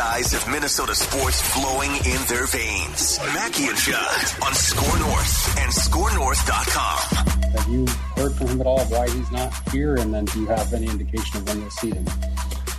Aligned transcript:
These 0.00 0.06
two 0.06 0.12
guys 0.12 0.32
have 0.32 0.48
Minnesota 0.50 0.94
sports 0.94 1.42
flowing 1.42 1.90
in 1.90 2.20
their 2.26 2.46
veins. 2.46 3.18
Mackey 3.34 3.66
and 3.66 3.76
Judd 3.76 4.42
on 4.42 4.54
SKOR 4.54 4.98
North 4.98 5.58
and 5.58 5.70
SKORNorth.com. 5.70 7.26
Have 7.52 7.68
you 7.68 7.86
heard 8.16 8.34
from 8.34 8.46
him 8.46 8.60
at 8.62 8.66
all 8.66 8.82
why 8.86 9.10
he's 9.10 9.30
not 9.30 9.52
here? 9.70 9.96
And 9.96 10.14
then 10.14 10.24
do 10.24 10.40
you 10.40 10.46
have 10.46 10.72
any 10.72 10.86
indication 10.86 11.36
of 11.36 11.48
when 11.48 11.60
you'll 11.60 11.70
see 11.70 11.90
him? 11.90 12.06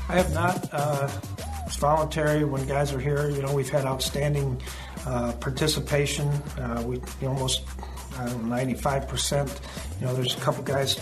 I 0.10 0.16
have 0.16 0.34
not. 0.34 0.68
Uh, 0.72 1.10
it's 1.68 1.76
voluntary 1.76 2.44
when 2.44 2.66
guys 2.66 2.92
are 2.92 3.00
here. 3.00 3.30
You 3.30 3.44
know, 3.44 3.54
we've 3.54 3.70
had 3.70 3.86
outstanding 3.86 4.60
uh, 5.06 5.34
participation. 5.34 6.28
Uh, 6.58 6.82
we 6.84 7.00
almost 7.28 7.64
I 8.18 8.26
don't 8.26 8.50
know, 8.50 8.56
95%. 8.56 9.60
You 10.00 10.08
know, 10.08 10.16
there's 10.16 10.36
a 10.36 10.40
couple 10.40 10.64
guys. 10.64 10.98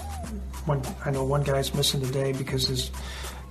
One 0.66 0.82
I 1.06 1.12
know 1.12 1.24
one 1.24 1.44
guy's 1.44 1.74
missing 1.74 2.02
today 2.02 2.34
because 2.34 2.68
his 2.68 2.92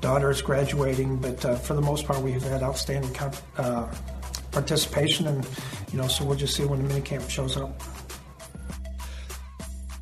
daughter 0.01 0.31
is 0.31 0.43
graduating, 0.43 1.17
but 1.17 1.45
uh, 1.45 1.57
for 1.57 1.75
the 1.75 1.81
most 1.81 2.07
part, 2.07 2.21
we've 2.23 2.43
had 2.43 2.63
outstanding 2.63 3.13
comp- 3.13 3.37
uh, 3.57 3.87
participation, 4.53 5.27
and 5.27 5.47
you 5.93 5.99
know, 5.99 6.09
so 6.09 6.25
we'll 6.25 6.37
just 6.37 6.55
see 6.55 6.65
when 6.65 6.87
the 6.87 6.95
minicamp 6.95 7.29
shows 7.29 7.57
up. 7.57 7.83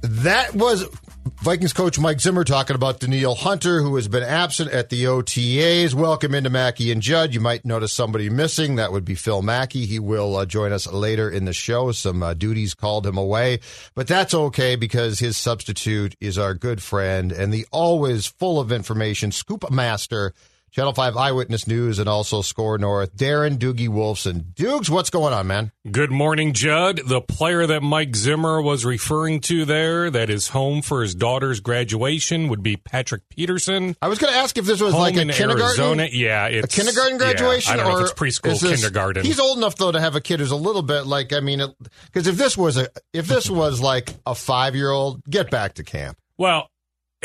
That 0.02 0.54
was 0.54 0.84
Vikings 1.26 1.72
coach 1.72 1.98
Mike 1.98 2.20
Zimmer 2.20 2.44
talking 2.44 2.76
about 2.76 3.00
Danielle 3.00 3.34
Hunter, 3.34 3.82
who 3.82 3.96
has 3.96 4.06
been 4.06 4.22
absent 4.22 4.70
at 4.70 4.90
the 4.90 5.04
OTAs. 5.04 5.92
Welcome 5.92 6.36
into 6.36 6.50
Mackey 6.50 6.92
and 6.92 7.02
Judd. 7.02 7.34
You 7.34 7.40
might 7.40 7.64
notice 7.64 7.92
somebody 7.92 8.30
missing. 8.30 8.76
That 8.76 8.92
would 8.92 9.04
be 9.04 9.16
Phil 9.16 9.42
Mackey. 9.42 9.86
He 9.86 9.98
will 9.98 10.36
uh, 10.36 10.46
join 10.46 10.70
us 10.70 10.86
later 10.86 11.28
in 11.28 11.44
the 11.44 11.52
show. 11.52 11.90
Some 11.90 12.22
uh, 12.22 12.34
duties 12.34 12.74
called 12.74 13.04
him 13.04 13.16
away, 13.18 13.58
but 13.96 14.06
that's 14.06 14.34
okay 14.34 14.76
because 14.76 15.18
his 15.18 15.36
substitute 15.36 16.14
is 16.20 16.38
our 16.38 16.54
good 16.54 16.80
friend 16.80 17.32
and 17.32 17.52
the 17.52 17.66
always 17.72 18.26
full 18.26 18.60
of 18.60 18.70
information 18.70 19.32
scoop 19.32 19.68
master. 19.68 20.32
Channel 20.76 20.92
5 20.92 21.16
Eyewitness 21.16 21.66
News 21.66 21.98
and 21.98 22.06
also 22.06 22.42
SKOR 22.42 22.76
North. 22.76 23.16
Darren 23.16 23.56
Doogie 23.56 23.88
Wolfson. 23.88 24.52
Dukes, 24.54 24.90
what's 24.90 25.08
going 25.08 25.32
on, 25.32 25.46
man? 25.46 25.72
Good 25.90 26.10
morning, 26.10 26.52
Judd. 26.52 27.00
The 27.02 27.22
player 27.22 27.66
that 27.66 27.82
Mike 27.82 28.14
Zimmer 28.14 28.60
was 28.60 28.84
referring 28.84 29.40
to 29.40 29.64
there 29.64 30.10
that 30.10 30.28
is 30.28 30.48
home 30.48 30.82
for 30.82 31.00
his 31.00 31.14
daughter's 31.14 31.60
graduation 31.60 32.48
would 32.48 32.62
be 32.62 32.76
Patrick 32.76 33.22
Peterson. 33.30 33.96
I 34.02 34.08
was 34.08 34.18
going 34.18 34.34
to 34.34 34.38
ask 34.38 34.58
if 34.58 34.66
this 34.66 34.82
was 34.82 34.92
home 34.92 35.00
like 35.00 35.16
a 35.16 35.22
in 35.22 35.30
kindergarten. 35.30 35.62
Arizona. 35.64 36.08
Yeah, 36.12 36.46
a 36.46 36.50
it's 36.58 36.74
kindergarten 36.74 37.16
graduation 37.16 37.74
Yeah, 37.74 37.80
I 37.80 37.82
don't 37.82 37.92
or 37.94 37.98
know 38.00 38.04
if 38.04 38.10
it's 38.10 38.20
preschool, 38.20 38.60
this- 38.60 38.82
kindergarten. 38.82 39.24
He's 39.24 39.40
old 39.40 39.56
enough 39.56 39.76
though 39.76 39.92
to 39.92 40.00
have 40.00 40.14
a 40.14 40.20
kid 40.20 40.40
who's 40.40 40.50
a 40.50 40.56
little 40.56 40.82
bit 40.82 41.06
like 41.06 41.32
I 41.32 41.40
mean, 41.40 41.62
because 42.04 42.26
if 42.26 42.36
this 42.36 42.54
was 42.54 42.76
a 42.76 42.88
if 43.14 43.26
this 43.28 43.48
was 43.48 43.80
like 43.80 44.12
a 44.26 44.34
five 44.34 44.74
year 44.76 44.90
old, 44.90 45.24
get 45.24 45.50
back 45.50 45.72
to 45.76 45.84
camp. 45.84 46.18
well, 46.36 46.68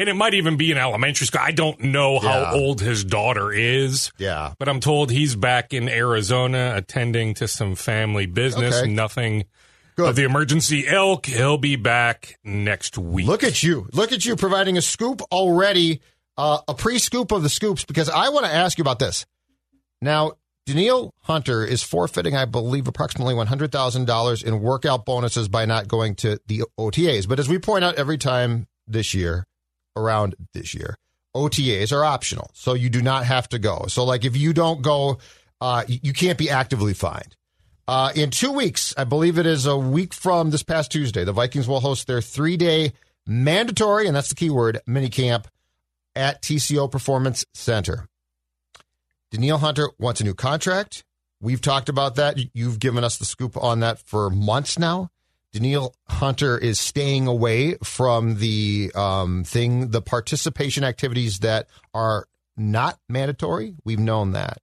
and 0.01 0.09
it 0.09 0.15
might 0.15 0.33
even 0.33 0.57
be 0.57 0.71
in 0.71 0.77
elementary 0.77 1.25
school. 1.27 1.41
I 1.43 1.51
don't 1.51 1.79
know 1.79 2.19
how 2.19 2.39
Yeah. 2.41 2.51
old 2.53 2.81
his 2.81 3.03
daughter 3.03 3.51
is. 3.53 4.11
Yeah. 4.17 4.53
But 4.59 4.67
I'm 4.67 4.79
told 4.79 5.11
he's 5.11 5.35
back 5.35 5.73
in 5.73 5.87
Arizona 5.87 6.73
attending 6.75 7.33
to 7.35 7.47
some 7.47 7.75
family 7.75 8.25
business. 8.25 8.75
Okay. 8.81 8.91
Nothing 8.91 9.45
Good. 9.95 10.09
of 10.09 10.15
the 10.15 10.23
emergency 10.23 10.85
ilk. 10.87 11.25
He'll 11.27 11.57
be 11.57 11.75
back 11.75 12.37
next 12.43 12.97
week. 12.97 13.27
Look 13.27 13.43
at 13.43 13.61
you. 13.63 13.87
Look 13.93 14.11
at 14.11 14.25
you 14.25 14.35
providing 14.35 14.77
a 14.77 14.81
scoop 14.81 15.21
already, 15.31 16.01
uh, 16.37 16.59
a 16.67 16.73
pre 16.73 16.97
scoop 16.97 17.31
of 17.31 17.43
the 17.43 17.49
scoops, 17.49 17.85
because 17.85 18.09
I 18.09 18.29
want 18.29 18.45
to 18.45 18.51
ask 18.53 18.77
you 18.77 18.81
about 18.81 18.99
this. 18.99 19.25
Now, 20.01 20.33
Danielle 20.65 21.11
Hunter 21.23 21.65
is 21.65 21.83
forfeiting, 21.83 22.35
I 22.35 22.45
believe, 22.45 22.87
approximately 22.87 23.33
$100,000 23.35 24.43
in 24.43 24.61
workout 24.61 25.05
bonuses 25.05 25.47
by 25.47 25.65
not 25.65 25.87
going 25.87 26.15
to 26.15 26.39
the 26.47 26.63
OTAs. 26.79 27.27
But 27.27 27.39
as 27.39 27.49
we 27.49 27.59
point 27.59 27.83
out 27.83 27.95
every 27.95 28.17
time 28.17 28.67
this 28.87 29.13
year, 29.13 29.45
around 29.95 30.35
this 30.53 30.73
year, 30.73 30.97
OTAs 31.35 31.91
are 31.91 32.03
optional. 32.03 32.51
So 32.53 32.73
you 32.73 32.89
do 32.89 33.01
not 33.01 33.25
have 33.25 33.47
to 33.49 33.59
go. 33.59 33.85
So, 33.87 34.03
like, 34.03 34.25
if 34.25 34.35
you 34.35 34.53
don't 34.53 34.81
go, 34.81 35.19
uh, 35.59 35.83
you 35.87 36.13
can't 36.13 36.37
be 36.37 36.49
actively 36.49 36.93
fined. 36.93 37.35
Uh, 37.87 38.11
in 38.15 38.29
two 38.29 38.51
weeks, 38.51 38.93
I 38.97 39.03
believe 39.03 39.37
it 39.37 39.45
is 39.45 39.65
a 39.65 39.77
week 39.77 40.13
from 40.13 40.49
this 40.49 40.63
past 40.63 40.91
Tuesday, 40.91 41.23
the 41.23 41.33
Vikings 41.33 41.67
will 41.67 41.79
host 41.79 42.07
their 42.07 42.21
three 42.21 42.57
day 42.57 42.93
mandatory, 43.25 44.07
and 44.07 44.15
that's 44.15 44.29
the 44.29 44.35
key 44.35 44.49
word, 44.49 44.79
mini 44.85 45.09
camp 45.09 45.47
at 46.15 46.41
TCO 46.41 46.89
Performance 46.89 47.45
Center. 47.53 48.07
Danielle 49.31 49.59
Hunter 49.59 49.89
wants 49.97 50.21
a 50.21 50.23
new 50.23 50.33
contract. 50.33 51.03
We've 51.41 51.61
talked 51.61 51.89
about 51.89 52.15
that. 52.15 52.37
You've 52.53 52.79
given 52.79 53.03
us 53.03 53.17
the 53.17 53.25
scoop 53.25 53.57
on 53.57 53.79
that 53.79 53.99
for 53.99 54.29
months 54.29 54.77
now. 54.77 55.09
Danielle 55.53 55.93
Hunter 56.07 56.57
is 56.57 56.79
staying 56.79 57.27
away 57.27 57.75
from 57.83 58.37
the 58.37 58.91
um, 58.95 59.43
thing, 59.43 59.89
the 59.91 60.01
participation 60.01 60.83
activities 60.83 61.39
that 61.39 61.67
are 61.93 62.27
not 62.55 62.97
mandatory. 63.09 63.75
We've 63.83 63.99
known 63.99 64.31
that. 64.31 64.59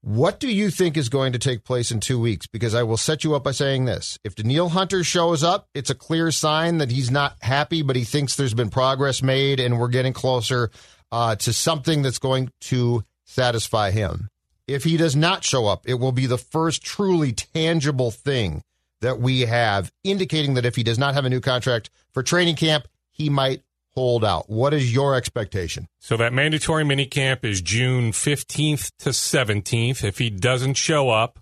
What 0.00 0.38
do 0.38 0.48
you 0.48 0.70
think 0.70 0.96
is 0.96 1.08
going 1.08 1.32
to 1.32 1.40
take 1.40 1.64
place 1.64 1.90
in 1.90 1.98
two 1.98 2.20
weeks? 2.20 2.46
Because 2.46 2.74
I 2.74 2.84
will 2.84 2.96
set 2.96 3.24
you 3.24 3.34
up 3.34 3.42
by 3.42 3.50
saying 3.50 3.86
this. 3.86 4.18
If 4.22 4.36
Danielle 4.36 4.68
Hunter 4.68 5.02
shows 5.02 5.42
up, 5.42 5.68
it's 5.74 5.90
a 5.90 5.94
clear 5.94 6.30
sign 6.30 6.78
that 6.78 6.92
he's 6.92 7.10
not 7.10 7.36
happy, 7.40 7.82
but 7.82 7.96
he 7.96 8.04
thinks 8.04 8.36
there's 8.36 8.54
been 8.54 8.70
progress 8.70 9.22
made 9.22 9.58
and 9.58 9.80
we're 9.80 9.88
getting 9.88 10.12
closer 10.12 10.70
uh, 11.10 11.34
to 11.36 11.52
something 11.52 12.02
that's 12.02 12.20
going 12.20 12.52
to 12.60 13.02
satisfy 13.26 13.90
him. 13.90 14.28
If 14.68 14.84
he 14.84 14.96
does 14.96 15.16
not 15.16 15.44
show 15.44 15.66
up, 15.66 15.88
it 15.88 15.94
will 15.94 16.12
be 16.12 16.26
the 16.26 16.38
first 16.38 16.82
truly 16.84 17.32
tangible 17.32 18.12
thing 18.12 18.62
that 19.00 19.20
we 19.20 19.42
have 19.42 19.92
indicating 20.04 20.54
that 20.54 20.64
if 20.64 20.76
he 20.76 20.82
does 20.82 20.98
not 20.98 21.12
have 21.14 21.24
a 21.24 21.30
new 21.30 21.40
contract 21.40 21.90
for 22.12 22.22
training 22.22 22.56
camp, 22.56 22.88
he 23.10 23.30
might 23.30 23.62
hold 23.94 24.24
out. 24.24 24.48
What 24.48 24.72
is 24.74 24.94
your 24.94 25.16
expectation? 25.16 25.88
So 25.98 26.16
that 26.16 26.32
mandatory 26.32 26.84
minicamp 26.84 27.44
is 27.44 27.60
June 27.60 28.12
15th 28.12 28.92
to 29.00 29.10
17th. 29.10 30.04
If 30.04 30.18
he 30.18 30.30
doesn't 30.30 30.74
show 30.74 31.10
up, 31.10 31.40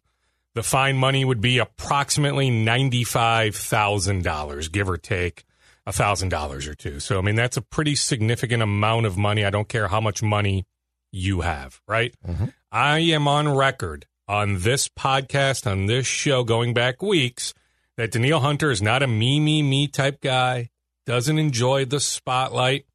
the 0.55 0.63
fine 0.63 0.97
money 0.97 1.23
would 1.25 1.43
be 1.43 1.59
approximately 1.59 2.51
$95,000, 2.51 4.73
give 4.73 4.89
or 4.89 4.97
take 4.97 5.45
a 5.87 5.93
$1,000 5.93 6.67
or 6.67 6.75
two. 6.75 6.99
So, 6.99 7.19
I 7.19 7.21
mean, 7.21 7.37
that's 7.37 7.59
a 7.59 7.63
pretty 7.63 7.95
significant 7.95 8.63
amount 8.63 9.05
of 9.05 9.19
money. 9.19 9.45
I 9.45 9.51
don't 9.51 9.69
care 9.69 9.89
how 9.89 10.01
much 10.01 10.23
money 10.23 10.65
you 11.13 11.43
have, 11.43 11.83
right? 11.87 12.15
Mm-hmm. 12.27 12.47
I 12.73 13.01
am 13.01 13.29
on 13.29 13.55
record 13.55 14.07
on 14.29 14.61
this 14.61 14.89
podcast, 14.89 15.71
on 15.71 15.87
this 15.87 16.07
show, 16.07 16.45
going 16.45 16.75
back 16.75 17.03
weeks, 17.03 17.55
that 17.97 18.11
Danielle 18.11 18.41
Hunter 18.41 18.71
is 18.71 18.83
not 18.83 19.03
a 19.03 19.07
me, 19.07 19.41
me, 19.41 19.63
me 19.63 19.89
type 19.89 20.21
guy, 20.21 20.71
doesn't 21.07 21.39
enjoy 21.39 21.85
the 21.85 22.01
spotlight, 22.01 22.87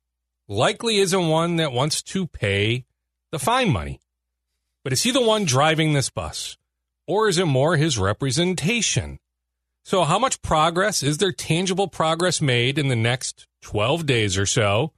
likely 0.48 0.98
isn't 0.98 1.28
one 1.28 1.56
that 1.56 1.72
wants 1.72 2.02
to 2.02 2.28
pay 2.28 2.86
the 3.32 3.40
fine 3.40 3.72
money. 3.72 4.00
But 4.84 4.94
is 4.94 5.04
he 5.04 5.12
the 5.12 5.22
one 5.22 5.46
driving 5.46 5.94
this 5.94 6.10
bus? 6.10 6.58
Or 7.08 7.30
is 7.30 7.38
it 7.38 7.46
more 7.46 7.78
his 7.78 7.98
representation? 7.98 9.20
So, 9.84 10.04
how 10.04 10.20
much 10.20 10.42
progress 10.42 11.02
is 11.02 11.18
there 11.18 11.32
tangible 11.32 11.88
progress 11.88 12.42
made 12.42 12.78
in 12.78 12.90
the 12.90 12.96
next 12.96 13.48
12 13.62 14.06
days 14.06 14.38
or 14.38 14.46
so 14.46 14.92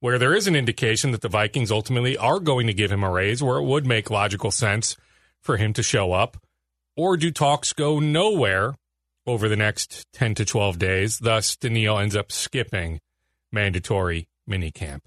where 0.00 0.18
there 0.18 0.34
is 0.34 0.46
an 0.46 0.54
indication 0.54 1.10
that 1.10 1.22
the 1.22 1.28
Vikings 1.28 1.70
ultimately 1.70 2.16
are 2.16 2.38
going 2.38 2.66
to 2.66 2.74
give 2.74 2.92
him 2.92 3.02
a 3.02 3.10
raise, 3.10 3.42
where 3.42 3.56
it 3.56 3.64
would 3.64 3.86
make 3.86 4.10
logical 4.10 4.50
sense 4.50 4.96
for 5.46 5.56
him 5.56 5.72
to 5.72 5.82
show 5.82 6.12
up? 6.12 6.36
Or 6.96 7.16
do 7.16 7.30
talks 7.30 7.72
go 7.72 7.98
nowhere 7.98 8.74
over 9.26 9.48
the 9.48 9.56
next 9.56 10.04
10 10.12 10.34
to 10.36 10.44
12 10.44 10.78
days? 10.78 11.18
Thus, 11.18 11.56
Danielle 11.56 11.98
ends 11.98 12.16
up 12.16 12.30
skipping 12.32 13.00
mandatory 13.52 14.28
minicamp. 14.48 15.00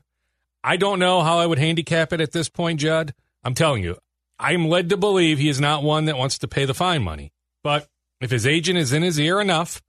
I 0.64 0.78
don't 0.78 1.00
know 1.00 1.22
how 1.22 1.38
I 1.38 1.46
would 1.46 1.60
handicap 1.60 2.12
it 2.14 2.22
at 2.22 2.32
this 2.32 2.50
point, 2.50 2.80
Judd. 2.80 3.14
I'm 3.44 3.54
telling 3.54 3.84
you, 3.84 3.98
I'm 4.38 4.68
led 4.68 4.90
to 4.90 4.98
believe 4.98 5.38
he 5.38 5.50
is 5.50 5.60
not 5.60 5.84
one 5.84 6.06
that 6.06 6.18
wants 6.18 6.38
to 6.40 6.48
pay 6.48 6.66
the 6.66 6.74
fine 6.74 7.04
money. 7.04 7.32
But 7.64 7.88
if 8.22 8.32
his 8.32 8.48
agent 8.48 8.78
is 8.78 8.94
in 8.94 9.04
his 9.04 9.20
ear 9.20 9.40
enough, 9.40 9.82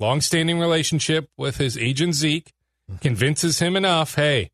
long-standing 0.00 0.58
relationship 0.58 1.28
with 1.36 1.56
his 1.56 1.76
agent 1.76 2.14
Zeke 2.14 2.52
convinces 3.00 3.58
him 3.58 3.76
enough, 3.76 4.14
hey, 4.14 4.50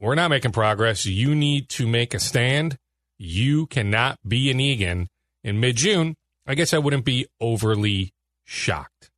we're 0.00 0.14
not 0.16 0.30
making 0.30 0.52
progress. 0.52 1.06
You 1.06 1.34
need 1.34 1.68
to 1.70 1.86
make 1.86 2.14
a 2.14 2.18
stand. 2.18 2.78
You 3.22 3.66
cannot 3.66 4.18
be 4.26 4.50
an 4.50 4.58
Egan 4.58 5.08
in 5.44 5.60
mid-June. 5.60 6.16
I 6.44 6.56
guess 6.56 6.74
I 6.74 6.78
wouldn't 6.78 7.04
be 7.04 7.26
overly 7.40 8.12
shocked. 8.44 9.10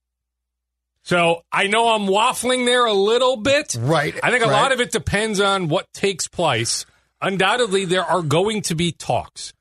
So 1.05 1.43
I 1.51 1.69
know 1.69 1.89
I'm 1.95 2.07
waffling 2.07 2.67
there 2.67 2.85
a 2.85 2.93
little 2.93 3.39
bit. 3.39 3.75
Right, 3.79 4.15
I 4.23 4.31
think 4.31 4.45
a 4.45 4.49
right. 4.49 4.53
lot 4.53 4.73
of 4.73 4.81
it 4.81 4.91
depends 4.91 5.41
on 5.41 5.69
what 5.69 5.87
takes 5.95 6.29
place. 6.29 6.85
Undoubtedly, 7.23 7.87
there 7.87 8.05
are 8.05 8.21
going 8.21 8.61
to 8.63 8.75
be 8.75 8.93
talks. 8.93 9.55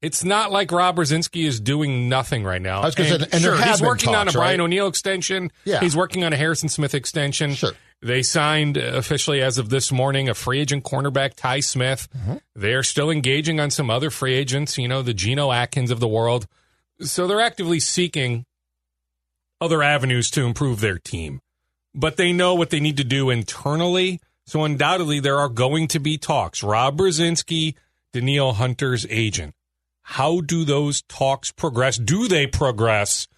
It's 0.00 0.24
not 0.24 0.50
like 0.50 0.72
Rob 0.72 0.96
Brzezinski 0.96 1.46
is 1.46 1.60
doing 1.60 2.08
nothing 2.08 2.42
right 2.42 2.62
now. 2.62 2.80
I 2.80 2.86
was 2.86 2.94
gonna 2.94 3.18
say, 3.18 3.26
and 3.32 3.42
sure, 3.42 3.62
he's 3.62 3.82
working 3.82 4.14
on 4.14 4.28
a 4.28 4.32
Brian 4.32 4.60
right? 4.60 4.64
O'Neill 4.64 4.86
extension. 4.86 5.52
Yeah. 5.66 5.80
He's 5.80 5.94
working 5.94 6.24
on 6.24 6.32
a 6.32 6.36
Harrison 6.36 6.70
Smith 6.70 6.94
extension. 6.94 7.52
Sure. 7.52 7.72
They 8.02 8.22
signed 8.22 8.78
officially 8.78 9.42
as 9.42 9.58
of 9.58 9.68
this 9.68 9.92
morning 9.92 10.28
a 10.28 10.34
free 10.34 10.60
agent 10.60 10.84
cornerback, 10.84 11.34
Ty 11.34 11.60
Smith. 11.60 12.08
Mm-hmm. 12.16 12.36
They're 12.54 12.82
still 12.82 13.10
engaging 13.10 13.60
on 13.60 13.70
some 13.70 13.90
other 13.90 14.08
free 14.08 14.34
agents, 14.34 14.78
you 14.78 14.88
know, 14.88 15.02
the 15.02 15.12
Geno 15.12 15.52
Atkins 15.52 15.90
of 15.90 16.00
the 16.00 16.08
world. 16.08 16.46
So 17.00 17.26
they're 17.26 17.40
actively 17.40 17.78
seeking 17.78 18.46
other 19.60 19.82
avenues 19.82 20.30
to 20.30 20.46
improve 20.46 20.80
their 20.80 20.98
team. 20.98 21.40
But 21.94 22.16
they 22.16 22.32
know 22.32 22.54
what 22.54 22.70
they 22.70 22.80
need 22.80 22.96
to 22.96 23.04
do 23.04 23.28
internally. 23.28 24.20
So 24.46 24.64
undoubtedly 24.64 25.20
there 25.20 25.38
are 25.38 25.48
going 25.48 25.88
to 25.88 25.98
be 25.98 26.16
talks. 26.16 26.62
Rob 26.62 26.98
Brzezinski, 26.98 27.74
Danielle 28.12 28.54
Hunter's 28.54 29.06
agent. 29.10 29.54
How 30.02 30.40
do 30.40 30.64
those 30.64 31.02
talks 31.02 31.52
progress? 31.52 31.98
Do 31.98 32.28
they 32.28 32.46
progress 32.46 33.28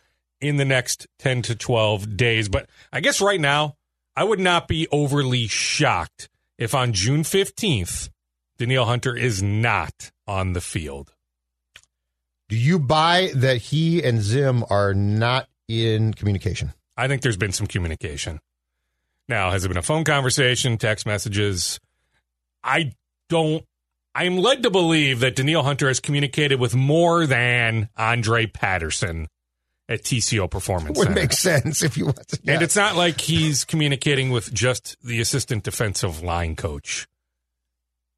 in 0.40 0.56
the 0.56 0.64
next 0.64 1.06
10 1.18 1.42
to 1.42 1.56
12 1.56 2.16
days? 2.16 2.48
But 2.48 2.70
I 2.92 3.00
guess 3.00 3.20
right 3.20 3.40
now, 3.40 3.76
I 4.14 4.24
would 4.24 4.40
not 4.40 4.68
be 4.68 4.86
overly 4.92 5.46
shocked 5.46 6.28
if 6.58 6.74
on 6.74 6.92
June 6.92 7.22
15th, 7.22 8.10
Danielle 8.58 8.84
Hunter 8.84 9.16
is 9.16 9.42
not 9.42 10.12
on 10.26 10.52
the 10.52 10.60
field. 10.60 11.14
Do 12.48 12.56
you 12.56 12.78
buy 12.78 13.30
that 13.34 13.56
he 13.56 14.02
and 14.02 14.20
Zim 14.20 14.64
are 14.68 14.92
not 14.92 15.48
in 15.68 16.12
communication? 16.12 16.74
I 16.96 17.08
think 17.08 17.22
there's 17.22 17.38
been 17.38 17.52
some 17.52 17.66
communication. 17.66 18.40
Now, 19.28 19.50
has 19.50 19.64
it 19.64 19.68
been 19.68 19.78
a 19.78 19.82
phone 19.82 20.04
conversation, 20.04 20.76
text 20.76 21.06
messages? 21.06 21.80
I 22.62 22.92
don't. 23.30 23.64
I'm 24.14 24.36
led 24.36 24.62
to 24.64 24.70
believe 24.70 25.20
that 25.20 25.36
Danielle 25.36 25.62
Hunter 25.62 25.88
has 25.88 25.98
communicated 25.98 26.60
with 26.60 26.74
more 26.74 27.26
than 27.26 27.88
Andre 27.96 28.44
Patterson 28.44 29.28
at 29.88 30.02
TCO 30.02 30.50
Performance 30.50 30.96
Would 30.99 31.08
Center. 31.08 31.20
make 31.20 31.32
sense 31.32 31.82
if 31.82 31.96
you 31.96 32.06
want 32.06 32.29
to. 32.29 32.38
And 32.46 32.62
it's 32.62 32.76
not 32.76 32.96
like 32.96 33.20
he's 33.20 33.64
communicating 33.64 34.31
with 34.31 34.52
just 34.52 34.96
the 35.02 35.20
assistant 35.20 35.64
defensive 35.64 36.23
line 36.23 36.56
coach. 36.56 37.06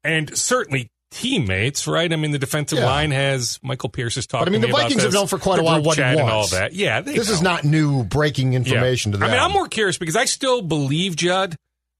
And 0.03 0.35
certainly 0.37 0.91
teammates, 1.11 1.87
right? 1.87 2.11
I 2.11 2.15
mean, 2.15 2.31
the 2.31 2.39
defensive 2.39 2.79
Yeah. 2.79 2.85
line 2.85 3.11
has 3.11 3.59
Michael 3.63 3.89
Pierce 3.89 4.17
is 4.17 4.27
talking. 4.27 4.45
But 4.45 4.49
I 4.49 4.51
mean, 4.51 4.61
the 4.61 4.67
me 4.67 4.73
Vikings 4.73 5.03
have 5.03 5.13
known 5.13 5.27
for 5.27 5.37
quite 5.39 5.59
a 5.59 5.63
while 5.63 5.81
what 5.81 5.97
he 5.97 6.01
chat 6.03 6.17
and 6.17 6.29
all 6.29 6.47
that. 6.47 6.73
Yeah, 6.73 7.01
this 7.01 7.29
is 7.29 7.41
not 7.41 7.63
new 7.63 8.03
breaking 8.03 8.53
information 8.53 9.11
to 9.13 9.17
them. 9.17 9.29
I 9.29 9.31
mean, 9.31 9.41
I'm 9.41 9.51
more 9.51 9.67
curious 9.67 9.97
because 9.97 10.15
I 10.15 10.25
still 10.25 10.61
believe, 10.61 11.15
Judd, 11.15 11.55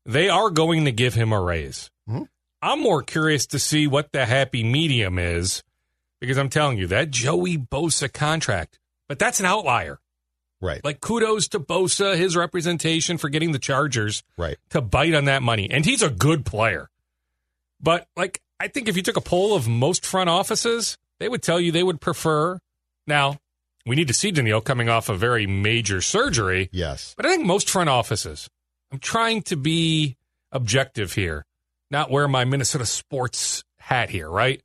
they 0.05 0.29
are 0.29 0.49
going 0.49 0.85
to 0.85 0.91
give 0.91 1.13
him 1.15 1.31
a 1.33 1.41
raise. 1.41 1.89
Hmm? 2.07 2.23
I'm 2.61 2.81
more 2.81 3.01
curious 3.03 3.45
to 3.47 3.59
see 3.59 3.87
what 3.87 4.11
the 4.11 4.25
happy 4.25 4.63
medium 4.63 5.17
is 5.17 5.63
because 6.19 6.37
I'm 6.37 6.49
telling 6.49 6.77
you, 6.77 6.87
that 6.87 7.09
Joey 7.11 7.57
Bosa 7.57 8.11
contract, 8.11 8.79
but 9.07 9.19
that's 9.19 9.39
an 9.39 9.45
outlier. 9.45 9.99
right, 10.61 10.83
Like, 10.83 11.01
kudos 11.01 11.47
to 11.49 11.59
Bosa, 11.59 12.15
his 12.17 12.35
representation 12.35 13.17
for 13.17 13.29
getting 13.29 13.51
the 13.51 13.59
Chargers 13.59 14.23
right. 14.37 14.57
to 14.69 14.81
bite 14.81 15.13
on 15.13 15.25
that 15.25 15.43
money. 15.43 15.69
And 15.69 15.85
he's 15.85 16.01
a 16.01 16.09
good 16.09 16.45
player. 16.45 16.89
But, 17.81 18.07
like, 18.15 18.41
I 18.59 18.67
think 18.67 18.87
if 18.87 18.95
you 18.95 19.03
took 19.03 19.17
a 19.17 19.21
poll 19.21 19.55
of 19.55 19.67
most 19.67 20.05
front 20.05 20.29
offices, 20.29 20.97
they 21.19 21.29
would 21.29 21.43
tell 21.43 21.59
you 21.59 21.71
they 21.71 21.83
would 21.83 22.01
prefer. 22.01 22.59
Now, 23.05 23.37
we 23.85 23.95
need 23.95 24.07
to 24.07 24.13
see 24.13 24.31
Danielle 24.31 24.61
coming 24.61 24.89
off 24.89 25.09
a 25.09 25.15
very 25.15 25.45
major 25.45 26.01
surgery. 26.01 26.69
Yes. 26.71 27.13
But 27.15 27.25
I 27.25 27.29
think 27.29 27.45
most 27.45 27.69
front 27.69 27.89
offices, 27.89 28.49
I'm 28.91 28.99
trying 28.99 29.43
to 29.43 29.55
be 29.55 30.17
objective 30.51 31.13
here, 31.13 31.45
not 31.91 32.09
wear 32.09 32.27
my 32.27 32.45
Minnesota 32.45 32.85
sports 32.85 33.63
hat 33.77 34.09
here, 34.09 34.29
right? 34.29 34.61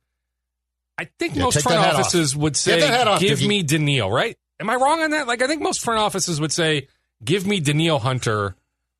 I 1.01 1.09
think 1.17 1.35
Yeah, 1.35 1.43
most 1.43 1.61
front 1.63 1.79
hat 1.79 1.93
off. 1.95 2.01
offices 2.01 2.35
would 2.35 2.55
say, 2.55 2.81
off, 3.07 3.19
give 3.19 3.41
me 3.41 3.63
Danielle, 3.63 4.11
right? 4.11 4.37
Am 4.59 4.69
I 4.69 4.75
wrong 4.75 5.01
on 5.01 5.09
that? 5.11 5.25
Like, 5.27 5.41
I 5.41 5.47
think 5.47 5.61
most 5.63 5.81
front 5.81 5.99
offices 5.99 6.39
would 6.39 6.51
say, 6.51 6.87
give 7.25 7.47
me 7.47 7.59
Danielle 7.59 7.97
Hunter 7.97 8.55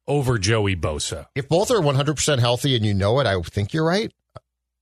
over 0.07 0.39
Joey 0.39 0.75
Bosa. 0.75 1.27
If 1.35 1.47
both 1.47 1.69
are 1.69 1.79
100% 1.79 2.39
healthy 2.39 2.75
and 2.75 2.83
you 2.83 2.95
know 2.95 3.19
it, 3.19 3.27
I 3.27 3.39
think 3.41 3.71
you're 3.71 3.85
right. 3.85 4.11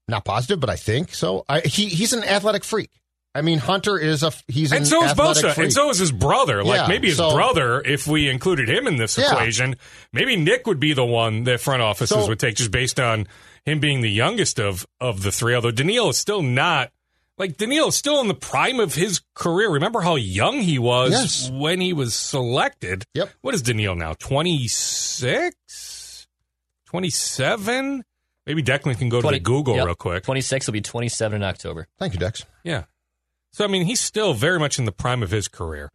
Not 0.08 0.24
positive, 0.24 0.58
but 0.60 0.70
I 0.70 0.76
think 0.76 1.14
so. 1.14 1.44
I, 1.48 1.60
he 1.60 1.86
he's 1.86 2.12
an 2.14 2.24
athletic 2.24 2.64
freak. 2.64 2.90
I 3.34 3.42
mean, 3.42 3.58
Hunter 3.58 3.96
is 3.96 4.22
a 4.24 4.32
he's 4.48 4.72
And 4.72 4.80
an 4.80 4.86
so 4.86 5.04
is 5.04 5.12
Bosa, 5.12 5.54
freak. 5.54 5.66
and 5.66 5.72
so 5.72 5.90
is 5.90 5.98
his 5.98 6.10
brother. 6.10 6.64
Like 6.64 6.80
Yeah, 6.80 6.86
maybe 6.88 7.08
his 7.08 7.18
so- 7.18 7.32
brother, 7.34 7.80
if 7.84 8.06
we 8.08 8.28
included 8.28 8.68
him 8.68 8.88
in 8.88 8.96
this 8.96 9.16
Yeah. 9.18 9.30
equation, 9.32 9.76
maybe 10.12 10.34
Nick 10.34 10.66
would 10.66 10.80
be 10.80 10.94
the 10.94 11.04
one 11.04 11.44
that 11.44 11.60
front 11.60 11.82
offices 11.82 12.16
So- 12.24 12.26
would 12.26 12.40
take 12.40 12.56
just 12.56 12.70
based 12.72 12.98
on 12.98 13.28
him 13.64 13.78
being 13.78 14.00
the 14.00 14.10
youngest 14.10 14.58
of 14.58 14.84
of 15.00 15.22
the 15.22 15.30
three. 15.30 15.54
Although 15.54 15.70
Danielle 15.70 16.08
is 16.08 16.18
still 16.18 16.42
not 16.42 16.90
like 17.40 17.56
Danielle 17.56 17.88
is 17.88 17.96
still 17.96 18.20
in 18.20 18.28
the 18.28 18.34
prime 18.34 18.78
of 18.78 18.94
his 18.94 19.22
career. 19.34 19.70
Remember 19.70 20.02
how 20.02 20.14
young 20.16 20.60
he 20.60 20.78
was 20.78 21.10
Yes. 21.10 21.50
when 21.50 21.80
he 21.80 21.94
was 21.94 22.14
selected. 22.14 23.04
Yep. 23.14 23.30
What 23.40 23.54
is 23.54 23.62
Danielle 23.62 23.96
now? 23.96 24.12
26? 24.12 26.26
27? 26.84 28.04
Maybe 28.46 28.62
Declan 28.62 28.98
can 28.98 29.08
go 29.08 29.18
to 29.18 29.22
20 29.22 29.38
the 29.38 29.42
Google 29.42 29.76
yep. 29.76 29.86
real 29.86 29.94
quick. 29.94 30.24
26 30.24 30.66
will 30.66 30.72
be 30.72 30.82
27 30.82 31.36
in 31.36 31.42
October. 31.42 31.88
Thank 31.98 32.12
you, 32.12 32.18
Dex. 32.18 32.44
Yeah. 32.62 32.84
So 33.52 33.64
I 33.64 33.68
mean, 33.68 33.86
he's 33.86 34.00
still 34.00 34.34
very 34.34 34.58
much 34.58 34.78
in 34.78 34.84
the 34.84 34.92
prime 34.92 35.22
of 35.22 35.30
his 35.30 35.48
career. 35.48 35.88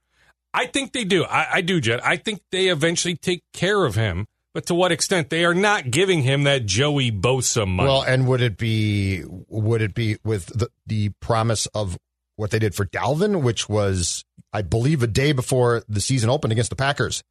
I 0.52 0.66
think 0.66 0.94
they 0.94 1.04
do. 1.04 1.26
I, 1.26 1.58
I 1.58 1.62
do, 1.62 1.80
Jed. 1.80 2.00
I 2.02 2.18
think 2.18 2.42
they 2.52 2.70
eventually 2.70 3.16
take 3.16 3.44
care 3.54 3.86
of 3.86 3.94
him, 3.94 4.26
but 4.56 4.68
to 4.68 4.74
what 4.74 4.94
extent? 4.94 5.30
They 5.30 5.44
are 5.44 5.54
not 5.54 5.92
giving 5.92 6.22
him 6.22 6.44
that 6.44 6.66
Joey 6.66 7.12
Bosa 7.12 7.68
money. 7.68 7.90
Well, 7.90 8.04
and 8.04 8.26
would 8.26 8.42
it 8.42 8.58
be 8.58 9.22
would 9.50 9.82
it 9.82 9.94
be 9.94 10.18
with 10.24 10.46
the, 10.46 10.70
the 10.88 11.10
promise 11.20 11.66
of 11.68 11.98
what 12.38 12.52
they 12.52 12.60
did 12.60 12.74
for 12.74 12.86
Dalvin, 12.86 13.42
which 13.42 13.68
was 13.68 14.24
I 14.54 14.62
believe 14.62 15.04
a 15.04 15.08
day 15.08 15.34
before 15.34 15.84
the 15.90 16.00
season 16.00 16.30
opened 16.30 16.54
against 16.54 16.70
the 16.70 16.78
Packers 16.78 17.22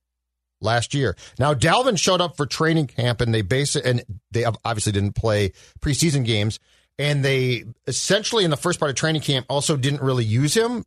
last 0.60 0.92
year. 0.92 1.16
Now 1.38 1.54
Dalvin 1.54 1.98
showed 1.98 2.20
up 2.20 2.36
for 2.36 2.44
training 2.44 2.88
camp 2.88 3.22
and 3.22 3.32
they 3.32 3.40
base 3.40 3.74
and 3.74 4.04
they 4.30 4.44
obviously 4.44 4.92
didn't 4.92 5.14
play 5.14 5.52
preseason 5.80 6.26
games, 6.26 6.60
and 6.98 7.24
they 7.24 7.64
essentially 7.86 8.44
in 8.44 8.50
the 8.50 8.58
first 8.58 8.78
part 8.78 8.90
of 8.90 8.96
training 8.96 9.22
camp 9.22 9.46
also 9.48 9.78
didn't 9.78 10.02
really 10.02 10.26
use 10.26 10.54
him 10.54 10.84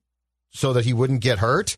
so 0.51 0.74
that 0.74 0.86
he 0.86 0.94
wouldn't 0.94 1.22
get 1.22 1.39
hurt. 1.39 1.77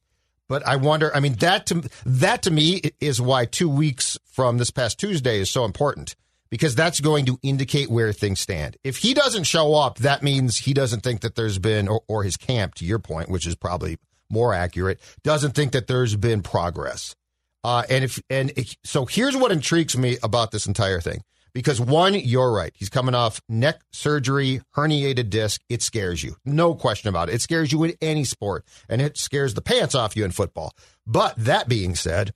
But 0.49 0.67
I 0.67 0.75
wonder. 0.75 1.15
I 1.15 1.21
mean, 1.21 1.35
that 1.35 1.67
to 1.67 1.89
that 2.05 2.41
to 2.41 2.51
me 2.51 2.81
is 2.99 3.21
why 3.21 3.45
two 3.45 3.69
weeks 3.69 4.17
from 4.25 4.57
this 4.57 4.71
past 4.71 4.99
Tuesday 4.99 5.39
is 5.39 5.49
so 5.49 5.63
important 5.63 6.15
because 6.49 6.75
that's 6.75 6.99
going 6.99 7.25
to 7.27 7.39
indicate 7.43 7.89
where 7.89 8.11
things 8.11 8.39
stand. 8.39 8.75
If 8.83 8.97
he 8.97 9.13
doesn't 9.13 9.43
show 9.43 9.75
up, 9.75 9.99
that 9.99 10.23
means 10.23 10.57
he 10.57 10.73
doesn't 10.73 11.01
think 11.01 11.21
that 11.21 11.35
there's 11.35 11.59
been, 11.59 11.87
or, 11.87 12.01
or 12.07 12.23
his 12.23 12.37
camp, 12.37 12.75
to 12.75 12.85
your 12.85 12.99
point, 12.99 13.29
which 13.29 13.45
is 13.45 13.55
probably 13.55 13.97
more 14.29 14.53
accurate, 14.53 14.99
doesn't 15.23 15.51
think 15.51 15.71
that 15.73 15.87
there's 15.87 16.15
been 16.15 16.41
progress. 16.41 17.15
Uh, 17.63 17.83
and 17.89 18.03
if 18.03 18.19
and 18.29 18.51
it, 18.55 18.75
so, 18.83 19.05
here's 19.05 19.35
what 19.35 19.51
intrigues 19.51 19.97
me 19.97 20.17
about 20.23 20.51
this 20.51 20.65
entire 20.65 21.01
thing. 21.01 21.21
Because 21.53 21.79
one, 21.81 22.13
you're 22.13 22.51
right. 22.51 22.71
He's 22.75 22.89
coming 22.89 23.15
off 23.15 23.41
neck 23.49 23.81
surgery, 23.91 24.61
herniated 24.75 25.29
disc. 25.29 25.61
It 25.69 25.81
scares 25.81 26.23
you. 26.23 26.35
No 26.45 26.75
question 26.75 27.09
about 27.09 27.29
it. 27.29 27.35
It 27.35 27.41
scares 27.41 27.71
you 27.71 27.83
in 27.83 27.93
any 28.01 28.23
sport, 28.23 28.65
and 28.87 29.01
it 29.01 29.17
scares 29.17 29.53
the 29.53 29.61
pants 29.61 29.95
off 29.95 30.15
you 30.15 30.25
in 30.25 30.31
football. 30.31 30.73
But 31.05 31.35
that 31.37 31.67
being 31.67 31.95
said, 31.95 32.33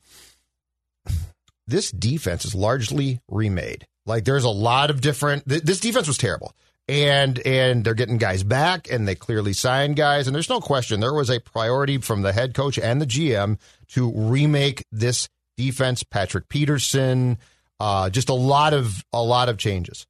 this 1.67 1.91
defense 1.91 2.45
is 2.45 2.55
largely 2.55 3.21
remade. 3.29 3.87
Like 4.05 4.25
there's 4.25 4.43
a 4.43 4.49
lot 4.49 4.89
of 4.89 5.01
different. 5.01 5.47
Th- 5.47 5.61
this 5.61 5.79
defense 5.79 6.07
was 6.07 6.17
terrible, 6.17 6.53
and 6.87 7.39
and 7.45 7.85
they're 7.85 7.93
getting 7.93 8.17
guys 8.17 8.43
back, 8.43 8.91
and 8.91 9.07
they 9.07 9.15
clearly 9.15 9.53
signed 9.53 9.95
guys, 9.95 10.27
and 10.27 10.35
there's 10.35 10.49
no 10.49 10.59
question 10.59 10.99
there 10.99 11.13
was 11.13 11.29
a 11.29 11.39
priority 11.39 11.99
from 11.99 12.21
the 12.21 12.33
head 12.33 12.53
coach 12.53 12.77
and 12.77 13.01
the 13.01 13.05
GM 13.05 13.57
to 13.89 14.11
remake 14.13 14.83
this 14.91 15.29
defense. 15.55 16.03
Patrick 16.03 16.49
Peterson, 16.49 17.37
uh, 17.79 18.09
just 18.09 18.29
a 18.29 18.33
lot 18.33 18.73
of 18.73 19.03
a 19.13 19.21
lot 19.21 19.49
of 19.49 19.57
changes. 19.57 20.05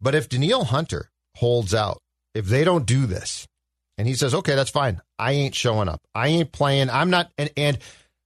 But 0.00 0.14
if 0.14 0.28
Danielle 0.28 0.64
Hunter 0.64 1.10
holds 1.36 1.74
out, 1.74 2.02
if 2.34 2.46
they 2.46 2.64
don't 2.64 2.86
do 2.86 3.06
this, 3.06 3.46
and 3.96 4.08
he 4.08 4.14
says, 4.14 4.34
"Okay, 4.34 4.54
that's 4.54 4.70
fine. 4.70 5.00
I 5.18 5.32
ain't 5.32 5.54
showing 5.54 5.88
up. 5.88 6.02
I 6.14 6.28
ain't 6.28 6.52
playing. 6.52 6.90
I'm 6.90 7.10
not." 7.10 7.30
And 7.38 7.50
and 7.56 7.78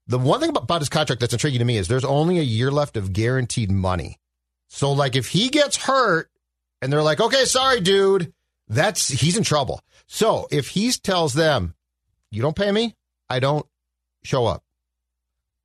the 0.07 0.19
one 0.19 0.41
thing 0.41 0.51
about, 0.51 0.65
about 0.65 0.81
his 0.81 0.89
contract 0.89 1.21
that's 1.21 1.33
intriguing 1.33 1.59
to 1.61 1.65
me 1.65 1.77
is 1.77 1.89
there's 1.89 2.05
only 2.05 2.39
a 2.39 2.43
year 2.43 2.71
left 2.71 2.97
of 2.97 3.13
guaranteed 3.13 3.71
money. 3.71 4.19
So 4.69 4.93
like 4.93 5.17
if 5.17 5.29
he 5.29 5.49
gets 5.49 5.77
hurt 5.77 6.31
and 6.81 6.93
they're 6.93 7.03
like, 7.03 7.21
"Okay, 7.21 7.45
sorry, 7.45 7.81
dude," 7.81 8.33
That's 8.69 9.09
he's 9.09 9.37
in 9.37 9.45
trouble. 9.45 9.81
So 10.07 10.47
if 10.51 10.69
he 10.69 10.93
tells 10.93 11.35
them, 11.35 11.75
"You 12.31 12.43
don't 12.43 12.57
pay 12.57 12.71
me, 12.71 12.95
I 13.29 13.41
don't 13.41 13.67
show 14.23 14.47
up," 14.47 14.63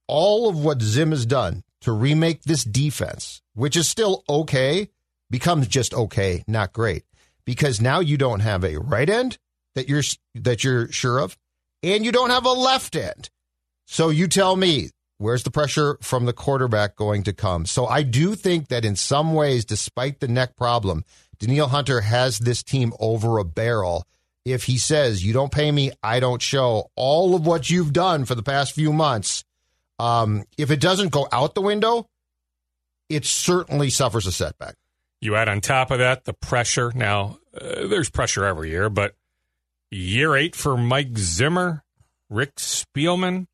all 0.07 0.49
of 0.49 0.63
what 0.63 0.81
Zim 0.81 1.11
has 1.11 1.25
done 1.25 1.63
to 1.83 1.91
remake 1.91 2.43
this 2.43 2.63
defense, 2.63 3.41
which 3.53 3.75
is 3.75 3.87
still 3.87 4.23
okay, 4.27 4.89
becomes 5.29 5.67
just 5.67 5.93
okay, 5.93 6.43
not 6.47 6.73
great, 6.73 7.03
because 7.45 7.81
now 7.81 7.99
you 7.99 8.17
don't 8.17 8.41
have 8.41 8.63
a 8.63 8.77
right 8.77 9.09
end 9.09 9.37
that 9.75 9.89
you're 9.89 10.03
that 10.35 10.63
you're 10.63 10.91
sure 10.91 11.19
of, 11.19 11.37
and 11.81 12.05
you 12.05 12.11
don't 12.11 12.29
have 12.29 12.45
a 12.45 12.51
left 12.51 12.95
end. 12.95 13.29
So 13.85 14.09
you 14.09 14.27
tell 14.27 14.55
me 14.55 14.89
where's 15.17 15.43
the 15.43 15.51
pressure 15.51 15.97
from 16.01 16.25
the 16.25 16.33
quarterback 16.33 16.95
going 16.95 17.23
to 17.23 17.33
come? 17.33 17.65
So 17.65 17.85
I 17.85 18.03
do 18.03 18.35
think 18.35 18.67
that 18.67 18.85
in 18.85 18.95
some 18.95 19.33
ways, 19.33 19.65
despite 19.65 20.19
the 20.19 20.27
neck 20.27 20.55
problem, 20.55 21.05
Danielle 21.39 21.67
Hunter 21.67 22.01
has 22.01 22.39
this 22.39 22.63
team 22.63 22.93
over 22.99 23.37
a 23.37 23.43
barrel. 23.45 24.05
If 24.45 24.65
he 24.65 24.77
says, 24.77 25.23
You 25.23 25.33
don't 25.33 25.51
pay 25.51 25.71
me, 25.71 25.91
I 26.01 26.19
don't 26.19 26.41
show 26.41 26.91
all 26.95 27.35
of 27.35 27.45
what 27.45 27.69
you've 27.69 27.93
done 27.93 28.25
for 28.25 28.35
the 28.35 28.43
past 28.43 28.73
few 28.73 28.91
months, 28.91 29.43
um, 29.99 30.43
if 30.57 30.71
it 30.71 30.79
doesn't 30.79 31.11
go 31.11 31.27
out 31.31 31.55
the 31.55 31.61
window, 31.61 32.07
it 33.09 33.25
certainly 33.25 33.89
suffers 33.89 34.25
a 34.25 34.31
setback. 34.31 34.75
You 35.21 35.35
add 35.35 35.47
on 35.47 35.61
top 35.61 35.91
of 35.91 35.99
that 35.99 36.25
the 36.25 36.33
pressure. 36.33 36.91
Now, 36.93 37.37
uh, 37.59 37.87
there's 37.87 38.09
pressure 38.09 38.45
every 38.45 38.71
year, 38.71 38.89
but 38.89 39.15
year 39.91 40.35
eight 40.35 40.55
for 40.55 40.75
Mike 40.75 41.17
Zimmer, 41.17 41.83
Rick 42.29 42.55
Spielman, 42.55 43.47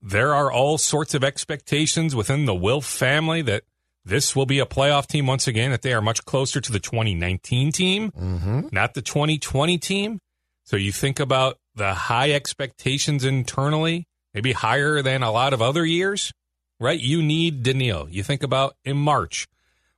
there 0.00 0.34
are 0.34 0.52
all 0.52 0.78
sorts 0.78 1.14
of 1.14 1.24
expectations 1.24 2.14
within 2.14 2.44
the 2.44 2.54
Wilf 2.54 2.84
family 2.84 3.42
that 3.42 3.64
this 4.04 4.36
will 4.36 4.46
be 4.46 4.60
a 4.60 4.66
playoff 4.66 5.08
team 5.08 5.26
once 5.26 5.48
again, 5.48 5.72
that 5.72 5.82
they 5.82 5.92
are 5.92 6.00
much 6.00 6.24
closer 6.24 6.60
to 6.60 6.70
the 6.70 6.78
2019 6.78 7.72
team, 7.72 8.12
mm-hmm. 8.12 8.68
not 8.70 8.94
the 8.94 9.02
2020 9.02 9.78
team. 9.78 10.20
So 10.64 10.76
you 10.76 10.92
think 10.92 11.18
about 11.18 11.58
the 11.74 11.92
high 11.92 12.30
expectations 12.30 13.24
internally, 13.24 14.06
maybe 14.36 14.52
higher 14.52 15.00
than 15.00 15.22
a 15.22 15.32
lot 15.32 15.54
of 15.54 15.62
other 15.62 15.84
years, 15.84 16.30
right? 16.78 17.00
You 17.00 17.22
need 17.22 17.62
Danielle. 17.62 18.06
You 18.10 18.22
think 18.22 18.42
about 18.42 18.76
in 18.84 18.98
March, 18.98 19.48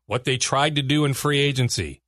what 0.06 0.22
they 0.22 0.36
tried 0.36 0.76
to 0.76 0.82
do 0.82 1.04
in 1.04 1.12
free 1.12 1.40
agency. 1.40 2.00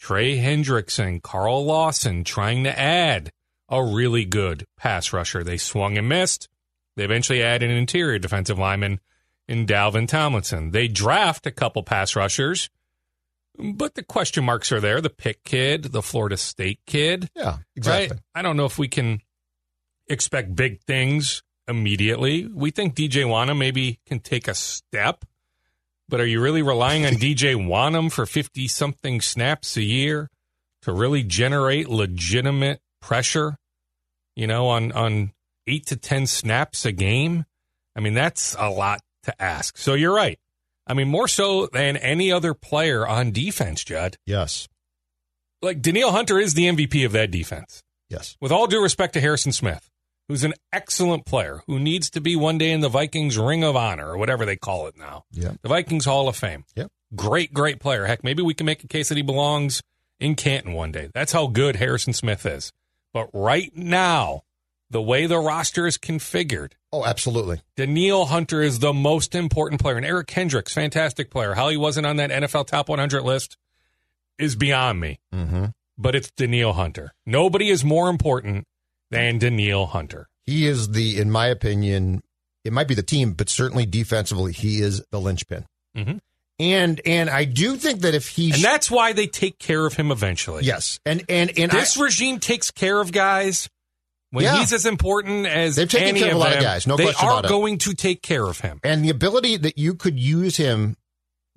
Trey 0.00 0.36
Hendrickson, 0.36 1.22
Carl 1.22 1.64
Lawson 1.64 2.24
trying 2.24 2.64
to 2.64 2.76
add 2.76 3.30
a 3.68 3.84
really 3.84 4.24
good 4.24 4.66
pass 4.76 5.12
rusher. 5.12 5.44
They 5.44 5.58
swung 5.58 5.96
and 5.96 6.08
missed. 6.08 6.48
They 6.96 7.04
eventually 7.04 7.40
add 7.40 7.62
an 7.62 7.70
interior 7.70 8.18
defensive 8.18 8.58
lineman 8.58 8.98
in 9.46 9.64
Dalvin 9.64 10.08
Tomlinson. 10.08 10.72
They 10.72 10.88
draft 10.88 11.46
a 11.46 11.52
couple 11.52 11.84
pass 11.84 12.16
rushers, 12.16 12.68
but 13.56 13.94
the 13.94 14.02
question 14.02 14.44
marks 14.44 14.72
are 14.72 14.80
there. 14.80 15.00
The 15.00 15.08
Pitt 15.08 15.44
kid, 15.44 15.84
the 15.84 16.02
Florida 16.02 16.36
State 16.36 16.80
kid. 16.84 17.30
Yeah, 17.36 17.58
exactly. 17.76 18.16
Right? 18.16 18.20
I 18.34 18.42
don't 18.42 18.56
know 18.56 18.66
if 18.66 18.76
we 18.76 18.88
can 18.88 19.20
expect 20.08 20.56
big 20.56 20.80
things 20.82 21.44
immediately. 21.68 22.46
We 22.46 22.70
think 22.70 22.94
DJ 22.94 23.24
Wonnum 23.24 23.58
maybe 23.58 24.00
can 24.06 24.20
take 24.20 24.48
a 24.48 24.54
step, 24.54 25.24
but 26.08 26.20
are 26.20 26.26
you 26.26 26.40
really 26.40 26.62
relying 26.62 27.06
on 27.06 27.12
DJ 27.14 27.56
Wonnum 27.56 28.10
for 28.10 28.26
50 28.26 28.68
something 28.68 29.20
snaps 29.20 29.76
a 29.76 29.82
year 29.82 30.30
to 30.82 30.92
really 30.92 31.22
generate 31.22 31.88
legitimate 31.88 32.80
pressure, 33.00 33.56
you 34.34 34.46
know, 34.46 34.68
on, 34.68 34.92
on 34.92 35.32
eight 35.66 35.86
to 35.86 35.96
10 35.96 36.26
snaps 36.26 36.84
a 36.84 36.92
game. 36.92 37.44
I 37.96 38.00
mean, 38.00 38.14
that's 38.14 38.54
a 38.58 38.70
lot 38.70 39.00
to 39.24 39.42
ask. 39.42 39.76
So 39.76 39.94
you're 39.94 40.14
right. 40.14 40.38
I 40.86 40.94
mean, 40.94 41.08
more 41.08 41.28
so 41.28 41.66
than 41.66 41.96
any 41.96 42.30
other 42.30 42.54
player 42.54 43.06
on 43.06 43.32
defense, 43.32 43.82
Judd. 43.82 44.16
Yes. 44.26 44.68
Like 45.62 45.82
Danielle 45.82 46.12
Hunter 46.12 46.38
is 46.38 46.54
the 46.54 46.66
MVP 46.66 47.04
of 47.04 47.12
that 47.12 47.30
defense. 47.30 47.82
Yes. 48.08 48.36
With 48.40 48.52
all 48.52 48.66
due 48.68 48.82
respect 48.82 49.14
to 49.14 49.20
Harrison 49.20 49.50
Smith, 49.50 49.90
who's 50.28 50.44
an 50.44 50.54
excellent 50.72 51.24
player 51.26 51.62
who 51.66 51.78
needs 51.78 52.10
to 52.10 52.20
be 52.20 52.36
one 52.36 52.58
day 52.58 52.70
in 52.72 52.80
the 52.80 52.88
Vikings 52.88 53.38
Ring 53.38 53.64
of 53.64 53.76
Honor 53.76 54.10
or 54.10 54.18
whatever 54.18 54.44
they 54.44 54.56
call 54.56 54.86
it 54.86 54.96
now. 54.96 55.24
Yeah. 55.30 55.52
The 55.62 55.68
Vikings 55.68 56.04
Hall 56.04 56.28
of 56.28 56.36
Fame. 56.36 56.64
Yep. 56.74 56.90
Great, 57.14 57.54
great 57.54 57.78
player. 57.80 58.06
Heck, 58.06 58.24
maybe 58.24 58.42
we 58.42 58.54
can 58.54 58.66
make 58.66 58.82
a 58.82 58.88
case 58.88 59.08
that 59.08 59.16
he 59.16 59.22
belongs 59.22 59.82
in 60.18 60.34
Canton 60.34 60.72
one 60.72 60.92
day. 60.92 61.10
That's 61.14 61.32
how 61.32 61.46
good 61.46 61.76
Harrison 61.76 62.12
Smith 62.12 62.44
is. 62.44 62.72
But 63.12 63.30
right 63.32 63.74
now, 63.76 64.42
the 64.90 65.02
way 65.02 65.26
the 65.26 65.38
roster 65.38 65.86
is 65.86 65.98
configured. 65.98 66.72
Oh, 66.92 67.04
absolutely. 67.04 67.60
Danielle 67.76 68.26
Hunter 68.26 68.62
is 68.62 68.78
the 68.80 68.92
most 68.92 69.34
important 69.34 69.80
player. 69.80 69.96
And 69.96 70.06
Eric 70.06 70.26
Kendricks, 70.28 70.74
fantastic 70.74 71.30
player. 71.30 71.54
How 71.54 71.68
he 71.68 71.76
wasn't 71.76 72.06
on 72.06 72.16
that 72.16 72.30
NFL 72.30 72.66
top 72.66 72.88
100 72.88 73.22
list 73.22 73.56
is 74.38 74.56
beyond 74.56 75.00
me. 75.00 75.18
Mm-hmm. 75.34 75.66
But 75.98 76.14
it's 76.14 76.30
Danielle 76.32 76.74
Hunter. 76.74 77.14
Nobody 77.24 77.70
is 77.70 77.84
more 77.84 78.10
important 78.10 78.66
than 79.10 79.38
Danielle 79.38 79.86
Hunter. 79.86 80.28
He 80.44 80.66
is 80.66 80.90
the, 80.90 81.18
in 81.20 81.30
my 81.30 81.46
opinion, 81.46 82.22
it 82.64 82.72
might 82.72 82.88
be 82.88 82.94
the 82.94 83.02
team, 83.02 83.32
but 83.32 83.48
certainly 83.48 83.86
defensively, 83.86 84.52
he 84.52 84.80
is 84.80 85.02
the 85.10 85.20
linchpin. 85.20 85.66
Mm-hmm. 85.96 86.18
And 86.58 87.00
and 87.04 87.28
I 87.28 87.44
do 87.44 87.76
think 87.76 88.00
that 88.00 88.14
if 88.14 88.28
he 88.28 88.50
and 88.52 88.62
that's 88.62 88.90
why 88.90 89.12
they 89.12 89.26
take 89.26 89.58
care 89.58 89.84
of 89.84 89.92
him 89.94 90.10
eventually. 90.10 90.64
Yes, 90.64 90.98
and 91.04 91.22
and 91.28 91.52
and 91.58 91.70
this 91.70 91.98
I, 91.98 92.04
regime 92.04 92.38
takes 92.40 92.70
care 92.70 92.98
of 92.98 93.12
guys 93.12 93.68
when 94.30 94.44
Yeah. 94.44 94.56
he's 94.58 94.72
as 94.72 94.86
important 94.86 95.46
as 95.46 95.76
They've 95.76 95.86
taken 95.88 96.08
any 96.08 96.20
care 96.20 96.30
of 96.30 96.36
a 96.36 96.38
lot 96.38 96.56
of 96.56 96.62
guys, 96.62 96.86
no 96.86 96.96
they 96.96 97.04
question 97.04 97.28
are 97.28 97.32
about 97.40 97.44
it. 97.44 97.48
going 97.48 97.76
to 97.78 97.92
take 97.92 98.22
care 98.22 98.44
of 98.44 98.60
him. 98.60 98.80
and 98.82 99.04
the 99.04 99.10
ability 99.10 99.58
that 99.58 99.76
you 99.76 99.92
could 99.94 100.18
use 100.18 100.56
him 100.56 100.96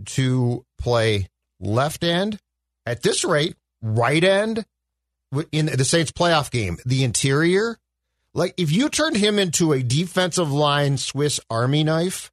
to 0.05 0.65
play 0.77 1.29
left 1.61 2.03
end 2.03 2.37
at 2.85 3.01
this 3.01 3.23
rate, 3.23 3.55
right 3.81 4.23
end 4.23 4.65
in 5.51 5.67
the 5.67 5.85
Saints 5.85 6.11
playoff 6.11 6.51
game, 6.51 6.77
the 6.85 7.03
interior. 7.03 7.77
Like 8.33 8.53
if 8.57 8.71
you 8.71 8.89
turned 8.89 9.17
him 9.17 9.39
into 9.39 9.73
a 9.73 9.81
defensive 9.81 10.51
line 10.51 10.97
Swiss 10.97 11.39
Army 11.49 11.83
knife, 11.83 12.31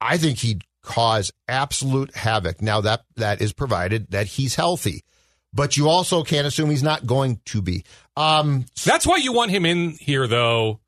I 0.00 0.16
think 0.18 0.38
he'd 0.38 0.64
cause 0.82 1.32
absolute 1.48 2.14
havoc. 2.14 2.60
Now 2.62 2.80
that 2.80 3.02
that 3.16 3.40
is 3.40 3.52
provided 3.52 4.10
that 4.10 4.26
he's 4.26 4.54
healthy, 4.54 5.04
but 5.52 5.76
you 5.76 5.88
also 5.88 6.22
can't 6.24 6.46
assume 6.46 6.70
he's 6.70 6.82
not 6.82 7.06
going 7.06 7.40
to 7.46 7.62
be. 7.62 7.84
Um, 8.16 8.66
That's 8.84 9.06
why 9.06 9.16
you 9.16 9.32
want 9.32 9.50
him 9.50 9.66
in 9.66 9.90
here, 9.90 10.26
though. 10.26 10.80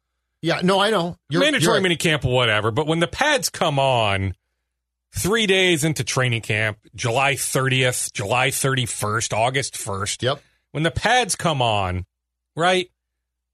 yeah, 0.43 0.61
no, 0.62 0.81
I 0.81 0.91
know. 0.91 1.17
You're, 1.29 1.43
mandatory 1.43 1.81
you're 1.81 1.83
right. 1.83 1.99
minicamp 1.99 2.25
or 2.25 2.35
whatever. 2.35 2.71
But 2.71 2.87
when 2.87 3.00
the 3.00 3.07
pads 3.07 3.50
come 3.50 3.79
on, 3.79 4.35
three 5.14 5.47
days 5.47 5.85
into 5.85 6.05
training 6.05 6.43
camp, 6.43 6.79
July 6.95 7.35
30th, 7.35 8.12
July 8.12 8.49
31st, 8.49 9.33
August 9.33 9.75
1st. 9.75 10.23
Yep. 10.23 10.43
When 10.75 10.83
the 10.83 10.90
pads 10.90 11.37
come 11.37 11.62
on, 11.62 12.04
right? 12.57 12.90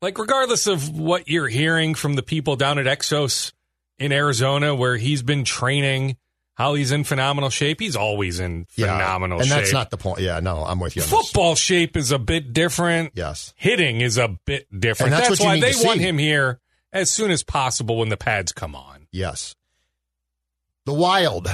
Like, 0.00 0.17
regardless 0.19 0.67
of 0.67 0.89
what 0.99 1.29
you're 1.29 1.49
hearing 1.49 1.95
from 1.95 2.15
the 2.15 2.23
people 2.23 2.57
down 2.57 2.79
at 2.79 2.87
Exos 2.87 3.53
in 3.99 4.11
Arizona, 4.11 4.75
where 4.75 4.97
he's 4.97 5.21
been 5.23 5.45
training, 5.45 6.17
how 6.55 6.73
he's 6.73 6.93
in 6.93 7.05
phenomenal 7.05 7.50
shape, 7.50 7.79
he's 7.79 7.95
always 7.97 8.41
in 8.41 8.67
Yeah, 8.75 8.97
phenomenal 8.97 9.41
and 9.41 9.49
shape. 9.49 9.59
that's 9.59 9.73
not 9.75 9.91
the 9.91 9.99
point. 9.99 10.21
Yeah, 10.21 10.41
no, 10.41 10.65
I'm 10.65 10.81
with 10.81 10.97
you. 10.97 11.03
On 11.03 11.09
this. 11.11 11.27
Football 11.29 11.57
shape 11.57 11.95
is 11.99 12.11
a 12.11 12.19
bit 12.19 12.55
different. 12.55 13.12
Yes. 13.15 13.53
Hitting 13.55 14.00
is 14.00 14.17
a 14.17 14.29
bit 14.47 14.67
different. 14.71 15.12
And 15.12 15.21
that's 15.23 15.29
that's 15.29 15.41
why 15.43 15.61
they 15.61 15.75
want 15.87 16.00
him 16.00 16.17
here 16.17 16.59
as 16.91 17.11
soon 17.11 17.31
as 17.31 17.43
possible 17.43 17.99
when 17.99 18.09
the 18.09 18.17
pads 18.17 18.53
come 18.53 18.75
on. 18.75 19.09
Yes. 19.12 19.55
The 20.87 20.95
Wild, 20.95 21.49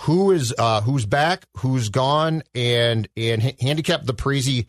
who 0.00 0.30
is 0.30 0.54
uh 0.58 0.80
who's 0.80 1.04
back, 1.04 1.44
who's 1.58 1.90
gone, 1.90 2.42
and 2.54 3.06
and 3.14 3.42
ha- 3.42 3.56
handicap 3.60 4.04
the 4.04 4.14
Parise 4.14 4.66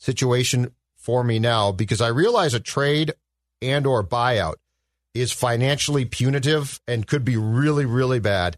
situation 0.00 0.74
for 0.96 1.22
me 1.22 1.38
now 1.38 1.70
because 1.70 2.00
I 2.00 2.08
realize 2.08 2.52
a 2.52 2.60
trade 2.60 3.12
and 3.62 3.86
or 3.86 4.02
buyout 4.02 4.54
is 5.14 5.30
financially 5.30 6.04
punitive 6.04 6.80
and 6.88 7.06
could 7.06 7.24
be 7.24 7.36
really 7.36 7.84
really 7.84 8.18
bad. 8.18 8.56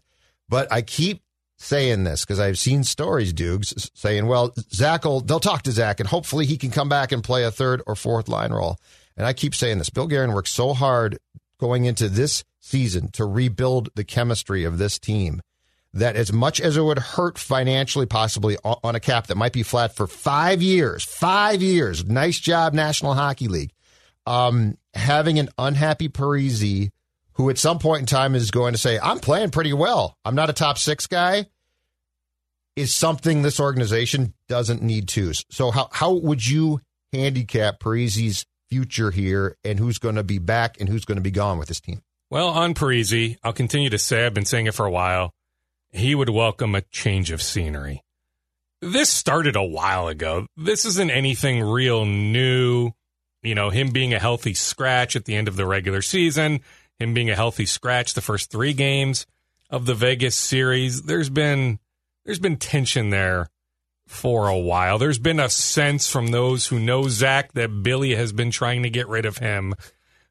But 0.49 0.71
I 0.71 0.81
keep 0.81 1.21
saying 1.57 2.03
this 2.03 2.25
because 2.25 2.39
I've 2.39 2.59
seen 2.59 2.83
stories, 2.83 3.33
Dukes, 3.33 3.89
saying, 3.93 4.27
well, 4.27 4.53
Zach 4.71 5.05
will, 5.05 5.21
they'll 5.21 5.39
talk 5.39 5.63
to 5.63 5.71
Zach 5.71 5.99
and 5.99 6.09
hopefully 6.09 6.45
he 6.45 6.57
can 6.57 6.71
come 6.71 6.89
back 6.89 7.11
and 7.11 7.23
play 7.23 7.43
a 7.43 7.51
third 7.51 7.81
or 7.87 7.95
fourth 7.95 8.27
line 8.27 8.51
role. 8.51 8.77
And 9.15 9.25
I 9.25 9.33
keep 9.33 9.55
saying 9.55 9.77
this. 9.77 9.89
Bill 9.89 10.07
Guerin 10.07 10.33
worked 10.33 10.49
so 10.49 10.73
hard 10.73 11.19
going 11.59 11.85
into 11.85 12.09
this 12.09 12.43
season 12.59 13.09
to 13.11 13.25
rebuild 13.25 13.89
the 13.95 14.03
chemistry 14.03 14.63
of 14.63 14.77
this 14.77 14.99
team 14.99 15.41
that 15.93 16.15
as 16.15 16.33
much 16.33 16.59
as 16.59 16.75
it 16.75 16.81
would 16.81 16.99
hurt 16.99 17.37
financially, 17.37 18.05
possibly 18.05 18.57
on 18.63 18.95
a 18.95 18.99
cap 18.99 19.27
that 19.27 19.35
might 19.35 19.53
be 19.53 19.63
flat 19.63 19.95
for 19.95 20.07
five 20.07 20.61
years, 20.61 21.03
five 21.03 21.61
years, 21.61 22.05
nice 22.05 22.39
job, 22.39 22.73
National 22.73 23.13
Hockey 23.13 23.47
League. 23.47 23.71
Um, 24.25 24.77
having 24.93 25.37
an 25.37 25.49
unhappy 25.57 26.09
Parise 26.09 26.89
who 27.33 27.49
at 27.49 27.57
some 27.57 27.79
point 27.79 28.01
in 28.01 28.05
time 28.05 28.35
is 28.35 28.51
going 28.51 28.73
to 28.73 28.79
say, 28.79 28.99
I'm 28.99 29.19
playing 29.19 29.51
pretty 29.51 29.73
well. 29.73 30.17
I'm 30.23 30.35
not 30.35 30.49
a 30.49 30.53
top 30.53 30.77
six 30.77 31.07
guy, 31.07 31.47
is 32.75 32.93
something 32.93 33.41
this 33.41 33.59
organization 33.59 34.33
doesn't 34.47 34.81
need 34.81 35.07
to. 35.09 35.33
So 35.51 35.71
how, 35.71 35.89
how 35.91 36.13
would 36.13 36.45
you 36.45 36.81
handicap 37.11 37.79
Parise's 37.79 38.45
future 38.69 39.11
here 39.11 39.57
and 39.63 39.77
who's 39.77 39.99
going 39.99 40.15
to 40.15 40.23
be 40.23 40.39
back 40.39 40.79
and 40.79 40.89
who's 40.89 41.05
going 41.05 41.17
to 41.17 41.21
be 41.21 41.31
gone 41.31 41.57
with 41.57 41.67
this 41.67 41.81
team? 41.81 42.01
Well, 42.29 42.49
on 42.49 42.73
Parise, 42.73 43.37
I'll 43.43 43.53
continue 43.53 43.89
to 43.91 43.99
say, 43.99 44.25
I've 44.25 44.33
been 44.33 44.45
saying 44.45 44.65
it 44.65 44.73
for 44.73 44.85
a 44.85 44.91
while, 44.91 45.33
he 45.93 46.15
would 46.15 46.29
welcome 46.29 46.75
a 46.75 46.81
change 46.81 47.31
of 47.31 47.41
scenery. 47.41 48.03
this 48.81 49.09
started 49.09 49.55
a 49.55 49.63
while 49.63 50.07
ago. 50.09 50.45
This 50.57 50.83
isn't 50.85 51.11
anything 51.11 51.61
real 51.61 52.05
new. 52.05 52.91
You 53.41 53.55
know, 53.55 53.69
him 53.69 53.91
being 53.91 54.13
a 54.13 54.19
healthy 54.19 54.53
scratch 54.53 55.15
at 55.15 55.25
the 55.25 55.35
end 55.35 55.47
of 55.47 55.55
the 55.55 55.65
regular 55.65 56.01
season, 56.01 56.61
him 56.99 57.13
being 57.13 57.29
a 57.29 57.35
healthy 57.35 57.65
scratch 57.65 58.13
the 58.13 58.21
first 58.21 58.51
three 58.51 58.73
games 58.73 59.25
of 59.69 59.85
the 59.85 59.95
Vegas 59.95 60.35
series. 60.35 61.03
There's 61.03 61.29
been 61.29 61.79
there's 62.25 62.39
been 62.39 62.57
tension 62.57 63.09
there 63.09 63.49
for 64.07 64.47
a 64.47 64.57
while. 64.57 64.97
There's 64.97 65.19
been 65.19 65.39
a 65.39 65.49
sense 65.49 66.09
from 66.09 66.27
those 66.27 66.67
who 66.67 66.79
know 66.79 67.07
Zach 67.07 67.53
that 67.53 67.83
Billy 67.83 68.15
has 68.15 68.33
been 68.33 68.51
trying 68.51 68.83
to 68.83 68.89
get 68.89 69.07
rid 69.07 69.25
of 69.25 69.37
him 69.37 69.75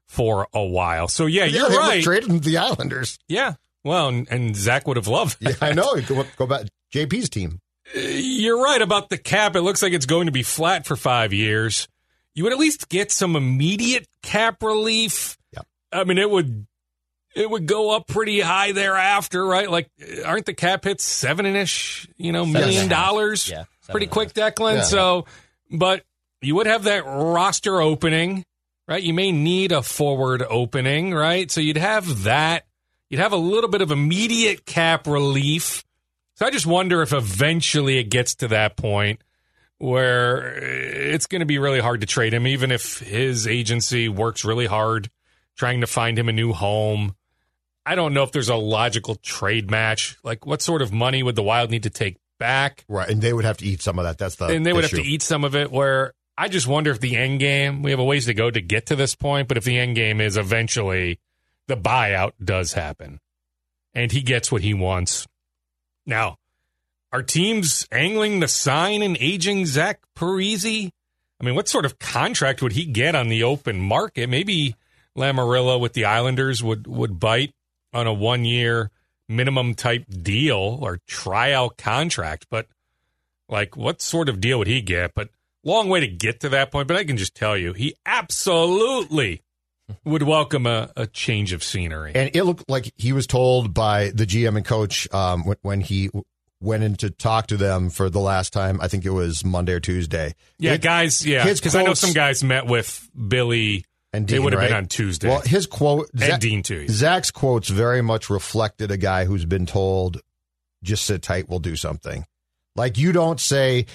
for 0.05 0.47
a 0.53 0.63
while. 0.63 1.07
So 1.07 1.25
yeah, 1.25 1.45
Yeah, 1.45 1.67
you're 1.67 1.79
right. 1.79 2.03
Traded 2.03 2.43
the 2.43 2.57
Islanders. 2.57 3.17
Yeah. 3.27 3.55
Well, 3.83 4.07
and, 4.09 4.27
and 4.31 4.55
Zach 4.55 4.87
would 4.87 4.97
have 4.97 5.07
loved 5.07 5.39
that. 5.41 5.57
Yeah, 5.61 5.67
I 5.67 5.73
know. 5.73 5.99
Go, 6.01 6.23
go 6.37 6.47
back. 6.47 6.67
JP's 6.93 7.29
team. 7.29 7.59
Uh, 7.95 7.99
you're 7.99 8.61
right 8.63 8.81
about 8.81 9.09
the 9.09 9.17
cap. 9.17 9.55
It 9.55 9.61
looks 9.61 9.81
like 9.83 9.93
it's 9.93 10.05
going 10.05 10.27
to 10.27 10.31
be 10.31 10.43
flat 10.43 10.85
for 10.85 10.95
five 10.95 11.33
years. 11.33 11.87
You 12.35 12.43
would 12.45 12.53
at 12.53 12.59
least 12.59 12.89
get 12.89 13.11
some 13.11 13.35
immediate 13.35 14.07
cap 14.21 14.63
relief. 14.63 15.37
Yep. 15.53 15.67
I 15.91 16.03
mean, 16.05 16.17
it 16.17 16.29
would 16.29 16.65
it 17.35 17.49
would 17.49 17.65
go 17.65 17.95
up 17.95 18.07
pretty 18.07 18.39
high 18.39 18.71
thereafter, 18.71 19.43
right? 19.45 19.69
Like, 19.69 19.89
aren't 20.25 20.45
the 20.45 20.53
cap 20.53 20.83
hits 20.83 21.03
seven 21.03 21.45
ish, 21.45 22.07
you 22.15 22.31
know, 22.31 22.45
Seven 22.45 22.53
million 22.53 22.83
and 22.83 22.91
a 22.91 22.95
half. 22.95 23.05
dollars? 23.07 23.49
Yeah, 23.49 23.65
pretty 23.89 24.07
quick, 24.07 24.33
Declan. 24.33 24.75
Yeah. 24.77 24.81
So, 24.83 25.25
but 25.71 26.03
you 26.41 26.55
would 26.55 26.67
have 26.67 26.83
that 26.83 27.05
roster 27.05 27.81
opening, 27.81 28.45
right? 28.87 29.01
You 29.01 29.13
may 29.13 29.31
need 29.31 29.71
a 29.71 29.81
forward 29.81 30.43
opening, 30.47 31.13
right? 31.13 31.49
So 31.51 31.59
you'd 31.59 31.77
have 31.77 32.23
that. 32.23 32.65
You'd 33.13 33.19
have 33.19 33.31
a 33.31 33.37
little 33.37 33.69
bit 33.69 33.83
of 33.83 33.91
immediate 33.91 34.65
cap 34.65 35.05
relief. 35.05 35.83
So 36.33 36.47
I 36.47 36.49
just 36.49 36.65
wonder 36.65 37.03
if 37.03 37.13
eventually 37.13 37.99
it 37.99 38.05
gets 38.05 38.33
to 38.37 38.47
that 38.47 38.75
point 38.75 39.21
where 39.77 40.55
it's 40.55 41.27
going 41.27 41.41
to 41.41 41.45
be 41.45 41.59
really 41.59 41.79
hard 41.79 42.01
to 42.01 42.07
trade 42.07 42.33
him, 42.33 42.47
even 42.47 42.71
if 42.71 42.97
his 42.97 43.45
agency 43.45 44.09
works 44.09 44.43
really 44.43 44.65
hard 44.65 45.11
trying 45.55 45.81
to 45.81 45.85
find 45.85 46.17
him 46.17 46.27
a 46.27 46.31
new 46.31 46.53
home. 46.53 47.15
I 47.85 47.93
don't 47.93 48.15
know 48.15 48.23
if 48.23 48.31
there's 48.31 48.49
a 48.49 48.55
logical 48.55 49.13
trade 49.13 49.69
match. 49.69 50.17
Like, 50.23 50.47
what 50.47 50.63
sort 50.63 50.81
of 50.81 50.91
money 50.91 51.21
would 51.21 51.35
the 51.35 51.43
Wild 51.43 51.69
need 51.69 51.83
to 51.83 51.91
take 51.91 52.17
back? 52.39 52.83
Right, 52.87 53.07
and 53.07 53.21
they 53.21 53.31
would 53.31 53.45
have 53.45 53.57
to 53.57 53.65
eat 53.67 53.83
some 53.83 53.99
of 53.99 54.05
that. 54.05 54.17
That's 54.17 54.37
the 54.37 54.47
and 54.47 54.65
they 54.65 54.73
would 54.73 54.85
have 54.85 54.89
to 54.89 55.03
eat 55.03 55.21
some 55.21 55.43
of 55.43 55.55
it. 55.55 55.71
Where 55.71 56.15
I 56.35 56.47
just 56.47 56.65
wonder 56.65 56.89
if 56.89 56.99
the 56.99 57.15
end 57.15 57.39
game, 57.39 57.83
we 57.83 57.91
have 57.91 57.99
a 57.99 58.03
ways 58.03 58.25
to 58.25 58.33
go 58.33 58.49
to 58.49 58.59
get 58.59 58.87
to 58.87 58.95
this 58.95 59.13
point, 59.13 59.49
but 59.49 59.57
if 59.57 59.65
the 59.65 59.77
end 59.77 59.95
game 59.95 60.19
is 60.19 60.35
eventually 60.35 61.19
the 61.67 61.77
buyout 61.77 62.33
does 62.43 62.73
happen 62.73 63.19
and 63.93 64.11
he 64.11 64.21
gets 64.21 64.51
what 64.51 64.61
he 64.61 64.73
wants. 64.73 65.27
Now, 66.05 66.37
are 67.11 67.23
teams 67.23 67.87
angling 67.91 68.41
to 68.41 68.47
sign 68.47 69.01
an 69.01 69.17
aging 69.19 69.65
Zach 69.65 70.01
Parise? 70.15 70.91
I 71.39 71.45
mean, 71.45 71.55
what 71.55 71.67
sort 71.67 71.85
of 71.85 71.99
contract 71.99 72.61
would 72.61 72.73
he 72.73 72.85
get 72.85 73.15
on 73.15 73.27
the 73.27 73.43
open 73.43 73.79
market? 73.79 74.29
Maybe 74.29 74.75
Lamoriello 75.17 75.79
with 75.79 75.93
the 75.93 76.05
Islanders 76.05 76.63
would, 76.63 76.87
would 76.87 77.19
bite 77.19 77.53
on 77.93 78.07
a 78.07 78.13
one 78.13 78.45
year 78.45 78.89
minimum 79.29 79.75
type 79.75 80.05
deal 80.09 80.79
or 80.81 80.99
tryout 81.07 81.77
contract, 81.77 82.47
but 82.49 82.67
like 83.47 83.77
what 83.77 84.01
sort 84.01 84.29
of 84.29 84.41
deal 84.41 84.57
would 84.57 84.67
he 84.67 84.81
get? 84.81 85.13
But 85.13 85.29
long 85.63 85.89
way 85.89 85.99
to 85.99 86.07
get 86.07 86.39
to 86.41 86.49
that 86.49 86.71
point. 86.71 86.87
But 86.87 86.97
I 86.97 87.03
can 87.03 87.17
just 87.17 87.35
tell 87.35 87.55
you, 87.57 87.73
he 87.73 87.95
absolutely 88.05 89.41
would 90.05 90.23
welcome 90.23 90.65
a, 90.65 90.91
a 90.95 91.07
change 91.07 91.53
of 91.53 91.63
scenery. 91.63 92.13
And 92.15 92.35
it 92.35 92.43
looked 92.43 92.69
like 92.69 92.91
he 92.95 93.13
was 93.13 93.27
told 93.27 93.73
by 93.73 94.11
the 94.13 94.25
GM 94.25 94.55
and 94.57 94.65
coach 94.65 95.11
um, 95.13 95.45
when, 95.45 95.57
when 95.61 95.81
he 95.81 96.09
went 96.61 96.83
in 96.83 96.95
to 96.95 97.09
talk 97.09 97.47
to 97.47 97.57
them 97.57 97.89
for 97.89 98.09
the 98.09 98.19
last 98.19 98.53
time. 98.53 98.79
I 98.81 98.87
think 98.87 99.05
it 99.05 99.09
was 99.11 99.43
Monday 99.43 99.73
or 99.73 99.79
Tuesday. 99.79 100.33
yeah, 100.57 100.73
It- 100.73 100.81
guys. 100.81 101.25
Yeah, 101.25 101.43
because 101.51 101.75
I 101.75 101.83
know 101.83 101.93
some 101.93 102.13
guys 102.13 102.43
met 102.43 102.65
with 102.65 103.09
Billy. 103.27 103.83
and 104.13 104.27
they 104.27 104.35
Dean, 104.35 104.43
would 104.45 104.53
have 104.53 104.61
been 104.61 104.73
on 104.73 104.85
Tuesday. 104.85 105.27
Well, 105.27 105.41
his 105.41 105.65
quote 105.67 106.09
and 106.13 106.21
Zach, 106.21 106.39
Dean 106.39 106.63
too. 106.63 106.87
Zach's 106.87 107.31
quotes 107.31 107.67
very 107.69 108.01
much 108.01 108.29
reflected 108.29 108.91
a 108.91 108.97
guy 108.97 109.25
who's 109.25 109.43
been 109.45 109.65
told, 109.65 110.21
"Just 110.83 111.05
sit 111.05 111.21
tight, 111.21 111.49
we'll 111.49 111.59
do 111.59 111.75
something." 111.75 112.25
Like 112.75 112.97
you 112.97 113.11
don't 113.11 113.39
say, 113.41 113.85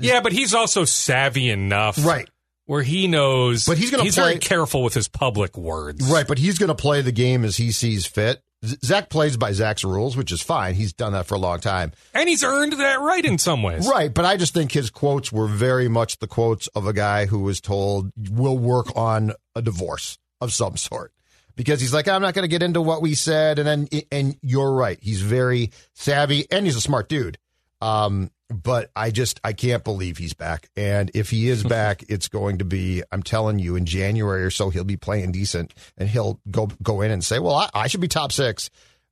Yeah, 0.00 0.20
but 0.20 0.32
he's 0.32 0.52
also 0.52 0.84
savvy 0.84 1.48
enough, 1.50 2.04
right, 2.04 2.28
where 2.66 2.82
he 2.82 3.06
knows. 3.06 3.66
But 3.66 3.78
he's 3.78 3.90
gonna 3.90 4.02
he's 4.04 4.14
play- 4.14 4.24
very 4.24 4.38
careful 4.38 4.82
with 4.82 4.94
his 4.94 5.08
public 5.08 5.56
words. 5.56 6.04
right, 6.10 6.26
but 6.26 6.38
he's 6.38 6.58
going 6.58 6.68
to 6.68 6.74
play 6.74 7.02
the 7.02 7.12
game 7.12 7.44
as 7.44 7.56
he 7.56 7.72
sees 7.72 8.06
fit. 8.06 8.42
Zach 8.82 9.10
plays 9.10 9.36
by 9.36 9.52
Zach's 9.52 9.84
rules, 9.84 10.16
which 10.16 10.32
is 10.32 10.40
fine. 10.40 10.74
He's 10.74 10.94
done 10.94 11.12
that 11.12 11.26
for 11.26 11.34
a 11.34 11.38
long 11.38 11.60
time. 11.60 11.92
and 12.14 12.26
he's 12.28 12.42
earned 12.42 12.72
that 12.72 12.98
right 13.00 13.22
in 13.22 13.36
some 13.36 13.62
ways. 13.62 13.86
Right, 13.86 14.12
but 14.12 14.24
I 14.24 14.38
just 14.38 14.54
think 14.54 14.72
his 14.72 14.88
quotes 14.88 15.30
were 15.30 15.46
very 15.46 15.86
much 15.88 16.18
the 16.18 16.26
quotes 16.26 16.66
of 16.68 16.86
a 16.86 16.94
guy 16.94 17.26
who 17.26 17.40
was 17.40 17.60
told 17.60 18.10
we'll 18.30 18.56
work 18.56 18.86
on 18.96 19.32
a 19.54 19.60
divorce 19.60 20.16
of 20.40 20.50
some 20.52 20.78
sort. 20.78 21.12
Because 21.56 21.80
he's 21.80 21.92
like, 21.92 22.08
I'm 22.08 22.22
not 22.22 22.32
going 22.32 22.44
to 22.44 22.48
get 22.48 22.62
into 22.62 22.80
what 22.80 23.02
we 23.02 23.14
said, 23.14 23.58
and 23.58 23.68
then 23.68 23.88
and 24.10 24.36
you're 24.40 24.72
right. 24.72 24.98
He's 25.00 25.20
very 25.20 25.70
savvy 25.92 26.46
and 26.50 26.64
he's 26.64 26.74
a 26.76 26.80
smart 26.80 27.08
dude. 27.10 27.36
Um, 27.82 28.30
but 28.62 28.90
I 28.96 29.10
just 29.10 29.40
I 29.44 29.52
can't 29.52 29.82
believe 29.84 30.16
he's 30.18 30.32
back. 30.34 30.68
And 30.76 31.10
if 31.14 31.30
he 31.30 31.48
is 31.48 31.62
back, 31.78 32.04
it's 32.08 32.28
going 32.28 32.58
to 32.58 32.64
be 32.64 33.02
I'm 33.12 33.22
telling 33.22 33.58
you 33.58 33.76
in 33.76 33.84
January 33.86 34.42
or 34.44 34.50
so 34.50 34.70
he'll 34.70 34.84
be 34.84 34.96
playing 34.96 35.32
decent 35.32 35.74
and 35.98 36.08
he'll 36.08 36.40
go 36.50 36.68
go 36.82 37.00
in 37.02 37.10
and 37.10 37.22
say, 37.24 37.38
well, 37.38 37.54
I, 37.56 37.68
I 37.74 37.86
should 37.88 38.00
be 38.00 38.08
top 38.08 38.32
six. 38.32 38.70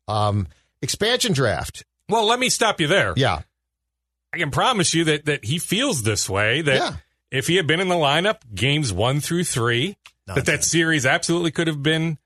Um, 0.08 0.46
expansion 0.80 1.32
draft, 1.32 1.84
Well, 2.08 2.26
let 2.26 2.38
me 2.38 2.48
stop 2.48 2.80
you 2.80 2.86
there. 2.86 3.14
yeah, 3.16 3.42
I 4.32 4.38
can 4.38 4.50
promise 4.50 4.94
you 4.94 5.04
that 5.04 5.26
that 5.26 5.44
he 5.44 5.58
feels 5.58 6.02
this 6.02 6.28
way. 6.28 6.62
That 6.62 6.76
Yeah. 6.76 6.92
if 7.30 7.46
he 7.46 7.56
had 7.56 7.66
been 7.66 7.80
in 7.80 7.88
the 7.88 7.94
lineup 7.94 8.38
games 8.54 8.92
one 8.92 9.20
through 9.20 9.44
three, 9.44 9.96
that 10.26 10.46
that 10.46 10.64
series 10.64 11.04
absolutely 11.06 11.50
could 11.50 11.66
have 11.68 11.82
been 11.82 12.18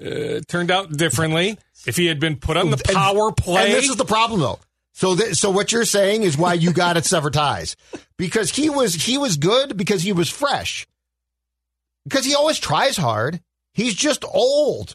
uh, 0.00 0.40
turned 0.48 0.70
out 0.70 0.92
differently. 0.92 1.58
If 1.86 1.96
he 1.96 2.04
had 2.04 2.20
been 2.20 2.36
put 2.36 2.58
on 2.58 2.70
the 2.70 2.76
And- 2.88 2.94
power 2.94 3.32
play, 3.32 3.64
And 3.64 3.72
this 3.72 3.88
is 3.88 3.96
the 3.96 4.04
problem, 4.04 4.40
though. 4.40 4.58
So, 5.00 5.16
th- 5.16 5.34
so 5.34 5.50
what 5.50 5.72
you're 5.72 5.86
saying 5.86 6.24
is 6.24 6.36
why 6.36 6.52
you 6.52 6.74
got 6.74 6.92
to 6.92 7.02
sever 7.02 7.30
ties 7.30 7.74
because 8.18 8.50
he 8.50 8.68
was 8.68 8.94
he 8.94 9.16
was 9.16 9.38
good 9.38 9.76
because 9.78 10.02
he 10.02 10.12
was 10.12 10.28
fresh. 10.28 10.86
Because 12.04 12.26
he 12.26 12.34
always 12.34 12.58
tries 12.58 12.98
hard. 12.98 13.40
He's 13.72 13.94
just 13.94 14.24
old. 14.26 14.94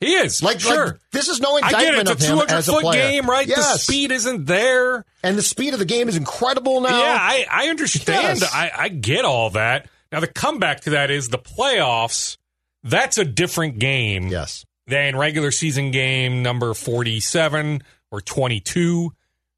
he 0.00 0.14
is 0.14 0.42
Like, 0.42 0.58
sure. 0.58 0.86
like, 0.86 0.96
this 1.12 1.28
is 1.28 1.40
no 1.40 1.56
I 1.58 1.60
get 1.60 1.70
it. 1.70 1.98
indictment 1.98 2.10
It's 2.10 2.10
a 2.10 2.12
of 2.34 2.40
him 2.40 2.46
200 2.46 2.52
as 2.58 2.68
a 2.68 2.72
foot 2.72 2.92
game, 2.94 3.30
right? 3.30 3.46
The 3.46 3.62
speed 3.78 4.10
isn't 4.10 4.46
there. 4.46 5.04
and 5.22 5.38
the 5.38 5.42
speed 5.42 5.74
of 5.74 5.78
the 5.78 5.84
game 5.84 6.08
is 6.08 6.16
incredible 6.16 6.80
now. 6.80 6.98
Yeah, 6.98 7.18
I, 7.20 7.46
I 7.48 7.68
understand. 7.68 8.40
Yes. 8.40 8.52
I, 8.52 8.70
I 8.76 8.88
get 8.88 9.24
all 9.24 9.50
that. 9.50 9.88
Now, 10.10 10.18
the 10.20 10.26
comeback 10.26 10.80
to 10.82 10.90
that 10.90 11.10
is 11.10 11.28
the 11.28 11.38
playoffs. 11.38 12.36
That's 12.82 13.16
a 13.18 13.24
different 13.24 13.78
game 13.78 14.26
yes. 14.28 14.64
than 14.86 15.16
regular 15.16 15.50
season 15.52 15.90
game 15.92 16.42
number 16.42 16.74
47 16.74 17.82
or 18.10 18.20
22, 18.20 19.12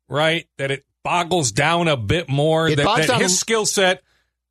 right? 0.08 0.46
That 0.58 0.70
it 0.70 0.84
boggles 1.04 1.52
down 1.52 1.88
a 1.88 1.96
bit 1.96 2.28
more. 2.28 2.68
It 2.68 2.76
that 2.76 2.96
that 2.96 3.08
down- 3.08 3.20
his 3.20 3.38
skill 3.38 3.66
set 3.66 4.02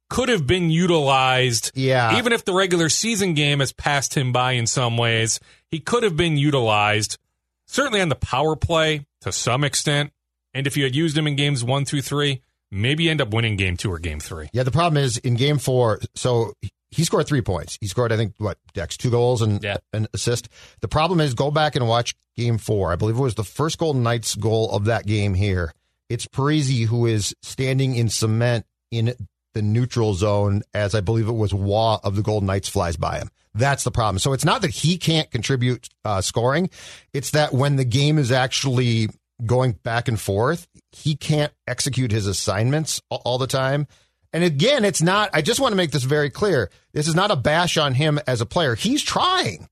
could 0.09 0.29
have 0.29 0.47
been 0.47 0.69
utilized. 0.69 1.71
Yeah. 1.75 2.17
Even 2.17 2.31
if 2.33 2.45
the 2.45 2.53
regular 2.53 2.89
season 2.89 3.33
game 3.33 3.59
has 3.59 3.73
passed 3.73 4.15
him 4.15 4.31
by 4.31 4.53
in 4.53 4.65
some 4.65 4.97
ways, 4.97 5.39
he 5.69 5.79
could 5.79 6.03
have 6.03 6.15
been 6.15 6.37
utilized, 6.37 7.17
certainly 7.65 7.99
on 8.01 8.09
the 8.09 8.15
power 8.15 8.55
play 8.55 9.05
to 9.21 9.31
some 9.31 9.63
extent. 9.63 10.11
And 10.53 10.65
if 10.65 10.77
you 10.77 10.83
had 10.85 10.95
used 10.95 11.17
him 11.17 11.27
in 11.27 11.35
games 11.35 11.63
one 11.63 11.83
through 11.85 12.03
three, 12.03 12.41
maybe 12.71 13.09
end 13.09 13.21
up 13.21 13.33
winning 13.33 13.57
game 13.57 13.75
two 13.75 13.91
or 13.91 13.99
game 13.99 14.19
three. 14.19 14.49
Yeah. 14.53 14.63
The 14.63 14.71
problem 14.71 15.03
is 15.03 15.17
in 15.17 15.35
game 15.35 15.57
four. 15.57 15.99
So 16.15 16.53
he 16.91 17.03
scored 17.03 17.27
three 17.27 17.41
points. 17.41 17.77
He 17.81 17.87
scored, 17.87 18.11
I 18.11 18.17
think, 18.17 18.33
what 18.37 18.57
Dex 18.73 18.97
two 18.97 19.09
goals 19.11 19.41
and 19.41 19.63
Yeah. 19.63 19.77
an 19.93 20.07
assist. 20.13 20.47
The 20.81 20.87
problem 20.87 21.19
is 21.19 21.33
go 21.33 21.51
back 21.51 21.75
and 21.75 21.87
watch 21.87 22.15
game 22.35 22.57
four. 22.57 22.91
I 22.91 22.95
believe 22.95 23.17
it 23.17 23.21
was 23.21 23.35
the 23.35 23.43
first 23.43 23.77
Golden 23.77 24.03
Knights 24.03 24.35
goal 24.35 24.71
of 24.71 24.85
that 24.85 25.05
game 25.05 25.33
here. 25.33 25.73
It's 26.09 26.25
Parise 26.27 26.85
who 26.85 27.05
is 27.05 27.35
standing 27.41 27.95
in 27.95 28.09
cement 28.09 28.65
in 28.91 29.13
the 29.53 29.61
neutral 29.61 30.13
zone 30.13 30.61
as 30.73 30.95
I 30.95 31.01
believe 31.01 31.27
it 31.27 31.33
was 31.33 31.53
Waugh 31.53 31.99
of 32.03 32.15
the 32.15 32.21
Golden 32.21 32.47
Knights 32.47 32.69
flies 32.69 32.95
by 32.95 33.17
him. 33.17 33.29
That's 33.53 33.83
the 33.83 33.91
problem. 33.91 34.19
So 34.19 34.33
it's 34.33 34.45
not 34.45 34.61
that 34.61 34.69
he 34.69 34.97
can't 34.97 35.29
contribute 35.31 35.89
uh, 36.05 36.21
scoring. 36.21 36.69
It's 37.11 37.31
that 37.31 37.53
when 37.53 37.75
the 37.75 37.83
game 37.85 38.17
is 38.19 38.31
actually 38.31 39.09
going 39.45 39.73
back 39.73 40.07
and 40.07 40.19
forth, 40.19 40.67
he 40.91 41.15
can't 41.15 41.51
execute 41.67 42.11
his 42.11 42.27
assignments 42.27 43.01
all 43.09 43.37
the 43.39 43.47
time. 43.47 43.87
And 44.33 44.43
again, 44.43 44.83
it's 44.85 45.01
not, 45.01 45.29
I 45.33 45.41
just 45.41 45.59
want 45.59 45.71
to 45.71 45.77
make 45.77 45.91
this 45.91 46.03
very 46.03 46.29
clear. 46.29 46.69
This 46.93 47.07
is 47.07 47.15
not 47.15 47.31
a 47.31 47.35
bash 47.35 47.77
on 47.77 47.93
him 47.93 48.19
as 48.27 48.41
a 48.41 48.45
player. 48.45 48.75
He's 48.75 49.01
trying. 49.01 49.67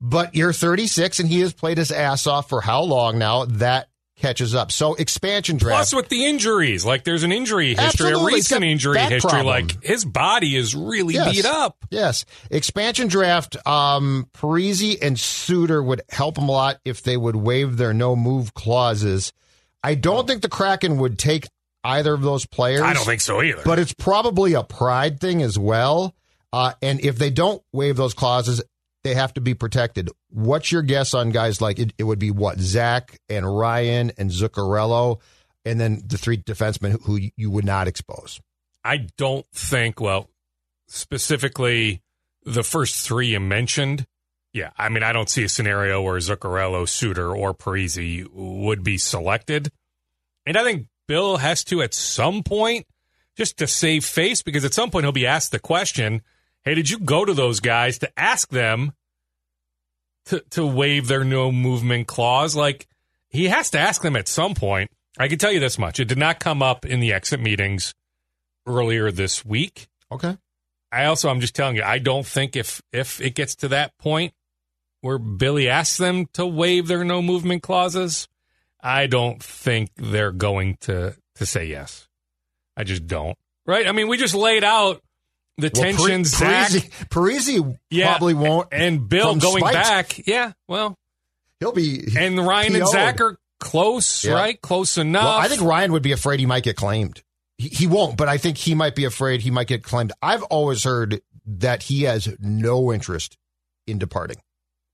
But 0.00 0.34
you're 0.34 0.52
36 0.52 1.20
and 1.20 1.28
he 1.28 1.40
has 1.40 1.52
played 1.52 1.78
his 1.78 1.90
ass 1.90 2.26
off 2.26 2.48
for 2.48 2.60
how 2.60 2.82
long 2.82 3.18
now? 3.18 3.44
That 3.46 3.88
catches 4.18 4.54
up. 4.54 4.72
So 4.72 4.94
expansion 4.94 5.58
draft. 5.58 5.76
Plus, 5.90 5.94
with 5.94 6.08
the 6.08 6.24
injuries, 6.24 6.86
like 6.86 7.04
there's 7.04 7.22
an 7.22 7.32
injury 7.32 7.68
history, 7.74 7.84
Absolutely. 8.08 8.32
a 8.32 8.34
recent 8.36 8.64
injury 8.64 8.98
history. 8.98 9.20
problem. 9.30 9.46
Like 9.46 9.82
his 9.84 10.04
body 10.06 10.56
is 10.56 10.74
really 10.74 11.14
Yes. 11.14 11.34
beat 11.36 11.44
up. 11.44 11.76
Yes. 11.90 12.24
Expansion 12.50 13.08
draft, 13.08 13.56
um, 13.66 14.28
Parise 14.32 14.98
and 15.02 15.20
Suter 15.20 15.82
would 15.82 16.00
help 16.08 16.38
him 16.38 16.48
a 16.48 16.52
lot 16.52 16.80
if 16.86 17.02
they 17.02 17.16
would 17.16 17.36
waive 17.36 17.76
their 17.76 17.92
no 17.92 18.16
move 18.16 18.54
clauses. 18.54 19.32
I 19.82 19.94
don't 19.94 20.26
think 20.26 20.40
the 20.42 20.48
Kraken 20.48 20.96
would 20.98 21.18
take 21.18 21.46
either 21.86 22.12
of 22.12 22.22
those 22.22 22.46
players. 22.46 22.82
I 22.82 22.92
don't 22.92 23.04
think 23.04 23.20
so 23.20 23.42
either. 23.42 23.62
But 23.64 23.78
it's 23.78 23.94
probably 23.94 24.54
a 24.54 24.62
pride 24.62 25.20
thing 25.20 25.42
as 25.42 25.58
well. 25.58 26.14
Uh, 26.52 26.72
and 26.82 27.00
if 27.00 27.18
they 27.18 27.30
don't 27.30 27.62
waive 27.72 27.96
those 27.96 28.14
clauses, 28.14 28.62
they 29.04 29.14
have 29.14 29.34
to 29.34 29.40
be 29.40 29.54
protected. 29.54 30.10
What's 30.30 30.72
your 30.72 30.82
guess 30.82 31.14
on 31.14 31.30
guys 31.30 31.60
like 31.60 31.78
it, 31.78 31.92
it 31.98 32.04
would 32.04 32.18
be 32.18 32.30
what 32.30 32.58
Zach 32.58 33.18
and 33.28 33.46
Ryan 33.46 34.10
and 34.18 34.30
Zuccarello, 34.30 35.20
and 35.64 35.80
then 35.80 36.02
the 36.04 36.18
three 36.18 36.38
defensemen 36.38 36.92
who, 36.92 36.98
who 36.98 37.28
you 37.36 37.50
would 37.50 37.64
not 37.64 37.88
expose? 37.88 38.40
I 38.84 39.06
don't 39.16 39.46
think. 39.52 40.00
Well, 40.00 40.28
specifically 40.88 42.02
the 42.44 42.64
first 42.64 43.06
three 43.06 43.28
you 43.28 43.40
mentioned. 43.40 44.06
Yeah, 44.52 44.70
I 44.76 44.88
mean, 44.88 45.02
I 45.02 45.12
don't 45.12 45.28
see 45.28 45.44
a 45.44 45.48
scenario 45.48 46.00
where 46.00 46.16
Zuccarello, 46.18 46.88
Suter, 46.88 47.34
or 47.34 47.52
Parise 47.52 48.26
would 48.32 48.82
be 48.82 48.96
selected. 48.96 49.70
And 50.46 50.56
I 50.56 50.64
think 50.64 50.86
Bill 51.06 51.38
has 51.38 51.64
to 51.64 51.82
at 51.82 51.94
some 51.94 52.42
point 52.42 52.86
just 53.36 53.58
to 53.58 53.66
save 53.66 54.04
face 54.04 54.42
because 54.42 54.64
at 54.64 54.74
some 54.74 54.90
point 54.90 55.04
he'll 55.04 55.12
be 55.12 55.26
asked 55.26 55.52
the 55.52 55.58
question, 55.58 56.22
"Hey, 56.64 56.74
did 56.74 56.90
you 56.90 56.98
go 56.98 57.24
to 57.24 57.34
those 57.34 57.60
guys 57.60 57.98
to 57.98 58.18
ask 58.18 58.48
them 58.48 58.92
to 60.26 60.40
to 60.50 60.66
waive 60.66 61.08
their 61.08 61.24
no 61.24 61.52
movement 61.52 62.06
clause?" 62.06 62.56
Like 62.56 62.86
he 63.28 63.48
has 63.48 63.70
to 63.70 63.78
ask 63.78 64.02
them 64.02 64.16
at 64.16 64.28
some 64.28 64.54
point. 64.54 64.90
I 65.18 65.28
can 65.28 65.38
tell 65.38 65.52
you 65.52 65.60
this 65.60 65.78
much: 65.78 66.00
it 66.00 66.08
did 66.08 66.18
not 66.18 66.40
come 66.40 66.62
up 66.62 66.84
in 66.84 67.00
the 67.00 67.12
exit 67.12 67.40
meetings 67.40 67.94
earlier 68.66 69.10
this 69.10 69.44
week. 69.44 69.88
Okay. 70.10 70.36
I 70.92 71.06
also, 71.06 71.28
I'm 71.28 71.40
just 71.40 71.54
telling 71.54 71.76
you, 71.76 71.82
I 71.82 71.98
don't 71.98 72.26
think 72.26 72.56
if 72.56 72.80
if 72.92 73.20
it 73.20 73.34
gets 73.34 73.54
to 73.56 73.68
that 73.68 73.96
point 73.98 74.32
where 75.00 75.18
Billy 75.18 75.68
asks 75.68 75.98
them 75.98 76.26
to 76.34 76.46
waive 76.46 76.86
their 76.86 77.04
no 77.04 77.20
movement 77.20 77.62
clauses, 77.62 78.26
I 78.86 79.06
don't 79.08 79.42
think 79.42 79.90
they're 79.96 80.32
going 80.32 80.76
to 80.82 81.16
to 81.36 81.46
say 81.46 81.66
yes. 81.66 82.06
I 82.76 82.84
just 82.84 83.06
don't. 83.06 83.36
Right? 83.66 83.86
I 83.88 83.92
mean, 83.92 84.06
we 84.08 84.16
just 84.16 84.34
laid 84.34 84.62
out 84.64 85.02
the 85.58 85.70
Well, 85.74 85.82
tensions. 85.82 86.34
Par- 86.38 86.46
Parise, 86.48 86.90
Parise 87.08 87.78
yeah, 87.90 88.10
probably 88.10 88.34
won't. 88.34 88.68
and 88.72 89.08
Bill 89.08 89.34
going 89.36 89.58
spite. 89.60 89.72
back. 89.74 90.26
Yeah, 90.26 90.52
well, 90.68 90.94
He'll 91.60 91.72
be. 91.72 92.06
and 92.18 92.38
Ryan 92.38 92.74
and 92.76 92.84
PO'd. 92.84 92.92
Zach 92.92 93.20
are 93.20 93.38
close, 93.58 94.24
Yeah. 94.24 94.34
right? 94.34 94.60
Close 94.60 94.98
enough. 94.98 95.24
Well, 95.24 95.36
I 95.38 95.48
think 95.48 95.62
Ryan 95.62 95.92
would 95.92 96.02
be 96.02 96.12
afraid 96.12 96.38
he 96.40 96.46
might 96.46 96.62
get 96.62 96.76
claimed. 96.76 97.22
He, 97.58 97.68
he 97.68 97.86
won't, 97.86 98.16
but 98.18 98.28
I 98.28 98.36
think 98.38 98.58
he 98.58 98.74
might 98.74 98.94
be 98.94 99.04
afraid 99.04 99.40
he 99.40 99.50
might 99.50 99.66
get 99.66 99.82
claimed. 99.82 100.12
I've 100.22 100.42
always 100.44 100.84
heard 100.84 101.20
that 101.46 101.84
he 101.84 102.02
has 102.02 102.28
no 102.38 102.92
interest 102.92 103.36
in 103.86 103.98
departing. 103.98 104.36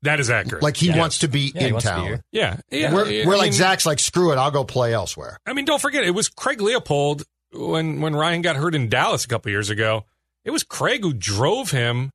That 0.02 0.20
is 0.20 0.30
accurate. 0.30 0.62
Like 0.62 0.76
he 0.76 0.88
Yeah. 0.88 0.98
wants 0.98 1.18
to 1.18 1.28
be 1.28 1.52
Yeah, 1.54 1.66
in 1.68 1.72
wants 1.74 1.86
to 1.86 1.92
be 1.92 1.96
town. 1.96 2.06
here. 2.06 2.24
Yeah, 2.32 2.56
yeah. 2.70 2.92
Where, 2.92 3.04
I 3.06 3.24
like 3.24 3.42
mean- 3.42 3.52
Zach's 3.52 3.86
like, 3.86 3.98
screw 3.98 4.32
it, 4.32 4.36
I'll 4.36 4.50
go 4.50 4.64
play 4.64 4.92
elsewhere. 4.94 5.38
I 5.46 5.52
mean, 5.52 5.64
don't 5.64 5.80
forget, 5.80 6.04
it 6.04 6.10
was 6.12 6.28
Craig 6.28 6.60
Leopold 6.60 7.22
when 7.52 8.00
when 8.00 8.14
Ryan 8.16 8.42
got 8.42 8.56
hurt 8.56 8.74
in 8.74 8.88
Dallas 8.88 9.24
a 9.24 9.28
couple 9.28 9.50
years 9.50 9.70
ago. 9.70 10.04
It 10.44 10.50
was 10.50 10.62
Craig 10.64 11.02
who 11.02 11.12
drove 11.12 11.70
him 11.70 12.10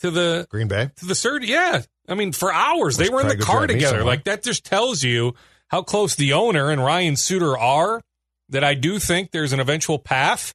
to 0.00 0.10
the 0.10 0.46
Green 0.50 0.68
Bay. 0.68 0.90
to 0.98 1.06
the 1.06 1.14
third. 1.14 1.42
Yeah, 1.44 1.82
I 2.08 2.14
mean, 2.14 2.32
for 2.32 2.52
hours 2.52 2.96
they 2.96 3.04
Was 3.04 3.10
were 3.12 3.20
in 3.22 3.28
the 3.28 3.44
car 3.44 3.66
together. 3.66 4.04
Like 4.04 4.24
that 4.24 4.42
just 4.42 4.64
tells 4.64 5.02
you 5.02 5.34
how 5.68 5.82
close 5.82 6.14
the 6.14 6.32
owner 6.34 6.70
and 6.70 6.84
Ryan 6.84 7.16
Suter 7.16 7.56
are. 7.58 8.02
That 8.50 8.62
I 8.62 8.74
do 8.74 9.00
think 9.00 9.32
there's 9.32 9.52
an 9.52 9.58
eventual 9.58 9.98
path 9.98 10.54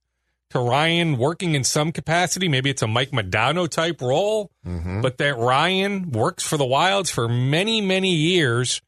to 0.52 0.60
Ryan 0.60 1.18
working 1.18 1.56
in 1.56 1.64
some 1.64 1.92
capacity. 1.92 2.48
Maybe 2.48 2.70
it's 2.70 2.82
a 2.82 2.88
Mike 2.88 3.12
Modano 3.12 3.68
type 3.70 4.02
role, 4.02 4.52
Mm-hmm. 4.66 5.02
but 5.02 5.18
that 5.18 5.38
Ryan 5.38 6.12
works 6.12 6.44
for 6.44 6.56
the 6.58 6.66
Wilds 6.66 7.10
for 7.10 7.28
many, 7.28 7.82
many 7.82 8.14
years 8.14 8.82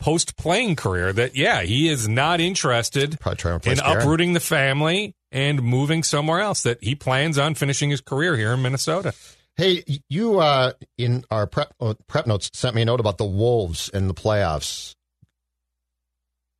post 0.00 0.36
playing 0.36 0.74
career. 0.76 1.12
That, 1.12 1.36
yeah, 1.36 1.62
he 1.62 1.88
is 1.88 2.08
not 2.08 2.40
interested 2.40 3.20
Probably 3.20 3.36
trying 3.36 3.52
to 3.52 3.56
replace 3.70 3.78
in 3.80 3.84
uprooting 3.86 4.32
the 4.32 4.40
family 4.40 5.14
and 5.30 5.62
moving 5.62 6.02
somewhere 6.02 6.40
else. 6.40 6.62
That 6.64 6.82
he 6.82 6.94
plans 6.96 7.38
on 7.38 7.54
finishing 7.54 7.90
his 7.90 8.00
career 8.00 8.36
here 8.36 8.52
in 8.52 8.62
Minnesota. 8.62 9.14
Hey, 9.56 9.84
you 10.08 10.40
uh, 10.40 10.72
in 10.98 11.24
our 11.30 11.46
prep 11.46 11.74
uh, 11.80 11.94
prep 12.08 12.26
notes 12.26 12.50
sent 12.54 12.74
me 12.74 12.82
a 12.82 12.84
note 12.86 12.98
about 13.00 13.18
the 13.18 13.24
Wolves 13.26 13.88
in 13.90 14.08
the 14.08 14.14
playoffs. 14.14 14.94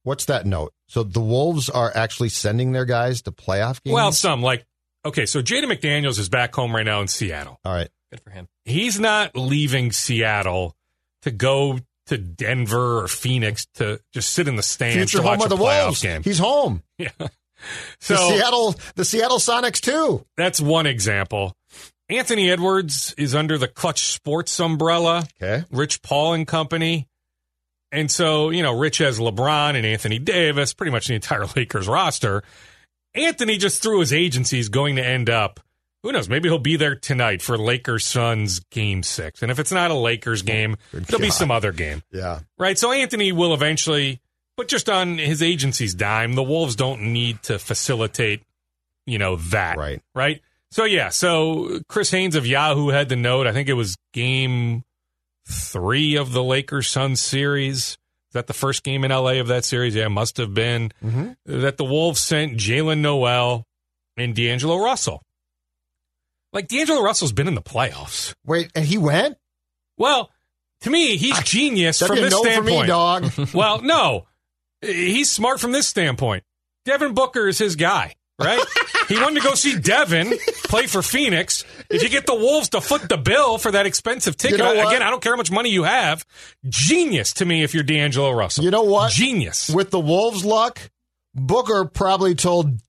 What's 0.02 0.24
that 0.26 0.46
note? 0.46 0.72
So 0.90 1.04
the 1.04 1.20
Wolves 1.20 1.70
are 1.70 1.92
actually 1.94 2.30
sending 2.30 2.72
their 2.72 2.84
guys 2.84 3.22
to 3.22 3.30
playoff 3.32 3.80
games. 3.82 3.94
Well, 3.94 4.10
some 4.12 4.42
like 4.42 4.66
okay, 5.04 5.24
so 5.24 5.40
Jaden 5.40 5.64
McDaniels 5.72 6.18
is 6.18 6.28
back 6.28 6.52
home 6.54 6.74
right 6.74 6.84
now 6.84 7.00
in 7.00 7.06
Seattle. 7.08 7.58
all 7.64 7.72
right. 7.72 7.88
Good 8.10 8.20
for 8.20 8.30
him. 8.30 8.48
He's 8.64 8.98
not 8.98 9.36
leaving 9.36 9.92
Seattle 9.92 10.74
to 11.22 11.30
go 11.30 11.78
to 12.06 12.18
Denver 12.18 13.04
or 13.04 13.06
Phoenix 13.08 13.66
to 13.74 14.00
just 14.12 14.30
sit 14.32 14.48
in 14.48 14.56
the 14.56 14.64
stands 14.64 14.96
Future 14.96 15.18
to 15.18 15.22
watch 15.24 15.38
home 15.38 15.46
of 15.46 15.52
a 15.52 15.56
the 15.56 15.62
playoff 15.62 15.84
Wolves. 15.84 16.02
game. 16.02 16.22
He's 16.24 16.38
home. 16.38 16.82
Yeah. 16.98 17.10
The 17.18 17.30
So 18.00 18.16
Seattle, 18.16 18.74
the 18.96 19.04
Seattle 19.04 19.38
Sonics 19.38 19.80
too. 19.80 20.24
that's 20.36 20.60
one 20.60 20.86
example. 20.86 21.54
Anthony 22.08 22.50
Edwards 22.50 23.14
is 23.16 23.34
under 23.34 23.58
the 23.58 23.68
Clutch 23.68 24.08
Sports 24.08 24.58
umbrella. 24.58 25.24
Okay. 25.40 25.64
Rich 25.70 26.02
Paul 26.02 26.32
and 26.34 26.46
company. 26.48 27.06
And 27.92 28.10
so, 28.10 28.50
you 28.50 28.62
know, 28.62 28.76
Rich 28.78 28.98
has 28.98 29.18
LeBron 29.18 29.74
and 29.76 29.84
Anthony 29.84 30.18
Davis, 30.18 30.72
pretty 30.74 30.92
much 30.92 31.08
the 31.08 31.14
entire 31.14 31.46
Lakers 31.56 31.88
roster. 31.88 32.42
Anthony 33.14 33.56
just 33.58 33.82
through 33.82 34.00
his 34.00 34.12
agency 34.12 34.58
is 34.60 34.68
going 34.68 34.96
to 34.96 35.04
end 35.04 35.28
up, 35.28 35.58
who 36.02 36.12
knows, 36.12 36.28
maybe 36.28 36.48
he'll 36.48 36.58
be 36.58 36.76
there 36.76 36.94
tonight 36.94 37.42
for 37.42 37.58
Lakers 37.58 38.04
Suns 38.06 38.60
game 38.70 39.02
six. 39.02 39.42
And 39.42 39.50
if 39.50 39.58
it's 39.58 39.72
not 39.72 39.90
a 39.90 39.94
Lakers 39.94 40.42
game, 40.42 40.76
Good 40.92 41.04
there'll 41.06 41.20
be 41.20 41.30
some 41.30 41.50
other 41.50 41.72
game, 41.72 42.02
Yeah. 42.12 42.40
right? 42.58 42.78
So 42.78 42.92
Anthony 42.92 43.32
will 43.32 43.52
eventually, 43.52 44.20
but 44.56 44.68
just 44.68 44.88
on 44.88 45.18
his 45.18 45.42
agency's 45.42 45.92
dime, 45.94 46.34
the 46.34 46.42
Wolves 46.44 46.76
don't 46.76 47.12
need 47.12 47.42
to 47.44 47.58
facilitate, 47.58 48.44
you 49.06 49.18
know, 49.18 49.36
that 49.36 49.76
Right. 49.76 50.00
right? 50.14 50.40
So 50.70 50.84
yeah, 50.84 51.08
so 51.08 51.80
Chris 51.88 52.12
Haynes 52.12 52.36
of 52.36 52.46
Yahoo 52.46 52.90
had 52.90 53.08
the 53.08 53.16
note. 53.16 53.48
I 53.48 53.52
think 53.52 53.68
it 53.68 53.72
was 53.74 53.96
game 54.12 54.84
three 55.50 56.16
of 56.16 56.32
the 56.32 56.42
Lakers 56.42 56.88
Suns 56.88 57.20
series. 57.20 57.76
Is 58.28 58.34
that 58.34 58.46
the 58.46 58.52
first 58.54 58.82
game 58.84 59.04
in 59.04 59.10
LA 59.10 59.40
of 59.40 59.48
that 59.48 59.64
series? 59.64 59.94
Yeah, 59.94 60.08
must 60.08 60.36
have 60.36 60.54
been. 60.54 60.92
Mhm. 61.04 61.36
That 61.46 61.76
the 61.76 61.84
Wolves 61.84 62.20
sent 62.20 62.56
Jaylen 62.56 62.98
Nowell 62.98 63.66
and 64.16 64.34
D'Angelo 64.36 64.76
Russell. 64.76 65.22
Like 66.52 66.68
D'Angelo 66.68 67.02
Russell's 67.02 67.32
been 67.32 67.48
in 67.48 67.54
the 67.54 67.62
playoffs. 67.62 68.34
Wait, 68.44 68.70
and 68.74 68.84
he 68.84 68.98
went? 68.98 69.36
Well, 69.96 70.30
to 70.82 70.90
me, 70.90 71.16
he's 71.16 71.38
genius 71.42 71.98
from 71.98 72.16
this 72.16 72.30
no 72.32 72.42
for 72.42 72.50
standpoint. 72.50 72.82
me, 72.82 72.86
dog. 72.86 73.32
Well, 73.54 73.82
no, 73.82 74.26
he's 74.80 75.30
smart 75.30 75.60
from 75.60 75.72
this 75.72 75.86
standpoint. 75.88 76.44
Devin 76.84 77.14
Booker 77.14 77.46
is 77.48 77.58
his 77.58 77.76
guy, 77.76 78.14
right? 78.40 78.64
he 79.10 79.20
wanted 79.20 79.42
to 79.42 79.48
go 79.48 79.54
see 79.54 79.78
Devin 79.78 80.32
play 80.64 80.86
for 80.86 81.02
Phoenix. 81.02 81.64
If 81.90 82.02
you 82.02 82.08
get 82.08 82.26
the 82.26 82.34
Wolves 82.34 82.70
to 82.70 82.80
foot 82.80 83.08
the 83.08 83.16
bill 83.16 83.58
for 83.58 83.72
that 83.72 83.86
expensive 83.86 84.36
ticket, 84.36 84.58
know 84.58 84.72
again, 84.72 85.02
I 85.02 85.10
don't 85.10 85.22
care 85.22 85.32
how 85.32 85.36
much 85.36 85.50
money 85.50 85.70
you 85.70 85.82
have. 85.82 86.24
Genius 86.68 87.32
to 87.34 87.44
me 87.44 87.62
if 87.62 87.74
you're 87.74 87.82
D'Angelo 87.82 88.30
Russell. 88.30 88.64
You 88.64 88.70
know 88.70 88.84
what? 88.84 89.12
Genius. 89.12 89.68
With 89.68 89.90
the 89.90 90.00
Wolves' 90.00 90.44
luck, 90.44 90.80
Booker 91.34 91.84
probably 91.84 92.34
told 92.34 92.80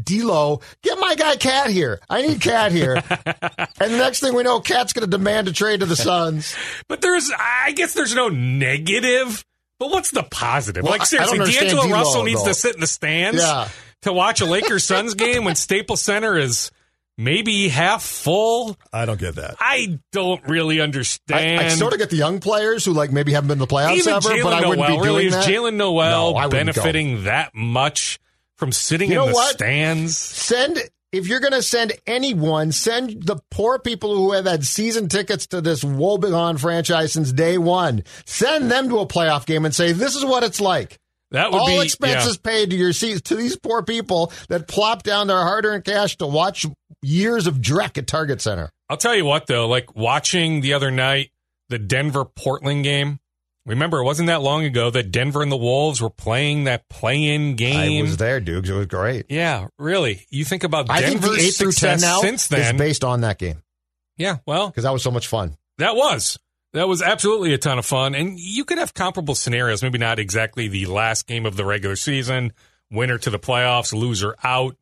D'Lo, 0.00 0.60
"Get 0.82 0.98
my 0.98 1.14
guy 1.14 1.36
KAT 1.36 1.70
here. 1.70 2.00
I 2.08 2.22
need 2.22 2.40
KAT 2.40 2.72
here." 2.72 2.94
and 3.04 3.92
the 3.92 3.98
next 3.98 4.20
thing 4.20 4.34
we 4.34 4.42
know, 4.42 4.60
KAT's 4.60 4.92
going 4.92 5.08
to 5.08 5.10
demand 5.10 5.48
a 5.48 5.52
trade 5.52 5.80
to 5.80 5.86
the 5.86 5.96
Suns. 5.96 6.54
But 6.88 7.00
there's, 7.00 7.30
I 7.36 7.72
guess 7.72 7.94
there's 7.94 8.14
no 8.14 8.28
negative. 8.28 9.44
But 9.78 9.90
what's 9.90 10.10
the 10.12 10.22
positive? 10.22 10.84
Well, 10.84 10.92
like 10.92 11.06
seriously, 11.06 11.38
D'Angelo 11.38 11.82
D'Lo, 11.84 11.92
Russell 11.92 12.22
needs 12.24 12.42
though. 12.42 12.50
to 12.50 12.54
sit 12.54 12.74
in 12.74 12.80
the 12.80 12.86
stands 12.86 13.40
Yeah. 13.40 13.68
To 14.04 14.12
watch 14.12 14.40
a 14.40 14.46
Lakers 14.46 14.84
Suns 14.86 15.14
game 15.14 15.44
when 15.44 15.54
Staples 15.56 16.00
Center 16.00 16.36
is 16.38 16.70
maybe 17.18 17.68
half 17.68 18.02
full. 18.02 18.76
I 18.92 19.04
don't 19.04 19.18
get 19.20 19.36
that. 19.36 19.56
I 19.60 19.98
don't 20.12 20.42
really 20.48 20.80
understand. 20.80 21.60
I 21.60 21.68
sort 21.68 21.92
of 21.92 21.98
get 21.98 22.10
the 22.10 22.16
young 22.16 22.40
players 22.40 22.84
who 22.84 22.92
like 22.92 23.12
maybe 23.12 23.32
haven't 23.32 23.48
been 23.48 23.58
to 23.58 23.66
the 23.66 23.72
playoffs 23.74 23.96
Even 23.96 24.14
ever, 24.14 24.28
Jaylen 24.30 24.42
but 24.42 24.52
I 24.52 24.68
wouldn't 24.68 24.88
be 24.88 24.96
doing 25.02 25.26
is 25.26 25.32
that. 25.34 25.46
Jaylen 25.48 25.74
Nowell 25.74 26.36
I 26.36 26.46
wouldn't 26.46 26.50
go. 26.74 26.82
benefiting 26.82 27.24
that 27.24 27.54
much 27.54 28.18
from 28.56 28.72
sitting 28.72 29.10
You 29.10 29.20
in 29.20 29.24
know 29.26 29.28
the 29.28 29.34
what? 29.34 29.54
stands? 29.54 30.16
Send 30.16 30.78
if 31.12 31.28
you're 31.28 31.38
going 31.40 31.52
to 31.52 31.62
send 31.62 31.92
anyone, 32.08 32.72
send 32.72 33.22
the 33.22 33.36
poor 33.48 33.78
people 33.78 34.16
who 34.16 34.32
have 34.32 34.46
had 34.46 34.64
season 34.64 35.08
tickets 35.08 35.46
to 35.46 35.60
this 35.60 35.84
woebegone 35.84 36.58
franchise 36.58 37.12
since 37.12 37.30
day 37.32 37.56
one. 37.56 38.02
Send 38.26 38.68
them 38.68 38.88
to 38.88 38.98
a 38.98 39.06
playoff 39.06 39.46
game 39.46 39.64
and 39.64 39.72
say, 39.72 39.92
"This 39.92 40.16
is 40.16 40.24
what 40.24 40.42
it's 40.42 40.60
like." 40.60 40.98
That 41.30 41.50
would 41.50 41.58
All 41.58 41.66
be 41.66 41.82
expenses 41.82 42.36
paid 42.36 42.70
to 42.70 42.76
your 42.76 42.92
seats 42.92 43.22
to 43.22 43.36
these 43.36 43.56
poor 43.56 43.82
people 43.82 44.32
that 44.48 44.68
plop 44.68 45.02
down 45.02 45.26
their 45.26 45.38
hard-earned 45.38 45.84
cash 45.84 46.16
to 46.18 46.26
watch 46.26 46.66
years 47.02 47.46
of 47.46 47.56
dreck 47.56 47.98
at 47.98 48.06
Target 48.06 48.40
Center. 48.40 48.70
I'll 48.88 48.96
tell 48.96 49.16
you 49.16 49.24
what, 49.24 49.46
though, 49.46 49.66
like 49.66 49.96
watching 49.96 50.60
the 50.60 50.74
other 50.74 50.90
night 50.90 51.30
the 51.68 51.78
Denver 51.78 52.24
Portland 52.24 52.84
game. 52.84 53.18
Remember, 53.66 54.00
it 54.00 54.04
wasn't 54.04 54.26
that 54.26 54.42
long 54.42 54.64
ago 54.64 54.90
that 54.90 55.10
Denver 55.10 55.42
and 55.42 55.50
the 55.50 55.56
Wolves 55.56 56.02
were 56.02 56.10
playing 56.10 56.64
that 56.64 56.86
play-in 56.90 57.56
game. 57.56 58.00
I 58.00 58.02
was 58.02 58.18
there, 58.18 58.38
Dukes. 58.38 58.68
It 58.68 58.74
was 58.74 58.86
great. 58.86 59.24
Yeah, 59.30 59.68
really. 59.78 60.26
You 60.28 60.44
think 60.44 60.64
about 60.64 60.90
I 60.90 61.00
think 61.00 61.22
the 61.22 61.32
eight 61.32 61.54
through 61.54 61.72
ten 61.72 61.98
now 61.98 62.20
since 62.20 62.46
then. 62.48 62.74
is 62.74 62.78
based 62.78 63.02
on 63.02 63.22
that 63.22 63.38
game 63.38 63.62
yeah, 64.16 64.38
well, 64.46 64.68
because 64.68 64.84
that 64.84 64.92
was 64.92 65.02
so 65.02 65.10
much 65.10 65.26
fun. 65.26 65.56
That 65.78 65.96
was. 65.96 66.38
That 66.74 66.88
was 66.88 67.00
absolutely 67.00 67.54
a 67.54 67.58
ton 67.58 67.78
of 67.78 67.86
fun. 67.86 68.14
And 68.14 68.38
you 68.38 68.64
could 68.64 68.78
have 68.78 68.92
comparable 68.94 69.34
scenarios, 69.34 69.82
maybe 69.82 69.96
not 69.98 70.18
exactly 70.18 70.68
the 70.68 70.86
last 70.86 71.26
game 71.26 71.46
of 71.46 71.56
the 71.56 71.64
regular 71.64 71.96
season 71.96 72.52
winner 72.90 73.16
to 73.18 73.30
the 73.30 73.38
playoffs, 73.38 73.92
loser 73.92 74.36
out. 74.44 74.76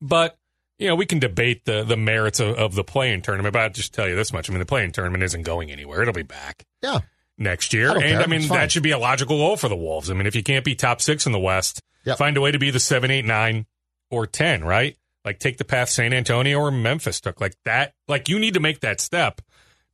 But 0.00 0.36
you 0.78 0.86
know, 0.88 0.94
we 0.94 1.06
can 1.06 1.18
debate 1.18 1.64
the 1.64 1.82
the 1.84 1.96
merits 1.96 2.38
of, 2.40 2.56
of 2.56 2.74
the 2.74 2.84
play-in 2.84 3.22
tournament. 3.22 3.52
But 3.52 3.62
I'll 3.62 3.70
just 3.70 3.94
tell 3.94 4.08
you 4.08 4.14
this 4.16 4.32
much: 4.32 4.48
I 4.48 4.52
mean, 4.52 4.60
the 4.60 4.66
play-in 4.66 4.92
tournament 4.92 5.22
isn't 5.24 5.42
going 5.42 5.70
anywhere; 5.70 6.02
it'll 6.02 6.14
be 6.14 6.22
back 6.22 6.64
Yeah. 6.82 7.00
next 7.36 7.72
year. 7.72 7.90
I 7.90 7.94
and 7.94 8.02
care. 8.02 8.20
I 8.22 8.26
mean, 8.26 8.46
that 8.48 8.70
should 8.70 8.82
be 8.82 8.90
a 8.92 8.98
logical 8.98 9.36
goal 9.38 9.56
for 9.56 9.68
the 9.68 9.76
Wolves. 9.76 10.10
I 10.10 10.14
mean, 10.14 10.26
if 10.26 10.36
you 10.36 10.42
can't 10.42 10.64
be 10.64 10.74
top 10.74 11.00
six 11.00 11.26
in 11.26 11.32
the 11.32 11.38
West, 11.40 11.82
Yep. 12.04 12.18
find 12.18 12.36
a 12.36 12.40
way 12.40 12.52
to 12.52 12.58
be 12.58 12.70
the 12.70 12.80
seven, 12.80 13.10
eight, 13.10 13.24
nine, 13.24 13.66
or 14.10 14.26
ten. 14.26 14.64
Right? 14.64 14.96
Like 15.24 15.38
take 15.40 15.58
the 15.58 15.64
path 15.64 15.88
San 15.88 16.12
Antonio 16.12 16.58
or 16.58 16.70
Memphis 16.70 17.20
took. 17.20 17.40
Like 17.40 17.54
that. 17.64 17.92
Like 18.06 18.28
you 18.28 18.38
need 18.38 18.54
to 18.54 18.60
make 18.60 18.80
that 18.80 19.00
step 19.00 19.40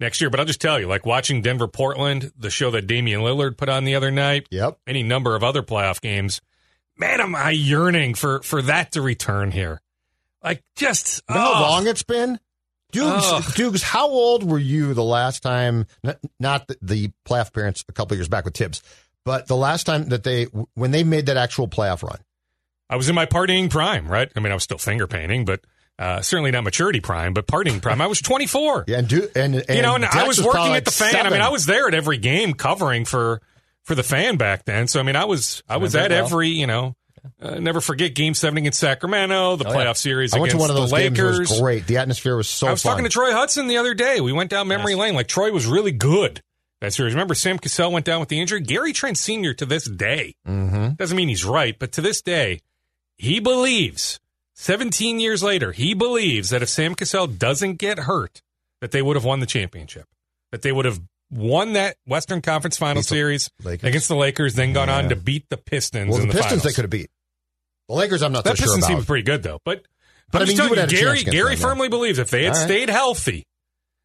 next 0.01 0.21
year. 0.21 0.31
But 0.31 0.41
I'll 0.41 0.47
just 0.47 0.61
tell 0.61 0.79
you, 0.81 0.87
like 0.87 1.05
watching 1.07 1.43
Denver, 1.43 1.69
Portland, 1.69 2.33
the 2.37 2.51
show 2.51 2.71
that 2.73 2.87
Damian 2.87 3.21
Lillard 3.21 3.57
put 3.57 3.69
on 3.69 3.85
the 3.85 3.95
other 3.95 4.11
night 4.11 4.47
Yep. 4.51 4.79
any 4.87 5.03
number 5.03 5.35
of 5.35 5.43
other 5.45 5.63
playoff 5.63 6.01
games. 6.01 6.41
Man, 6.97 7.21
am 7.21 7.35
I 7.35 7.51
yearning 7.51 8.15
for 8.15 8.41
for 8.43 8.63
that 8.63 8.93
to 8.93 9.03
return 9.03 9.51
here? 9.51 9.81
Like 10.43 10.63
just 10.77 11.23
You 11.29 11.35
know 11.35 11.41
how 11.55 11.61
long 11.63 11.87
it's 11.87 12.03
been? 12.03 12.39
Dukes. 12.93 13.55
Dukes, 13.55 13.83
how 13.83 14.09
old 14.09 14.49
were 14.49 14.59
you 14.59 14.95
the 14.95 15.03
last 15.03 15.43
time, 15.43 15.87
not 16.39 16.69
the, 16.69 16.77
the 16.81 17.11
playoff 17.27 17.49
appearance 17.49 17.85
a 17.89 17.93
couple 17.93 18.17
years 18.17 18.29
back 18.29 18.45
with 18.45 18.57
Thibs, 18.57 18.83
but 19.25 19.49
the 19.49 19.57
last 19.57 19.83
time 19.85 20.11
that 20.11 20.23
they, 20.23 20.45
when 20.75 20.93
they 20.93 21.03
made 21.03 21.27
that 21.27 21.37
actual 21.37 21.67
playoff 21.67 22.05
run? 22.05 22.19
I 22.89 22.95
was 22.95 23.09
in 23.09 23.17
my 23.17 23.27
partying 23.27 23.69
prime, 23.69 24.07
right? 24.07 24.31
I 24.37 24.41
mean, 24.41 24.53
I 24.53 24.55
was 24.55 24.63
still 24.63 24.79
finger 24.79 25.09
painting, 25.09 25.45
but 25.45 25.65
uh, 25.99 26.21
certainly 26.23 26.51
not 26.51 26.65
maturity 26.65 27.01
prime, 27.01 27.35
but 27.35 27.47
partying 27.47 27.81
prime. 27.81 28.01
I 28.01 28.07
was 28.07 28.21
24. 28.21 28.85
Yeah, 28.89 28.99
and, 28.99 29.09
Du- 29.09 29.29
and, 29.37 29.55
and 29.55 29.69
you 29.69 29.83
know, 29.83 29.95
and 29.95 30.03
Dex 30.03 30.17
I 30.17 30.27
was 30.27 30.39
probably 30.41 30.59
working 30.59 30.71
like 30.71 30.77
at 30.79 30.85
the 30.87 30.91
fan. 30.91 31.27
I 31.27 31.31
mean, 31.31 31.41
I 31.41 31.51
was 31.51 31.67
there 31.67 31.87
at 31.89 31.95
every 31.95 32.19
game 32.19 32.55
covering 32.55 33.05
for 33.05 33.41
for 33.85 33.95
the 33.95 34.03
fan 34.03 34.37
back 34.37 34.65
then. 34.65 34.89
So 34.89 35.01
I 35.01 35.03
mean, 35.03 35.17
I 35.17 35.25
was 35.27 35.63
I 35.69 35.77
was 35.77 35.95
Remember 35.95 36.15
at 36.15 36.17
well. 36.19 36.27
every 36.27 36.49
you 36.49 36.67
know. 36.67 36.97
Uh, 37.41 37.55
never 37.59 37.81
forget 37.81 38.15
Game 38.15 38.35
Seven 38.35 38.59
against 38.59 38.79
Sacramento, 38.79 39.57
the 39.57 39.67
Oh, 39.67 39.71
yeah. 39.71 39.77
playoff 39.77 39.97
series 39.97 40.35
I 40.35 40.39
went 40.41 40.51
to 40.51 40.59
against 40.59 40.61
one 40.61 40.71
of 40.71 40.77
those 40.77 40.91
the 40.91 40.97
games. 41.09 41.19
Lakers. 41.19 41.37
It 41.37 41.53
was 41.55 41.61
great. 41.61 41.87
The 41.87 41.97
atmosphere 41.97 42.37
was 42.37 42.49
so 42.51 42.67
I 42.67 42.73
was 42.73 42.83
fun. 42.83 42.91
talking 42.93 43.05
to 43.05 43.11
Troy 43.11 43.33
Hudson 43.33 43.67
the 43.67 43.79
other 43.79 43.95
day. 43.95 44.21
We 44.21 44.33
went 44.33 44.51
down 44.51 44.69
memory 44.69 44.93
Yes. 44.93 45.01
lane. 45.01 45.15
Like 45.15 45.29
Troy 45.29 45.51
was 45.51 45.65
really 45.67 45.93
good 45.93 46.43
that 46.83 46.93
series. 46.93 47.15
Remember 47.15 47.35
Sam 47.35 47.59
Cassell 47.59 47.93
went 47.93 48.05
down 48.05 48.21
with 48.21 48.29
the 48.29 48.39
injury. 48.41 48.61
Gary 48.61 48.93
Trent 48.93 49.17
Sr. 49.17 49.55
to 49.55 49.65
this 49.65 49.85
day 49.85 50.35
mm-hmm. 50.47 50.95
doesn't 50.97 51.17
mean 51.17 51.29
he's 51.31 51.47
right, 51.47 51.79
but 51.79 51.93
to 51.93 52.03
this 52.03 52.21
day, 52.21 52.61
he 53.17 53.41
believes. 53.41 54.21
17 54.55 55.21
years 55.21 55.43
later, 55.43 55.73
he 55.73 55.95
believes 55.95 56.51
that 56.51 56.63
if 56.63 56.69
Sam 56.69 56.95
Cassell 56.95 57.27
doesn't 57.27 57.75
get 57.77 58.01
hurt, 58.01 58.41
that 58.81 58.91
they 58.93 59.03
would 59.03 59.17
have 59.17 59.25
won 59.25 59.41
the 59.41 59.47
championship. 59.47 60.07
That 60.53 60.63
they 60.63 60.73
would 60.73 60.85
have 60.85 61.01
won 61.31 61.73
that 61.73 61.97
Western 62.07 62.41
Conference 62.41 62.77
Final 62.77 63.03
the 63.03 63.09
Series 63.09 63.51
Lakers. 63.63 63.89
against 63.89 64.09
the 64.09 64.15
Lakers, 64.17 64.55
then 64.55 64.73
gone 64.73 64.89
on 64.89 65.09
to 65.09 65.17
beat 65.17 65.49
the 65.49 65.57
Pistons 65.57 66.11
Well, 66.13 66.21
in 66.21 66.29
the 66.29 66.33
the, 66.35 66.39
Pistons 66.39 66.63
finals. 66.63 66.63
they 66.63 66.73
could 66.73 66.85
have 66.85 66.91
beat. 66.91 67.11
The 67.89 67.95
Lakers, 67.95 68.23
I'm 68.23 68.33
not 68.33 68.45
That 68.45 68.51
so 68.57 68.65
sure 68.65 68.67
Pistons 68.67 68.85
about. 68.85 68.97
seems 68.97 69.07
pretty 69.07 69.25
good 69.25 69.43
though. 69.43 69.59
But, 69.65 69.85
But, 70.31 70.43
I'm 70.43 70.47
I 70.47 70.49
mean, 70.49 70.57
you 70.57 70.63
you, 70.63 70.69
have 70.75 70.79
a 70.89 70.93
chance 70.93 71.01
Gary 71.03 71.23
Gary 71.25 71.55
them, 71.57 71.61
yeah. 71.61 71.67
firmly 71.69 71.89
believes 71.89 72.19
if 72.19 72.31
they 72.31 72.45
had 72.45 72.51
right. 72.55 72.65
stayed 72.65 72.91
healthy, 72.91 73.45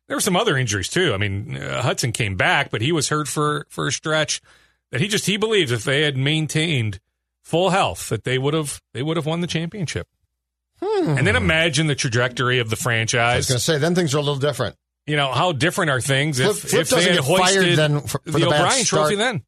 there 0.08 0.18
were 0.18 0.22
some 0.22 0.36
other 0.36 0.58
injuries 0.58 0.90
too. 0.90 1.14
I 1.14 1.18
mean, 1.18 1.56
uh, 1.58 1.84
Hudson 1.84 2.12
came 2.12 2.36
back, 2.36 2.72
but 2.72 2.82
he 2.82 2.92
was 2.92 3.10
hurt 3.10 3.28
for 3.28 3.68
for 3.70 3.88
a 3.88 3.92
stretch. 3.92 4.42
That 4.92 5.00
he 5.02 5.08
just 5.08 5.28
he 5.28 5.38
believes 5.38 5.72
if 5.72 5.84
they 5.84 6.02
had 6.02 6.18
maintained 6.18 7.00
full 7.44 7.70
health, 7.70 8.10
that 8.10 8.24
they 8.24 8.40
would 8.40 8.56
have 8.56 8.82
they 8.94 9.04
would 9.04 9.18
have 9.18 9.28
won 9.28 9.42
the 9.42 9.48
championship. 9.48 10.08
And 10.82 11.26
then 11.28 11.36
imagine 11.36 11.88
the 11.88 11.96
trajectory 11.96 12.60
of 12.60 12.70
the 12.70 12.76
Hmm. 12.76 12.80
I 12.80 12.80
was 12.80 12.84
franchise. 12.84 13.48
going 13.48 13.58
to 13.58 13.64
say, 13.64 13.78
then 13.78 13.96
things 13.96 14.14
are 14.14 14.18
a 14.18 14.22
little 14.22 14.40
different. 14.40 14.76
You 15.08 15.16
know 15.16 15.32
how 15.32 15.52
different 15.54 15.90
are 15.92 16.00
things 16.02 16.40
if, 16.40 16.60
Flip- 16.60 16.82
if 16.84 16.90
doesn't 16.90 17.14
get 17.16 17.24
fired 17.26 17.76
then 17.78 18.02
for- 18.02 18.20
for 18.26 18.32
the, 18.32 18.40
the 18.40 18.46
O'Brien 18.48 18.86
Trophy? 18.86 19.16
Then 19.16 19.44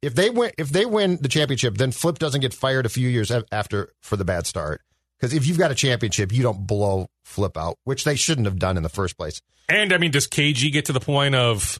If 0.00 0.14
they 0.14 0.30
win, 0.30 0.50
if 0.58 0.70
they 0.70 0.86
win 0.86 1.18
the 1.20 1.28
championship, 1.28 1.76
then 1.76 1.92
Flip 1.92 2.18
doesn't 2.18 2.40
get 2.40 2.54
fired 2.54 2.86
a 2.86 2.88
few 2.88 3.08
years 3.08 3.30
after 3.52 3.92
for 4.00 4.16
the 4.16 4.24
bad 4.24 4.46
start. 4.46 4.80
Because 5.18 5.34
if 5.34 5.46
you've 5.46 5.58
got 5.58 5.70
a 5.70 5.74
championship, 5.74 6.32
you 6.32 6.42
don't 6.42 6.66
blow 6.66 7.06
Flip 7.24 7.56
out, 7.56 7.76
which 7.84 8.04
they 8.04 8.16
shouldn't 8.16 8.46
have 8.46 8.58
done 8.58 8.76
in 8.76 8.82
the 8.82 8.88
first 8.88 9.16
place. 9.16 9.40
and 9.68 9.92
I 9.92 9.98
mean, 9.98 10.10
does 10.10 10.26
KG 10.26 10.72
get 10.72 10.86
to 10.86 10.92
the 10.92 11.00
point 11.00 11.34
of 11.34 11.78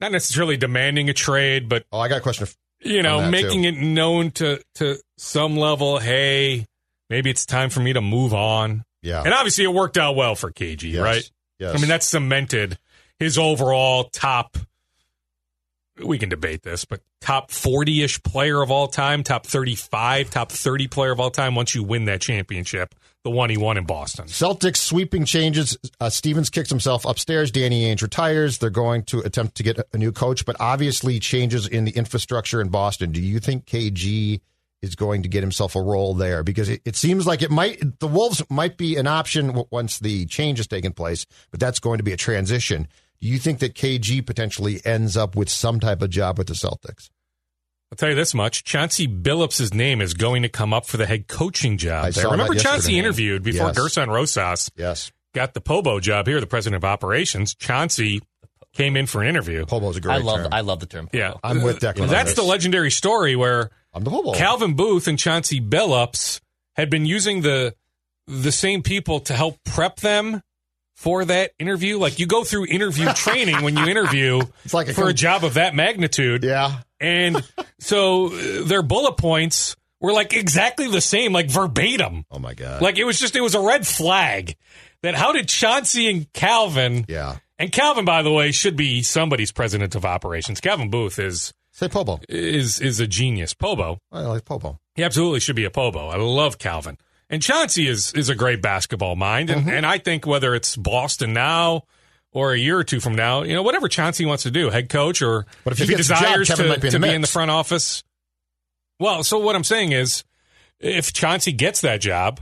not 0.00 0.12
necessarily 0.12 0.56
demanding 0.56 1.08
a 1.08 1.12
trade, 1.14 1.68
but 1.68 1.84
Oh, 1.92 1.98
I 1.98 2.08
got 2.08 2.18
a 2.18 2.20
question. 2.20 2.46
you 2.80 3.02
know, 3.02 3.28
making 3.30 3.64
it 3.64 3.76
known 3.76 4.30
to 4.32 4.60
to 4.76 4.98
some 5.18 5.56
level, 5.56 5.98
hey, 5.98 6.66
maybe 7.12 7.28
it's 7.30 7.44
time 7.46 7.68
for 7.70 7.80
me 7.80 7.92
to 7.92 8.00
move 8.00 8.32
on. 8.34 8.84
Yeah, 9.02 9.22
And 9.22 9.34
obviously, 9.34 9.64
it 9.64 9.72
worked 9.74 9.98
out 9.98 10.16
well 10.16 10.34
for 10.34 10.50
KG, 10.50 10.92
Yes. 10.92 11.02
right? 11.02 11.30
Yes. 11.58 11.74
I 11.74 11.78
mean, 11.78 11.88
that 11.88 12.02
cemented 12.02 12.78
his 13.18 13.36
overall 13.38 14.04
top. 14.04 14.56
We 16.02 16.18
can 16.18 16.30
debate 16.30 16.62
this, 16.62 16.86
but 16.86 17.00
top 17.20 17.50
forty-ish 17.50 18.22
player 18.22 18.62
of 18.62 18.70
all 18.70 18.88
time, 18.88 19.22
top 19.22 19.46
thirty-five, 19.46 20.30
top 20.30 20.50
thirty 20.50 20.88
player 20.88 21.12
of 21.12 21.20
all 21.20 21.30
time. 21.30 21.54
Once 21.54 21.74
you 21.74 21.82
win 21.84 22.06
that 22.06 22.22
championship, 22.22 22.94
the 23.24 23.30
one 23.30 23.50
he 23.50 23.58
won 23.58 23.76
in 23.76 23.84
Boston. 23.84 24.24
Celtics 24.24 24.78
sweeping 24.78 25.26
changes. 25.26 25.76
Uh, 26.00 26.08
Stevens 26.08 26.48
kicks 26.48 26.70
himself 26.70 27.04
upstairs. 27.04 27.50
Danny 27.50 27.84
Ainge 27.94 28.00
retires. 28.02 28.56
They're 28.58 28.70
going 28.70 29.02
to 29.04 29.20
attempt 29.20 29.56
to 29.56 29.62
get 29.62 29.78
a 29.92 29.98
new 29.98 30.12
coach, 30.12 30.46
but 30.46 30.56
obviously 30.58 31.20
changes 31.20 31.66
in 31.66 31.84
the 31.84 31.92
infrastructure 31.92 32.60
in 32.62 32.68
Boston. 32.70 33.12
Do 33.12 33.20
you 33.20 33.38
think 33.38 33.66
KG 33.66 34.40
is 34.82 34.94
going 34.96 35.22
to 35.22 35.28
get 35.28 35.42
himself 35.42 35.74
a 35.76 35.80
role 35.80 36.14
there? 36.14 36.42
Because 36.42 36.68
it, 36.68 36.82
it 36.84 36.96
seems 36.96 37.26
like 37.26 37.40
it 37.42 37.50
might. 37.50 38.00
The 38.00 38.06
Wolves 38.08 38.42
might 38.50 38.76
be 38.76 38.96
an 38.96 39.06
option 39.06 39.62
once 39.70 39.98
the 39.98 40.26
change 40.26 40.58
has 40.58 40.66
taken 40.66 40.92
place, 40.92 41.24
but 41.50 41.60
that's 41.60 41.78
going 41.78 41.98
to 41.98 42.04
be 42.04 42.12
a 42.12 42.16
transition. 42.16 42.88
Do 43.20 43.28
you 43.28 43.38
think 43.38 43.60
that 43.60 43.74
KG 43.74 44.26
potentially 44.26 44.80
ends 44.84 45.16
up 45.16 45.36
with 45.36 45.48
some 45.48 45.78
type 45.80 46.02
of 46.02 46.10
job 46.10 46.38
with 46.38 46.48
the 46.48 46.54
Celtics? 46.54 47.08
I'll 47.92 47.96
tell 47.96 48.08
you 48.08 48.14
this 48.14 48.34
much: 48.34 48.64
Chauncey 48.64 49.06
Billups' 49.06 49.72
name 49.74 50.00
is 50.00 50.14
going 50.14 50.42
to 50.42 50.48
come 50.48 50.72
up 50.72 50.86
for 50.86 50.96
the 50.96 51.06
head 51.06 51.28
coaching 51.28 51.76
job. 51.76 52.06
I 52.06 52.10
there. 52.10 52.22
saw 52.24 52.30
that 52.30 52.38
Remember, 52.38 52.54
Chauncey 52.54 52.98
interviewed 52.98 53.42
before 53.42 53.68
Yes. 53.68 53.78
Gersson 53.78 54.08
Rosas 54.08 54.70
Yes, 54.76 55.12
got 55.34 55.52
the 55.54 55.60
Pobo 55.60 56.00
job 56.00 56.26
here, 56.26 56.40
the 56.40 56.46
president 56.46 56.82
of 56.82 56.84
operations. 56.88 57.54
Chauncey 57.54 58.22
came 58.72 58.96
in 58.96 59.04
for 59.06 59.20
an 59.22 59.28
interview. 59.28 59.66
Pobo's 59.66 59.98
a 59.98 60.00
great 60.00 60.14
I 60.14 60.18
love 60.18 60.38
term. 60.38 60.48
I 60.52 60.62
love 60.62 60.80
the 60.80 60.86
term. 60.86 61.10
Yeah, 61.12 61.34
I'm 61.44 61.62
with 61.62 61.80
Declan 61.80 62.08
That's 62.08 62.32
the 62.32 62.42
legendary 62.42 62.90
story 62.90 63.36
where 63.36 63.70
I'm 63.94 64.04
the 64.04 64.10
Pobo. 64.10 64.32
Calvin 64.34 64.74
Booth 64.74 65.06
and 65.06 65.18
Chauncey 65.18 65.60
Billups 65.60 66.40
had 66.76 66.90
been 66.90 67.06
using 67.06 67.42
the 67.42 67.74
the 68.26 68.52
same 68.52 68.82
people 68.82 69.20
to 69.20 69.34
help 69.34 69.58
prep 69.64 69.96
them 69.96 70.42
for 70.96 71.24
that 71.24 71.52
interview. 71.58 71.98
Like 71.98 72.18
you 72.18 72.26
go 72.26 72.44
through 72.44 72.66
interview 72.66 73.12
training 73.14 73.62
when 73.62 73.76
you 73.76 73.86
interview 73.86 74.40
It's 74.64 74.74
like 74.74 74.88
a 74.88 74.94
for 74.94 75.08
a 75.08 75.12
job 75.12 75.44
of 75.44 75.54
that 75.54 75.74
magnitude. 75.74 76.44
yeah. 76.44 76.78
And 77.00 77.42
so 77.80 78.26
uh, 78.26 78.64
their 78.64 78.82
bullet 78.82 79.16
points 79.16 79.74
were 80.00 80.12
like 80.12 80.34
exactly 80.34 80.88
the 80.88 81.00
same, 81.00 81.32
like 81.32 81.50
verbatim. 81.50 82.24
Oh 82.30 82.38
my 82.38 82.54
god. 82.54 82.80
Like 82.80 82.98
it 82.98 83.04
was 83.04 83.18
just 83.18 83.34
it 83.36 83.40
was 83.40 83.54
a 83.54 83.60
red 83.60 83.86
flag 83.86 84.54
that 85.02 85.14
how 85.16 85.32
did 85.32 85.48
Chauncey 85.48 86.08
and 86.08 86.32
Calvin 86.32 87.04
yeah. 87.08 87.38
and 87.58 87.72
Calvin 87.72 88.04
by 88.04 88.22
the 88.22 88.30
way 88.32 88.52
should 88.52 88.76
be 88.76 89.02
somebody's 89.02 89.50
president 89.52 89.94
of 89.96 90.04
operations. 90.04 90.60
Calvin 90.60 90.90
Booth 90.90 91.18
is 91.18 91.52
Say 91.72 91.88
Pobo. 91.88 92.20
is 92.28 92.80
is 92.80 93.00
a 93.00 93.06
genius. 93.06 93.54
Pobo. 93.54 93.98
I 94.12 94.20
like 94.20 94.44
Pobo. 94.44 94.78
He 94.94 95.02
absolutely 95.02 95.40
should 95.40 95.56
be 95.56 95.64
a 95.64 95.70
Pobo. 95.70 96.08
I 96.08 96.16
love 96.16 96.58
Calvin. 96.58 96.98
And 97.30 97.42
Chauncey 97.42 97.88
is 97.88 98.12
is 98.12 98.28
a 98.28 98.34
great 98.34 98.60
basketball 98.60 99.16
mind. 99.16 99.48
And, 99.48 99.68
and 99.68 99.86
I 99.86 99.98
think 99.98 100.26
whether 100.26 100.54
it's 100.54 100.76
Boston 100.76 101.32
now 101.32 101.84
or 102.30 102.52
a 102.52 102.58
year 102.58 102.78
or 102.78 102.84
two 102.84 103.00
from 103.00 103.14
now, 103.14 103.42
you 103.42 103.54
know, 103.54 103.62
whatever 103.62 103.88
Chauncey 103.88 104.26
wants 104.26 104.42
to 104.42 104.50
do, 104.50 104.68
head 104.68 104.90
coach 104.90 105.22
or 105.22 105.46
But 105.64 105.72
if 105.72 105.78
he 105.78 105.86
he 105.86 105.94
gets 105.94 106.08
the 106.08 106.14
job, 106.14 106.22
desires 106.22 106.48
to, 106.48 106.56
be 106.56 106.62
in 106.64 106.78
to 106.78 106.98
the 106.98 107.06
be 107.06 107.14
in 107.14 107.22
the 107.22 107.26
front 107.26 107.50
office. 107.50 108.04
Well, 109.00 109.24
so 109.24 109.38
what 109.38 109.56
I'm 109.56 109.64
saying 109.64 109.92
is 109.92 110.24
if 110.78 111.12
Chauncey 111.14 111.52
gets 111.52 111.80
that 111.80 112.02
job, 112.02 112.40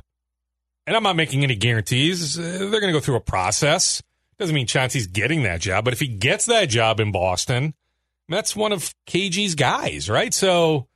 and 0.88 0.96
I'm 0.96 1.04
not 1.04 1.14
making 1.14 1.44
any 1.44 1.54
guarantees, 1.54 2.36
uh, 2.36 2.42
they're 2.42 2.80
going 2.80 2.88
to 2.88 2.92
go 2.92 3.00
through 3.00 3.16
a 3.16 3.20
process. 3.20 4.02
Doesn't 4.38 4.54
mean 4.54 4.66
Chauncey's 4.66 5.06
getting 5.06 5.44
that 5.44 5.60
job, 5.60 5.84
but 5.84 5.92
if 5.92 6.00
he 6.00 6.08
gets 6.08 6.46
that 6.46 6.68
job 6.68 6.98
in 6.98 7.12
Boston, 7.12 7.74
that's 8.30 8.54
one 8.56 8.72
of 8.72 8.94
KG's 9.08 9.54
guys, 9.54 10.08
right? 10.08 10.32
So 10.32 10.86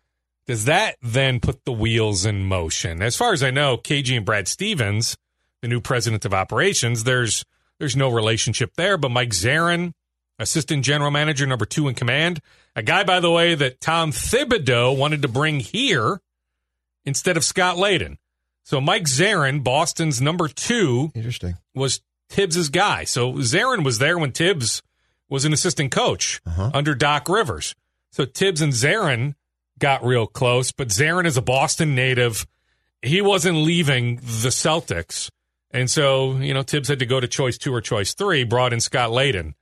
does 0.47 0.67
that 0.67 0.97
then 1.03 1.41
put 1.41 1.65
the 1.65 1.73
wheels 1.73 2.25
in 2.27 2.45
motion? 2.45 3.03
As 3.03 3.17
far 3.17 3.33
as 3.33 3.43
I 3.43 3.51
know, 3.51 3.77
KG 3.77 4.17
and 4.17 4.27
Brad 4.27 4.47
Stevens, 4.49 5.17
the 5.63 5.69
new 5.69 5.81
president 5.81 6.25
of 6.25 6.35
operations, 6.35 7.05
there's 7.05 7.45
there's 7.79 7.97
no 7.97 8.09
relationship 8.11 8.73
there. 8.77 8.97
But 8.97 9.11
Mike 9.11 9.31
Zarren, 9.31 9.93
assistant 10.39 10.85
general 10.85 11.11
manager, 11.11 11.47
number 11.47 11.65
two 11.67 11.89
in 11.89 11.95
command, 11.95 12.41
a 12.77 12.83
guy, 12.83 13.05
by 13.05 13.21
the 13.21 13.31
way, 13.31 13.55
that 13.55 13.81
Tom 13.81 14.13
Thibodeau 14.13 14.97
wanted 14.97 15.23
to 15.23 15.29
bring 15.29 15.61
here 15.61 16.21
instead 17.05 17.37
of 17.37 17.45
Scott 17.45 17.77
Layden. 17.77 18.17
So 18.65 18.81
Mike 18.81 19.05
Zarren, 19.05 19.63
Boston's 19.63 20.23
number 20.23 20.49
two, 20.49 21.13
Interesting. 21.15 21.57
was 21.75 22.01
Thibs's 22.31 22.71
guy. 22.71 23.05
So 23.05 23.35
Zarren 23.35 23.85
was 23.85 23.99
there 23.99 24.19
when 24.19 24.33
Thibs 24.33 24.83
was 25.29 25.45
an 25.45 25.53
assistant 25.53 25.91
coach 25.93 26.41
Uh-huh. 26.47 26.71
under 26.75 26.95
Doc 26.95 27.29
Rivers. 27.29 27.75
So 28.13 28.25
Thibs 28.25 28.61
and 28.61 28.73
Zarren 28.73 29.35
got 29.79 30.05
real 30.05 30.27
close, 30.27 30.71
but 30.73 30.89
Zarren 30.89 31.27
is 31.27 31.37
a 31.37 31.43
Boston 31.43 31.95
native. 31.95 32.47
He 33.03 33.21
wasn't 33.21 33.59
leaving 33.59 34.17
the 34.17 34.51
Celtics. 34.51 35.31
And 35.73 35.91
so, 35.91 36.37
you 36.37 36.55
know, 36.55 36.63
Thibs 36.63 36.89
had 36.89 37.01
to 37.01 37.07
go 37.07 37.19
to 37.19 37.27
choice 37.27 37.59
two 37.59 37.75
or 37.75 37.81
choice 37.81 38.15
three, 38.15 38.45
brought 38.45 38.73
in 38.73 38.81
Scott 38.81 39.11
Layden 39.11 39.55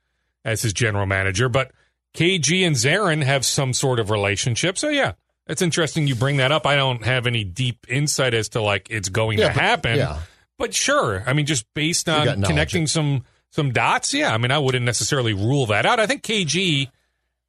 as 0.45 0.61
his 0.61 0.71
general 0.73 1.05
manager. 1.07 1.49
But 1.49 1.71
KG 2.15 2.65
and 2.65 2.75
Zarren 2.75 3.23
have 3.23 3.43
some 3.43 3.73
sort 3.73 3.99
of 3.99 4.11
relationship. 4.11 4.77
So, 4.77 4.89
yeah, 4.89 5.13
It's 5.47 5.61
interesting 5.61 6.07
you 6.07 6.15
bring 6.15 6.37
that 6.37 6.51
up. 6.53 6.65
I 6.65 6.75
don't 6.77 7.03
have 7.03 7.25
any 7.27 7.43
deep 7.43 7.85
insight 7.89 8.33
as 8.33 8.47
to 8.49 8.61
like 8.61 8.87
it's 8.89 9.09
going 9.09 9.39
Yeah, 9.39 9.49
to 9.49 9.53
but- 9.55 9.61
happen. 9.61 9.97
yeah. 9.97 10.19
But 10.59 10.73
sure, 10.75 11.23
I 11.27 11.33
mean, 11.33 11.45
just 11.47 11.65
based 11.73 12.07
on 12.07 12.43
connecting 12.43 12.85
some 12.87 13.25
some 13.53 13.71
dots, 13.71 14.13
yeah. 14.15 14.33
I 14.33 14.39
mean, 14.39 14.49
I 14.49 14.57
wouldn't 14.57 14.83
necessarily 14.83 15.33
rule 15.33 15.67
that 15.67 15.85
out. 15.85 15.99
I 15.99 16.07
think 16.07 16.23
KG 16.23 16.89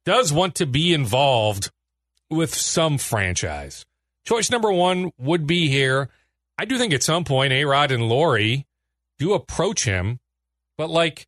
does 0.05 0.31
want 0.31 0.53
to 0.55 0.67
be 0.67 0.93
involved 0.93 1.71
with 2.29 2.53
some 2.53 2.99
franchise. 2.99 3.87
Choice 4.23 4.51
number 4.51 4.71
one 4.71 5.11
would 5.17 5.47
be 5.47 5.67
here. 5.67 6.09
I 6.59 6.65
do 6.65 6.77
think 6.77 6.93
at 6.93 7.01
some 7.01 7.23
point, 7.23 7.53
A 7.53 7.65
Rod 7.65 7.91
and 7.91 8.07
Lori 8.07 8.67
do 9.17 9.33
approach 9.33 9.83
him, 9.85 10.19
but 10.77 10.91
like 10.91 11.25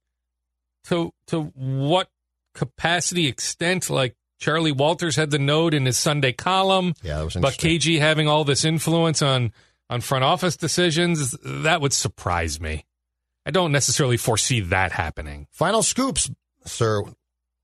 to 0.85 1.11
to 1.27 1.45
what 1.55 2.09
capacity 2.53 3.27
extent? 3.27 3.89
Like 3.89 4.15
Charley 4.39 4.71
Walters 4.71 5.15
had 5.15 5.31
the 5.31 5.39
note 5.39 5.73
in 5.73 5.85
his 5.87 5.97
Sunday 5.97 6.33
column, 6.33 6.93
Yeah, 7.01 7.17
that 7.17 7.25
was 7.25 7.33
but. 7.35 7.53
KG 7.55 7.99
having 7.99 8.27
all 8.27 8.43
this 8.43 8.63
influence 8.63 9.23
on 9.23 9.53
on 9.89 10.01
front 10.01 10.23
office 10.23 10.55
decisions 10.55 11.35
that 11.43 11.81
would 11.81 11.93
surprise 11.93 12.61
me. 12.61 12.85
I 13.47 13.51
don't 13.51 13.71
necessarily 13.71 14.17
foresee 14.17 14.59
that 14.59 14.91
happening. 14.91 15.47
Final 15.51 15.81
scoops, 15.81 16.29
sir. 16.65 17.01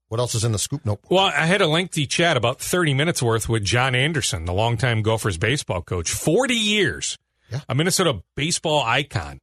What 0.07 0.19
else 0.21 0.33
is 0.33 0.45
in 0.45 0.53
the 0.53 0.57
scoop? 0.59 0.81
Nope. 0.85 1.01
Well, 1.09 1.25
I 1.25 1.45
had 1.45 1.59
a 1.61 1.67
lengthy 1.67 2.05
chat 2.07 2.37
about 2.37 2.61
30 2.61 2.93
minutes 2.93 3.21
worth 3.21 3.49
with 3.49 3.65
John 3.65 3.93
Anderson, 3.93 4.45
the 4.45 4.53
longtime 4.53 5.01
Gophers 5.01 5.37
baseball 5.37 5.81
coach, 5.81 6.09
40 6.09 6.53
years, 6.53 7.17
Yeah. 7.51 7.59
a 7.67 7.75
Minnesota 7.75 8.23
baseball 8.35 8.81
icon. 8.81 9.41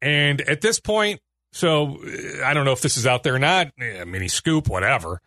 And 0.00 0.40
at 0.42 0.60
this 0.60 0.78
point, 0.78 1.20
so 1.50 1.98
I 2.44 2.54
don't 2.54 2.64
know 2.64 2.72
if 2.72 2.80
this 2.80 2.96
is 2.96 3.06
out 3.06 3.24
there 3.24 3.34
or 3.34 3.38
not, 3.40 3.72
eh, 3.80 4.04
mini 4.04 4.28
scoop, 4.28 4.68
whatever. 4.68 5.20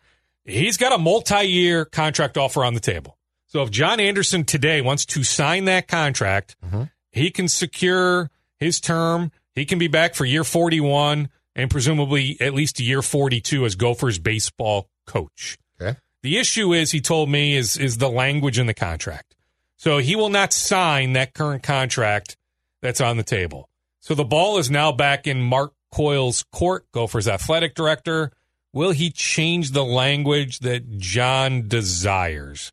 He's 0.46 0.78
got 0.78 0.92
a 0.92 0.98
multi 0.98 1.44
year 1.44 1.84
contract 1.84 2.38
offer 2.38 2.64
on 2.64 2.72
the 2.72 2.80
table. 2.80 3.18
So 3.48 3.62
if 3.62 3.70
John 3.70 4.00
Anderson 4.00 4.44
today 4.44 4.80
wants 4.80 5.04
to 5.06 5.24
sign 5.24 5.66
that 5.66 5.88
contract, 5.88 6.56
he 7.10 7.30
can 7.30 7.48
secure 7.48 8.30
his 8.58 8.80
term. 8.80 9.30
He 9.54 9.64
can 9.64 9.78
be 9.78 9.88
back 9.88 10.14
for 10.14 10.24
year 10.24 10.44
41 10.44 11.28
and 11.54 11.70
presumably 11.70 12.36
at 12.40 12.54
least 12.54 12.80
year 12.80 13.02
42 13.02 13.64
as 13.64 13.74
Gophers 13.74 14.18
baseball 14.18 14.88
coach. 15.06 15.58
Okay. 15.80 15.98
The 16.22 16.38
issue 16.38 16.72
is, 16.72 16.92
he 16.92 17.00
told 17.00 17.28
me, 17.28 17.56
is 17.56 17.76
is 17.76 17.98
the 17.98 18.08
language 18.08 18.58
in 18.58 18.66
the 18.66 18.74
contract. 18.74 19.34
So 19.76 19.98
he 19.98 20.14
will 20.14 20.28
not 20.28 20.52
sign 20.52 21.14
that 21.14 21.34
current 21.34 21.62
contract 21.62 22.36
that's 22.80 23.00
on 23.00 23.16
the 23.16 23.24
table. 23.24 23.68
So 24.00 24.14
the 24.14 24.24
ball 24.24 24.58
is 24.58 24.70
now 24.70 24.92
back 24.92 25.26
in 25.26 25.42
Mark 25.42 25.72
Coyle's 25.92 26.44
court, 26.52 26.86
Gophers 26.92 27.28
athletic 27.28 27.74
director. 27.74 28.32
Will 28.72 28.92
he 28.92 29.10
change 29.10 29.72
the 29.72 29.84
language 29.84 30.60
that 30.60 30.98
John 30.98 31.68
desires? 31.68 32.72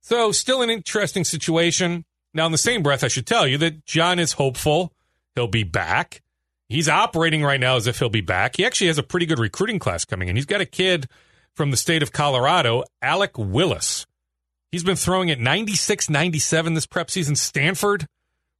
So 0.00 0.32
still 0.32 0.62
an 0.62 0.70
interesting 0.70 1.24
situation. 1.24 2.04
Now, 2.34 2.46
in 2.46 2.52
the 2.52 2.58
same 2.58 2.82
breath, 2.82 3.02
I 3.02 3.08
should 3.08 3.26
tell 3.26 3.46
you 3.46 3.56
that 3.58 3.86
John 3.86 4.18
is 4.18 4.32
hopeful 4.32 4.92
he'll 5.38 5.46
be 5.46 5.62
back. 5.62 6.20
He's 6.68 6.88
operating 6.88 7.44
right 7.44 7.60
now 7.60 7.76
as 7.76 7.86
if 7.86 8.00
he'll 8.00 8.08
be 8.08 8.20
back. 8.20 8.56
He 8.56 8.66
actually 8.66 8.88
has 8.88 8.98
a 8.98 9.04
pretty 9.04 9.24
good 9.24 9.38
recruiting 9.38 9.78
class 9.78 10.04
coming 10.04 10.28
in. 10.28 10.34
He's 10.34 10.46
got 10.46 10.60
a 10.60 10.66
kid 10.66 11.08
from 11.54 11.70
the 11.70 11.76
state 11.76 12.02
of 12.02 12.12
Colorado, 12.12 12.82
Alec 13.00 13.38
Willis. 13.38 14.04
He's 14.72 14.82
been 14.82 14.96
throwing 14.96 15.30
at 15.30 15.38
96, 15.38 16.10
97 16.10 16.74
this 16.74 16.86
prep 16.86 17.10
season. 17.10 17.36
Stanford 17.36 18.06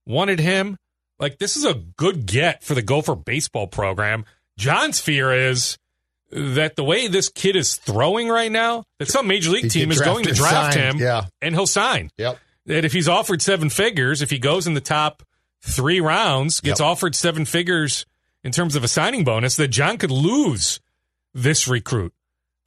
wanted 0.06 0.38
him. 0.38 0.76
Like, 1.18 1.38
this 1.38 1.56
is 1.56 1.64
a 1.64 1.74
good 1.74 2.26
get 2.26 2.62
for 2.62 2.74
the 2.74 2.80
Gopher 2.80 3.16
baseball 3.16 3.66
program. 3.66 4.24
John's 4.56 5.00
fear 5.00 5.32
is 5.32 5.76
that 6.30 6.76
the 6.76 6.84
way 6.84 7.08
this 7.08 7.28
kid 7.28 7.56
is 7.56 7.74
throwing 7.74 8.28
right 8.28 8.52
now, 8.52 8.84
that 9.00 9.08
some 9.08 9.26
major 9.26 9.50
league 9.50 9.70
team 9.70 9.90
is 9.90 10.00
going 10.00 10.24
to 10.24 10.32
draft 10.32 10.74
sign, 10.74 10.82
him 10.82 10.98
yeah. 10.98 11.24
and 11.42 11.54
he'll 11.54 11.66
sign. 11.66 12.10
Yep. 12.16 12.38
That 12.66 12.84
if 12.84 12.92
he's 12.92 13.08
offered 13.08 13.42
seven 13.42 13.68
figures, 13.68 14.22
if 14.22 14.30
he 14.30 14.38
goes 14.38 14.66
in 14.66 14.74
the 14.74 14.80
top 14.80 15.22
three 15.62 16.00
rounds, 16.00 16.60
gets 16.60 16.80
Yep. 16.80 16.86
offered 16.86 17.14
seven 17.14 17.44
figures 17.44 18.06
in 18.44 18.52
terms 18.52 18.76
of 18.76 18.84
a 18.84 18.88
signing 18.88 19.24
bonus, 19.24 19.56
that 19.56 19.68
John 19.68 19.98
could 19.98 20.10
lose 20.10 20.80
this 21.34 21.66
recruit. 21.68 22.12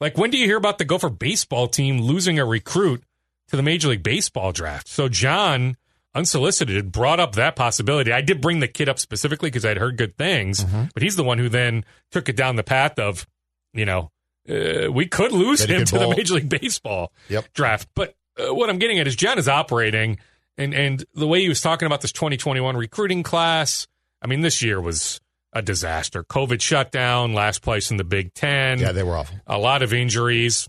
Like, 0.00 0.18
when 0.18 0.30
do 0.30 0.36
you 0.38 0.46
hear 0.46 0.56
about 0.56 0.78
the 0.78 0.84
Gopher 0.84 1.08
baseball 1.10 1.68
team 1.68 2.00
losing 2.00 2.38
a 2.38 2.44
recruit 2.44 3.04
to 3.48 3.56
the 3.56 3.62
Major 3.62 3.88
League 3.88 4.02
Baseball 4.02 4.52
draft? 4.52 4.88
So, 4.88 5.08
John, 5.08 5.76
unsolicited, 6.14 6.92
brought 6.92 7.20
up 7.20 7.34
that 7.36 7.56
possibility. 7.56 8.12
I 8.12 8.20
did 8.20 8.40
bring 8.40 8.60
the 8.60 8.68
kid 8.68 8.88
up 8.88 8.98
specifically 8.98 9.48
because 9.50 9.64
I'd 9.64 9.78
heard 9.78 9.96
good 9.96 10.16
things, 10.16 10.64
Mm-hmm. 10.64 10.84
but 10.94 11.02
he's 11.02 11.16
the 11.16 11.24
one 11.24 11.38
who 11.38 11.48
then 11.48 11.84
took 12.10 12.28
it 12.28 12.36
down 12.36 12.56
the 12.56 12.62
path 12.62 12.98
of, 12.98 13.26
you 13.72 13.84
know, 13.86 14.10
uh, 14.48 14.90
we 14.92 15.06
could 15.06 15.32
lose 15.32 15.62
him 15.64 15.84
to 15.86 15.98
the. 15.98 16.08
Major 16.16 16.34
League 16.34 16.48
Baseball 16.48 17.12
Yep. 17.28 17.52
draft. 17.54 17.88
But 17.94 18.14
uh, 18.38 18.52
what 18.54 18.68
I'm 18.70 18.78
getting 18.78 18.98
at 18.98 19.06
is 19.06 19.16
John 19.16 19.38
is 19.38 19.48
operating, 19.48 20.18
and 20.58 20.74
and 20.74 21.04
the 21.14 21.26
way 21.26 21.40
he 21.40 21.48
was 21.48 21.60
talking 21.60 21.86
about 21.86 22.00
this 22.00 22.12
2021 22.12 22.76
recruiting 22.76 23.22
class. 23.22 23.86
I 24.20 24.26
mean, 24.26 24.40
this 24.40 24.62
year 24.62 24.80
was 24.80 25.20
a 25.52 25.62
disaster. 25.62 26.22
COVID 26.24 26.60
shutdown, 26.60 27.34
last 27.34 27.62
place 27.62 27.90
in 27.90 27.96
the 27.96 28.04
Big 28.04 28.34
Ten. 28.34 28.78
Yeah, 28.78 28.92
they 28.92 29.02
were 29.02 29.16
awful. 29.16 29.36
a 29.46 29.58
lot 29.58 29.82
of 29.82 29.92
injuries, 29.92 30.68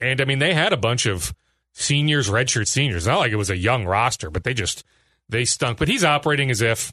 and 0.00 0.20
I 0.20 0.24
mean 0.24 0.38
they 0.38 0.54
had 0.54 0.72
a 0.72 0.76
bunch 0.76 1.06
of 1.06 1.34
seniors, 1.72 2.28
redshirt 2.30 2.68
seniors. 2.68 3.06
Not 3.06 3.18
like 3.18 3.32
it 3.32 3.36
was 3.36 3.50
a 3.50 3.56
young 3.56 3.84
roster, 3.84 4.30
but 4.30 4.44
they 4.44 4.54
just 4.54 4.84
they 5.28 5.44
stunk. 5.44 5.78
But 5.78 5.88
he's 5.88 6.04
operating 6.04 6.50
as 6.50 6.62
if 6.62 6.92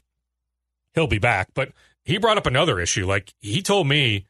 he'll 0.94 1.06
be 1.06 1.18
back. 1.18 1.48
But 1.54 1.72
he 2.04 2.18
brought 2.18 2.38
up 2.38 2.46
another 2.46 2.80
issue. 2.80 3.06
Like 3.06 3.32
he 3.40 3.62
told 3.62 3.86
me, 3.88 4.26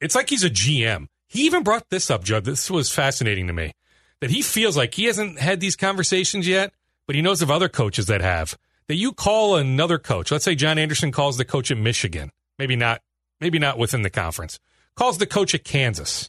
it's 0.00 0.14
like 0.14 0.30
he's 0.30 0.44
a 0.44 0.50
GM. 0.50 1.06
He 1.26 1.44
even 1.44 1.62
brought 1.62 1.90
this 1.90 2.10
up, 2.10 2.24
Judd. 2.24 2.44
This 2.44 2.70
was 2.70 2.90
fascinating 2.90 3.46
to 3.48 3.52
me. 3.52 3.72
That 4.20 4.30
he 4.30 4.42
feels 4.42 4.76
like 4.76 4.94
he 4.94 5.04
hasn't 5.04 5.38
had 5.38 5.60
these 5.60 5.76
conversations 5.76 6.48
yet, 6.48 6.72
but 7.08 7.16
he 7.16 7.22
knows 7.22 7.42
of 7.42 7.50
other 7.50 7.70
coaches 7.70 8.06
that 8.06 8.20
have. 8.20 8.56
That 8.86 8.96
you 8.96 9.12
call 9.12 9.56
another 9.56 9.98
coach. 9.98 10.30
Let's 10.30 10.44
say 10.44 10.54
John 10.54 10.78
Anderson 10.78 11.10
calls 11.10 11.38
the 11.38 11.44
coach 11.44 11.70
at 11.70 11.78
Michigan. 11.78 12.30
Maybe 12.58 12.76
not. 12.76 13.00
Maybe 13.40 13.58
not 13.58 13.78
within 13.78 14.02
the 14.02 14.10
conference. 14.10 14.60
Calls 14.94 15.18
the 15.18 15.26
coach 15.26 15.54
at 15.54 15.64
Kansas. 15.64 16.28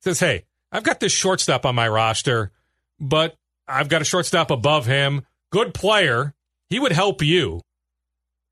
Says, 0.00 0.20
"Hey, 0.20 0.44
I've 0.72 0.82
got 0.82 1.00
this 1.00 1.12
shortstop 1.12 1.64
on 1.64 1.74
my 1.74 1.88
roster, 1.88 2.50
but 2.98 3.36
I've 3.68 3.88
got 3.88 4.02
a 4.02 4.04
shortstop 4.04 4.50
above 4.50 4.86
him. 4.86 5.24
Good 5.50 5.74
player. 5.74 6.34
He 6.68 6.80
would 6.80 6.92
help 6.92 7.22
you. 7.22 7.62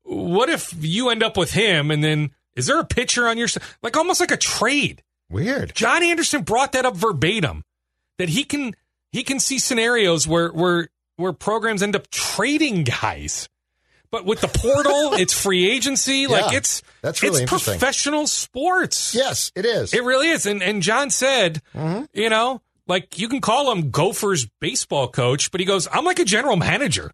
What 0.03 0.49
if 0.49 0.73
you 0.79 1.09
end 1.09 1.23
up 1.23 1.35
with 1.35 1.51
him 1.51 1.91
and 1.91 2.03
then 2.03 2.31
is 2.55 2.67
there 2.67 2.79
a 2.79 2.85
pitcher 2.85 3.27
on 3.27 3.37
your 3.37 3.49
like 3.81 3.97
almost 3.97 4.21
like 4.21 4.31
a 4.31 4.37
trade? 4.37 5.03
Weird. 5.29 5.73
John 5.75 6.03
Anderson 6.03 6.43
brought 6.43 6.71
that 6.71 6.85
up 6.85 6.95
verbatim 6.95 7.63
that 8.17 8.29
he 8.29 8.43
can 8.43 8.75
he 9.11 9.23
can 9.23 9.39
see 9.39 9.59
scenarios 9.59 10.27
where 10.27 10.49
where 10.49 10.89
where 11.17 11.33
programs 11.33 11.81
end 11.81 11.95
up 11.95 12.09
trading 12.09 12.83
guys. 12.83 13.49
But 14.11 14.25
with 14.25 14.39
the 14.41 14.47
portal, 14.47 15.13
it's 15.19 15.33
free 15.33 15.69
agency. 15.69 16.27
Like 16.27 16.51
Yeah, 16.51 16.57
it's 16.57 16.81
that's 17.01 17.21
really 17.21 17.43
it's 17.43 17.51
professional 17.51 18.27
sports. 18.27 19.13
Yes, 19.13 19.51
it 19.55 19.65
is. 19.65 19.93
It 19.93 20.03
really 20.03 20.29
is. 20.29 20.45
And 20.45 20.63
and 20.63 20.81
John 20.81 21.09
said, 21.09 21.61
mm-hmm. 21.73 22.05
you 22.13 22.29
know, 22.29 22.61
like 22.87 23.17
you 23.19 23.27
can 23.27 23.41
call 23.41 23.71
him 23.71 23.91
Gophers 23.91 24.47
baseball 24.61 25.07
coach, 25.07 25.51
but 25.51 25.59
he 25.59 25.65
goes, 25.65 25.87
I'm 25.91 26.05
like 26.05 26.19
a 26.19 26.25
general 26.25 26.55
manager. 26.55 27.11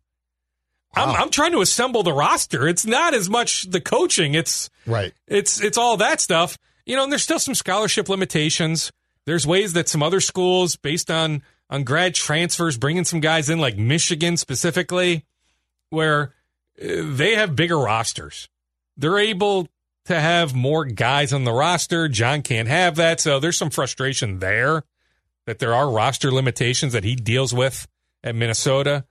I'm, 0.93 1.09
ah. 1.09 1.15
I'm 1.19 1.29
trying 1.29 1.53
to 1.53 1.61
assemble 1.61 2.03
the 2.03 2.13
roster. 2.13 2.67
It's 2.67 2.85
not 2.85 3.13
as 3.13 3.29
much 3.29 3.63
the 3.63 3.79
coaching. 3.81 4.35
It's 4.35 4.69
right. 4.85 5.13
it's 5.27 5.61
it's 5.61 5.77
all 5.77 5.97
that 5.97 6.19
stuff. 6.19 6.57
You 6.85 6.95
know, 6.95 7.03
and 7.03 7.11
there's 7.11 7.23
still 7.23 7.39
some 7.39 7.55
scholarship 7.55 8.09
limitations. 8.09 8.91
There's 9.25 9.47
ways 9.47 9.73
that 9.73 9.87
some 9.87 10.03
other 10.03 10.19
schools, 10.19 10.75
based 10.75 11.09
on 11.09 11.43
on 11.71 11.83
grad 11.83 12.13
transfers, 12.13 12.77
bringing 12.77 13.05
some 13.05 13.19
guys 13.19 13.49
in, 13.49 13.57
like 13.57 13.77
Michigan 13.77 14.37
specifically, 14.37 15.25
where 15.89 16.33
uh, 16.81 17.03
they 17.03 17.35
have 17.35 17.55
bigger 17.55 17.79
rosters. 17.79 18.49
They're 18.97 19.17
able 19.17 19.67
to 20.05 20.19
have 20.19 20.53
more 20.53 20.85
guys 20.85 21.33
on 21.33 21.45
the 21.45 21.53
roster. 21.53 22.07
John 22.07 22.41
can't 22.41 22.67
have 22.67 22.97
that, 22.97 23.19
so 23.19 23.39
there's 23.39 23.57
some 23.57 23.69
frustration 23.69 24.39
there 24.39 24.83
that 25.47 25.59
there 25.59 25.73
are 25.73 25.89
roster 25.89 26.31
limitations 26.31 26.93
that 26.93 27.03
he 27.03 27.15
deals 27.15 27.53
with 27.53 27.87
at 28.23 28.35
Minnesota. 28.35 29.05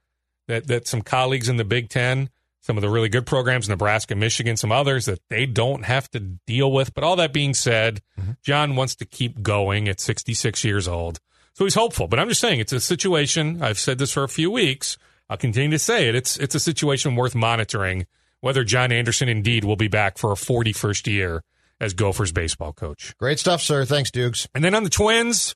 That 0.46 0.66
that 0.66 0.86
some 0.86 1.02
colleagues 1.02 1.48
in 1.48 1.56
the 1.56 1.64
Big 1.64 1.88
Ten 1.88 2.28
some 2.60 2.76
of 2.76 2.82
the 2.82 2.90
really 2.90 3.08
good 3.08 3.26
programs, 3.26 3.68
Nebraska, 3.68 4.14
Michigan, 4.14 4.56
some 4.56 4.70
others 4.70 5.06
that 5.06 5.20
they 5.28 5.46
don't 5.46 5.84
have 5.84 6.10
to 6.10 6.20
deal 6.20 6.70
with. 6.70 6.92
But 6.94 7.04
all 7.04 7.16
that 7.16 7.32
being 7.32 7.54
said, 7.54 8.02
John 8.42 8.76
wants 8.76 8.94
to 8.96 9.04
keep 9.04 9.42
going 9.42 9.88
at 9.88 9.98
66 9.98 10.62
years 10.62 10.86
old. 10.86 11.20
So 11.60 11.66
he's 11.66 11.74
hopeful. 11.74 12.08
But 12.08 12.18
I'm 12.18 12.30
just 12.30 12.40
saying 12.40 12.58
it's 12.60 12.72
a 12.72 12.80
situation. 12.80 13.62
I've 13.62 13.78
said 13.78 13.98
this 13.98 14.10
for 14.14 14.24
a 14.24 14.30
few 14.30 14.50
weeks. 14.50 14.96
I'll 15.28 15.36
continue 15.36 15.70
to 15.72 15.78
say 15.78 16.08
it. 16.08 16.14
It's 16.14 16.38
it's 16.38 16.54
a 16.54 16.58
situation 16.60 17.16
worth 17.16 17.34
monitoring 17.34 18.06
whether 18.40 18.64
John 18.64 18.90
Anderson 18.90 19.28
indeed 19.28 19.62
will 19.66 19.76
be 19.76 19.86
back 19.86 20.16
for 20.16 20.32
a 20.32 20.36
41st 20.36 21.06
year 21.12 21.42
as 21.78 21.92
Gophers 21.92 22.32
baseball 22.32 22.72
coach. 22.72 23.14
Great 23.18 23.38
stuff, 23.38 23.60
sir. 23.60 23.84
Thanks, 23.84 24.10
Dukes. 24.10 24.48
And 24.54 24.64
then 24.64 24.74
on 24.74 24.84
the 24.84 24.88
Twins, 24.88 25.54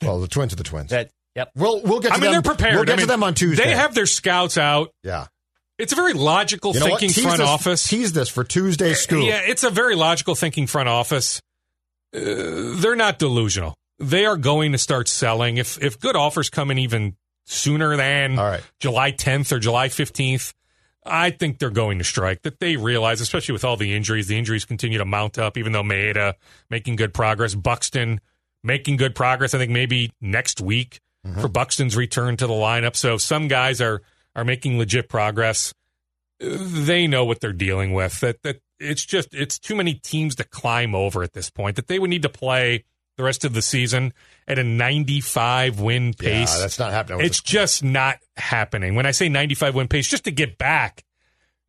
Well, 0.00 0.20
the 0.20 0.26
twins 0.28 0.54
are 0.54 0.56
the 0.56 0.64
twins. 0.64 0.88
That 0.88 1.10
yep. 1.36 1.50
We'll 1.54 1.82
we'll 1.82 2.00
get 2.00 2.08
to 2.08 2.14
I 2.14 2.16
mean 2.16 2.32
them. 2.32 2.32
they're 2.32 2.54
prepared. 2.54 2.76
We'll 2.76 2.84
get 2.84 2.94
I 2.94 2.96
mean, 2.96 3.06
to 3.08 3.12
them 3.12 3.22
on 3.22 3.34
Tuesday. 3.34 3.62
They 3.64 3.74
have 3.76 3.94
their 3.94 4.06
scouts 4.06 4.56
out. 4.56 4.90
yeah. 5.02 5.26
It's 5.76 5.92
a 5.92 5.96
very 5.96 6.14
logical 6.14 6.72
You 6.72 6.80
know 6.80 6.86
thinking 6.86 7.10
Tease 7.10 7.22
front 7.24 7.38
this, 7.40 7.46
office. 7.46 7.86
Tease 7.86 8.14
this 8.14 8.30
for 8.30 8.42
Tuesday 8.42 8.94
scoop. 8.94 9.26
Yeah, 9.26 9.42
it's 9.44 9.64
a 9.64 9.70
very 9.70 9.96
logical 9.96 10.34
thinking 10.34 10.66
front 10.66 10.88
office. 10.88 11.42
Uh, 12.16 12.20
they're 12.80 12.96
not 12.96 13.18
delusional. 13.18 13.76
They 13.98 14.26
are 14.26 14.36
going 14.36 14.72
to 14.72 14.78
start 14.78 15.08
selling. 15.08 15.56
If 15.56 15.82
if 15.82 15.98
good 15.98 16.16
offers 16.16 16.50
come 16.50 16.70
in 16.70 16.78
even 16.78 17.16
sooner 17.44 17.96
than 17.96 18.36
right. 18.36 18.62
July 18.78 19.12
10th 19.12 19.52
or 19.52 19.58
July 19.58 19.88
15th, 19.88 20.52
I 21.04 21.30
think 21.30 21.58
they're 21.58 21.70
going 21.70 21.98
to 21.98 22.04
strike. 22.04 22.42
That 22.42 22.60
they 22.60 22.76
realize, 22.76 23.20
especially 23.20 23.54
with 23.54 23.64
all 23.64 23.76
the 23.76 23.94
injuries, 23.94 24.28
the 24.28 24.38
injuries 24.38 24.64
continue 24.64 24.98
to 24.98 25.04
mount 25.04 25.38
up. 25.38 25.56
Even 25.56 25.72
though 25.72 25.82
Maeda 25.82 26.34
making 26.70 26.96
good 26.96 27.14
progress, 27.14 27.54
Buxton 27.54 28.20
making 28.62 28.96
good 28.96 29.14
progress. 29.14 29.54
I 29.54 29.58
think 29.58 29.72
maybe 29.72 30.12
next 30.20 30.60
week 30.60 31.00
mm-hmm. 31.26 31.40
for 31.40 31.48
Buxton's 31.48 31.96
return 31.96 32.36
to 32.36 32.46
the 32.46 32.52
lineup. 32.52 32.96
So 32.96 33.16
some 33.16 33.48
guys 33.48 33.80
are 33.80 34.02
are 34.36 34.44
making 34.44 34.78
legit 34.78 35.08
progress. 35.08 35.74
They 36.38 37.08
know 37.08 37.24
what 37.24 37.40
they're 37.40 37.52
dealing 37.52 37.92
with. 37.92 38.20
That 38.20 38.42
that 38.42 38.60
it's 38.78 39.04
just 39.04 39.34
it's 39.34 39.58
too 39.58 39.74
many 39.74 39.94
teams 39.94 40.36
to 40.36 40.44
climb 40.44 40.94
over 40.94 41.22
at 41.22 41.32
this 41.32 41.50
point. 41.50 41.76
That 41.76 41.88
they 41.88 41.98
would 41.98 42.10
need 42.10 42.22
to 42.22 42.28
play 42.28 42.84
the 43.18 43.24
rest 43.24 43.44
of 43.44 43.52
the 43.52 43.60
season 43.60 44.14
at 44.46 44.58
a 44.58 44.64
95 44.64 45.80
win 45.80 46.14
pace. 46.14 46.54
Yeah, 46.54 46.62
that's 46.62 46.78
not 46.78 46.92
happening. 46.92 47.20
It's 47.20 47.42
just 47.42 47.84
not 47.84 48.20
happening. 48.36 48.94
When 48.94 49.04
I 49.04 49.10
say 49.10 49.28
95 49.28 49.74
win 49.74 49.88
pace, 49.88 50.08
just 50.08 50.24
to 50.24 50.30
get 50.30 50.56
back 50.56 51.04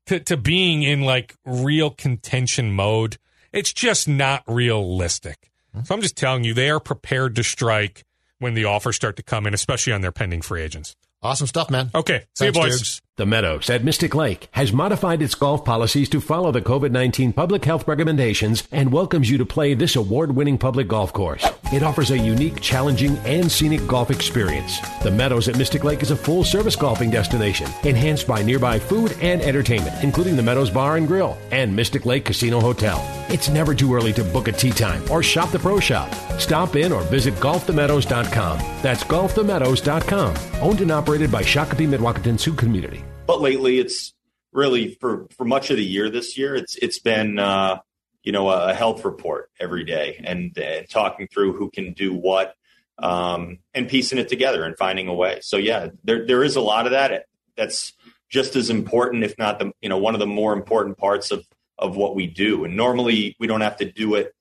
to, 0.06 0.20
to 0.22 0.38
being 0.38 0.84
in 0.84 1.02
like 1.02 1.36
real 1.45 1.89
contention 1.89 2.72
mode, 2.72 3.18
it's 3.52 3.74
just 3.74 4.08
not 4.08 4.43
realistic. 4.47 5.50
Hmm. 5.74 5.82
So 5.84 5.95
I'm 5.95 6.02
just 6.02 6.16
telling 6.16 6.43
you, 6.43 6.54
they 6.54 6.70
are 6.70 6.80
prepared 6.80 7.36
to 7.36 7.43
strike 7.43 8.06
when 8.38 8.54
the 8.54 8.66
offers 8.66 8.95
start 8.95 9.18
to 9.18 9.24
come 9.24 9.45
in, 9.47 9.54
especially 9.54 9.91
on 9.91 10.02
their 10.02 10.12
pending 10.12 10.41
free 10.41 10.62
agents. 10.62 10.95
awesome 11.22 11.47
stuff, 11.47 11.70
man. 11.70 11.89
Okay, 11.93 12.26
see 12.36 12.45
you, 12.45 12.52
Thanks, 12.52 12.58
boys. 12.58 12.78
Dukes. 12.78 13.02
The 13.20 13.26
Meadows 13.26 13.70
at 13.70 13.84
Mystic 13.84 14.15
Lake 14.15 14.47
has 14.51 14.72
modified 14.72 15.22
its 15.22 15.36
golf 15.36 15.65
policies 15.65 16.07
to 16.07 16.22
follow 16.22 16.53
the 16.53 16.61
COVID 16.61 16.91
19 16.91 17.34
public 17.34 17.65
health 17.65 17.86
recommendations 17.86 18.65
and 18.72 18.93
welcomes 18.93 19.30
you 19.30 19.38
to 19.38 19.45
play 19.45 19.74
this 19.74 19.97
award 19.97 20.34
winning 20.34 20.57
public 20.57 20.88
golf 20.88 21.11
course. 21.11 21.45
It 21.74 21.84
offers 21.84 22.11
a 22.11 22.17
unique, 22.17 22.61
challenging, 22.61 23.17
and 23.26 23.51
scenic 23.51 23.86
golf 23.88 24.09
experience. 24.09 24.80
The 25.03 25.11
Meadows 25.11 25.49
at 25.49 25.57
Mystic 25.57 25.84
Lake 25.84 26.01
is 26.01 26.11
a 26.11 26.15
full 26.15 26.45
service 26.45 26.78
golfing 26.78 27.11
destination, 27.11 27.70
enhanced 27.84 28.26
by 28.26 28.41
nearby 28.41 28.80
food 28.80 29.17
and 29.20 29.41
entertainment, 29.41 30.01
including 30.01 30.38
the 30.38 30.43
Meadows 30.43 30.70
Bar 30.70 30.95
and 30.95 31.05
Grill 31.05 31.38
and 31.51 31.76
Mystic 31.76 32.05
Lake 32.05 32.24
Casino 32.24 32.61
Hotel. 32.61 33.05
It's 33.28 33.49
never 33.49 33.76
too 33.76 33.93
early 33.93 34.13
to 34.13 34.24
book 34.24 34.47
a 34.47 34.53
tee 34.53 34.72
time 34.72 35.03
or 35.11 35.22
shop 35.22 35.51
the 35.51 35.59
pro 35.59 35.82
shop. 35.82 36.09
Stop 36.39 36.78
in 36.78 36.93
or 36.93 37.01
visit 37.01 37.34
golfthemeadows.com. 37.34 38.59
That's 38.82 39.03
golfthemeadows.com. 39.03 40.61
Owned 40.61 40.80
and 40.80 40.91
operated 40.93 41.30
by 41.30 41.43
Shakopee 41.43 41.89
Mdewakanton 41.89 42.39
Sioux 42.39 42.53
Community. 42.53 43.03
But 43.30 43.42
lately 43.42 43.78
it's 43.78 44.16
really 44.52 44.96
for 44.96 45.28
for 45.38 45.46
much 45.46 45.70
of 45.70 45.78
the 45.78 45.86
year 45.86 46.10
this 46.10 46.36
year 46.36 46.56
it's 46.56 46.76
it's 46.78 46.98
been 46.98 47.38
uh 47.38 47.78
you 48.24 48.32
know 48.32 48.50
a 48.50 48.74
health 48.74 49.06
report 49.06 49.52
every 49.60 49.84
day 49.84 50.20
and, 50.24 50.58
talking 50.90 51.28
through 51.28 51.54
who 51.54 51.70
can 51.70 51.94
do 51.94 52.12
what 52.12 52.56
um 52.98 53.60
and 53.76 53.88
piecing 53.88 54.18
it 54.18 54.30
together 54.30 54.64
and 54.64 54.76
finding 54.80 55.08
a 55.08 55.14
way. 55.14 55.38
So 55.44 55.58
yeah 55.58 55.90
there 56.04 56.26
there 56.26 56.44
is 56.44 56.56
a 56.56 56.62
lot 56.62 56.88
of 56.88 56.94
that. 56.94 57.28
That's 57.56 57.94
just 58.30 58.56
as 58.56 58.72
important 58.72 59.24
if 59.24 59.38
not 59.38 59.60
the 59.60 59.74
you 59.80 59.90
know 59.90 60.00
one 60.00 60.16
of 60.16 60.20
the 60.20 60.26
more 60.26 60.52
important 60.52 60.98
parts 60.98 61.30
of 61.30 61.46
of 61.78 61.96
what 61.96 62.16
we 62.16 62.26
do. 62.26 62.66
And 62.66 62.76
normally 62.76 63.36
we 63.40 63.46
don't 63.46 63.62
have 63.62 63.78
to 63.78 63.92
do 63.92 64.16
it 64.16 64.34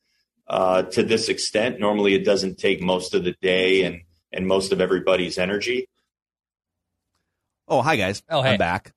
uh 0.46 0.84
to 0.94 1.02
this 1.02 1.28
extent. 1.28 1.78
Normally 1.78 2.14
it 2.14 2.24
doesn't 2.24 2.56
take 2.56 2.80
most 2.80 3.12
of 3.12 3.22
the 3.22 3.36
day 3.42 3.82
and 3.82 4.00
and 4.32 4.46
most 4.46 4.72
of 4.72 4.80
everybody's 4.80 5.36
energy 5.36 5.90
Oh, 7.68 7.82
hi 7.82 7.96
guys. 7.96 8.22
Oh, 8.28 8.42
hey. 8.42 8.52
I'm 8.52 8.58
back. 8.58 8.92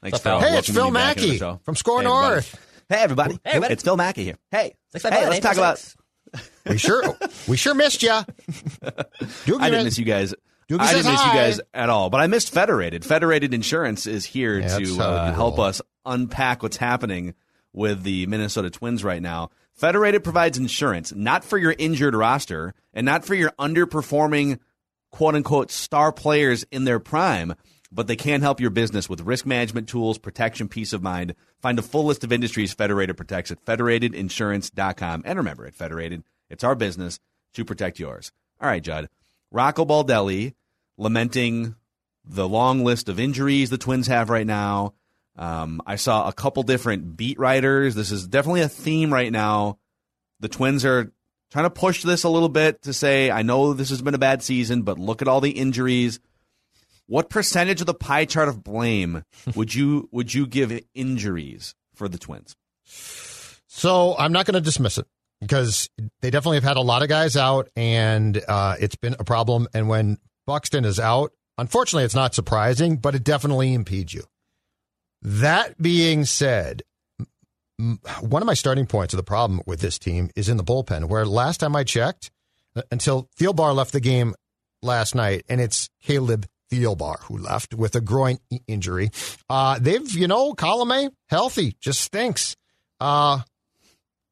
Thanks 0.00 0.14
What's 0.14 0.26
up, 0.26 0.40
for 0.40 0.40
Phil? 0.40 0.50
Hey, 0.52 0.58
it's 0.58 0.68
Phil 0.70 0.84
me 0.86 0.92
back 0.92 1.16
into 1.16 1.38
the 1.38 1.44
Mackey 1.44 1.60
from 1.64 1.74
SKOR 1.74 1.98
Hey. 2.00 2.04
North. 2.04 2.64
Hey 2.88 2.96
everybody. 3.00 3.34
Hey, 3.34 3.40
everybody. 3.50 3.72
It's 3.74 3.82
Phil 3.82 3.96
Mackey 3.96 4.24
here. 4.24 4.36
Hey. 4.50 4.74
Six 4.92 5.02
five 5.02 5.12
Hey, 5.12 5.20
nine, 5.20 5.28
let's 5.30 5.38
eight 5.38 5.42
talk 5.42 5.54
four 5.56 5.64
about. 5.64 5.94
We 6.66 6.78
sure 6.78 7.02
we 7.48 7.56
sure 7.56 7.74
missed 7.74 8.02
you. 8.02 8.10
I 8.10 8.24
didn't 9.70 9.84
miss 9.84 9.98
you 9.98 10.04
guys. 10.04 10.34
Doogie 10.68 10.80
I 10.80 10.92
didn't 10.92 11.12
miss 11.12 11.24
you 11.24 11.32
guys 11.32 11.60
at 11.72 11.88
all, 11.88 12.10
but 12.10 12.20
I 12.20 12.26
missed 12.26 12.52
Federated. 12.52 13.04
Federated 13.04 13.54
Insurance 13.54 14.06
is 14.06 14.24
here 14.26 14.58
Yeah, 14.58 14.78
to 14.78 15.00
uh, 15.00 15.32
help 15.32 15.58
us 15.58 15.80
unpack 16.04 16.62
what's 16.62 16.76
happening 16.76 17.34
with 17.72 18.02
the 18.02 18.26
Minnesota 18.26 18.68
Twins 18.70 19.02
right 19.02 19.22
now. 19.22 19.48
Federated 19.72 20.24
provides 20.24 20.58
insurance 20.58 21.14
not 21.14 21.44
for 21.44 21.56
your 21.56 21.74
injured 21.78 22.14
roster 22.14 22.74
and 22.92 23.04
not 23.06 23.24
for 23.24 23.34
your 23.34 23.50
underperforming 23.58 24.58
quote 25.10 25.34
unquote 25.34 25.70
star 25.70 26.12
players 26.12 26.64
in 26.70 26.84
their 26.84 27.00
prime, 27.00 27.54
but 27.90 28.06
they 28.06 28.16
can 28.16 28.42
help 28.42 28.60
your 28.60 28.70
business 28.70 29.08
with 29.08 29.22
risk 29.22 29.46
management 29.46 29.88
tools, 29.88 30.18
protection, 30.18 30.68
peace 30.68 30.92
of 30.92 31.02
mind. 31.02 31.34
Find 31.60 31.78
a 31.78 31.82
full 31.82 32.04
list 32.04 32.24
of 32.24 32.32
industries 32.32 32.72
Federated 32.72 33.16
protects 33.16 33.50
at 33.50 33.64
federatedinsurance.com. 33.64 35.22
And 35.24 35.38
remember, 35.38 35.66
at 35.66 35.74
Federated, 35.74 36.22
it's 36.50 36.64
our 36.64 36.74
business 36.74 37.18
to 37.54 37.64
protect 37.64 37.98
yours. 37.98 38.32
All 38.60 38.68
right, 38.68 38.82
Judd. 38.82 39.08
Rocco 39.50 39.84
Baldelli 39.84 40.54
lamenting 40.96 41.74
the 42.24 42.48
long 42.48 42.84
list 42.84 43.08
of 43.08 43.18
injuries 43.18 43.70
the 43.70 43.78
Twins 43.78 44.06
have 44.08 44.28
right 44.28 44.46
now. 44.46 44.94
Um, 45.36 45.80
I 45.86 45.96
saw 45.96 46.28
a 46.28 46.32
couple 46.32 46.62
different 46.64 47.16
beat 47.16 47.38
writers. 47.38 47.94
This 47.94 48.10
is 48.10 48.26
definitely 48.26 48.62
a 48.62 48.68
theme 48.68 49.12
right 49.12 49.32
now. 49.32 49.78
The 50.40 50.48
Twins 50.48 50.84
are 50.84 51.12
trying 51.50 51.64
to 51.64 51.70
push 51.70 52.02
this 52.02 52.24
a 52.24 52.28
little 52.28 52.48
bit 52.48 52.82
to 52.82 52.92
say, 52.92 53.30
I 53.30 53.42
know 53.42 53.72
this 53.72 53.90
has 53.90 54.02
been 54.02 54.14
a 54.14 54.18
bad 54.18 54.42
season, 54.42 54.82
but 54.82 54.98
look 54.98 55.22
at 55.22 55.28
all 55.28 55.40
the 55.40 55.50
injuries. 55.50 56.20
What 57.08 57.30
percentage 57.30 57.80
of 57.80 57.86
the 57.86 57.94
pie 57.94 58.26
chart 58.26 58.48
of 58.48 58.62
blame 58.62 59.24
would 59.54 59.74
you 59.74 60.08
would 60.12 60.34
you 60.34 60.46
give 60.46 60.78
injuries 60.94 61.74
for 61.94 62.06
the 62.08 62.18
Twins? 62.18 62.54
So 63.66 64.14
I'm 64.18 64.32
not 64.32 64.44
going 64.44 64.54
to 64.54 64.60
dismiss 64.60 64.98
it 64.98 65.06
because 65.40 65.88
they 66.20 66.30
definitely 66.30 66.58
have 66.58 66.64
had 66.64 66.76
a 66.76 66.82
lot 66.82 67.02
of 67.02 67.08
guys 67.08 67.36
out, 67.36 67.68
and 67.76 68.42
uh, 68.46 68.76
it's 68.78 68.96
been 68.96 69.16
a 69.18 69.24
problem. 69.24 69.68
And 69.72 69.88
when 69.88 70.18
Buxton 70.46 70.84
is 70.84 71.00
out, 71.00 71.32
unfortunately, 71.56 72.04
it's 72.04 72.14
not 72.14 72.34
surprising, 72.34 72.96
but 72.96 73.14
it 73.14 73.24
definitely 73.24 73.72
impedes 73.72 74.12
you. 74.12 74.24
That 75.22 75.80
being 75.80 76.24
said, 76.24 76.82
one 78.20 78.42
of 78.42 78.46
my 78.46 78.54
starting 78.54 78.86
points 78.86 79.14
of 79.14 79.16
the 79.18 79.24
problem 79.24 79.62
with 79.66 79.80
this 79.80 79.98
team 79.98 80.30
is 80.36 80.48
in 80.48 80.56
the 80.56 80.64
bullpen, 80.64 81.08
where 81.08 81.24
last 81.24 81.58
time 81.58 81.74
I 81.74 81.84
checked, 81.84 82.30
uh, 82.76 82.82
until 82.90 83.28
Thielbar 83.38 83.74
left 83.74 83.92
the 83.92 84.00
game 84.00 84.34
last 84.82 85.14
night, 85.14 85.44
and 85.48 85.60
it's 85.60 85.88
Caleb 86.02 86.46
Thielbar 86.70 87.20
who 87.22 87.38
left 87.38 87.74
with 87.74 87.94
a 87.94 88.00
groin 88.00 88.38
injury. 88.66 89.10
Uh, 89.48 89.78
they've, 89.80 90.10
you 90.12 90.26
know, 90.28 90.52
Colome 90.54 91.10
healthy, 91.28 91.76
just 91.80 92.00
stinks. 92.00 92.56
Uh, 93.00 93.40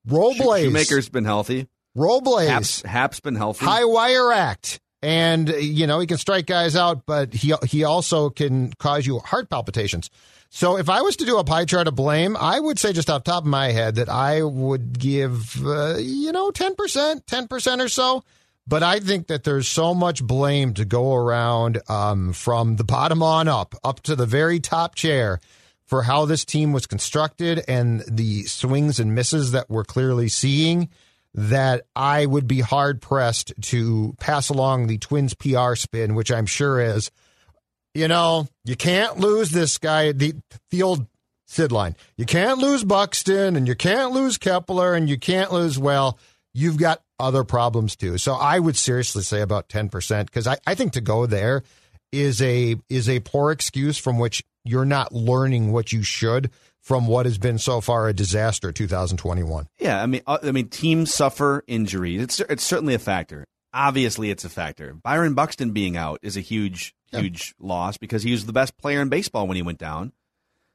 Robles, 0.06 0.60
Shoemaker's 0.60 1.08
been 1.08 1.24
healthy. 1.24 1.68
Robles, 1.94 2.46
Happ's, 2.46 2.82
Happ's 2.82 3.20
been 3.20 3.34
healthy. 3.34 3.64
high 3.64 3.84
wire 3.84 4.32
act, 4.32 4.80
and 5.02 5.48
you 5.48 5.86
know 5.86 5.98
he 5.98 6.06
can 6.06 6.18
strike 6.18 6.46
guys 6.46 6.76
out, 6.76 7.06
but 7.06 7.32
he 7.32 7.54
he 7.66 7.84
also 7.84 8.30
can 8.30 8.72
cause 8.78 9.06
you 9.06 9.18
heart 9.18 9.48
palpitations. 9.50 10.10
So 10.48 10.78
if 10.78 10.88
I 10.88 11.02
was 11.02 11.16
to 11.16 11.24
do 11.24 11.38
a 11.38 11.44
pie 11.44 11.64
chart 11.64 11.88
of 11.88 11.96
blame, 11.96 12.36
I 12.36 12.60
would 12.60 12.78
say 12.78 12.92
just 12.92 13.10
off 13.10 13.24
the 13.24 13.32
top 13.32 13.42
of 13.42 13.48
my 13.48 13.72
head 13.72 13.96
that 13.96 14.08
I 14.08 14.42
would 14.42 14.98
give 14.98 15.64
uh, 15.66 15.96
you 15.98 16.32
know 16.32 16.50
ten 16.50 16.74
percent, 16.74 17.26
ten 17.26 17.48
percent 17.48 17.80
or 17.80 17.88
so. 17.88 18.22
But 18.68 18.82
I 18.82 18.98
think 18.98 19.28
that 19.28 19.44
there's 19.44 19.68
so 19.68 19.94
much 19.94 20.24
blame 20.24 20.74
to 20.74 20.84
go 20.84 21.14
around 21.14 21.80
um, 21.88 22.32
from 22.32 22.76
the 22.76 22.84
bottom 22.84 23.22
on 23.22 23.46
up, 23.46 23.74
up 23.84 24.00
to 24.02 24.16
the 24.16 24.26
very 24.26 24.58
top 24.58 24.94
chair 24.96 25.40
for 25.84 26.02
how 26.02 26.24
this 26.24 26.44
team 26.44 26.72
was 26.72 26.86
constructed 26.86 27.62
and 27.68 28.02
the 28.08 28.42
swings 28.42 28.98
and 28.98 29.14
misses 29.14 29.52
that 29.52 29.70
we're 29.70 29.84
clearly 29.84 30.28
seeing 30.28 30.88
that 31.32 31.82
I 31.94 32.26
would 32.26 32.48
be 32.48 32.60
hard 32.60 33.00
pressed 33.00 33.52
to 33.60 34.14
pass 34.18 34.48
along 34.48 34.86
the 34.86 34.98
Twins 34.98 35.34
PR 35.34 35.74
spin, 35.74 36.14
which 36.14 36.32
I'm 36.32 36.46
sure 36.46 36.80
is, 36.80 37.10
you 37.94 38.08
know, 38.08 38.48
you 38.64 38.74
can't 38.74 39.18
lose 39.18 39.50
this 39.50 39.78
guy, 39.78 40.12
the, 40.12 40.34
the 40.70 40.82
old 40.82 41.06
Sid 41.46 41.70
line. 41.70 41.94
You 42.16 42.24
can't 42.24 42.58
lose 42.58 42.82
Buxton 42.82 43.54
and 43.54 43.68
you 43.68 43.76
can't 43.76 44.12
lose 44.12 44.38
Kepler 44.38 44.94
and 44.94 45.08
you 45.08 45.18
can't 45.18 45.52
lose, 45.52 45.78
well, 45.78 46.18
you've 46.52 46.78
got 46.78 47.02
other 47.18 47.44
problems 47.44 47.96
too. 47.96 48.18
So 48.18 48.34
I 48.34 48.58
would 48.58 48.76
seriously 48.76 49.22
say 49.22 49.40
about 49.40 49.68
10% 49.68 50.26
because 50.26 50.46
I, 50.46 50.58
I 50.66 50.74
think 50.74 50.92
to 50.92 51.00
go 51.00 51.26
there 51.26 51.62
is 52.12 52.40
a 52.40 52.76
is 52.88 53.08
a 53.08 53.20
poor 53.20 53.50
excuse 53.50 53.98
from 53.98 54.18
which 54.18 54.44
you're 54.64 54.84
not 54.84 55.12
learning 55.12 55.72
what 55.72 55.92
you 55.92 56.02
should 56.02 56.50
from 56.80 57.08
what 57.08 57.26
has 57.26 57.36
been 57.36 57.58
so 57.58 57.80
far 57.80 58.08
a 58.08 58.12
disaster 58.12 58.70
2021. 58.70 59.66
Yeah, 59.78 60.00
I 60.00 60.06
mean, 60.06 60.22
uh, 60.26 60.38
I 60.42 60.52
mean, 60.52 60.68
teams 60.68 61.12
suffer 61.12 61.64
injuries. 61.66 62.22
It's 62.22 62.40
it's 62.40 62.62
certainly 62.62 62.94
a 62.94 62.98
factor. 62.98 63.44
Obviously, 63.74 64.30
it's 64.30 64.44
a 64.44 64.48
factor. 64.48 64.94
Byron 64.94 65.34
Buxton 65.34 65.72
being 65.72 65.96
out 65.96 66.20
is 66.22 66.36
a 66.36 66.40
huge, 66.40 66.94
huge 67.10 67.54
loss 67.58 67.98
because 67.98 68.22
he 68.22 68.30
was 68.30 68.46
the 68.46 68.52
best 68.52 68.78
player 68.78 69.02
in 69.02 69.08
baseball 69.08 69.46
when 69.46 69.56
he 69.56 69.62
went 69.62 69.78
down. 69.78 70.12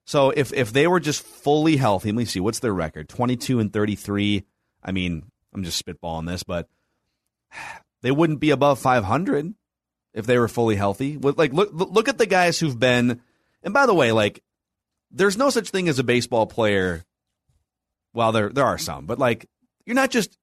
So 0.05 0.31
if 0.31 0.51
if 0.51 0.73
they 0.73 0.85
were 0.85 0.99
just 0.99 1.23
fully 1.23 1.77
healthy, 1.77 2.09
let 2.09 2.17
me 2.17 2.25
see, 2.25 2.41
what's 2.41 2.59
their 2.59 2.73
record? 2.73 3.07
Twenty 3.07 3.37
two 3.37 3.59
and 3.59 3.71
thirty 3.71 3.95
three. 3.95 4.43
I 4.83 4.91
mean, 4.91 5.30
I'm 5.53 5.63
just 5.63 5.83
spitballing 5.83 6.27
this, 6.27 6.43
but 6.43 6.67
they 8.01 8.11
wouldn't 8.11 8.39
be 8.39 8.51
above 8.51 8.79
five 8.79 9.03
hundred 9.03 9.53
if 10.13 10.25
they 10.25 10.37
were 10.37 10.47
fully 10.47 10.75
healthy. 10.75 11.17
Like, 11.17 11.53
look 11.53 11.69
look 11.73 12.09
at 12.09 12.17
the 12.17 12.25
guys 12.25 12.59
who've 12.59 12.79
been. 12.79 13.21
And 13.63 13.73
by 13.73 13.85
the 13.85 13.93
way, 13.93 14.11
like, 14.11 14.43
there's 15.11 15.37
no 15.37 15.49
such 15.49 15.69
thing 15.69 15.87
as 15.87 15.99
a 15.99 16.03
baseball 16.03 16.47
player 16.47 17.05
well, 18.13 18.31
there 18.31 18.49
there 18.49 18.65
are 18.65 18.77
some, 18.77 19.05
but 19.05 19.19
like 19.19 19.47
you're 19.85 19.95
not 19.95 20.11
just 20.11 20.37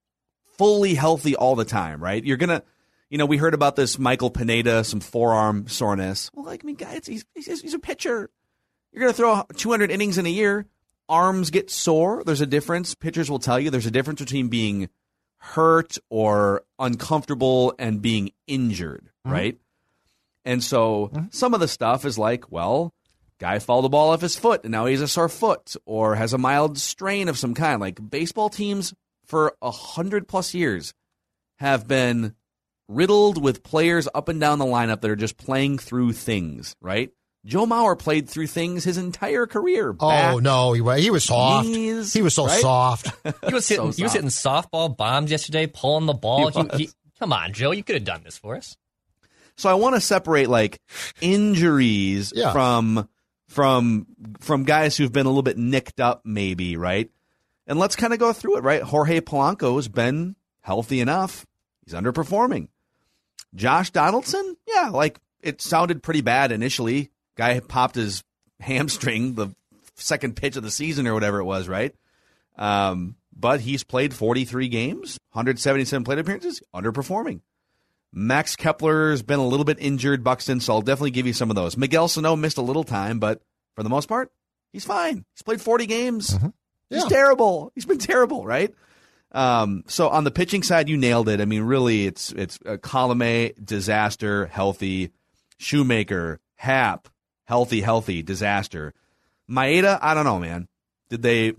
fully 0.56 0.94
healthy 0.94 1.36
all 1.36 1.56
the 1.56 1.64
time, 1.64 2.02
right? 2.02 2.24
You're 2.24 2.36
gonna, 2.36 2.62
you 3.11 3.18
know, 3.18 3.26
we 3.26 3.36
heard 3.36 3.54
about 3.54 3.76
this 3.76 3.98
Michael 3.98 4.30
Pineda, 4.30 4.84
some 4.84 5.00
forearm 5.00 5.68
soreness. 5.68 6.30
Well, 6.34 6.46
like 6.46 6.64
I 6.64 6.66
mean, 6.66 6.76
guys, 6.76 7.06
he's 7.06 7.24
he's, 7.34 7.61
he's 7.61 7.74
a 7.74 7.78
pitcher. 7.78 8.30
You're 8.92 9.02
gonna 9.02 9.12
throw 9.12 9.42
200 9.56 9.90
innings 9.90 10.18
in 10.18 10.26
a 10.26 10.30
year. 10.30 10.66
Arms 11.09 11.50
get 11.50 11.70
sore. 11.70 12.22
There's 12.24 12.40
a 12.40 12.46
difference. 12.46 12.94
Pitchers 12.94 13.30
will 13.30 13.38
tell 13.38 13.59
you 13.59 13.70
there's 13.70 13.86
a 13.86 13.90
difference 13.90 14.20
between 14.20 14.48
being 14.48 14.88
hurt 15.38 15.98
or 16.11 16.62
uncomfortable 16.78 17.74
and 17.78 18.02
being 18.02 18.30
injured, 18.46 19.11
Mm-hmm. 19.26 19.32
right? 19.32 19.59
And 20.44 20.64
so 20.64 21.11
some 21.30 21.52
of 21.52 21.61
the 21.61 21.68
stuff 21.68 22.04
is 22.06 22.16
like, 22.18 22.50
well, 22.50 22.94
guy 23.38 23.59
fouled 23.59 23.84
the 23.84 23.88
ball 23.90 24.11
off 24.11 24.22
his 24.22 24.34
foot 24.36 24.62
and 24.64 24.72
now 24.72 24.86
he's 24.86 25.02
a 25.02 25.09
sore 25.09 25.28
foot 25.28 25.76
or 25.84 26.14
has 26.14 26.32
a 26.32 26.38
mild 26.38 26.78
strain 26.78 27.28
of 27.28 27.36
some 27.38 27.52
kind. 27.54 27.80
Like 27.80 28.11
baseball 28.11 28.48
teams 28.48 28.94
for 29.26 29.54
a 29.61 29.70
hundred 29.70 30.26
plus 30.26 30.54
years 30.54 30.94
have 31.59 31.86
been 31.86 32.34
riddled 32.88 33.42
with 33.42 33.62
players 33.62 34.09
up 34.14 34.28
and 34.28 34.40
down 34.40 34.59
the 34.59 34.64
lineup 34.64 35.02
that 35.02 35.11
are 35.11 35.16
just 35.16 35.36
playing 35.36 35.76
through 35.76 36.12
things, 36.14 36.74
right? 36.80 37.11
Joe 37.49 37.64
Mauer 37.66 37.99
played 37.99 38.28
through 38.28 38.46
things 38.49 38.84
his 38.84 38.99
entire 38.99 39.46
career. 39.46 39.96
Oh 39.99 40.38
no, 40.38 40.74
he, 40.74 40.80
wa- 40.82 40.94
he 40.96 41.11
was 41.11 41.24
soft. 41.24 41.66
knees, 41.66 42.12
he 42.12 42.20
was 42.22 42.34
so 42.34 42.46
right? 42.46 42.61
soft. 42.61 43.11
He 43.49 43.55
was 43.55 43.66
hitting, 43.66 43.90
he 43.92 44.03
was 44.03 44.12
hitting 44.12 44.28
softball 44.28 44.94
bombs 44.94 45.30
yesterday, 45.30 45.66
pulling 45.66 46.07
the 46.07 46.12
ball. 46.14 46.51
He 46.51 46.61
He- 46.76 46.84
he- 46.84 46.90
come 47.18 47.32
on, 47.32 47.53
Joe, 47.55 47.70
you 47.72 47.82
could 47.82 47.94
have 47.96 48.05
done 48.05 48.22
this 48.22 48.36
for 48.38 48.55
us. 48.57 48.76
So 49.57 49.68
I 49.68 49.74
want 49.74 49.94
to 49.96 50.01
separate 50.01 50.49
like 50.49 50.78
injuries 51.20 52.32
Yeah. 52.36 52.53
from 52.53 53.09
from 53.49 54.07
from 54.40 54.64
guys 54.64 54.96
who've 54.96 55.12
been 55.12 55.26
a 55.26 55.30
little 55.30 55.42
bit 55.42 55.57
nicked 55.59 56.01
up, 56.01 56.22
maybe, 56.24 56.76
right? 56.76 57.11
And 57.66 57.78
let's 57.78 57.96
kind 57.96 58.12
of 58.12 58.18
go 58.18 58.32
through 58.32 58.59
it, 58.59 58.62
right? 58.64 58.82
Jorge 58.82 59.20
Polanco 59.20 59.76
has 59.76 59.88
been 59.88 60.36
healthy 60.61 61.01
enough. 61.01 61.46
He's 61.84 61.94
underperforming. 61.94 62.68
Josh 63.55 63.90
Donaldson, 63.90 64.57
yeah, 64.66 64.90
like 64.90 65.18
it 65.40 65.61
sounded 65.62 66.03
pretty 66.03 66.20
bad 66.20 66.53
initially. 66.53 67.11
Guy 67.39 67.61
popped 67.61 67.95
his 67.95 68.22
hamstring 68.61 69.34
the 69.34 69.49
second 69.95 70.36
pitch 70.36 70.57
of 70.57 70.62
the 70.62 70.70
season 70.70 71.07
or 71.07 71.14
whatever 71.14 71.39
it 71.39 71.45
was, 71.45 71.68
right? 71.68 71.95
Um, 72.57 73.14
but 73.34 73.61
he's 73.61 73.84
played 73.84 74.12
43 74.12 74.68
games, 74.68 75.16
177 75.32 76.05
plate 76.05 76.18
appearances, 76.18 76.61
underperforming. 76.74 77.41
Max 78.12 78.57
Kepler's 78.57 79.22
been 79.22 79.39
a 79.39 79.47
little 79.47 79.64
bit 79.64 79.78
injured, 79.80 80.24
Buxton, 80.24 80.61
so 80.61 80.72
I'll 80.74 80.82
definitely 80.82 81.12
give 81.12 81.26
you 81.26 81.32
some 81.32 81.51
of 81.51 81.57
those. 81.57 81.76
Miguel 81.76 82.09
Sano 82.09 82.34
missed 82.36 82.59
a 82.59 82.62
little 82.62 82.84
time, 82.84 83.18
but 83.20 83.41
for 83.76 83.82
the 83.82 83.91
most 83.91 84.09
part, 84.09 84.32
he's 84.72 84.84
fine. 84.84 85.24
He's 85.34 85.43
played 85.43 85.61
40 85.61 85.86
games. 85.86 86.30
He's 86.91 87.03
Yeah. 87.03 87.09
terrible. 87.09 87.70
He's 87.74 87.84
been 87.84 87.99
terrible, 87.99 88.45
right? 88.45 88.74
Um, 89.30 89.84
so 89.86 90.09
on 90.09 90.24
the 90.24 90.30
pitching 90.30 90.62
side, 90.62 90.89
you 90.89 90.97
nailed 90.97 91.28
it. 91.28 91.41
I 91.41 91.45
mean, 91.45 91.62
really, 91.62 92.07
it's 92.07 92.32
it's 92.32 92.59
a 92.64 92.78
Colome 92.78 93.53
disaster, 93.64 94.47
healthy. 94.47 95.11
Shoemaker, 95.59 96.41
Happ, 96.57 97.09
healthy, 97.49 97.80
healthy, 97.80 98.22
disaster. 98.22 98.92
Maeda, 99.51 99.99
I 100.03 100.12
don't 100.12 100.24
know, 100.24 100.38
man. 100.38 100.68
Did 101.09 101.22
they, 101.22 101.55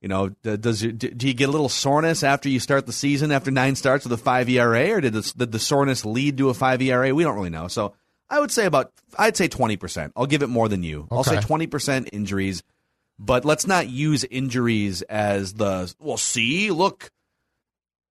you 0.00 0.08
know, 0.08 0.30
does 0.42 0.80
do 0.80 1.28
you 1.28 1.34
get 1.34 1.50
a 1.50 1.52
little 1.52 1.68
soreness 1.68 2.22
after 2.22 2.48
you 2.48 2.58
start 2.58 2.86
the 2.86 2.92
season 2.92 3.30
after 3.30 3.50
nine 3.50 3.76
starts 3.76 4.04
with 4.04 4.12
a 4.18 4.22
five 4.22 4.48
ERA, 4.48 4.92
or 4.92 5.02
did 5.02 5.12
the, 5.12 5.32
did 5.36 5.52
the 5.52 5.58
soreness 5.58 6.06
lead 6.06 6.38
to 6.38 6.48
a 6.48 6.54
five 6.54 6.80
ERA? 6.80 7.14
We 7.14 7.22
don't 7.22 7.36
really 7.36 7.50
know. 7.50 7.68
So 7.68 7.92
I 8.30 8.40
would 8.40 8.50
say 8.50 8.64
about, 8.64 8.92
I'd 9.18 9.36
say 9.36 9.46
twenty 9.46 9.76
percent. 9.76 10.14
I'll 10.16 10.24
give 10.24 10.42
it 10.42 10.48
more 10.48 10.70
than 10.70 10.82
you. 10.82 11.06
I'll 11.10 11.22
say 11.22 11.38
twenty 11.40 11.66
percent 11.66 12.08
injuries, 12.12 12.62
but 13.18 13.44
let's 13.44 13.66
not 13.66 13.90
use 13.90 14.24
injuries 14.24 15.02
as 15.02 15.52
the 15.52 15.94
well. 15.98 16.16
See, 16.16 16.70
look, 16.70 17.10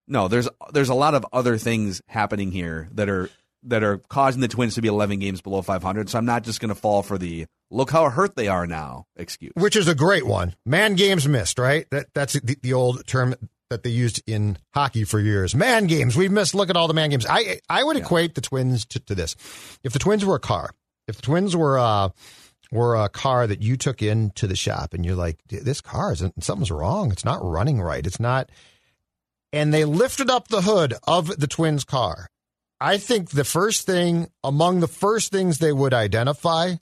no, 0.08 0.28
there's 0.28 0.48
there's 0.74 0.90
a 0.90 0.94
lot 0.94 1.16
of 1.16 1.26
other 1.34 1.58
things 1.58 2.04
happening 2.06 2.52
here 2.52 2.88
that 2.92 3.10
are 3.10 3.32
that 3.66 3.84
are 3.84 3.98
causing 4.10 4.42
the 4.42 4.48
Twins 4.48 4.76
to 4.76 4.82
be 4.82 4.88
11 4.88 5.20
games 5.20 5.42
below 5.42 5.62
500. 5.62 6.10
So 6.10 6.18
I'm 6.18 6.26
not 6.26 6.44
just 6.44 6.60
going 6.60 6.70
to 6.70 6.76
fall 6.76 7.04
for 7.04 7.18
the 7.18 7.46
look 7.72 7.92
how 7.92 8.10
hurt 8.10 8.36
they 8.36 8.48
are 8.48 8.68
now 8.68 9.06
excuse. 9.16 9.52
which 9.56 9.76
is 9.76 9.88
a 9.88 9.96
great 9.96 10.26
one. 10.26 10.56
Man 10.66 10.96
games 10.96 11.28
missed, 11.28 11.60
right? 11.60 11.88
That 11.92 12.08
that's 12.14 12.34
the, 12.34 12.58
the 12.62 12.74
old 12.74 13.06
term 13.08 13.36
that 13.70 13.84
they 13.84 13.90
used 13.90 14.22
in 14.28 14.58
hockey 14.74 15.04
for 15.04 15.20
years. 15.20 15.56
Man 15.56 15.88
games, 15.88 16.16
we've 16.16 16.32
missed. 16.32 16.54
Look 16.56 16.70
at 16.70 16.78
all 16.78 16.88
the 16.88 16.94
man 16.94 17.10
games. 17.10 17.26
I 17.28 17.60
I 17.70 17.84
would 17.84 17.98
equate 17.98 18.36
the 18.36 18.42
Twins 18.42 18.86
to, 18.88 19.00
to 19.02 19.16
this. 19.16 19.36
If 19.84 19.94
the 19.94 20.00
Twins 20.00 20.24
were 20.26 20.36
a 20.36 20.40
car, 20.40 20.72
if 21.08 21.16
the 21.16 21.22
Twins 21.22 21.56
were 21.56 21.80
uh 21.80 22.10
were 22.72 22.96
a 22.96 23.10
car 23.10 23.48
that 23.48 23.62
you 23.62 23.78
took 23.78 24.02
into 24.02 24.48
the 24.48 24.56
shop 24.56 24.94
and 24.94 25.06
you're 25.06 25.16
like, 25.16 25.40
this 25.48 25.82
car 25.82 26.12
isn't 26.14 26.44
something's 26.44 26.72
wrong. 26.72 27.12
It's 27.12 27.26
not 27.26 27.44
running 27.44 27.82
right. 27.82 28.06
It's 28.06 28.20
not. 28.20 28.50
And 29.54 29.74
they 29.74 29.86
lifted 29.86 30.30
up 30.30 30.48
the 30.48 30.62
hood 30.62 30.96
of 31.08 31.28
the 31.40 31.48
Twins 31.48 31.84
car. 31.84 32.28
I 32.80 32.98
think 32.98 33.30
the 33.30 33.44
first 33.44 33.86
thing 33.86 34.30
among 34.44 34.80
the 34.80 34.88
first 34.88 35.32
things 35.32 35.58
they 35.58 35.72
would 35.72 35.94
identify 35.94 36.76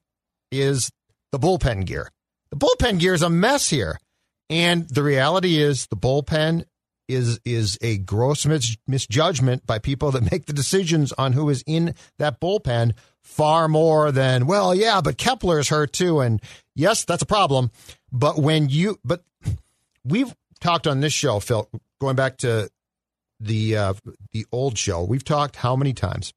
is 0.51 0.91
the 1.31 1.39
bullpen 1.39 1.85
gear. 1.85 2.09
The 2.49 2.57
bullpen 2.57 2.99
gear 2.99 3.13
is 3.13 3.21
a 3.21 3.29
mess 3.29 3.69
here. 3.69 3.99
And 4.49 4.87
the 4.89 5.03
reality 5.03 5.61
is 5.61 5.87
the 5.87 5.95
bullpen 5.95 6.65
is 7.07 7.39
is 7.43 7.77
a 7.81 7.97
gross 7.97 8.45
mis- 8.45 8.77
misjudgment 8.87 9.65
by 9.65 9.79
people 9.79 10.11
that 10.11 10.31
make 10.31 10.45
the 10.45 10.53
decisions 10.53 11.11
on 11.13 11.33
who 11.33 11.49
is 11.49 11.63
in 11.67 11.95
that 12.17 12.39
bullpen 12.39 12.93
far 13.21 13.67
more 13.67 14.11
than 14.11 14.45
well 14.45 14.73
yeah 14.73 15.01
but 15.01 15.17
Kepler's 15.17 15.69
hurt 15.69 15.91
too 15.91 16.21
and 16.21 16.41
yes 16.75 17.03
that's 17.03 17.23
a 17.23 17.25
problem 17.25 17.71
but 18.11 18.37
when 18.37 18.69
you 18.69 18.97
but 19.03 19.21
we've 20.05 20.33
talked 20.61 20.87
on 20.87 21.01
this 21.01 21.13
show 21.13 21.39
Phil 21.39 21.69
going 21.99 22.15
back 22.15 22.37
to 22.37 22.69
the 23.45 23.77
uh, 23.77 23.93
the 24.31 24.45
old 24.51 24.77
show 24.77 25.03
we've 25.03 25.23
talked 25.23 25.57
how 25.57 25.75
many 25.75 25.93
times 25.93 26.33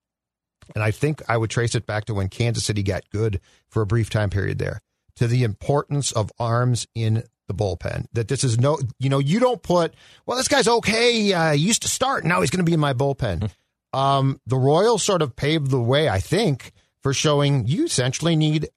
and 0.74 0.82
I 0.82 0.90
think 0.90 1.22
I 1.28 1.36
would 1.36 1.50
trace 1.50 1.74
it 1.74 1.86
back 1.86 2.06
to 2.06 2.14
when 2.14 2.28
Kansas 2.28 2.64
City 2.64 2.82
got 2.82 3.08
good 3.10 3.40
for 3.68 3.82
a 3.82 3.86
brief 3.86 4.10
time 4.10 4.30
period 4.30 4.58
there, 4.58 4.80
to 5.16 5.26
the 5.26 5.44
importance 5.44 6.12
of 6.12 6.32
arms 6.38 6.86
in 6.94 7.22
the 7.46 7.54
bullpen. 7.54 8.06
That 8.12 8.28
this 8.28 8.42
is 8.42 8.58
no, 8.58 8.78
you 8.98 9.08
know, 9.08 9.18
you 9.18 9.38
don't 9.38 9.62
put, 9.62 9.94
well, 10.24 10.36
this 10.36 10.48
guy's 10.48 10.68
okay. 10.68 11.32
Uh, 11.32 11.52
he 11.52 11.60
used 11.60 11.82
to 11.82 11.88
start. 11.88 12.24
Now 12.24 12.40
he's 12.40 12.50
going 12.50 12.64
to 12.64 12.68
be 12.68 12.74
in 12.74 12.80
my 12.80 12.94
bullpen. 12.94 13.50
um, 13.92 14.40
the 14.46 14.56
Royals 14.56 15.02
sort 15.02 15.22
of 15.22 15.36
paved 15.36 15.70
the 15.70 15.80
way, 15.80 16.08
I 16.08 16.18
think, 16.18 16.72
for 17.02 17.12
showing 17.12 17.66
you 17.66 17.84
essentially 17.84 18.34
need 18.34 18.68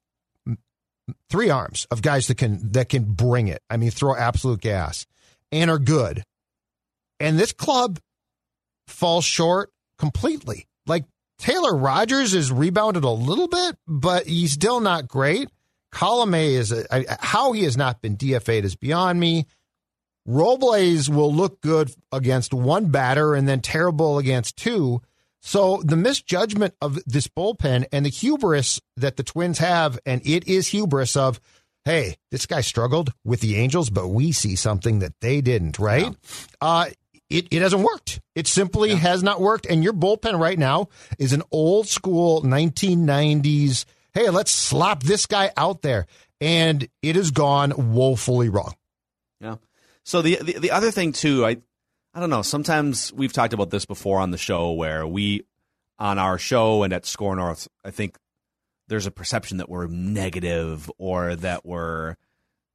three 1.30 1.50
arms 1.50 1.88
of 1.90 2.02
guys 2.04 2.28
that 2.28 2.36
can 2.36 2.72
that 2.74 2.90
can 2.90 3.06
bring 3.06 3.48
it. 3.48 3.64
I 3.70 3.78
mean, 3.78 3.90
throw 3.90 4.16
absolute 4.16 4.62
gas 4.62 5.08
and 5.52 5.72
are 5.72 5.80
good. 5.80 6.24
And 7.20 7.38
this 7.40 7.52
club 7.52 8.00
falls 8.90 9.26
short 9.26 9.72
completely. 9.98 10.68
Like 10.86 11.06
Taylor 11.38 11.76
Rogers 11.76 12.34
is 12.34 12.52
rebounded 12.52 13.04
a 13.04 13.10
little 13.10 13.48
bit, 13.48 13.78
but 13.88 14.28
he's 14.28 14.52
still 14.52 14.80
not 14.80 15.08
great. 15.08 15.50
Colome 15.92 16.54
is 16.54 16.72
a, 16.72 16.86
I, 16.94 17.18
how 17.20 17.52
he 17.54 17.64
has 17.64 17.78
not 17.78 18.02
been 18.02 18.18
DFA'd 18.18 18.66
is 18.66 18.76
beyond 18.76 19.20
me. 19.20 19.46
Robles 20.26 21.10
will 21.10 21.34
look 21.34 21.62
good 21.62 21.92
against 22.12 22.54
one 22.54 22.88
batter 22.92 23.34
and 23.34 23.48
then 23.48 23.62
terrible 23.62 24.20
against 24.20 24.58
two. 24.58 25.02
So 25.42 25.82
the 25.84 25.96
misjudgment 25.96 26.76
of 26.82 27.00
this 27.06 27.28
bullpen 27.28 27.86
and 27.92 28.06
the 28.06 28.10
hubris 28.10 28.80
that 28.98 29.18
the 29.18 29.24
Twins 29.24 29.58
have, 29.60 29.98
and 30.06 30.22
it 30.26 30.48
is 30.48 30.68
hubris 30.68 31.16
of, 31.16 31.40
hey, 31.86 32.18
this 32.30 32.46
guy 32.46 32.62
struggled 32.62 33.14
with 33.24 33.40
the 33.40 33.56
Angels, 33.56 33.90
but 33.90 34.10
we 34.10 34.32
see 34.32 34.56
something 34.56 35.00
that 35.00 35.14
they 35.22 35.42
didn't, 35.42 35.80
right? 35.80 36.14
Uh, 36.62 36.88
it, 37.30 37.48
it 37.52 37.62
hasn't 37.62 37.84
worked. 37.84 38.22
It 38.36 38.48
simply 38.48 38.96
has 38.96 39.22
not 39.22 39.40
worked. 39.40 39.66
And 39.68 39.84
your 39.84 39.94
bullpen 39.94 40.40
right 40.40 40.58
now 40.58 40.90
is 41.18 41.34
an 41.34 41.44
old 41.52 41.88
school 41.88 42.42
1990s, 42.42 43.86
hey, 44.14 44.30
let's 44.30 44.52
slap 44.52 45.04
this 45.04 45.26
guy 45.26 45.52
out 45.56 45.82
there. 45.82 46.08
And 46.42 46.88
it 47.02 47.16
has 47.16 47.32
gone 47.32 47.94
woefully 47.94 48.50
wrong. 48.50 48.74
Yeah. 49.40 49.58
So 50.04 50.22
the, 50.22 50.38
the 50.42 50.54
the 50.54 50.72
other 50.72 50.90
thing 50.90 51.12
too, 51.12 51.46
I 51.46 51.58
I 52.14 52.20
don't 52.20 52.30
know. 52.30 52.42
Sometimes 52.42 53.14
we've 53.14 53.34
talked 53.34 53.54
about 53.54 53.70
this 53.70 53.86
before 53.86 54.20
on 54.20 54.32
the 54.32 54.38
show, 54.38 54.72
where 54.72 55.06
we 55.06 55.44
on 56.00 56.18
our 56.18 56.38
show 56.38 56.84
and 56.84 56.94
at 56.94 57.06
SKOR 57.06 57.36
North, 57.36 57.68
I 57.84 57.92
think 57.92 58.18
there's 58.88 59.06
a 59.06 59.12
perception 59.12 59.58
that 59.58 59.70
we're 59.70 59.88
negative 59.88 60.90
or 60.98 61.36
that 61.36 61.66
we're 61.66 62.16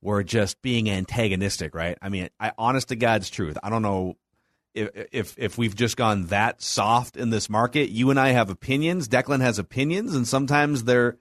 we're 0.02 0.22
just 0.22 0.61
being 0.61 0.90
antagonistic, 0.90 1.74
right? 1.74 1.96
I 2.00 2.11
mean, 2.11 2.28
I 2.38 2.52
honest 2.59 2.88
to 2.88 2.96
God's 2.96 3.30
truth, 3.30 3.57
I 3.62 3.70
don't 3.70 3.82
know 3.82 4.16
if 4.74 5.34
if 5.38 5.56
we've 5.56 5.74
just 5.74 5.96
gone 5.96 6.26
that 6.26 6.60
soft 6.62 7.16
in 7.16 7.30
this 7.30 7.48
market. 7.48 7.90
You 7.90 8.10
and 8.10 8.18
I 8.18 8.30
have 8.30 8.50
opinions. 8.50 9.08
Declan 9.08 9.40
has 9.40 9.58
opinions, 9.58 10.14
and 10.14 10.26
sometimes 10.26 10.84
they're 10.84 11.16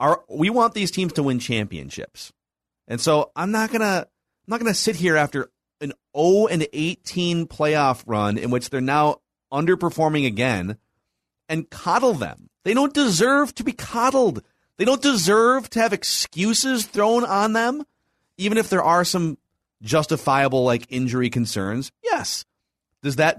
are 0.00 0.22
we 0.28 0.50
want 0.50 0.74
these 0.74 0.90
teams 0.90 1.12
to 1.14 1.22
win 1.22 1.38
championships. 1.38 2.32
And 2.86 3.00
so 3.00 3.30
I'm 3.36 3.50
not 3.50 3.70
gonna 3.70 4.06
I'm 4.06 4.50
not 4.50 4.60
gonna 4.60 4.74
sit 4.74 4.96
here 4.96 5.16
after 5.16 5.50
an 5.80 5.92
0 6.16 6.48
and 6.48 6.66
18 6.72 7.46
playoff 7.46 8.02
run 8.06 8.38
in 8.38 8.50
which 8.50 8.70
they're 8.70 8.80
now 8.80 9.20
underperforming 9.52 10.26
again 10.26 10.78
and 11.48 11.70
coddle 11.70 12.14
them. 12.14 12.50
They 12.64 12.74
don't 12.74 12.92
deserve 12.92 13.54
to 13.56 13.64
be 13.64 13.72
coddled. 13.72 14.42
They 14.76 14.84
don't 14.84 15.02
deserve 15.02 15.70
to 15.70 15.80
have 15.80 15.92
excuses 15.92 16.86
thrown 16.86 17.24
on 17.24 17.52
them, 17.52 17.84
even 18.36 18.58
if 18.58 18.68
there 18.68 18.82
are 18.82 19.04
some 19.04 19.38
justifiable 19.82 20.64
like 20.64 20.86
injury 20.90 21.30
concerns. 21.30 21.90
Yes. 22.02 22.44
Does 23.02 23.16
that 23.16 23.38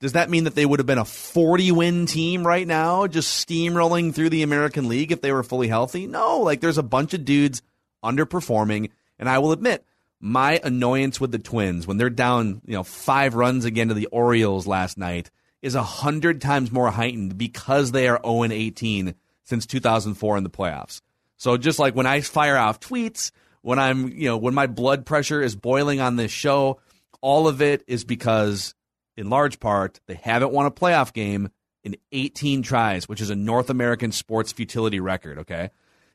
Does 0.00 0.12
that 0.12 0.30
mean 0.30 0.44
that 0.44 0.54
they 0.54 0.66
would 0.66 0.80
have 0.80 0.86
been 0.86 0.98
a 0.98 1.04
40 1.04 1.72
win 1.72 2.06
team 2.06 2.46
right 2.46 2.66
now, 2.66 3.06
just 3.06 3.46
steamrolling 3.46 4.14
through 4.14 4.30
the 4.30 4.42
American 4.42 4.88
League 4.88 5.12
if 5.12 5.20
they 5.20 5.32
were 5.32 5.42
fully 5.42 5.68
healthy? 5.68 6.06
No, 6.06 6.40
like 6.40 6.60
there's 6.60 6.78
a 6.78 6.82
bunch 6.82 7.14
of 7.14 7.24
dudes 7.24 7.62
underperforming. 8.02 8.90
And 9.18 9.28
I 9.28 9.38
will 9.38 9.52
admit, 9.52 9.84
my 10.20 10.60
annoyance 10.64 11.20
with 11.20 11.32
the 11.32 11.38
Twins 11.38 11.86
when 11.86 11.96
they're 11.96 12.10
down, 12.10 12.62
you 12.66 12.74
know, 12.74 12.82
five 12.82 13.34
runs 13.34 13.64
again 13.64 13.88
to 13.88 13.94
the 13.94 14.06
Orioles 14.06 14.66
last 14.66 14.96
night 14.96 15.30
is 15.62 15.74
a 15.74 15.82
hundred 15.82 16.40
times 16.40 16.72
more 16.72 16.90
heightened 16.90 17.38
because 17.38 17.92
they 17.92 18.08
are 18.08 18.20
0 18.24 18.44
18 18.44 19.14
since 19.44 19.66
2004 19.66 20.36
in 20.36 20.44
the 20.44 20.50
playoffs. 20.50 21.00
So 21.36 21.56
just 21.56 21.78
like 21.78 21.94
when 21.94 22.06
I 22.06 22.20
fire 22.20 22.56
off 22.56 22.80
tweets, 22.80 23.30
when 23.62 23.78
I'm, 23.78 24.08
you 24.08 24.28
know, 24.28 24.36
when 24.36 24.54
my 24.54 24.66
blood 24.66 25.06
pressure 25.06 25.42
is 25.42 25.56
boiling 25.56 26.00
on 26.00 26.16
this 26.16 26.30
show, 26.30 26.80
all 27.20 27.48
of 27.48 27.62
it 27.62 27.82
is 27.86 28.04
because, 28.04 28.74
in 29.16 29.30
large 29.30 29.60
part, 29.60 30.00
they 30.06 30.14
haven't 30.14 30.52
won 30.52 30.66
a 30.66 30.70
playoff 30.70 31.12
game 31.12 31.50
in 31.82 31.96
18 32.12 32.62
tries, 32.62 33.08
which 33.08 33.20
is 33.20 33.30
a 33.30 33.36
North 33.36 33.70
American 33.70 34.12
sports 34.12 34.52
futility 34.52 35.00
record. 35.00 35.38
Okay. 35.40 35.70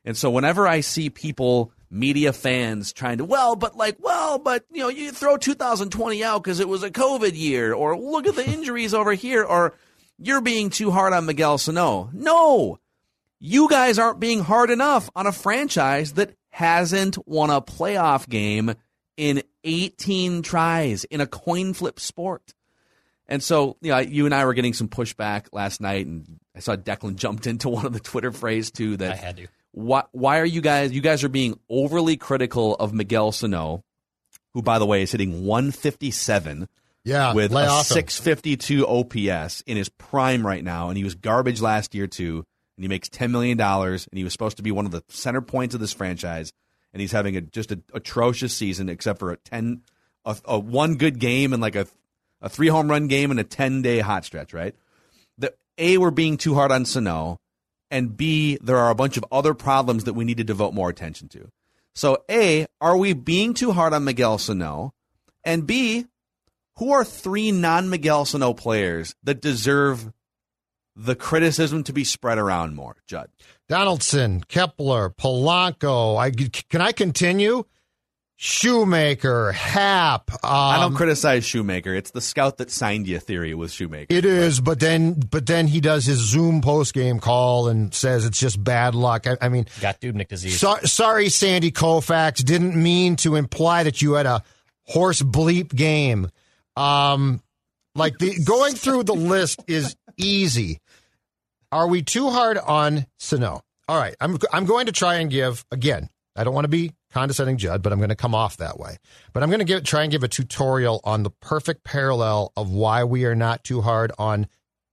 And 0.06 0.18
so 0.18 0.32
whenever 0.32 0.68
I 0.68 0.82
see 0.82 1.10
people, 1.10 1.72
media 1.89 2.34
fans 2.34 2.93
trying 2.93 3.18
to, 3.18 3.26
well, 3.26 3.56
but 3.56 3.76
like, 3.76 3.97
well, 4.00 4.39
but 4.39 4.66
you 4.72 4.82
know, 4.82 4.89
you 4.89 5.12
throw 5.12 5.38
2020 5.38 6.24
out 6.24 6.43
because 6.43 6.60
it 6.60 6.68
was 6.68 6.84
a 6.84 6.91
COVID 6.91 7.36
year, 7.36 7.74
or 7.74 7.97
look 7.97 8.28
at 8.28 8.36
the 8.36 8.47
injuries 8.50 8.93
over 8.93 9.14
here, 9.14 9.43
or 9.43 9.74
you're 10.18 10.41
being 10.41 10.70
too 10.70 10.91
hard 10.91 11.14
on 11.14 11.26
Miguel 11.26 11.58
Sano. 11.58 12.10
No, 12.14 12.80
you 13.39 13.70
guys 13.70 14.00
aren't 14.00 14.20
being 14.20 14.41
hard 14.41 14.70
enough 14.70 15.10
on 15.16 15.28
a 15.28 15.32
franchise 15.32 16.14
that 16.14 16.34
hasn't 16.50 17.18
won 17.28 17.50
a 17.50 17.62
playoff 17.62 18.28
game 18.28 18.74
in 19.18 19.43
18 19.64 20.41
tries 20.41 21.04
in 21.06 21.22
a 21.22 21.28
coin 21.28 21.74
flip 21.74 22.00
sport. 22.00 22.54
And 23.30 23.43
so, 23.43 23.77
you 23.80 23.91
know, 23.91 23.99
you 23.99 24.25
and 24.25 24.34
I 24.34 24.43
were 24.43 24.55
getting 24.55 24.73
some 24.73 24.89
pushback 24.89 25.45
last 25.53 25.80
night, 25.80 26.07
and 26.07 26.39
I 26.55 26.59
saw 26.59 26.75
Declan 26.75 27.15
jumped 27.15 27.45
into 27.47 27.69
one 27.69 27.86
of 27.86 27.93
the 27.93 27.99
Twitter 27.99 28.32
phrase 28.32 28.71
too 28.71 28.97
that 28.97 29.11
I 29.13 29.15
had 29.15 29.38
to. 29.38 29.47
Why, 29.71 30.03
why 30.11 30.39
are 30.39 30.45
you 30.45 30.61
guys? 30.61 30.91
You 30.91 30.99
guys 31.01 31.23
are 31.23 31.30
being 31.30 31.57
overly 31.69 32.17
critical 32.17 32.75
of 32.75 32.91
Miguel 32.91 33.32
Sano, 33.32 33.84
who, 34.55 34.63
by 34.63 34.80
the 34.80 34.86
way, 34.86 35.03
is 35.03 35.11
hitting 35.11 35.45
157 35.45 36.67
Yeah, 37.03 37.34
with 37.36 37.51
a 37.51 37.84
652 37.84 38.88
OPS 38.88 39.61
in 39.61 39.77
his 39.77 39.89
prime 39.89 40.45
right 40.45 40.63
now, 40.63 40.89
and 40.89 40.97
he 40.97 41.03
was 41.03 41.13
garbage 41.13 41.61
last 41.61 41.93
year 41.93 42.07
too. 42.07 42.43
And 42.77 42.84
he 42.84 42.88
makes 42.88 43.09
10 43.09 43.32
million 43.32 43.57
dollars, 43.57 44.07
and 44.09 44.17
he 44.17 44.23
was 44.23 44.34
supposed 44.34 44.57
to 44.57 44.63
be 44.63 44.71
one 44.71 44.86
of 44.86 44.91
the 44.91 45.03
center 45.09 45.41
points 45.41 45.75
of 45.75 45.82
this 45.82 45.93
franchise, 45.93 46.51
and 46.93 47.01
he's 47.01 47.11
having 47.11 47.36
a 47.36 47.41
just 47.41 47.71
an 47.71 47.84
atrocious 47.93 48.55
season, 48.55 48.89
except 48.89 49.19
for 49.19 49.32
a 49.32 49.38
10, 49.38 49.82
a, 50.25 50.38
a 50.45 50.57
one 50.57 50.95
good 50.95 51.19
game 51.19 51.53
and 51.53 51.61
like 51.61 51.75
a 51.75 51.86
a 52.41 52.49
three 52.49 52.67
home 52.67 52.89
run 52.89 53.07
game 53.07 53.31
and 53.31 53.39
a 53.39 53.43
10 53.43 53.81
day 53.81 53.99
hot 53.99 54.25
stretch, 54.25 54.53
right? 54.53 54.75
The 55.37 55.53
A, 55.77 55.97
we're 55.97 56.11
being 56.11 56.37
too 56.37 56.55
hard 56.55 56.71
on 56.71 56.85
Sano, 56.85 57.39
and 57.91 58.15
B, 58.15 58.57
there 58.61 58.77
are 58.77 58.91
a 58.91 58.95
bunch 58.95 59.17
of 59.17 59.25
other 59.31 59.53
problems 59.53 60.03
that 60.03 60.13
we 60.13 60.25
need 60.25 60.37
to 60.37 60.43
devote 60.43 60.73
more 60.73 60.89
attention 60.89 61.27
to. 61.29 61.49
So, 61.95 62.23
A, 62.29 62.65
are 62.79 62.97
we 62.97 63.13
being 63.13 63.53
too 63.53 63.71
hard 63.71 63.93
on 63.93 64.03
Miguel 64.03 64.37
Sano? 64.37 64.93
And 65.43 65.65
B, 65.65 66.05
who 66.77 66.91
are 66.91 67.03
three 67.03 67.51
non 67.51 67.89
Miguel 67.89 68.25
Sano 68.25 68.53
players 68.53 69.15
that 69.23 69.41
deserve 69.41 70.11
the 70.95 71.15
criticism 71.15 71.83
to 71.83 71.93
be 71.93 72.03
spread 72.03 72.37
around 72.37 72.75
more, 72.75 72.97
Judd? 73.07 73.29
Donaldson, 73.67 74.43
Kepler, 74.47 75.09
Polanco. 75.09 76.17
I 76.17 76.31
can 76.31 76.81
I 76.81 76.91
continue? 76.91 77.63
Shoemaker, 78.41 79.51
Happ. 79.51 80.31
Um, 80.31 80.39
I 80.49 80.79
don't 80.79 80.95
criticize 80.95 81.43
Shoemaker. 81.43 81.93
It's 81.93 82.11
the 82.11 82.21
scout 82.21 82.59
that 82.59 82.71
signed 82.71 83.05
you 83.05 83.19
theory 83.19 83.53
with 83.53 83.69
Shoemaker. 83.69 84.05
It 84.07 84.23
is, 84.23 84.61
but 84.61 84.79
then 84.79 85.15
but 85.15 85.45
then 85.45 85.67
he 85.67 85.81
does 85.81 86.05
his 86.05 86.19
Zoom 86.19 86.61
post 86.61 86.93
game 86.93 87.19
call 87.19 87.67
and 87.67 87.93
says 87.93 88.23
it's 88.23 88.39
just 88.39 88.63
bad 88.63 88.95
luck. 88.95 89.27
I, 89.27 89.35
I 89.41 89.49
mean, 89.49 89.65
Got 89.81 89.99
Dubnyk 89.99 90.29
disease. 90.29 90.57
so, 90.57 90.77
sorry, 90.85 91.27
Sandy 91.27 91.69
Koufax. 91.69 92.41
Didn't 92.45 92.81
mean 92.81 93.17
to 93.17 93.35
imply 93.35 93.83
that 93.83 94.01
you 94.01 94.13
had 94.13 94.25
a 94.25 94.41
horse 94.85 95.21
bleep 95.21 95.75
game. 95.75 96.29
Um, 96.77 97.43
like 97.93 98.19
the 98.19 98.41
going 98.45 98.75
through 98.75 99.03
the 99.03 99.15
list 99.15 99.65
is 99.67 99.97
easy. 100.15 100.79
Are 101.73 101.89
we 101.89 102.03
too 102.03 102.29
hard 102.29 102.57
on 102.57 103.05
Sano? 103.17 103.63
All 103.89 103.97
right, 103.97 104.15
I'm 104.21 104.37
I'm 104.53 104.63
going 104.63 104.85
to 104.85 104.93
try 104.93 105.15
and 105.15 105.29
give 105.29 105.65
again. 105.71 106.09
I 106.37 106.45
don't 106.45 106.53
want 106.53 106.63
to 106.63 106.69
be 106.69 106.93
condescending, 107.12 107.57
Judd, 107.57 107.82
but 107.82 107.91
I'm 107.91 107.99
going 107.99 108.10
to 108.10 108.16
come 108.16 108.36
off 108.36 108.57
that 108.57 108.80
way. 108.80 108.97
But 109.34 109.43
I'm 109.43 109.49
going 109.49 109.60
to 109.60 109.66
give 109.66 109.84
try 109.84 110.03
and 110.03 110.12
give 110.12 110.24
a 110.24 110.28
tutorial 110.28 111.01
on 111.03 111.24
the 111.24 111.30
perfect 111.30 111.84
parallel 111.84 112.51
of 112.55 112.70
why 112.72 113.03
we 113.03 113.26
are 113.26 113.36
not 113.36 113.64
too 113.64 113.82
hard 113.82 114.12
on 114.18 114.47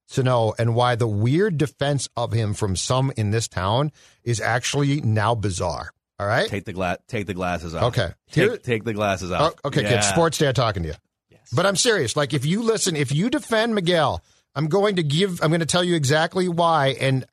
Sano 0.09 0.55
and 0.59 0.75
why 0.75 0.95
the 0.95 1.09
weird 1.09 1.59
defense 1.59 2.09
of 2.17 2.33
him 2.33 2.55
from 2.55 2.77
some 2.77 3.13
in 3.17 3.31
this 3.33 3.49
town 3.49 3.91
is 4.23 4.41
actually 4.41 5.01
now 5.01 5.35
bizarre. 5.35 5.91
All 6.19 6.27
right. 6.27 6.49
Take 6.49 6.65
the 6.65 6.73
gla- 6.73 6.99
take 7.09 7.27
the 7.27 7.35
glasses 7.35 7.75
off. 7.75 7.83
Okay. 7.85 8.13
Take, 8.31 8.35
Here- 8.51 8.57
take 8.57 8.85
the 8.85 8.95
glasses 8.95 9.31
Oh, 9.33 9.35
off. 9.35 9.55
okay, 9.67 9.83
Yeah. 9.83 9.89
good. 9.97 10.05
Sports 10.05 10.39
Dad 10.39 10.55
talking 10.57 10.83
to 10.85 10.91
you. 10.91 10.95
Yes. 11.29 11.41
But 11.53 11.67
I'm 11.67 11.77
serious. 11.77 12.17
Like, 12.17 12.33
if 12.33 12.47
you 12.47 12.63
listen, 12.63 12.97
if 12.97 13.13
you 13.13 13.29
defend 13.29 13.75
Miguel, 13.75 14.23
I'm 14.55 14.69
going 14.69 14.97
to 14.97 15.03
give, 15.03 15.43
I'm 15.43 15.49
going 15.51 15.61
to 15.61 15.67
tell 15.67 15.85
you 15.85 15.95
exactly 15.97 16.49
why. 16.49 16.97
And 16.99 17.27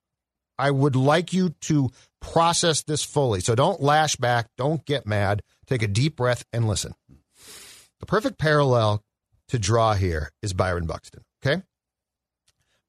I 0.60 0.70
would 0.72 0.96
like 0.98 1.32
you 1.32 1.50
to 1.62 1.92
process 2.24 2.82
this 2.84 3.04
fully. 3.04 3.42
So 3.42 3.54
don't 3.54 3.82
lash 3.82 4.16
back. 4.16 4.48
Don't 4.58 4.84
get 4.86 5.06
mad. 5.06 5.44
Take 5.68 5.84
a 5.84 5.88
deep 5.88 6.16
breath 6.16 6.44
and 6.52 6.68
listen. 6.68 6.96
The 8.00 8.06
perfect 8.08 8.40
parallel 8.40 9.04
to 9.50 9.60
draw 9.60 9.94
here 9.94 10.32
is 10.42 10.54
Byron 10.54 10.88
Buxton. 10.88 11.24
Okay. 11.46 11.62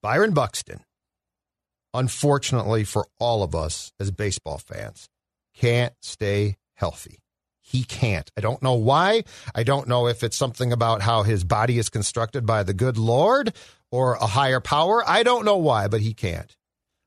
Byron 0.03 0.33
Buxton, 0.33 0.81
unfortunately 1.93 2.85
for 2.85 3.07
all 3.19 3.43
of 3.43 3.55
us 3.55 3.93
as 4.01 4.11
baseball 4.11 4.59
fans, 4.59 5.09
can't 5.55 5.95
stay 6.01 6.57
healthy. 6.75 7.19
He 7.61 7.85
can't. 7.85 8.31
I 8.37 8.41
don't 8.41 8.63
know 8.63 8.75
why. 8.75 9.25
I 9.55 9.63
don't 9.63 9.89
know 9.89 10.07
if 10.07 10.23
it's 10.23 10.37
something 10.37 10.73
about 10.73 11.01
how 11.03 11.23
his 11.23 11.45
body 11.45 11.79
is 11.79 11.89
constructed 11.89 12.45
by 12.45 12.63
the 12.63 12.75
good 12.75 12.99
Lord 12.99 13.55
or 13.91 14.15
a 14.15 14.27
higher 14.27 14.61
power. 14.61 15.03
I 15.07 15.23
don't 15.23 15.45
know 15.45 15.57
why, 15.57 15.89
but 15.89 16.03
he 16.03 16.13
can't. 16.13 16.55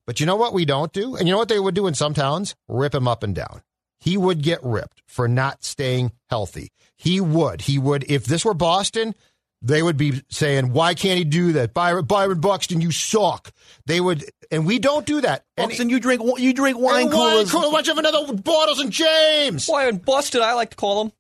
But 0.08 0.22
you 0.22 0.26
know 0.26 0.38
what 0.38 0.54
we 0.54 0.66
don't 0.66 0.92
do? 0.94 1.16
And 1.18 1.28
you 1.28 1.34
know 1.34 1.38
what 1.38 1.50
they 1.50 1.60
would 1.60 1.76
do 1.76 1.86
in 1.86 1.94
some 1.94 2.14
towns? 2.14 2.56
Rip 2.68 2.96
him 2.96 3.08
up 3.08 3.22
and 3.24 3.36
down. 3.36 3.62
He 4.00 4.16
would 4.18 4.42
get 4.42 4.64
ripped 4.64 5.04
for 5.06 5.28
not 5.28 5.64
staying 5.64 6.14
healthy. 6.30 6.72
He 6.96 7.20
would. 7.20 7.62
He 7.62 7.78
would. 7.78 8.10
If 8.10 8.26
this 8.26 8.46
were 8.46 8.54
Boston, 8.54 9.14
they 9.62 9.84
would 9.84 9.98
be 9.98 10.22
saying, 10.30 10.72
"Why 10.72 10.94
can't 10.94 11.18
he 11.18 11.24
do 11.26 11.54
that?" 11.54 11.74
Byron, 11.74 12.06
Byron 12.06 12.40
Buxton, 12.40 12.80
you 12.80 12.92
suck. 12.92 13.52
They 13.86 14.00
would, 14.00 14.24
and 14.50 14.66
we 14.66 14.80
don't 14.80 15.06
do 15.06 15.22
that. 15.22 15.46
And 15.58 15.74
you 15.92 16.00
drink 16.00 16.22
you 16.40 16.54
drink 16.54 16.80
wine 16.80 17.04
and 17.04 17.12
coolers. 17.12 17.52
cooler, 17.52 17.72
bunch 17.72 17.90
of 17.90 17.98
another 17.98 18.34
Bartles 18.34 18.80
and 18.80 18.92
Jaymes. 18.92 19.68
Why 19.68 19.90
in 19.90 19.98
busted? 19.98 20.42
I 20.42 20.54
like 20.54 20.70
to 20.70 20.76
call 20.78 21.02
him. 21.02 21.12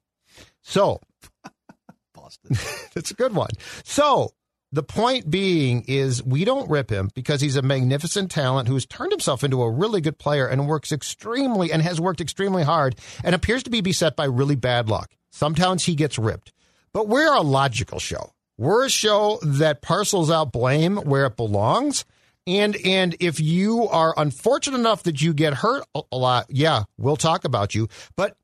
So 0.62 1.02
Boston. 2.14 2.58
that's 2.94 3.12
a 3.12 3.16
good 3.16 3.34
one. 3.34 3.50
So 3.84 4.34
the 4.72 4.84
point 4.84 5.32
being 5.32 5.86
is 5.88 6.24
we 6.24 6.44
don't 6.44 6.70
rip 6.70 6.90
him 6.90 7.10
because 7.14 7.40
he's 7.40 7.56
a 7.56 7.62
magnificent 7.62 8.30
talent 8.30 8.68
who's 8.68 8.86
turned 8.86 9.12
himself 9.12 9.44
into 9.44 9.62
a 9.62 9.72
really 9.72 10.02
good 10.02 10.18
player 10.18 10.46
and 10.46 10.68
works 10.68 10.92
extremely 10.92 11.72
and 11.72 11.82
has 11.82 12.02
worked 12.02 12.20
extremely 12.20 12.64
hard 12.64 13.00
and 13.24 13.34
appears 13.34 13.64
to 13.64 13.70
be 13.70 13.82
beset 13.82 14.16
by 14.16 14.26
really 14.26 14.56
bad 14.56 14.90
luck. 14.90 15.16
Sometimes 15.32 15.86
he 15.86 15.96
gets 15.96 16.20
ripped. 16.20 16.52
But 16.92 17.08
we're 17.08 17.34
a 17.34 17.42
logical 17.42 18.00
show. 18.00 18.34
We're 18.58 18.86
a 18.86 18.90
show 18.90 19.40
that 19.44 19.82
parcels 19.82 20.32
out 20.32 20.52
blame 20.52 20.98
where 20.98 21.26
it 21.28 21.38
belongs. 21.38 22.06
And 22.46 22.76
and 22.86 23.16
if 23.20 23.40
you 23.40 23.88
are 23.90 24.14
unfortunate 24.18 24.78
enough 24.78 25.04
that 25.04 25.22
you 25.22 25.34
get 25.34 25.54
hurt 25.54 25.86
a, 26.12 26.18
lot, 26.18 26.48
yeah, 26.50 26.84
we'll 26.98 27.18
talk 27.18 27.44
about 27.44 27.76
you. 27.76 27.88
But 28.16 28.38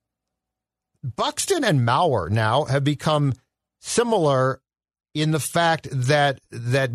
Buxton 1.03 1.63
and 1.63 1.82
Mauer 1.82 2.30
now 2.30 2.65
have 2.65 2.84
become 2.84 3.34
similar 3.80 4.61
in 5.14 5.32
the 5.32 5.39
fact 5.39 5.88
that 5.91 6.39
that 6.51 6.91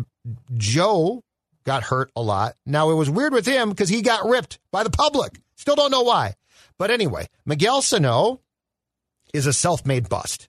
Joe 0.57 1.23
got 1.65 1.83
hurt 1.83 2.11
a 2.15 2.21
lot. 2.21 2.55
Now 2.65 2.89
it 2.89 2.95
was 2.95 3.09
weird 3.09 3.33
with 3.33 3.45
him 3.45 3.69
because 3.69 3.89
he 3.89 4.01
got 4.01 4.27
ripped 4.27 4.59
by 4.71 4.83
the 4.83 4.89
public. 4.89 5.39
Still 5.55 5.75
don't 5.75 5.91
know 5.91 6.03
why. 6.03 6.35
But 6.77 6.91
anyway, 6.91 7.27
Miguel 7.45 7.81
Sano 7.81 8.39
is 9.33 9.45
a 9.45 9.53
self-made 9.53 10.09
bust. 10.09 10.47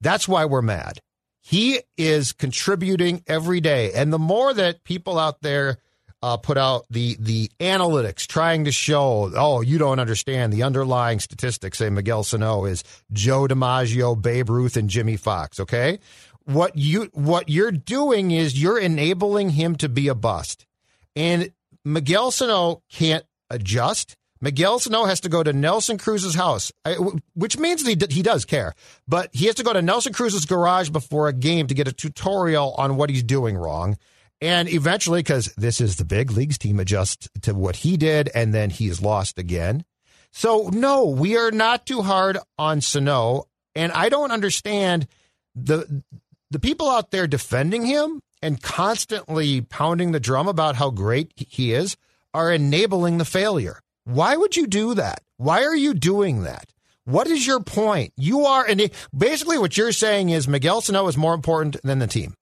That's 0.00 0.28
why 0.28 0.44
we're 0.44 0.62
mad. 0.62 1.00
He 1.42 1.80
is 1.96 2.32
contributing 2.32 3.22
every 3.26 3.60
day, 3.60 3.92
and 3.92 4.12
the 4.12 4.18
more 4.18 4.52
that 4.52 4.84
people 4.84 5.18
out 5.18 5.40
there 5.40 5.78
uh, 6.22 6.36
put 6.36 6.58
out 6.58 6.84
the 6.90 7.16
the 7.18 7.50
analytics 7.60 8.26
trying 8.26 8.66
to 8.66 8.72
show, 8.72 9.32
oh, 9.34 9.62
you 9.62 9.78
don't 9.78 9.98
understand 9.98 10.52
the 10.52 10.62
underlying 10.62 11.18
statistics. 11.18 11.78
Say 11.78 11.88
Miguel 11.88 12.24
Sano 12.24 12.66
is 12.66 12.84
Joe 13.10 13.46
DiMaggio, 13.46 14.20
Babe 14.20 14.50
Ruth, 14.50 14.76
and 14.76 14.90
Jimmie 14.90 15.16
Foxx. 15.16 15.58
Okay, 15.58 15.98
what 16.50 16.76
you 16.76 17.10
what 17.12 17.48
you're 17.48 17.72
doing 17.72 18.30
is 18.30 18.60
you're 18.60 18.78
enabling 18.78 19.50
him 19.50 19.76
to 19.76 19.88
be 19.88 20.08
a 20.08 20.14
bust, 20.14 20.66
and 21.14 21.52
Miguel 21.84 22.30
Sano 22.30 22.82
can't 22.90 23.24
adjust. 23.48 24.16
Miguel 24.40 24.78
Sano 24.78 25.04
has 25.04 25.20
to 25.20 25.28
go 25.28 25.42
to 25.42 25.52
Nelson 25.52 25.98
Cruz's 25.98 26.34
house, 26.34 26.72
which 27.34 27.58
means 27.58 27.86
he, 27.86 27.96
he 28.08 28.22
does 28.22 28.46
care, 28.46 28.74
but 29.06 29.28
he 29.32 29.46
has 29.46 29.54
to 29.56 29.62
go 29.62 29.72
to 29.72 29.82
Nelson 29.82 30.12
Cruz's 30.12 30.46
garage 30.46 30.88
before 30.88 31.28
a 31.28 31.32
game 31.32 31.66
to 31.66 31.74
get 31.74 31.88
a 31.88 31.92
tutorial 31.92 32.74
on 32.78 32.96
what 32.96 33.10
he's 33.10 33.22
doing 33.22 33.56
wrong. 33.56 33.98
And 34.40 34.72
eventually, 34.72 35.20
because 35.20 35.52
this 35.56 35.80
is 35.80 35.96
the 35.96 36.06
big 36.06 36.30
leagues 36.30 36.56
team, 36.56 36.80
adjusts 36.80 37.28
to 37.42 37.54
what 37.54 37.76
he 37.76 37.98
did, 37.98 38.30
and 38.34 38.54
then 38.54 38.70
he's 38.70 39.02
lost 39.02 39.38
again. 39.38 39.84
So, 40.32 40.70
no, 40.72 41.04
we 41.04 41.36
are 41.36 41.50
not 41.50 41.84
too 41.84 42.00
hard 42.00 42.38
on 42.58 42.80
Sano. 42.80 43.44
And 43.74 43.92
I 43.92 44.08
don't 44.08 44.32
understand 44.32 45.06
the 45.54 46.02
the 46.50 46.58
people 46.58 46.88
out 46.88 47.10
there 47.10 47.26
defending 47.26 47.84
him 47.86 48.20
and 48.42 48.62
constantly 48.62 49.60
pounding 49.60 50.12
the 50.12 50.20
drum 50.20 50.48
about 50.48 50.76
how 50.76 50.90
great 50.90 51.32
he 51.36 51.72
is 51.72 51.96
are 52.34 52.52
enabling 52.52 53.18
the 53.18 53.24
failure. 53.24 53.80
Why 54.04 54.36
would 54.36 54.56
you 54.56 54.66
do 54.66 54.94
that? 54.94 55.22
Why 55.36 55.64
are 55.64 55.76
you 55.76 55.94
doing 55.94 56.42
that? 56.42 56.72
What 57.04 57.26
is 57.26 57.46
your 57.46 57.60
point? 57.60 58.12
You 58.16 58.46
are, 58.46 58.64
and 58.64 58.90
basically 59.16 59.58
what 59.58 59.76
you're 59.76 59.92
saying 59.92 60.30
is 60.30 60.46
Miguel 60.46 60.80
Sano 60.80 61.06
is 61.08 61.16
more 61.16 61.34
important 61.34 61.76
than 61.82 61.98
the 61.98 62.06
team. 62.06 62.34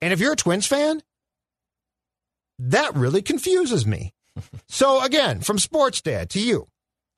And 0.00 0.12
if 0.12 0.20
you're 0.20 0.32
a 0.32 0.36
Twins 0.36 0.66
fan, 0.66 1.02
that 2.58 2.94
really 2.94 3.22
confuses 3.22 3.86
me. 3.86 4.12
so 4.68 5.02
again, 5.02 5.40
from 5.40 5.58
Sports 5.58 6.00
Dad 6.00 6.30
to 6.30 6.40
you, 6.40 6.68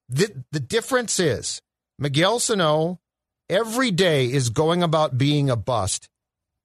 the, 0.08 0.44
the 0.52 0.60
difference 0.60 1.18
is 1.18 1.60
Miguel 1.98 2.38
Sano 2.38 3.00
every 3.48 3.90
day 3.90 4.26
is 4.26 4.50
going 4.50 4.82
about 4.82 5.18
being 5.18 5.50
a 5.50 5.56
bust 5.56 6.08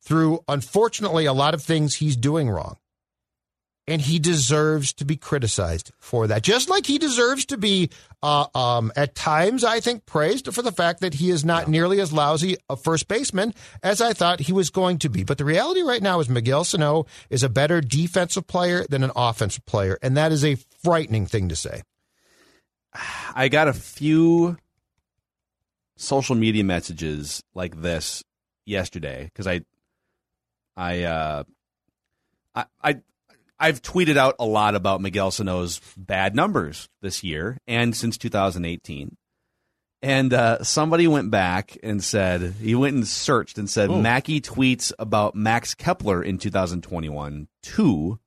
through, 0.03 0.39
unfortunately, 0.47 1.25
a 1.25 1.33
lot 1.33 1.53
of 1.53 1.61
things 1.61 1.95
he's 1.95 2.15
doing 2.15 2.49
wrong 2.49 2.77
and 3.87 4.01
he 4.01 4.19
deserves 4.19 4.93
to 4.93 5.05
be 5.05 5.17
criticized 5.17 5.91
for 5.99 6.27
that. 6.27 6.43
Just 6.43 6.69
like 6.69 6.85
he 6.85 6.97
deserves 6.97 7.45
to 7.45 7.57
be, 7.57 7.89
uh, 8.21 8.45
um, 8.53 8.91
at 8.95 9.15
times, 9.15 9.63
I 9.63 9.79
think, 9.79 10.05
praised 10.05 10.53
for 10.53 10.61
the 10.61 10.71
fact 10.71 11.01
that 11.01 11.15
he 11.15 11.29
is 11.29 11.43
not 11.43 11.67
nearly 11.67 11.99
as 11.99 12.13
lousy 12.13 12.57
a 12.69 12.77
first 12.77 13.07
baseman 13.07 13.53
as 13.81 13.99
I 13.99 14.13
thought 14.13 14.41
he 14.41 14.53
was 14.53 14.69
going 14.69 14.99
to 14.99 15.09
be. 15.09 15.23
But 15.23 15.39
the 15.39 15.45
reality 15.45 15.81
right 15.81 16.01
now 16.01 16.19
is 16.19 16.29
Miguel 16.29 16.63
Sano 16.63 17.05
is 17.29 17.43
a 17.43 17.49
better 17.49 17.81
defensive 17.81 18.47
player 18.47 18.85
than 18.87 19.03
an 19.03 19.11
offensive 19.15 19.65
player, 19.65 19.97
and 20.01 20.15
that 20.15 20.31
is 20.31 20.45
a 20.45 20.57
frightening 20.83 21.25
thing 21.25 21.49
to 21.49 21.55
say. 21.55 21.81
I 23.35 23.47
got 23.47 23.67
a 23.67 23.73
few 23.73 24.57
social 26.01 26.35
media 26.35 26.63
messages 26.63 27.43
like 27.53 27.81
this 27.81 28.23
yesterday 28.65 29.25
because 29.25 29.47
I, 29.47 29.61
I, 30.75 31.03
uh, 31.03 31.43
I, 32.55 32.65
I 32.81 33.01
I've 33.61 33.83
tweeted 33.83 34.17
out 34.17 34.35
a 34.39 34.45
lot 34.45 34.73
about 34.73 35.01
Miguel 35.01 35.29
Sano's 35.29 35.79
bad 35.95 36.35
numbers 36.35 36.89
this 37.03 37.23
year 37.23 37.59
and 37.67 37.95
since 37.95 38.17
2018. 38.17 39.15
And 40.01 40.33
uh, 40.33 40.63
somebody 40.63 41.07
went 41.07 41.29
back 41.29 41.77
and 41.83 42.03
said, 42.03 42.55
he 42.59 42.73
went 42.73 42.95
and 42.95 43.07
searched 43.07 43.59
and 43.59 43.69
said, 43.69 43.91
Ooh. 43.91 44.01
Mackey 44.01 44.41
tweets 44.41 44.91
about 44.97 45.35
Max 45.35 45.75
Kepler 45.75 46.23
in 46.23 46.39
2021. 46.39 47.47
Two, 47.61 48.19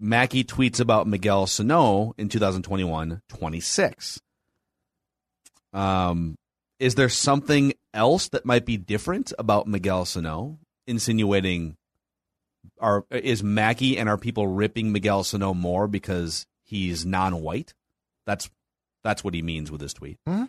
Mackey 0.00 0.42
tweets 0.42 0.80
about 0.80 1.06
Miguel 1.06 1.46
Sano 1.46 2.12
in 2.18 2.28
2021, 2.28 3.22
26. 3.28 4.20
Um, 5.72 6.34
is 6.82 6.96
there 6.96 7.08
something 7.08 7.74
else 7.94 8.28
that 8.30 8.44
might 8.44 8.66
be 8.66 8.76
different 8.76 9.32
about 9.38 9.68
Miguel 9.68 10.04
Sano, 10.04 10.58
insinuating 10.84 11.76
are 12.80 13.04
is 13.08 13.40
Mackey 13.40 13.96
and 13.96 14.08
are 14.08 14.18
people 14.18 14.48
ripping 14.48 14.90
Miguel 14.90 15.22
Sano 15.22 15.54
more 15.54 15.86
because 15.86 16.44
he's 16.64 17.06
non-white? 17.06 17.72
That's 18.26 18.50
that's 19.04 19.22
what 19.22 19.32
he 19.32 19.42
means 19.42 19.70
with 19.70 19.80
this 19.80 19.92
tweet, 19.92 20.18
mm-hmm. 20.28 20.46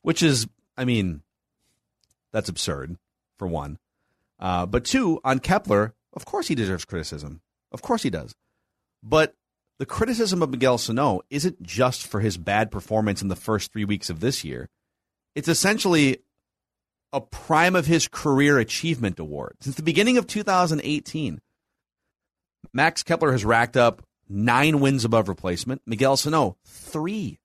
which 0.00 0.22
is, 0.22 0.46
I 0.78 0.86
mean, 0.86 1.20
that's 2.32 2.48
absurd 2.48 2.96
for 3.38 3.46
one. 3.46 3.78
Uh, 4.40 4.64
but 4.64 4.86
two, 4.86 5.20
on 5.24 5.40
Kepler, 5.40 5.94
of 6.14 6.24
course 6.24 6.48
he 6.48 6.54
deserves 6.54 6.86
criticism. 6.86 7.42
Of 7.70 7.82
course 7.82 8.02
he 8.02 8.10
does. 8.10 8.34
But 9.02 9.34
the 9.78 9.86
criticism 9.86 10.40
of 10.40 10.48
Miguel 10.48 10.78
Sano 10.78 11.20
isn't 11.28 11.62
just 11.62 12.06
for 12.06 12.20
his 12.20 12.38
bad 12.38 12.70
performance 12.70 13.20
in 13.20 13.28
the 13.28 13.36
first 13.36 13.72
three 13.72 13.84
weeks 13.84 14.08
of 14.08 14.20
this 14.20 14.42
year. 14.42 14.70
It's 15.36 15.48
essentially 15.48 16.22
a 17.12 17.20
prime 17.20 17.76
of 17.76 17.84
his 17.84 18.08
career 18.08 18.58
achievement 18.58 19.18
award. 19.20 19.56
Since 19.60 19.76
the 19.76 19.82
beginning 19.82 20.16
of 20.16 20.26
2018, 20.26 21.42
Max 22.72 23.02
Kepler 23.02 23.32
has 23.32 23.44
racked 23.44 23.76
up 23.76 24.02
nine 24.30 24.80
wins 24.80 25.04
above 25.04 25.28
replacement. 25.28 25.82
Miguel 25.84 26.16
Sano, 26.16 26.56
three. 26.64 27.38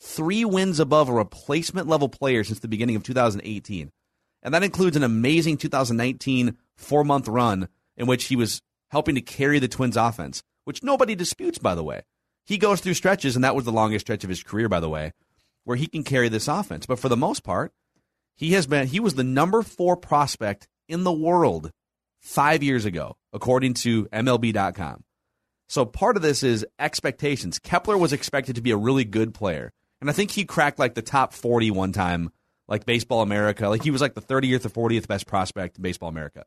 Three 0.00 0.44
wins 0.44 0.80
above 0.80 1.08
a 1.08 1.12
replacement 1.12 1.86
level 1.86 2.08
player 2.08 2.42
since 2.42 2.58
the 2.58 2.68
beginning 2.68 2.96
of 2.96 3.04
2018. 3.04 3.92
And 4.42 4.52
that 4.52 4.64
includes 4.64 4.96
an 4.96 5.04
amazing 5.04 5.56
2019 5.56 6.56
four 6.74 7.04
month 7.04 7.28
run 7.28 7.68
in 7.96 8.08
which 8.08 8.24
he 8.24 8.34
was 8.34 8.60
helping 8.90 9.14
to 9.14 9.20
carry 9.20 9.60
the 9.60 9.68
Twins 9.68 9.96
offense, 9.96 10.42
which 10.64 10.82
nobody 10.82 11.14
disputes, 11.14 11.58
by 11.58 11.76
the 11.76 11.84
way. 11.84 12.02
He 12.44 12.58
goes 12.58 12.80
through 12.80 12.94
stretches, 12.94 13.36
and 13.36 13.44
that 13.44 13.54
was 13.54 13.64
the 13.64 13.72
longest 13.72 14.06
stretch 14.06 14.24
of 14.24 14.30
his 14.30 14.42
career, 14.42 14.68
by 14.68 14.80
the 14.80 14.88
way, 14.88 15.12
where 15.66 15.76
he 15.76 15.88
can 15.88 16.04
carry 16.04 16.28
this 16.28 16.46
offense. 16.48 16.86
But 16.86 17.00
for 17.00 17.08
the 17.08 17.16
most 17.16 17.42
part, 17.42 17.72
he 18.36 18.52
has 18.52 18.66
been 18.66 18.86
he 18.86 19.00
was 19.00 19.14
the 19.14 19.24
number 19.24 19.62
four 19.62 19.96
prospect 19.96 20.68
in 20.88 21.02
the 21.02 21.12
world 21.12 21.72
five 22.20 22.62
years 22.62 22.84
ago, 22.84 23.16
according 23.32 23.74
to 23.74 24.06
MLB.com. 24.06 25.02
So 25.68 25.84
part 25.84 26.16
of 26.16 26.22
this 26.22 26.44
is 26.44 26.64
expectations. 26.78 27.58
Kepler 27.58 27.98
was 27.98 28.12
expected 28.12 28.54
to 28.54 28.62
be 28.62 28.70
a 28.70 28.76
really 28.76 29.04
good 29.04 29.34
player. 29.34 29.72
And 30.00 30.08
I 30.08 30.12
think 30.12 30.30
he 30.30 30.44
cracked 30.44 30.78
like 30.78 30.94
the 30.94 31.02
top 31.02 31.32
40 31.32 31.72
one 31.72 31.92
time, 31.92 32.30
like 32.68 32.86
Baseball 32.86 33.22
America. 33.22 33.68
Like 33.68 33.82
he 33.82 33.90
was 33.90 34.00
like 34.00 34.14
the 34.14 34.22
30th 34.22 34.66
or 34.66 34.88
40th 34.88 35.08
best 35.08 35.26
prospect 35.26 35.78
in 35.78 35.82
Baseball 35.82 36.08
America. 36.08 36.44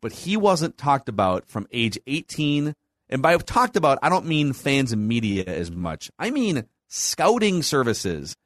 But 0.00 0.12
he 0.12 0.38
wasn't 0.38 0.78
talked 0.78 1.10
about 1.10 1.46
from 1.46 1.66
age 1.72 1.98
18. 2.06 2.74
And 3.10 3.20
by 3.20 3.36
talked 3.36 3.76
about, 3.76 3.98
I 4.00 4.08
don't 4.08 4.26
mean 4.26 4.54
fans 4.54 4.92
and 4.92 5.06
media 5.06 5.44
as 5.44 5.70
much. 5.70 6.10
I 6.18 6.30
mean 6.30 6.64
scouting 6.88 7.62
services, 7.62 8.36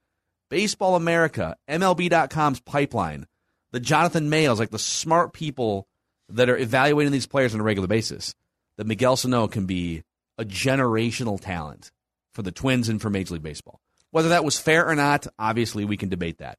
Baseball 0.51 0.97
America, 0.97 1.57
MLB.com's 1.69 2.61
pipeline, 2.61 3.27
the 3.71 3.81
Jonathan 3.81 4.29
Mayos, 4.29 4.59
like 4.59 4.71
the 4.71 4.79
smart 4.79 5.33
people 5.33 5.87
that 6.29 6.51
are 6.51 6.59
evaluating 6.59 7.13
these 7.13 7.27
players 7.27 7.55
on 7.55 7.61
a 7.61 7.65
regular 7.65 7.89
basis 7.89 8.35
that 8.77 8.87
Miguel 8.87 9.17
Sano 9.17 9.49
can 9.49 9.67
be 9.67 10.03
a 10.37 10.45
generational 10.45 11.41
talent 11.41 11.93
for 12.33 12.43
the 12.43 12.53
Twins 12.53 12.89
and 12.89 13.01
for 13.01 13.11
Major 13.11 13.35
League 13.35 13.43
Baseball. 13.43 13.81
Whether 14.11 14.31
that 14.31 14.45
was 14.45 14.59
fair 14.59 14.87
or 14.87 14.97
not, 14.97 15.27
obviously 15.39 15.85
we 15.85 15.97
can 15.97 16.09
debate 16.09 16.39
that. 16.39 16.59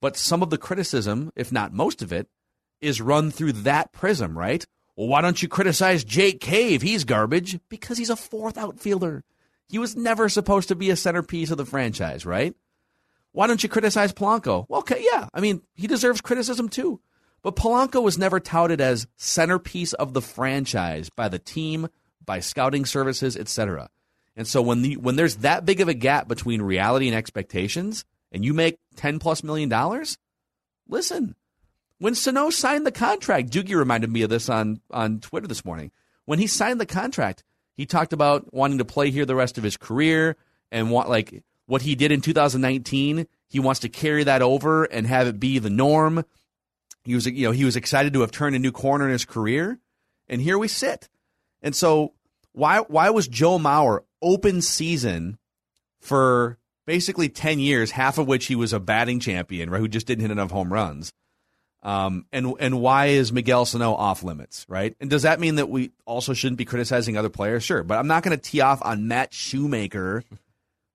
But 0.00 0.16
some 0.16 0.42
of 0.42 0.50
the 0.50 0.58
criticism, 0.58 1.32
if 1.34 1.50
not 1.50 1.72
most 1.72 2.02
of 2.02 2.12
it, 2.12 2.28
is 2.80 3.00
run 3.00 3.30
through 3.30 3.52
that 3.52 3.92
prism, 3.92 4.36
right? 4.36 4.66
Well, 4.96 5.08
why 5.08 5.22
don't 5.22 5.42
you 5.42 5.48
criticize 5.48 6.04
Jake 6.04 6.40
Cave? 6.40 6.82
He's 6.82 7.04
garbage 7.04 7.58
because 7.70 7.96
he's 7.96 8.10
a 8.10 8.16
fourth 8.16 8.58
outfielder. 8.58 9.24
He 9.68 9.78
was 9.78 9.96
never 9.96 10.28
supposed 10.28 10.68
to 10.68 10.74
be 10.74 10.90
a 10.90 10.96
centerpiece 10.96 11.50
of 11.50 11.56
the 11.56 11.64
franchise, 11.64 12.26
right? 12.26 12.54
Why 13.32 13.46
don't 13.46 13.62
you 13.62 13.68
criticize 13.68 14.12
Polanco? 14.12 14.66
Well, 14.68 14.80
okay, 14.80 15.04
yeah. 15.10 15.28
I 15.32 15.40
mean, 15.40 15.62
he 15.74 15.86
deserves 15.86 16.20
criticism 16.20 16.68
too. 16.68 17.00
But 17.42 17.56
Polanco 17.56 18.02
was 18.02 18.18
never 18.18 18.38
touted 18.38 18.80
as 18.80 19.06
centerpiece 19.16 19.92
of 19.94 20.12
the 20.12 20.22
franchise 20.22 21.10
by 21.10 21.28
the 21.28 21.38
team, 21.38 21.88
by 22.24 22.40
scouting 22.40 22.84
services, 22.84 23.36
etc. 23.36 23.88
And 24.36 24.46
so 24.46 24.62
when 24.62 24.82
the 24.82 24.96
when 24.96 25.16
there's 25.16 25.36
that 25.36 25.64
big 25.64 25.80
of 25.80 25.88
a 25.88 25.94
gap 25.94 26.28
between 26.28 26.62
reality 26.62 27.08
and 27.08 27.16
expectations, 27.16 28.04
and 28.30 28.44
you 28.44 28.54
make 28.54 28.78
ten 28.96 29.18
plus 29.18 29.42
million 29.42 29.68
dollars, 29.68 30.18
listen. 30.88 31.34
When 31.98 32.16
Sano 32.16 32.50
signed 32.50 32.84
the 32.84 32.92
contract, 32.92 33.50
Doogie 33.50 33.76
reminded 33.76 34.10
me 34.10 34.22
of 34.22 34.30
this 34.30 34.48
on 34.48 34.80
on 34.90 35.20
Twitter 35.20 35.46
this 35.46 35.64
morning. 35.64 35.90
When 36.24 36.38
he 36.38 36.46
signed 36.46 36.80
the 36.80 36.86
contract, 36.86 37.44
he 37.74 37.86
talked 37.86 38.12
about 38.12 38.52
wanting 38.52 38.78
to 38.78 38.84
play 38.84 39.10
here 39.10 39.26
the 39.26 39.34
rest 39.34 39.58
of 39.58 39.64
his 39.64 39.76
career 39.76 40.36
and 40.70 40.90
want 40.90 41.08
like 41.08 41.42
what 41.66 41.82
he 41.82 41.94
did 41.94 42.12
in 42.12 42.20
2019. 42.20 43.26
He 43.48 43.60
wants 43.60 43.80
to 43.80 43.88
carry 43.88 44.24
that 44.24 44.42
over 44.42 44.84
and 44.84 45.06
have 45.06 45.26
it 45.26 45.40
be 45.40 45.58
the 45.58 45.70
norm. 45.70 46.24
He 47.04 47.14
was, 47.14 47.26
you 47.26 47.46
know, 47.46 47.52
he 47.52 47.64
was 47.64 47.76
excited 47.76 48.12
to 48.14 48.20
have 48.20 48.30
turned 48.30 48.56
a 48.56 48.60
new 48.60 48.72
corner 48.72 49.06
in 49.06 49.12
his 49.12 49.24
career, 49.24 49.78
and 50.28 50.40
here 50.40 50.58
we 50.58 50.68
sit. 50.68 51.08
And 51.60 51.74
so, 51.74 52.14
why 52.52 52.78
why 52.80 53.10
was 53.10 53.26
Joe 53.28 53.58
Mauer 53.58 54.00
open 54.20 54.62
season 54.62 55.38
for 56.00 56.58
basically 56.86 57.28
ten 57.28 57.58
years, 57.58 57.90
half 57.90 58.18
of 58.18 58.28
which 58.28 58.46
he 58.46 58.54
was 58.54 58.72
a 58.72 58.80
batting 58.80 59.18
champion, 59.20 59.68
right? 59.68 59.80
Who 59.80 59.88
just 59.88 60.06
didn't 60.06 60.22
hit 60.22 60.30
enough 60.30 60.50
home 60.50 60.72
runs. 60.72 61.12
Um, 61.82 62.26
and 62.32 62.54
and 62.60 62.80
why 62.80 63.06
is 63.06 63.32
Miguel 63.32 63.66
Sano 63.66 63.94
off 63.94 64.22
limits, 64.22 64.64
right? 64.68 64.94
And 65.00 65.10
does 65.10 65.22
that 65.22 65.40
mean 65.40 65.56
that 65.56 65.68
we 65.68 65.90
also 66.06 66.32
shouldn't 66.32 66.58
be 66.58 66.64
criticizing 66.64 67.16
other 67.16 67.28
players? 67.28 67.64
Sure, 67.64 67.82
but 67.82 67.98
I'm 67.98 68.06
not 68.06 68.22
going 68.22 68.38
to 68.38 68.42
tee 68.42 68.60
off 68.60 68.80
on 68.84 69.08
Matt 69.08 69.34
Shoemaker 69.34 70.22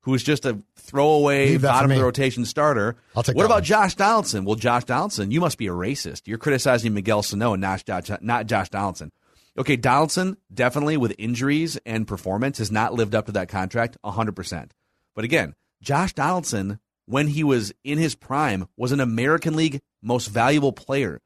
who 0.07 0.13
is 0.13 0.23
just 0.23 0.45
a 0.45 0.57
throwaway 0.77 1.57
bottom 1.57 1.91
of 1.91 1.97
the 1.97 2.03
rotation 2.03 2.45
starter. 2.45 2.95
I'll 3.13 3.23
take 3.23 3.35
what 3.35 3.45
about 3.45 3.55
one. 3.55 3.63
Josh 3.65 3.93
Donaldson? 3.95 4.45
Well, 4.45 4.55
Josh 4.55 4.85
Donaldson, 4.85 5.31
you 5.31 5.41
must 5.41 5.57
be 5.57 5.67
a 5.67 5.71
racist. 5.71 6.21
You're 6.27 6.37
criticizing 6.37 6.93
Miguel 6.93 7.23
Sano 7.23 7.51
and 7.51 7.59
not 7.59 7.83
Josh, 7.83 8.09
not 8.21 8.47
Josh 8.47 8.69
Donaldson. 8.69 9.11
Okay, 9.57 9.75
Donaldson 9.75 10.37
definitely 10.53 10.95
with 10.95 11.13
injuries 11.17 11.77
and 11.85 12.07
performance 12.07 12.59
has 12.59 12.71
not 12.71 12.93
lived 12.93 13.15
up 13.15 13.25
to 13.25 13.33
that 13.33 13.49
contract 13.49 13.97
100%. 14.05 14.69
But 15.13 15.25
again, 15.25 15.55
Josh 15.81 16.13
Donaldson, 16.13 16.79
when 17.05 17.27
he 17.27 17.43
was 17.43 17.73
in 17.83 17.97
his 17.97 18.15
prime, 18.15 18.69
was 18.77 18.93
an 18.93 19.01
American 19.01 19.57
League 19.57 19.81
most 20.01 20.27
valuable 20.27 20.71
player. 20.71 21.19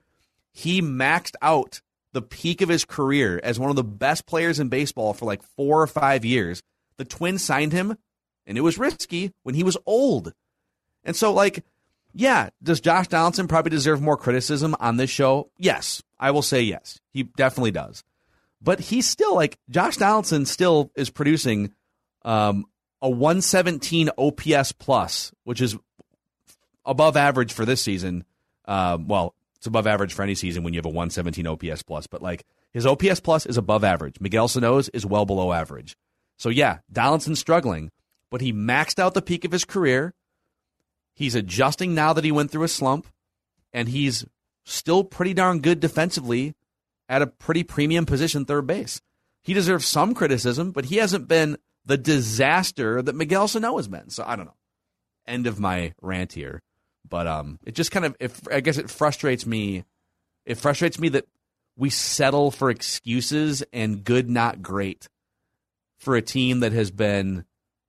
He 0.53 0.81
maxed 0.81 1.35
out 1.43 1.81
the 2.13 2.23
peak 2.23 2.61
of 2.61 2.69
his 2.69 2.83
career 2.83 3.39
as 3.43 3.59
one 3.59 3.69
of 3.69 3.75
the 3.75 3.83
best 3.83 4.25
players 4.25 4.59
in 4.59 4.69
baseball 4.69 5.13
for 5.13 5.25
like 5.25 5.43
four 5.55 5.83
or 5.83 5.87
five 5.87 6.25
years. 6.25 6.63
The 6.97 7.05
Twins 7.05 7.43
signed 7.43 7.73
him, 7.73 7.95
and 8.51 8.57
it 8.57 8.61
was 8.61 8.77
risky 8.77 9.31
when 9.43 9.55
he 9.55 9.63
was 9.63 9.77
old. 9.85 10.33
And 11.05 11.15
so, 11.15 11.31
like, 11.31 11.63
yeah, 12.13 12.49
does 12.61 12.81
Josh 12.81 13.07
Donaldson 13.07 13.47
probably 13.47 13.69
deserve 13.69 14.01
more 14.01 14.17
criticism 14.17 14.75
on 14.77 14.97
this 14.97 15.09
show? 15.09 15.49
Yes, 15.57 16.03
I 16.19 16.31
will 16.31 16.41
say 16.41 16.61
yes. 16.61 16.99
He 17.11 17.23
definitely 17.23 17.71
does. 17.71 18.03
But 18.61 18.81
he's 18.81 19.07
still 19.07 19.35
like 19.35 19.57
Josh 19.69 19.95
Donaldson 19.95 20.45
still 20.45 20.91
is 20.97 21.09
producing 21.09 21.71
um, 22.25 22.65
a 23.01 23.09
117 23.09 24.09
OPS 24.17 24.73
plus, 24.73 25.31
which 25.45 25.61
is 25.61 25.77
above 26.85 27.15
average 27.15 27.53
for 27.53 27.63
this 27.63 27.81
season. 27.81 28.25
Uh, 28.65 28.97
well, 28.99 29.33
it's 29.55 29.65
above 29.65 29.87
average 29.87 30.13
for 30.13 30.23
any 30.23 30.35
season 30.35 30.63
when 30.63 30.73
you 30.73 30.79
have 30.79 30.85
a 30.85 30.89
117 30.89 31.47
OPS 31.47 31.83
plus, 31.83 32.05
but 32.05 32.21
like 32.21 32.43
his 32.73 32.85
OPS 32.85 33.21
plus 33.21 33.45
is 33.45 33.55
above 33.55 33.85
average. 33.85 34.19
Miguel 34.19 34.49
Sano's 34.49 34.89
is 34.89 35.05
well 35.05 35.25
below 35.25 35.53
average. 35.53 35.95
So 36.35 36.49
yeah, 36.49 36.79
Donaldson's 36.91 37.39
struggling, 37.39 37.91
but 38.31 38.41
he 38.41 38.51
maxed 38.51 38.97
out 38.97 39.13
the 39.13 39.21
peak 39.21 39.45
of 39.45 39.51
his 39.51 39.65
career. 39.65 40.15
He's 41.13 41.35
adjusting 41.35 41.93
now 41.93 42.13
that 42.13 42.23
he 42.23 42.31
went 42.31 42.49
through 42.49 42.63
a 42.63 42.69
slump, 42.69 43.05
and 43.73 43.89
he's 43.89 44.25
still 44.65 45.03
pretty 45.03 45.33
darn 45.33 45.59
good 45.59 45.79
defensively 45.79 46.55
at 47.09 47.21
a 47.21 47.27
pretty 47.27 47.63
premium 47.63 48.05
position, 48.05 48.45
third 48.45 48.65
base. 48.65 49.01
He 49.43 49.53
deserves 49.53 49.85
some 49.85 50.13
criticism, 50.13 50.71
but 50.71 50.85
he 50.85 50.95
hasn't 50.95 51.27
been 51.27 51.57
the 51.85 51.97
disaster 51.97 53.01
that 53.01 53.15
Miguel 53.15 53.47
Sano 53.47 53.75
has 53.77 53.87
been. 53.87 54.09
So 54.09 54.23
I 54.25 54.35
don't 54.35 54.45
know. 54.45 54.55
End 55.27 55.45
of 55.45 55.59
my 55.59 55.93
rant 56.01 56.33
here. 56.33 56.61
But 57.07 57.27
um, 57.27 57.59
it 57.65 57.75
just 57.75 57.91
kind 57.91 58.05
of, 58.05 58.15
it, 58.19 58.31
I 58.51 58.61
guess 58.61 58.77
it 58.77 58.89
frustrates 58.89 59.45
me. 59.45 59.83
It 60.45 60.55
frustrates 60.55 60.99
me 60.99 61.09
that 61.09 61.25
we 61.75 61.89
settle 61.89 62.51
for 62.51 62.69
excuses 62.69 63.63
and 63.73 64.03
good, 64.03 64.29
not 64.29 64.61
great 64.61 65.09
for 65.99 66.15
a 66.15 66.21
team 66.21 66.61
that 66.61 66.71
has 66.71 66.91
been 66.91 67.45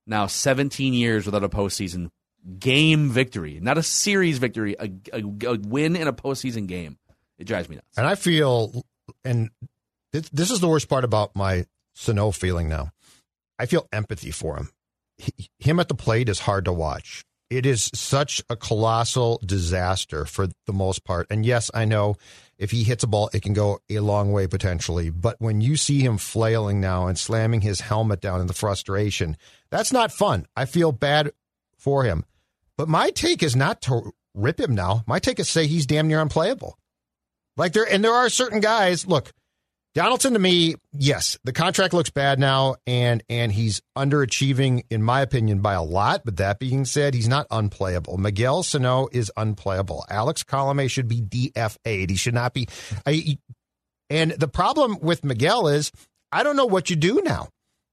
now 0.06 0.26
17 0.26 0.94
years 0.94 1.26
without 1.26 1.44
a 1.44 1.48
postseason 1.48 2.10
game 2.58 3.08
victory, 3.10 3.60
not 3.60 3.78
a 3.78 3.82
series 3.82 4.38
victory, 4.38 4.74
a, 4.78 4.90
a, 5.12 5.22
a 5.22 5.58
win 5.58 5.96
in 5.96 6.08
a 6.08 6.12
postseason 6.12 6.66
game. 6.66 6.98
It 7.38 7.44
drives 7.44 7.68
me 7.68 7.76
nuts. 7.76 7.96
And 7.96 8.06
I 8.06 8.14
feel, 8.14 8.84
and 9.24 9.50
this, 10.12 10.50
is 10.50 10.60
the 10.60 10.68
worst 10.68 10.88
part 10.88 11.04
about 11.04 11.34
my 11.34 11.66
Sano 11.94 12.30
feeling 12.30 12.68
now. 12.68 12.90
I 13.58 13.66
feel 13.66 13.88
empathy 13.92 14.30
for 14.30 14.56
him. 14.56 14.70
He, 15.18 15.50
him 15.58 15.78
at 15.80 15.88
the 15.88 15.94
plate 15.94 16.28
is 16.28 16.40
hard 16.40 16.64
to 16.66 16.72
watch. 16.72 17.24
It 17.50 17.66
is 17.66 17.90
such 17.94 18.42
a 18.48 18.56
colossal 18.56 19.40
disaster 19.44 20.24
for 20.24 20.48
the 20.66 20.72
most 20.72 21.04
part. 21.04 21.26
And 21.30 21.44
yes, 21.44 21.70
I 21.74 21.84
know 21.84 22.16
if 22.62 22.70
he 22.70 22.84
hits 22.84 23.02
a 23.02 23.08
ball, 23.08 23.28
it 23.34 23.42
can 23.42 23.54
go 23.54 23.80
a 23.90 23.98
long 23.98 24.30
way 24.30 24.46
potentially. 24.46 25.10
But 25.10 25.34
when 25.40 25.60
you 25.60 25.76
see 25.76 25.98
him 25.98 26.16
flailing 26.16 26.80
now 26.80 27.08
and 27.08 27.18
slamming 27.18 27.60
his 27.60 27.80
helmet 27.80 28.20
down 28.20 28.40
in 28.40 28.46
the 28.46 28.54
frustration, 28.54 29.36
that's 29.70 29.92
not 29.92 30.12
fun. 30.12 30.46
I 30.54 30.66
feel 30.66 30.92
bad 30.92 31.32
for 31.76 32.04
him. 32.04 32.24
But 32.78 32.88
my 32.88 33.10
take 33.10 33.42
is 33.42 33.56
not 33.56 33.82
to 33.82 34.12
rip 34.32 34.60
him 34.60 34.76
now. 34.76 35.02
My 35.08 35.18
take 35.18 35.40
is 35.40 35.48
say 35.48 35.66
he's 35.66 35.86
damn 35.86 36.06
near 36.06 36.20
unplayable. 36.20 36.78
Like 37.56 37.72
there, 37.72 37.84
and 37.84 38.04
there 38.04 38.14
are 38.14 38.28
certain 38.28 38.60
guys. 38.60 39.08
Look, 39.08 39.32
Donaldson 39.94 40.32
to 40.32 40.38
me, 40.38 40.76
yes, 40.92 41.38
the 41.44 41.52
contract 41.52 41.92
looks 41.92 42.08
bad 42.08 42.38
now, 42.38 42.76
and 42.86 43.22
and 43.28 43.52
he's 43.52 43.82
underachieving 43.96 44.84
in 44.88 45.02
my 45.02 45.20
opinion 45.20 45.60
by 45.60 45.74
a 45.74 45.82
lot. 45.82 46.22
But 46.24 46.38
that 46.38 46.58
being 46.58 46.86
said, 46.86 47.12
he's 47.12 47.28
not 47.28 47.46
unplayable. 47.50 48.16
Miguel 48.16 48.62
Sano 48.62 49.08
is 49.12 49.30
unplayable. 49.36 50.06
Alex 50.08 50.44
Colome 50.44 50.90
should 50.90 51.08
be 51.08 51.20
DFA'd. 51.20 52.08
He 52.08 52.16
should 52.16 52.34
not 52.34 52.54
be. 52.54 52.68
I, 53.04 53.38
and 54.08 54.32
the 54.32 54.48
problem 54.48 54.98
with 55.00 55.24
Miguel 55.24 55.68
is 55.68 55.92
I 56.30 56.42
don't 56.42 56.56
know 56.56 56.66
what 56.66 56.88
you 56.88 56.96
do 56.96 57.20
now. 57.22 57.48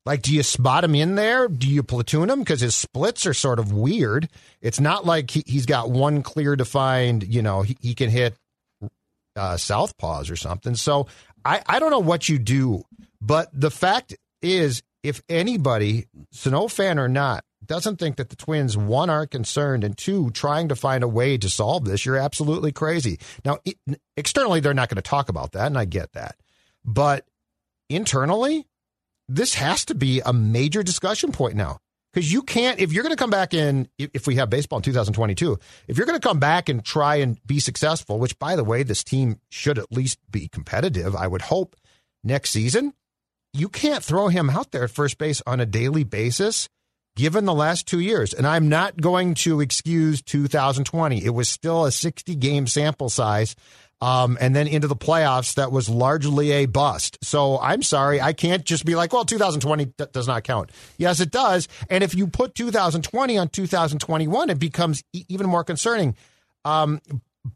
Like, 0.06 0.22
do 0.22 0.34
you 0.34 0.43
spot 0.43 0.86
him 0.86 0.95
in 0.95 1.16
there? 1.16 1.50
Do 1.50 1.68
you 1.68 1.84
platoon 1.84 2.30
him? 2.30 2.39
Because 2.39 2.62
his 2.62 2.76
splits 2.76 3.26
are 3.26 3.34
sort 3.34 3.60
of 3.60 3.74
weird. 3.74 4.30
It's 4.62 4.80
not 4.80 5.06
like 5.06 5.30
he, 5.30 5.43
has 5.54 5.66
got 5.66 5.91
one 5.91 6.24
clear 6.24 6.56
defined, 6.56 7.32
you 7.32 7.41
know, 7.41 7.62
he, 7.62 7.78
he 7.82 7.93
can 7.93 8.10
hit 8.10 8.36
uh, 9.36 9.56
southpaws 9.56 10.32
or 10.32 10.36
something. 10.36 10.76
So 10.76 11.08
I, 11.50 11.64
I 11.66 11.80
don't 11.80 11.89
know 11.89 11.97
what 11.97 12.30
you 12.30 12.38
do, 12.38 12.84
but 13.20 13.50
the 13.52 13.72
fact 13.72 14.16
is, 14.43 14.84
if 15.02 15.24
anybody, 15.28 16.06
Sano 16.32 16.68
fan 16.68 17.00
or 17.00 17.08
not, 17.08 17.43
doesn't 17.66 17.97
think 17.97 18.18
that 18.18 18.30
the 18.30 18.36
Twins, 18.36 18.78
one, 18.78 19.10
are 19.10 19.26
concerned, 19.26 19.84
and 19.84 19.97
two, 19.97 20.30
trying 20.30 20.70
to 20.70 20.76
find 20.76 21.04
a 21.04 21.08
way 21.08 21.39
to 21.39 21.50
solve 21.50 21.86
this, 21.86 22.06
you're 22.06 22.18
absolutely 22.18 22.72
crazy. 22.72 23.20
Now, 23.43 23.58
it, 23.66 23.78
externally, 24.16 24.60
they're 24.60 24.76
not 24.76 24.89
going 24.89 24.97
to 24.97 25.02
talk 25.02 25.28
about 25.28 25.54
that, 25.54 25.66
and 25.66 25.78
I 25.78 25.86
get 25.86 26.14
that. 26.14 26.36
But 26.86 27.26
internally, 27.89 28.68
this 29.28 29.56
has 29.56 29.86
to 29.86 29.95
be 29.95 30.22
a 30.24 30.34
major 30.34 30.84
discussion 30.84 31.32
point 31.32 31.56
now. 31.56 31.80
Because 32.12 32.32
you 32.32 32.41
can't, 32.41 32.80
if 32.80 32.91
you're 32.91 33.03
going 33.03 33.16
to 33.16 33.22
come 33.22 33.30
back 33.30 33.53
in, 33.53 33.88
if 33.97 34.26
we 34.26 34.36
have 34.36 34.49
baseball 34.49 34.78
in 34.78 34.84
2022, 34.84 35.60
if 35.88 35.97
you're 35.97 36.07
going 36.07 36.20
to 36.20 36.28
come 36.28 36.39
back 36.39 36.68
and 36.68 36.84
try 36.84 37.18
and 37.18 37.39
be 37.45 37.60
successful, 37.60 38.18
which 38.18 38.38
by 38.39 38.55
the 38.55 38.64
way, 38.64 38.82
this 38.82 39.03
team 39.03 39.39
should 39.49 39.78
at 39.78 39.91
least 39.91 40.20
be 40.32 40.47
competitive, 40.47 41.16
I 41.16 41.28
would 41.28 41.43
hope 41.43 41.76
next 42.24 42.49
season, 42.49 42.93
you 43.53 43.70
can't 43.70 44.03
throw 44.03 44.28
him 44.28 44.49
out 44.49 44.72
there 44.72 44.84
at 44.84 44.91
first 44.91 45.18
base 45.18 45.41
on 45.45 45.60
a 45.60 45.66
daily 45.66 46.03
basis 46.03 46.68
given 47.16 47.45
the 47.45 47.53
last 47.53 47.88
two 47.88 47.99
years. 47.99 48.34
And 48.34 48.47
I'm 48.47 48.70
not 48.70 48.99
going 48.99 49.34
to 49.36 49.60
excuse 49.60 50.22
2020. 50.22 51.24
It 51.24 51.32
was 51.32 51.49
still 51.49 51.86
a 51.86 51.91
60 51.91 52.36
game 52.36 52.66
sample 52.66 53.10
size 53.10 53.55
um, 54.02 54.38
and 54.39 54.56
then 54.56 54.68
into 54.68 54.88
the 54.88 54.95
playoffs 54.95 55.56
that 55.56 55.72
was 55.72 55.89
largely 55.89 56.52
a 56.52 56.66
bust. 56.66 57.18
So 57.24 57.60
I'm 57.60 57.84
sorry, 57.84 58.22
I 58.22 58.34
can't 58.34 58.64
just 58.64 58.86
be 58.86 58.95
like, 58.95 59.12
well, 59.12 59.26
2020 59.26 59.86
d- 59.86 60.06
does 60.12 60.28
not 60.28 60.43
count. 60.43 60.72
Yes, 60.97 61.20
it 61.20 61.32
does. 61.32 61.68
And 61.89 62.04
if 62.04 62.16
you 62.16 62.28
put 62.28 62.56
2020 62.56 63.38
on 63.38 63.50
2021, 63.50 64.50
it 64.50 64.60
becomes 64.60 65.04
e- 65.14 65.26
even 65.28 65.47
more 65.47 65.64
concerning. 65.64 66.16
Um, 66.64 67.02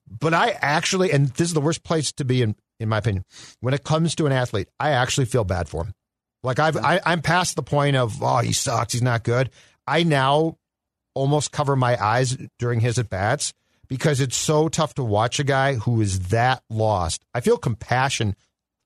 but 0.08 0.34
I 0.34 0.58
actually, 0.62 1.12
and 1.12 1.28
this 1.30 1.48
is 1.48 1.54
the 1.54 1.62
worst 1.62 1.84
place 1.84 2.12
to 2.14 2.26
be 2.26 2.41
in, 2.41 2.56
in 2.80 2.89
my 2.89 2.98
opinion, 2.98 3.24
when 3.62 3.74
it 3.74 3.84
comes 3.84 4.16
to 4.16 4.26
an 4.26 4.32
athlete, 4.32 4.68
I 4.80 4.91
actually 4.91 5.26
feel 5.26 5.44
bad 5.44 5.70
for 5.70 5.86
him. 5.86 5.94
Like 6.44 6.60
I've, 6.60 6.76
I, 6.76 7.00
I'm 7.06 7.22
past 7.22 7.56
the 7.56 7.64
point 7.64 7.96
of, 7.96 8.22
oh, 8.22 8.39
he 8.39 8.52
sucks, 8.52 8.94
he's 8.94 9.02
not 9.02 9.24
good. 9.24 9.50
I 9.88 10.04
now 10.04 10.58
almost 11.14 11.52
cover 11.52 11.76
my 11.76 12.02
eyes 12.04 12.38
during 12.60 12.82
his 12.82 12.98
at 12.98 13.10
bats 13.10 13.54
because 13.88 14.20
it's 14.20 14.38
so 14.38 14.70
tough 14.70 14.96
to 14.96 15.04
watch 15.04 15.40
a 15.40 15.44
guy 15.44 15.76
who 15.76 16.02
is 16.02 16.30
that 16.30 16.64
lost. 16.70 17.24
I 17.34 17.42
feel 17.42 17.58
compassion 17.58 18.36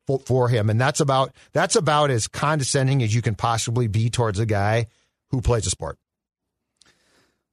for, 0.05 0.19
for 0.19 0.49
him, 0.49 0.69
and 0.69 0.79
that's 0.79 0.99
about 0.99 1.33
that's 1.53 1.75
about 1.75 2.11
as 2.11 2.27
condescending 2.27 3.03
as 3.03 3.13
you 3.13 3.21
can 3.21 3.35
possibly 3.35 3.87
be 3.87 4.09
towards 4.09 4.39
a 4.39 4.45
guy 4.45 4.87
who 5.29 5.41
plays 5.41 5.67
a 5.67 5.69
sport. 5.69 5.97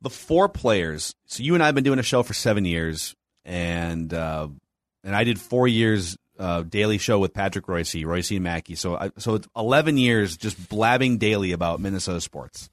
The 0.01 0.11
four 0.11 0.49
players. 0.49 1.15
So 1.27 1.43
you 1.43 1.55
and 1.55 1.63
I 1.63 1.67
have 1.67 1.75
been 1.75 1.85
doing 1.85 1.99
a 1.99 2.05
show 2.05 2.23
for 2.23 2.35
seven 2.35 2.65
years, 2.65 3.15
and 3.45 4.13
uh, 4.13 4.49
and 5.03 5.17
I 5.17 5.25
did 5.25 5.41
four 5.41 5.67
years 5.67 6.17
uh, 6.39 6.63
daily 6.63 6.99
show 6.99 7.19
with 7.19 7.35
Patrick 7.35 7.67
Reusse, 7.67 8.05
Reusse 8.05 8.37
and 8.37 8.45
Mackey. 8.45 8.75
So 8.75 8.97
I, 8.97 9.11
so 9.19 9.35
it's 9.35 9.49
eleven 9.57 9.99
years 9.99 10.37
just 10.37 10.69
blabbing 10.69 11.19
daily 11.19 11.53
about 11.53 11.81
Minnesota 11.81 12.21
sports. 12.21 12.69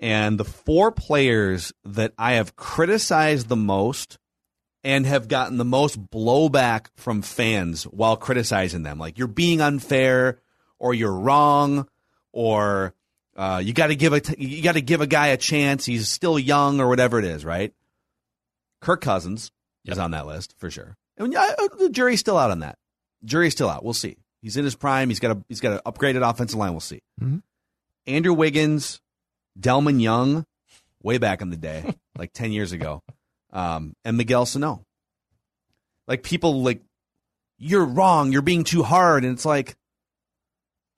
And 0.00 0.40
the 0.40 0.46
four 0.46 0.90
players 0.90 1.72
that 1.84 2.14
I 2.16 2.32
have 2.32 2.56
criticized 2.56 3.48
the 3.48 3.56
most 3.56 4.18
and 4.82 5.04
have 5.04 5.28
gotten 5.28 5.58
the 5.58 5.64
most 5.64 6.02
blowback 6.10 6.86
from 6.96 7.20
fans 7.20 7.84
while 7.84 8.16
criticizing 8.16 8.82
them, 8.82 8.98
like 8.98 9.18
you're 9.18 9.28
being 9.28 9.60
unfair 9.60 10.40
or 10.78 10.94
you're 10.94 11.12
wrong 11.12 11.86
or 12.32 12.94
uh, 13.36 13.60
you 13.62 13.74
got 13.74 13.88
to 13.88 13.94
give 13.94 14.14
a 14.14 14.22
you 14.38 14.62
got 14.62 14.72
to 14.72 14.80
give 14.80 15.02
a 15.02 15.06
guy 15.06 15.28
a 15.28 15.36
chance. 15.36 15.84
He's 15.84 16.08
still 16.08 16.38
young 16.38 16.80
or 16.80 16.88
whatever 16.88 17.18
it 17.18 17.26
is, 17.26 17.44
right? 17.44 17.74
Kirk 18.80 19.02
Cousins 19.02 19.52
yep. 19.84 19.92
is 19.92 19.98
on 19.98 20.12
that 20.12 20.26
list 20.26 20.54
for 20.56 20.70
sure. 20.70 20.96
And 21.18 21.34
uh, 21.36 21.54
the 21.78 21.90
jury's 21.90 22.20
still 22.20 22.38
out 22.38 22.50
on 22.50 22.60
that. 22.60 22.78
Jury's 23.22 23.52
still 23.52 23.68
out. 23.68 23.84
We'll 23.84 23.92
see. 23.92 24.16
He's 24.40 24.56
in 24.56 24.64
his 24.64 24.74
prime. 24.74 25.10
He's 25.10 25.20
got 25.20 25.36
a 25.36 25.44
he's 25.48 25.60
got 25.60 25.72
an 25.72 25.80
upgraded 25.84 26.26
offensive 26.26 26.58
line. 26.58 26.72
We'll 26.72 26.80
see. 26.80 27.02
Mm-hmm. 27.20 27.38
Andrew 28.06 28.32
Wiggins, 28.32 29.02
Delmon 29.58 30.00
Young, 30.00 30.46
way 31.02 31.18
back 31.18 31.40
in 31.40 31.50
the 31.50 31.56
day, 31.56 31.94
like 32.18 32.32
10 32.32 32.52
years 32.52 32.72
ago, 32.72 33.02
um, 33.52 33.94
and 34.04 34.16
Miguel 34.16 34.46
Sano. 34.46 34.84
Like 36.06 36.22
people 36.22 36.62
like, 36.62 36.82
you're 37.58 37.84
wrong, 37.84 38.32
you're 38.32 38.42
being 38.42 38.64
too 38.64 38.82
hard. 38.82 39.24
And 39.24 39.32
it's 39.32 39.44
like, 39.44 39.76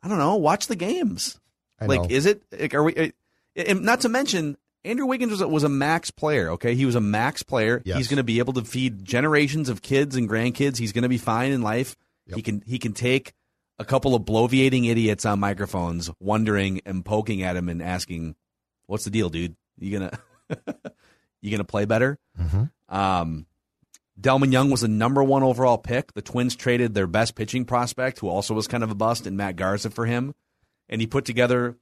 I 0.02 0.08
don't 0.08 0.18
know, 0.18 0.36
watch 0.36 0.68
the 0.68 0.76
games. 0.76 1.38
I 1.80 1.86
like, 1.86 2.02
know. 2.02 2.06
is 2.08 2.26
it, 2.26 2.42
like, 2.58 2.74
are 2.74 2.82
we, 2.82 2.96
uh, 2.96 3.08
and 3.56 3.82
not 3.82 4.00
to 4.02 4.08
mention, 4.08 4.56
Andrew 4.84 5.06
Wiggins 5.06 5.30
was 5.30 5.40
a, 5.40 5.48
was 5.48 5.64
a 5.64 5.68
max 5.68 6.10
player, 6.10 6.50
okay? 6.52 6.74
He 6.74 6.86
was 6.86 6.94
a 6.94 7.00
max 7.00 7.42
player. 7.42 7.82
Yes. 7.84 7.98
He's 7.98 8.08
going 8.08 8.16
to 8.16 8.24
be 8.24 8.38
able 8.38 8.54
to 8.54 8.62
feed 8.62 9.04
generations 9.04 9.68
of 9.68 9.82
kids 9.82 10.16
and 10.16 10.28
grandkids. 10.28 10.78
He's 10.78 10.92
going 10.92 11.02
to 11.02 11.08
be 11.08 11.18
fine 11.18 11.52
in 11.52 11.62
life. 11.62 11.96
Yep. 12.26 12.36
He 12.36 12.42
can 12.42 12.62
he 12.66 12.78
can 12.78 12.92
take 12.92 13.32
a 13.78 13.84
couple 13.84 14.14
of 14.14 14.22
bloviating 14.22 14.88
idiots 14.88 15.24
on 15.24 15.40
microphones 15.40 16.10
wondering 16.20 16.80
and 16.86 17.04
poking 17.04 17.42
at 17.42 17.56
him 17.56 17.68
and 17.68 17.82
asking 17.82 18.36
What's 18.92 19.04
the 19.04 19.10
deal, 19.10 19.30
dude? 19.30 19.56
You 19.78 19.98
gonna 19.98 20.18
you 21.40 21.50
gonna 21.50 21.64
play 21.64 21.86
better? 21.86 22.18
Mm-hmm. 22.38 22.94
Um, 22.94 23.46
Delmon 24.20 24.52
Young 24.52 24.70
was 24.70 24.82
the 24.82 24.88
number 24.88 25.24
one 25.24 25.42
overall 25.42 25.78
pick. 25.78 26.12
The 26.12 26.20
Twins 26.20 26.54
traded 26.54 26.92
their 26.92 27.06
best 27.06 27.34
pitching 27.34 27.64
prospect, 27.64 28.18
who 28.18 28.28
also 28.28 28.52
was 28.52 28.68
kind 28.68 28.84
of 28.84 28.90
a 28.90 28.94
bust, 28.94 29.26
in 29.26 29.34
Matt 29.34 29.56
Garza 29.56 29.88
for 29.88 30.04
him, 30.04 30.34
and 30.90 31.00
he 31.00 31.06
put 31.06 31.24
together 31.24 31.78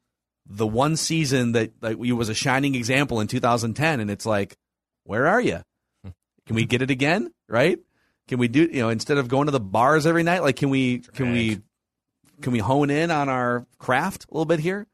the 0.46 0.68
one 0.68 0.96
season 0.96 1.50
that 1.50 1.72
like 1.82 2.00
he 2.00 2.12
was 2.12 2.28
a 2.28 2.34
shining 2.34 2.76
example 2.76 3.18
in 3.18 3.26
2010. 3.26 3.98
And 3.98 4.08
it's 4.08 4.24
like, 4.24 4.56
where 5.02 5.26
are 5.26 5.40
you? 5.40 5.62
Can 6.46 6.54
we 6.54 6.64
get 6.64 6.80
it 6.80 6.92
again? 6.92 7.32
Right? 7.48 7.80
Can 8.28 8.38
we 8.38 8.46
do 8.46 8.68
you 8.72 8.82
know 8.82 8.88
instead 8.88 9.18
of 9.18 9.26
going 9.26 9.46
to 9.46 9.52
the 9.52 9.58
bars 9.58 10.06
every 10.06 10.22
night? 10.22 10.44
Like, 10.44 10.54
can 10.54 10.70
we 10.70 11.00
can 11.00 11.32
we 11.32 11.60
can 12.40 12.52
we 12.52 12.60
hone 12.60 12.88
in 12.88 13.10
on 13.10 13.28
our 13.28 13.66
craft 13.80 14.26
a 14.30 14.32
little 14.32 14.44
bit 14.44 14.60
here? 14.60 14.86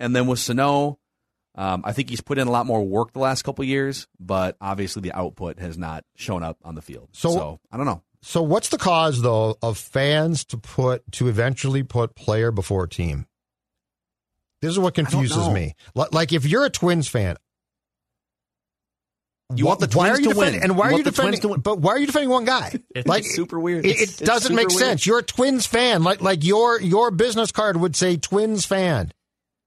And 0.00 0.16
then 0.16 0.26
with 0.26 0.40
Sano, 0.40 0.98
um, 1.56 1.82
I 1.84 1.92
think 1.92 2.10
he's 2.10 2.20
put 2.20 2.38
in 2.38 2.48
a 2.48 2.50
lot 2.50 2.66
more 2.66 2.82
work 2.84 3.12
the 3.12 3.18
last 3.20 3.42
couple 3.42 3.64
years, 3.64 4.06
but 4.18 4.56
obviously 4.60 5.02
the 5.02 5.12
output 5.12 5.58
has 5.60 5.78
not 5.78 6.04
shown 6.16 6.42
up 6.42 6.58
on 6.64 6.74
the 6.74 6.82
field. 6.82 7.08
So- 7.12 7.30
so 7.32 7.60
I 7.70 7.76
don't 7.76 7.86
know. 7.86 8.02
So 8.22 8.42
what's 8.42 8.70
the 8.70 8.78
cause 8.78 9.20
though 9.20 9.56
of 9.62 9.76
fans 9.76 10.44
to 10.46 10.56
put 10.56 11.02
to 11.12 11.28
eventually 11.28 11.82
put 11.82 12.14
player 12.14 12.50
before 12.50 12.86
team? 12.86 13.26
This 14.62 14.70
is 14.70 14.78
what 14.78 14.94
confuses 14.94 15.46
me. 15.50 15.74
Like 15.94 16.32
if 16.32 16.46
you're 16.46 16.64
a 16.64 16.70
Twins 16.70 17.06
fan, 17.06 17.36
You 19.54 19.66
want 19.66 19.80
the 19.80 19.86
why 19.94 20.08
Twins 20.08 20.20
are 20.20 20.22
you 20.22 20.32
to 20.32 20.38
win. 20.38 20.54
And 20.54 20.76
why 20.78 20.86
You 20.86 20.94
are 20.94 20.98
you 20.98 21.04
want 21.04 21.04
the 21.04 21.22
Twins 21.22 21.40
defending? 21.40 21.60
But 21.60 21.78
why 21.80 21.92
are 21.92 21.98
you 21.98 22.06
defending 22.06 22.30
one 22.30 22.46
guy? 22.46 22.72
It's 22.94 23.06
like 23.06 23.24
super 23.26 23.60
weird. 23.60 23.84
It, 23.84 24.00
it 24.00 24.24
doesn't 24.24 24.54
make 24.54 24.68
weird. 24.68 24.78
sense. 24.80 25.06
You're 25.06 25.18
a 25.18 25.22
Twins 25.22 25.66
fan. 25.66 26.02
Like 26.02 26.22
like 26.22 26.42
your 26.44 26.80
your 26.80 27.10
business 27.10 27.52
card 27.52 27.76
would 27.76 27.94
say 27.94 28.16
Twins 28.16 28.64
fan, 28.64 29.12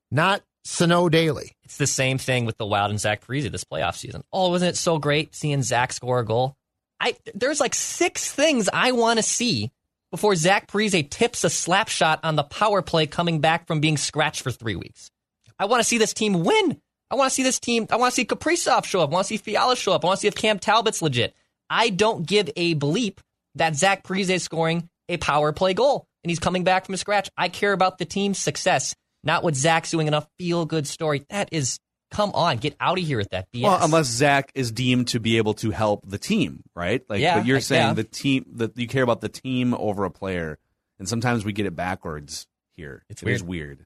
not 0.09 0.41
Sano 0.65 1.09
Daily. 1.09 1.55
It's 1.67 1.75
the 1.75 1.85
same 1.85 2.17
thing 2.17 2.45
with 2.45 2.57
the 2.57 2.65
Wild 2.65 2.91
and 2.91 2.99
Zach 2.99 3.25
Parise 3.25 3.51
this 3.51 3.65
playoff 3.65 3.97
season. 3.97 4.23
Oh, 4.31 4.51
wasn't 4.51 4.69
it 4.69 4.77
so 4.77 4.99
great 4.99 5.35
seeing 5.35 5.61
Zach 5.63 5.91
score 5.91 6.19
a 6.19 6.25
goal? 6.25 6.55
I 6.97 7.17
there's 7.35 7.59
like 7.59 7.75
six 7.75 8.31
things 8.31 8.69
I 8.71 8.93
want 8.93 9.19
to 9.19 9.23
see 9.23 9.69
before 10.09 10.33
Zach 10.35 10.71
Parise 10.71 11.09
tips 11.09 11.43
a 11.43 11.49
slap 11.49 11.89
shot 11.89 12.21
on 12.23 12.37
the 12.37 12.43
power 12.43 12.81
play 12.81 13.05
coming 13.05 13.41
back 13.41 13.67
from 13.67 13.81
being 13.81 13.97
scratched 13.97 14.43
for 14.43 14.49
three 14.49 14.77
weeks. 14.77 15.11
I 15.59 15.65
want 15.65 15.81
to 15.81 15.83
see 15.83 15.97
this 15.97 16.13
team 16.13 16.45
win. 16.45 16.79
I 17.11 17.15
want 17.15 17.31
to 17.31 17.35
see 17.35 17.43
this 17.43 17.59
team. 17.59 17.85
I 17.89 17.97
want 17.97 18.13
to 18.13 18.15
see 18.15 18.23
Kaprizov 18.23 18.85
show 18.85 19.01
up. 19.01 19.09
I 19.09 19.13
want 19.13 19.25
to 19.25 19.27
see 19.27 19.35
Fiala 19.37 19.75
show 19.75 19.91
up. 19.91 20.05
I 20.05 20.07
want 20.07 20.19
to 20.19 20.21
see 20.21 20.29
if 20.29 20.35
Cam 20.35 20.57
Talbot's 20.57 21.01
legit. 21.01 21.35
I 21.69 21.89
don't 21.89 22.25
give 22.25 22.49
a 22.55 22.75
bleep 22.75 23.17
that 23.55 23.75
Zach 23.75 24.03
Parise 24.03 24.29
is 24.29 24.43
scoring 24.43 24.87
a 25.09 25.17
power 25.17 25.51
play 25.51 25.73
goal 25.73 26.07
and 26.23 26.31
he's 26.31 26.39
coming 26.39 26.63
back 26.63 26.85
from 26.85 26.95
scratch. 26.95 27.29
I 27.37 27.49
care 27.49 27.73
about 27.73 27.97
the 27.97 28.05
team's 28.05 28.39
success, 28.39 28.95
not 29.23 29.43
what 29.43 29.55
Zach's 29.55 29.91
doing 29.91 30.07
in 30.07 30.13
a 30.13 30.27
feel 30.39 30.65
good 30.65 30.87
story. 30.87 31.25
That 31.29 31.49
is, 31.51 31.79
come 32.11 32.31
on, 32.33 32.57
get 32.57 32.75
out 32.79 32.97
of 32.99 33.05
here 33.05 33.17
with 33.17 33.29
that 33.31 33.51
BS. 33.51 33.63
Well, 33.63 33.79
unless 33.81 34.05
Zach 34.07 34.51
is 34.55 34.71
deemed 34.71 35.09
to 35.09 35.19
be 35.19 35.37
able 35.37 35.53
to 35.55 35.71
help 35.71 36.07
the 36.07 36.17
team, 36.17 36.63
right? 36.75 37.01
Like, 37.09 37.21
Yeah, 37.21 37.37
but 37.39 37.45
you're 37.45 37.57
I- 37.57 37.61
saying 37.61 37.87
yeah. 37.87 37.93
the 37.93 38.03
team 38.03 38.45
that 38.55 38.77
you 38.77 38.87
care 38.87 39.03
about 39.03 39.21
the 39.21 39.29
team 39.29 39.73
over 39.73 40.05
a 40.05 40.11
player, 40.11 40.57
and 40.99 41.07
sometimes 41.09 41.43
we 41.45 41.53
get 41.53 41.65
it 41.65 41.75
backwards 41.75 42.47
here. 42.75 43.03
It's 43.09 43.21
It 43.23 43.29
is 43.29 43.43
weird. 43.43 43.85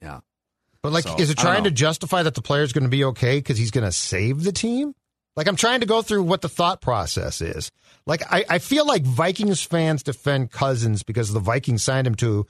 Yeah. 0.00 0.20
But 0.82 0.92
like, 0.92 1.04
So, 1.04 1.16
is 1.16 1.30
it 1.30 1.38
trying 1.38 1.64
to 1.64 1.70
justify 1.70 2.22
that 2.24 2.34
the 2.34 2.42
player's 2.42 2.72
going 2.72 2.84
to 2.84 2.90
be 2.90 3.04
okay 3.04 3.38
because 3.38 3.56
he's 3.58 3.70
going 3.70 3.84
to 3.84 3.92
save 3.92 4.42
the 4.42 4.50
team? 4.52 4.94
Like, 5.36 5.46
I'm 5.48 5.56
trying 5.56 5.80
to 5.80 5.86
go 5.86 6.02
through 6.02 6.24
what 6.24 6.42
the 6.42 6.48
thought 6.48 6.80
process 6.82 7.40
is. 7.40 7.70
Like, 8.04 8.22
I, 8.30 8.44
I 8.50 8.58
feel 8.58 8.84
like 8.86 9.02
Vikings 9.04 9.62
fans 9.62 10.02
defend 10.02 10.50
Cousins 10.50 11.02
because 11.04 11.32
the 11.32 11.40
Vikings 11.40 11.82
signed 11.82 12.06
him 12.06 12.16
to 12.16 12.46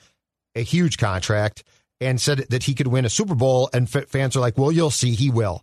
a 0.55 0.63
huge 0.63 0.99
contract 0.99 1.65
and 2.01 2.21
said 2.21 2.47
that 2.51 2.65
he 2.65 2.75
could 2.75 2.89
win 2.89 3.05
a 3.05 3.11
Super 3.11 3.35
Bowl, 3.35 3.71
and 3.73 3.89
fans 3.89 4.37
are 4.37 4.41
like, 4.41 4.59
"Well, 4.59 4.73
you'll 4.73 4.91
see, 4.91 5.15
he 5.15 5.31
will." 5.31 5.63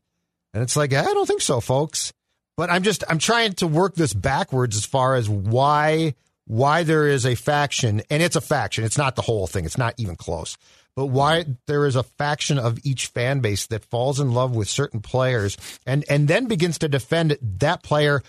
And 0.53 0.63
it's 0.63 0.75
like, 0.75 0.93
I 0.93 1.03
don't 1.03 1.27
think 1.27 1.41
so, 1.41 1.59
folks. 1.59 2.13
But 2.57 2.69
I'm 2.69 2.83
just 2.83 3.03
I'm 3.07 3.19
trying 3.19 3.53
to 3.53 3.67
work 3.67 3.95
this 3.95 4.13
backwards 4.13 4.75
as 4.75 4.85
far 4.85 5.15
as 5.15 5.29
why 5.29 6.15
why 6.45 6.83
there 6.83 7.07
is 7.07 7.25
a 7.25 7.35
faction, 7.35 8.01
and 8.09 8.21
it's 8.21 8.35
a 8.35 8.41
faction. 8.41 8.83
It's 8.83 8.97
not 8.97 9.15
the 9.15 9.21
whole 9.21 9.47
thing. 9.47 9.63
It's 9.63 9.77
not 9.77 9.93
even 9.97 10.15
close. 10.15 10.57
But 10.95 11.05
why 11.05 11.45
there 11.67 11.85
is 11.85 11.95
a 11.95 12.03
faction 12.03 12.59
of 12.59 12.79
each 12.83 13.05
fan 13.07 13.39
base 13.39 13.67
that 13.67 13.85
falls 13.85 14.19
in 14.19 14.33
love 14.33 14.55
with 14.55 14.67
certain 14.67 14.99
players 14.99 15.55
and 15.85 16.03
and 16.09 16.27
then 16.27 16.47
begins 16.47 16.79
to 16.79 16.89
defend 16.89 17.37
that 17.41 17.81
player 17.81 18.21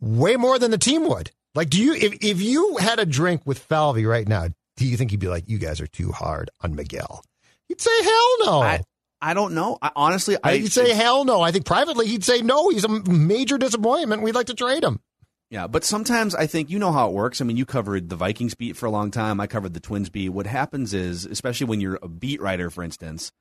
way 0.00 0.34
more 0.34 0.58
than 0.58 0.72
the 0.72 0.78
team 0.78 1.06
would. 1.06 1.30
Like, 1.54 1.70
do 1.70 1.80
you 1.80 1.94
if 1.94 2.24
if 2.24 2.40
you 2.40 2.78
had 2.78 2.98
a 2.98 3.06
drink 3.06 3.42
with 3.44 3.60
Falvey 3.60 4.04
right 4.04 4.26
now, 4.26 4.48
do 4.76 4.86
you 4.86 4.96
think 4.96 5.10
he'd 5.10 5.20
be 5.20 5.28
like, 5.28 5.48
"You 5.48 5.58
guys 5.58 5.80
are 5.80 5.86
too 5.86 6.12
hard 6.12 6.50
on 6.60 6.74
Miguel"? 6.74 7.22
He'd 7.68 7.80
say, 7.80 8.02
"Hell 8.02 8.36
no." 8.44 8.62
I, 8.62 8.80
I 9.20 9.34
don't 9.34 9.54
know. 9.54 9.78
I, 9.82 9.90
honestly, 9.94 10.36
I 10.42 10.56
He'd 10.56 10.72
say, 10.72 10.94
"Hell 10.94 11.24
no." 11.24 11.40
I 11.40 11.52
think 11.52 11.66
privately 11.66 12.06
he'd 12.06 12.24
say, 12.24 12.40
"No, 12.42 12.68
he's 12.70 12.84
a 12.84 12.88
major 12.88 13.58
disappointment. 13.58 14.22
We'd 14.22 14.34
like 14.34 14.46
to 14.46 14.54
trade 14.54 14.82
him." 14.82 15.00
Yeah, 15.50 15.66
but 15.66 15.84
sometimes 15.84 16.34
I 16.36 16.46
think 16.46 16.70
you 16.70 16.78
know 16.78 16.92
how 16.92 17.08
it 17.08 17.12
works. 17.12 17.40
I 17.40 17.44
mean, 17.44 17.56
you 17.56 17.66
covered 17.66 18.08
the 18.08 18.16
Vikings 18.16 18.54
beat 18.54 18.76
for 18.76 18.86
a 18.86 18.90
long 18.90 19.10
time. 19.10 19.40
I 19.40 19.48
covered 19.48 19.74
the 19.74 19.80
Twins 19.80 20.08
beat. 20.08 20.28
What 20.28 20.46
happens 20.46 20.94
is, 20.94 21.26
especially 21.26 21.66
when 21.66 21.80
you're 21.80 21.98
a 22.00 22.08
beat 22.08 22.40
writer, 22.40 22.70
for 22.70 22.84
instance, 22.84 23.32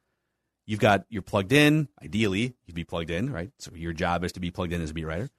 you've 0.65 0.79
got 0.79 1.05
you're 1.09 1.21
plugged 1.21 1.53
in. 1.53 1.87
Ideally, 2.03 2.55
you'd 2.65 2.75
be 2.75 2.83
plugged 2.83 3.11
in, 3.11 3.31
right? 3.31 3.51
So 3.59 3.71
your 3.75 3.93
job 3.93 4.23
is 4.23 4.31
to 4.33 4.39
be 4.39 4.49
plugged 4.49 4.73
in 4.73 4.81
as 4.81 4.89
a 4.89 4.93
beat 4.93 5.05
writer. 5.05 5.29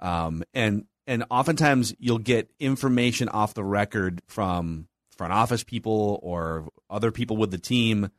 Um, 0.00 0.42
and 0.54 0.86
and 1.06 1.24
oftentimes 1.30 1.94
you'll 1.98 2.18
get 2.18 2.50
information 2.58 3.28
off 3.28 3.54
the 3.54 3.64
record 3.64 4.22
from 4.28 4.87
front 5.18 5.32
office 5.32 5.62
people 5.64 6.18
or 6.22 6.68
other 6.88 7.10
people 7.10 7.36
with 7.36 7.50
the 7.50 7.58
team, 7.58 8.10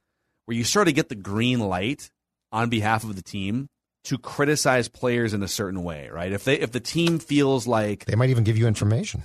where 0.45 0.55
you 0.57 0.63
sort 0.63 0.87
of 0.87 0.93
get 0.93 1.09
the 1.09 1.15
green 1.15 1.59
light 1.59 2.11
on 2.51 2.69
behalf 2.69 3.03
of 3.03 3.15
the 3.15 3.21
team 3.23 3.69
to 4.03 4.17
criticize 4.17 4.87
players 4.87 5.33
in 5.33 5.41
a 5.43 5.47
certain 5.47 5.83
way, 5.83 6.09
right? 6.09 6.31
If 6.31 6.43
they 6.43 6.59
if 6.59 6.71
the 6.71 6.79
team 6.79 7.17
feels 7.19 7.65
like 7.67 8.05
They 8.05 8.15
might 8.15 8.29
even 8.29 8.43
give 8.43 8.57
you 8.57 8.67
information. 8.67 9.23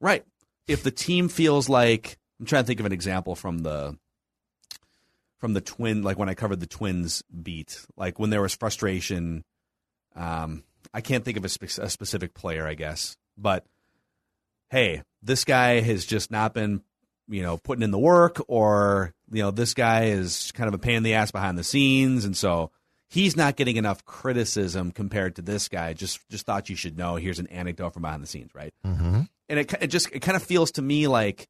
right, 0.00 0.24
if 0.66 0.82
the 0.82 0.90
team 0.90 1.28
feels 1.28 1.68
like 1.68 2.18
I'm 2.38 2.46
trying 2.46 2.62
to 2.64 2.66
think 2.66 2.80
of 2.80 2.86
an 2.86 2.92
example 2.92 3.34
from 3.34 3.58
the 3.60 3.96
from 5.38 5.52
the 5.52 5.60
twin 5.60 6.02
like 6.02 6.18
when 6.18 6.28
I 6.28 6.34
covered 6.34 6.60
the 6.60 6.66
twins 6.66 7.22
beat, 7.42 7.84
like 7.96 8.18
when 8.18 8.30
there 8.30 8.42
was 8.42 8.54
frustration 8.54 9.44
um 10.14 10.62
I 10.94 11.00
can't 11.02 11.24
think 11.24 11.36
of 11.36 11.44
a, 11.44 11.48
spe- 11.48 11.78
a 11.78 11.90
specific 11.90 12.32
player, 12.32 12.66
I 12.66 12.74
guess, 12.74 13.16
but 13.36 13.66
hey, 14.70 15.02
this 15.22 15.44
guy 15.44 15.80
has 15.80 16.06
just 16.06 16.30
not 16.30 16.54
been, 16.54 16.82
you 17.28 17.42
know, 17.42 17.56
putting 17.56 17.82
in 17.82 17.90
the 17.90 17.98
work, 17.98 18.40
or 18.48 19.12
you 19.30 19.42
know, 19.42 19.50
this 19.50 19.74
guy 19.74 20.06
is 20.06 20.52
kind 20.52 20.68
of 20.68 20.74
a 20.74 20.78
pain 20.78 20.96
in 20.96 21.02
the 21.02 21.14
ass 21.14 21.30
behind 21.30 21.58
the 21.58 21.64
scenes, 21.64 22.24
and 22.24 22.36
so 22.36 22.70
he's 23.08 23.36
not 23.36 23.56
getting 23.56 23.76
enough 23.76 24.04
criticism 24.04 24.90
compared 24.90 25.36
to 25.36 25.42
this 25.42 25.68
guy. 25.68 25.92
Just 25.92 26.20
just 26.30 26.46
thought 26.46 26.70
you 26.70 26.76
should 26.76 26.96
know. 26.96 27.16
Here's 27.16 27.38
an 27.38 27.48
anecdote 27.48 27.92
from 27.94 28.02
behind 28.02 28.22
the 28.22 28.28
scenes, 28.28 28.54
right? 28.54 28.72
Mm-hmm. 28.84 29.22
And 29.48 29.58
it 29.58 29.74
it 29.80 29.86
just 29.88 30.10
it 30.12 30.20
kind 30.20 30.36
of 30.36 30.42
feels 30.42 30.72
to 30.72 30.82
me 30.82 31.08
like 31.08 31.48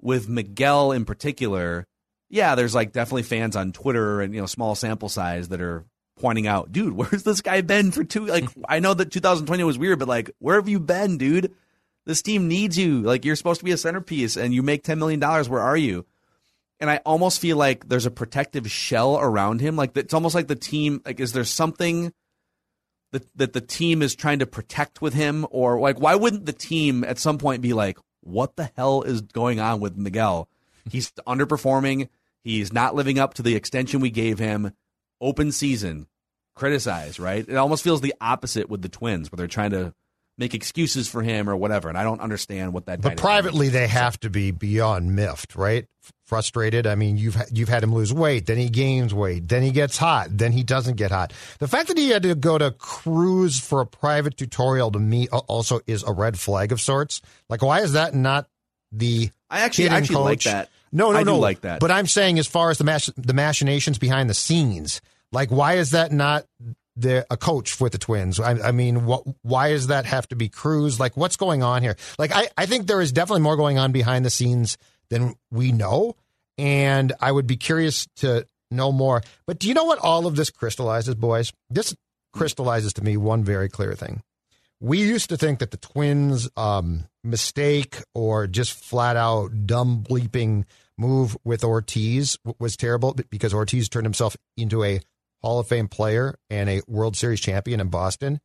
with 0.00 0.28
Miguel 0.28 0.92
in 0.92 1.04
particular, 1.04 1.86
yeah, 2.28 2.54
there's 2.54 2.74
like 2.74 2.92
definitely 2.92 3.22
fans 3.22 3.56
on 3.56 3.72
Twitter 3.72 4.20
and 4.20 4.34
you 4.34 4.40
know 4.40 4.46
small 4.46 4.74
sample 4.74 5.08
size 5.08 5.48
that 5.48 5.60
are 5.60 5.84
pointing 6.18 6.46
out, 6.46 6.72
dude, 6.72 6.92
where's 6.96 7.22
this 7.22 7.40
guy 7.40 7.60
been 7.60 7.92
for 7.92 8.04
two? 8.04 8.26
Like, 8.26 8.48
I 8.68 8.80
know 8.80 8.94
that 8.94 9.10
2020 9.10 9.64
was 9.64 9.78
weird, 9.78 9.98
but 9.98 10.08
like, 10.08 10.30
where 10.38 10.56
have 10.56 10.68
you 10.68 10.80
been, 10.80 11.18
dude? 11.18 11.54
This 12.06 12.22
team 12.22 12.48
needs 12.48 12.78
you. 12.78 13.02
Like, 13.02 13.24
you're 13.24 13.36
supposed 13.36 13.60
to 13.60 13.64
be 13.64 13.72
a 13.72 13.76
centerpiece, 13.76 14.36
and 14.36 14.54
you 14.54 14.62
make 14.62 14.84
10 14.84 14.98
million 14.98 15.20
dollars. 15.20 15.48
Where 15.48 15.60
are 15.60 15.76
you? 15.76 16.06
And 16.78 16.88
I 16.88 16.98
almost 17.04 17.40
feel 17.40 17.56
like 17.56 17.88
there's 17.88 18.06
a 18.06 18.10
protective 18.10 18.70
shell 18.70 19.18
around 19.18 19.60
him. 19.60 19.76
Like, 19.76 19.96
it's 19.96 20.14
almost 20.14 20.34
like 20.34 20.46
the 20.46 20.54
team. 20.54 21.02
Like, 21.04 21.20
is 21.20 21.32
there 21.32 21.44
something 21.44 22.12
that 23.12 23.26
that 23.36 23.52
the 23.52 23.60
team 23.60 24.02
is 24.02 24.14
trying 24.14 24.38
to 24.38 24.46
protect 24.46 25.02
with 25.02 25.14
him, 25.14 25.46
or 25.50 25.80
like, 25.80 25.98
why 25.98 26.14
wouldn't 26.14 26.46
the 26.46 26.52
team 26.52 27.02
at 27.04 27.18
some 27.18 27.38
point 27.38 27.62
be 27.62 27.72
like, 27.72 27.98
what 28.20 28.56
the 28.56 28.70
hell 28.76 29.02
is 29.02 29.20
going 29.20 29.58
on 29.58 29.80
with 29.80 29.96
Miguel? 29.96 30.48
He's 30.90 31.10
underperforming. 31.26 32.08
He's 32.42 32.72
not 32.72 32.94
living 32.94 33.18
up 33.18 33.34
to 33.34 33.42
the 33.42 33.56
extension 33.56 34.00
we 34.00 34.10
gave 34.10 34.38
him 34.38 34.72
open 35.20 35.50
season, 35.50 36.06
criticize, 36.54 37.18
right? 37.18 37.44
It 37.48 37.56
almost 37.56 37.82
feels 37.82 38.00
the 38.00 38.14
opposite 38.20 38.68
with 38.68 38.82
the 38.82 38.88
Twins, 38.88 39.32
where 39.32 39.36
they're 39.36 39.48
trying 39.48 39.70
to 39.72 39.94
make 40.38 40.54
excuses 40.54 41.08
for 41.08 41.22
him 41.22 41.48
or 41.48 41.56
whatever. 41.56 41.88
And 41.88 41.96
I 41.96 42.04
don't 42.04 42.20
understand 42.20 42.72
what 42.72 42.86
that. 42.86 43.00
But 43.00 43.16
privately, 43.16 43.68
is. 43.68 43.72
they 43.72 43.86
have 43.86 44.18
to 44.20 44.30
be 44.30 44.50
beyond 44.50 45.14
miffed, 45.14 45.54
right? 45.54 45.86
Frustrated. 46.26 46.86
I 46.86 46.94
mean, 46.94 47.16
you've 47.16 47.36
you've 47.52 47.68
had 47.68 47.82
him 47.82 47.94
lose 47.94 48.12
weight, 48.12 48.46
then 48.46 48.58
he 48.58 48.68
gains 48.68 49.14
weight, 49.14 49.48
then 49.48 49.62
he 49.62 49.70
gets 49.70 49.96
hot, 49.96 50.28
then 50.30 50.52
he 50.52 50.62
doesn't 50.62 50.96
get 50.96 51.10
hot. 51.10 51.32
The 51.58 51.68
fact 51.68 51.88
that 51.88 51.98
he 51.98 52.10
had 52.10 52.22
to 52.24 52.34
go 52.34 52.58
to 52.58 52.70
Cruz 52.72 53.60
for 53.60 53.80
a 53.80 53.86
private 53.86 54.36
tutorial 54.36 54.90
to 54.92 54.98
me 54.98 55.28
also 55.28 55.80
is 55.86 56.02
a 56.02 56.12
red 56.12 56.38
flag 56.38 56.72
of 56.72 56.80
sorts. 56.80 57.20
Like, 57.48 57.62
why 57.62 57.80
is 57.80 57.92
that 57.92 58.14
not 58.14 58.48
the 58.92 59.30
I 59.50 59.60
actually 59.60 59.84
hitting 59.84 59.98
actually 59.98 60.24
like 60.24 60.42
that. 60.42 60.70
No, 60.92 61.12
no, 61.12 61.18
I 61.18 61.22
no. 61.24 61.38
like 61.38 61.62
that. 61.62 61.80
But 61.80 61.90
I'm 61.90 62.06
saying, 62.06 62.38
as 62.38 62.46
far 62.46 62.70
as 62.70 62.78
the 62.78 62.84
mach- 62.84 63.14
the 63.16 63.34
machinations 63.34 63.98
behind 63.98 64.30
the 64.30 64.34
scenes, 64.34 65.00
like, 65.32 65.50
why 65.50 65.74
is 65.74 65.90
that 65.90 66.12
not 66.12 66.46
the 66.96 67.26
a 67.30 67.36
coach 67.36 67.80
with 67.80 67.92
the 67.92 67.98
Twins? 67.98 68.40
I, 68.40 68.68
I 68.68 68.72
mean, 68.72 69.06
what, 69.06 69.24
why 69.42 69.70
does 69.70 69.88
that 69.88 70.06
have 70.06 70.26
to 70.28 70.36
be 70.36 70.48
Cruz? 70.48 70.98
Like, 70.98 71.16
what's 71.16 71.36
going 71.36 71.62
on 71.62 71.82
here? 71.82 71.96
Like, 72.18 72.32
I, 72.34 72.48
I 72.56 72.66
think 72.66 72.86
there 72.86 73.00
is 73.00 73.12
definitely 73.12 73.42
more 73.42 73.56
going 73.56 73.78
on 73.78 73.92
behind 73.92 74.24
the 74.24 74.30
scenes 74.30 74.78
than 75.10 75.34
we 75.50 75.72
know, 75.72 76.16
and 76.58 77.12
I 77.20 77.32
would 77.32 77.46
be 77.46 77.56
curious 77.56 78.06
to 78.16 78.46
know 78.70 78.92
more. 78.92 79.22
But 79.46 79.58
do 79.58 79.68
you 79.68 79.74
know 79.74 79.84
what 79.84 79.98
all 80.00 80.26
of 80.26 80.36
this 80.36 80.50
crystallizes, 80.50 81.14
boys? 81.14 81.52
This 81.70 81.94
crystallizes 82.32 82.92
to 82.94 83.04
me 83.04 83.16
one 83.16 83.44
very 83.44 83.68
clear 83.68 83.94
thing. 83.94 84.22
We 84.80 84.98
used 84.98 85.30
to 85.30 85.36
think 85.36 85.60
that 85.60 85.70
the 85.70 85.78
Twins' 85.78 86.50
um, 86.56 87.04
mistake 87.24 88.02
or 88.14 88.46
just 88.46 88.72
flat 88.72 89.16
out 89.16 89.66
dumb 89.66 90.04
bleeping 90.06 90.64
move 90.98 91.36
with 91.44 91.64
Ortiz 91.64 92.38
was 92.58 92.76
terrible 92.76 93.16
because 93.30 93.54
Ortiz 93.54 93.88
turned 93.88 94.06
himself 94.06 94.36
into 94.56 94.84
a 94.84 95.00
Hall 95.42 95.58
of 95.58 95.68
Fame 95.68 95.88
player 95.88 96.36
and 96.50 96.68
a 96.68 96.82
World 96.86 97.16
Series 97.16 97.40
champion 97.40 97.80
in 97.80 97.88
Boston. 97.88 98.40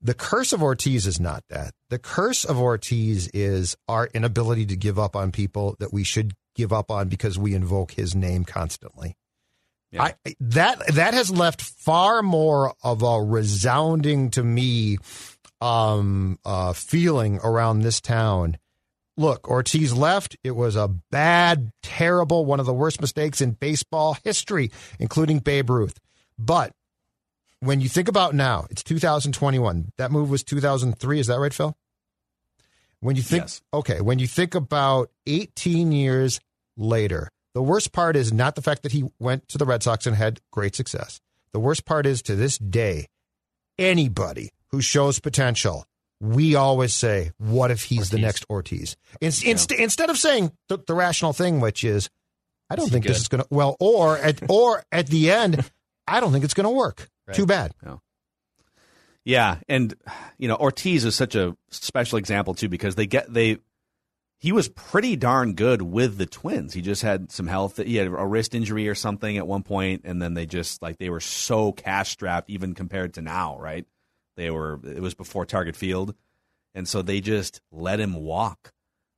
The 0.00 0.14
curse 0.14 0.52
of 0.52 0.62
Ortiz 0.62 1.06
is 1.06 1.18
not 1.18 1.44
that. 1.48 1.72
The 1.88 1.98
curse 1.98 2.44
of 2.44 2.60
Ortiz 2.60 3.28
is 3.28 3.76
our 3.88 4.08
inability 4.12 4.66
to 4.66 4.76
give 4.76 4.98
up 4.98 5.16
on 5.16 5.32
people 5.32 5.76
that 5.80 5.92
we 5.92 6.04
should 6.04 6.34
give 6.54 6.72
up 6.72 6.90
on 6.90 7.08
because 7.08 7.38
we 7.38 7.54
invoke 7.54 7.92
his 7.92 8.14
name 8.14 8.44
constantly. 8.44 9.16
Yeah. 9.90 10.02
I, 10.02 10.14
that 10.40 10.86
that 10.94 11.14
has 11.14 11.30
left 11.30 11.62
far 11.62 12.22
more 12.22 12.74
of 12.82 13.02
a 13.02 13.22
resounding 13.22 14.30
to 14.32 14.42
me 14.42 14.98
um, 15.60 16.38
uh, 16.44 16.72
feeling 16.72 17.38
around 17.42 17.80
this 17.80 18.00
town. 18.00 18.58
Look, 19.16 19.48
Ortiz 19.48 19.94
left. 19.94 20.36
It 20.42 20.50
was 20.50 20.74
a 20.74 20.88
bad, 20.88 21.70
terrible, 21.82 22.44
one 22.44 22.58
of 22.58 22.66
the 22.66 22.74
worst 22.74 23.00
mistakes 23.00 23.40
in 23.40 23.52
baseball 23.52 24.18
history, 24.24 24.72
including 24.98 25.38
Babe 25.38 25.70
Ruth. 25.70 25.98
But 26.38 26.72
when 27.60 27.80
you 27.80 27.88
think 27.88 28.08
about 28.08 28.34
now, 28.34 28.66
it's 28.70 28.82
2021. 28.82 29.92
That 29.96 30.10
move 30.10 30.30
was 30.30 30.42
2003. 30.42 31.20
Is 31.20 31.26
that 31.28 31.38
right, 31.38 31.54
Phil? 31.54 31.76
When 33.00 33.16
you 33.16 33.22
think, 33.22 33.44
yes. 33.44 33.62
okay, 33.72 34.00
when 34.00 34.18
you 34.18 34.26
think 34.26 34.54
about 34.54 35.10
18 35.26 35.92
years 35.92 36.40
later, 36.76 37.30
the 37.52 37.62
worst 37.62 37.92
part 37.92 38.16
is 38.16 38.32
not 38.32 38.54
the 38.54 38.62
fact 38.62 38.82
that 38.82 38.92
he 38.92 39.04
went 39.18 39.46
to 39.48 39.58
the 39.58 39.64
Red 39.64 39.82
Sox 39.82 40.06
and 40.06 40.16
had 40.16 40.40
great 40.50 40.74
success. 40.74 41.20
The 41.52 41.60
worst 41.60 41.84
part 41.84 42.06
is 42.06 42.22
to 42.22 42.34
this 42.34 42.58
day, 42.58 43.06
anybody 43.78 44.50
who 44.68 44.80
shows 44.80 45.20
potential, 45.20 45.84
we 46.20 46.54
always 46.54 46.94
say, 46.94 47.32
what 47.38 47.70
if 47.70 47.84
he's 47.84 47.98
Ortiz. 47.98 48.10
the 48.10 48.18
next 48.18 48.46
Ortiz? 48.50 48.96
In, 49.20 49.30
yeah. 49.30 49.50
inst- 49.50 49.72
instead 49.72 50.10
of 50.10 50.18
saying 50.18 50.52
the, 50.68 50.78
the, 50.78 50.94
rational 50.94 51.32
thing, 51.32 51.60
which 51.60 51.84
is, 51.84 52.08
I 52.70 52.76
don't 52.76 52.90
think 52.90 53.04
good? 53.04 53.10
this 53.10 53.20
is 53.20 53.28
going 53.28 53.42
to, 53.42 53.48
well, 53.50 53.76
or 53.78 54.18
at, 54.18 54.42
or 54.48 54.82
at 54.90 55.06
the 55.06 55.30
end, 55.30 55.70
I 56.06 56.20
don't 56.20 56.32
think 56.32 56.44
it's 56.44 56.54
going 56.54 56.64
to 56.64 56.70
work. 56.70 57.08
Right. 57.26 57.36
Too 57.36 57.46
bad. 57.46 57.72
No. 57.82 58.00
Yeah, 59.24 59.60
and 59.68 59.94
you 60.36 60.48
know 60.48 60.56
Ortiz 60.56 61.04
is 61.06 61.14
such 61.14 61.34
a 61.34 61.56
special 61.70 62.18
example 62.18 62.54
too 62.54 62.68
because 62.68 62.94
they 62.94 63.06
get 63.06 63.32
they 63.32 63.56
he 64.38 64.52
was 64.52 64.68
pretty 64.68 65.16
darn 65.16 65.54
good 65.54 65.80
with 65.80 66.18
the 66.18 66.26
Twins. 66.26 66.74
He 66.74 66.82
just 66.82 67.00
had 67.00 67.32
some 67.32 67.46
health. 67.46 67.78
He 67.78 67.96
had 67.96 68.08
a 68.08 68.26
wrist 68.26 68.54
injury 68.54 68.86
or 68.86 68.94
something 68.94 69.38
at 69.38 69.46
one 69.46 69.62
point, 69.62 70.02
and 70.04 70.20
then 70.20 70.34
they 70.34 70.44
just 70.44 70.82
like 70.82 70.98
they 70.98 71.08
were 71.08 71.20
so 71.20 71.72
cash 71.72 72.10
strapped, 72.10 72.50
even 72.50 72.74
compared 72.74 73.14
to 73.14 73.22
now. 73.22 73.58
Right? 73.58 73.86
They 74.36 74.50
were. 74.50 74.78
It 74.84 75.00
was 75.00 75.14
before 75.14 75.46
Target 75.46 75.76
Field, 75.76 76.14
and 76.74 76.86
so 76.86 77.00
they 77.00 77.22
just 77.22 77.62
let 77.72 78.00
him 78.00 78.14
walk. 78.14 78.74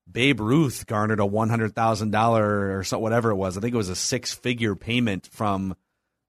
Babe 0.08 0.38
Ruth 0.38 0.86
garnered 0.86 1.18
a 1.18 1.26
one 1.26 1.48
hundred 1.48 1.74
thousand 1.74 2.12
dollar 2.12 2.78
or 2.78 2.84
so 2.84 3.00
whatever 3.00 3.30
it 3.30 3.36
was. 3.36 3.58
I 3.58 3.60
think 3.60 3.74
it 3.74 3.78
was 3.78 3.88
a 3.88 3.96
six 3.96 4.32
figure 4.32 4.76
payment 4.76 5.26
from 5.26 5.74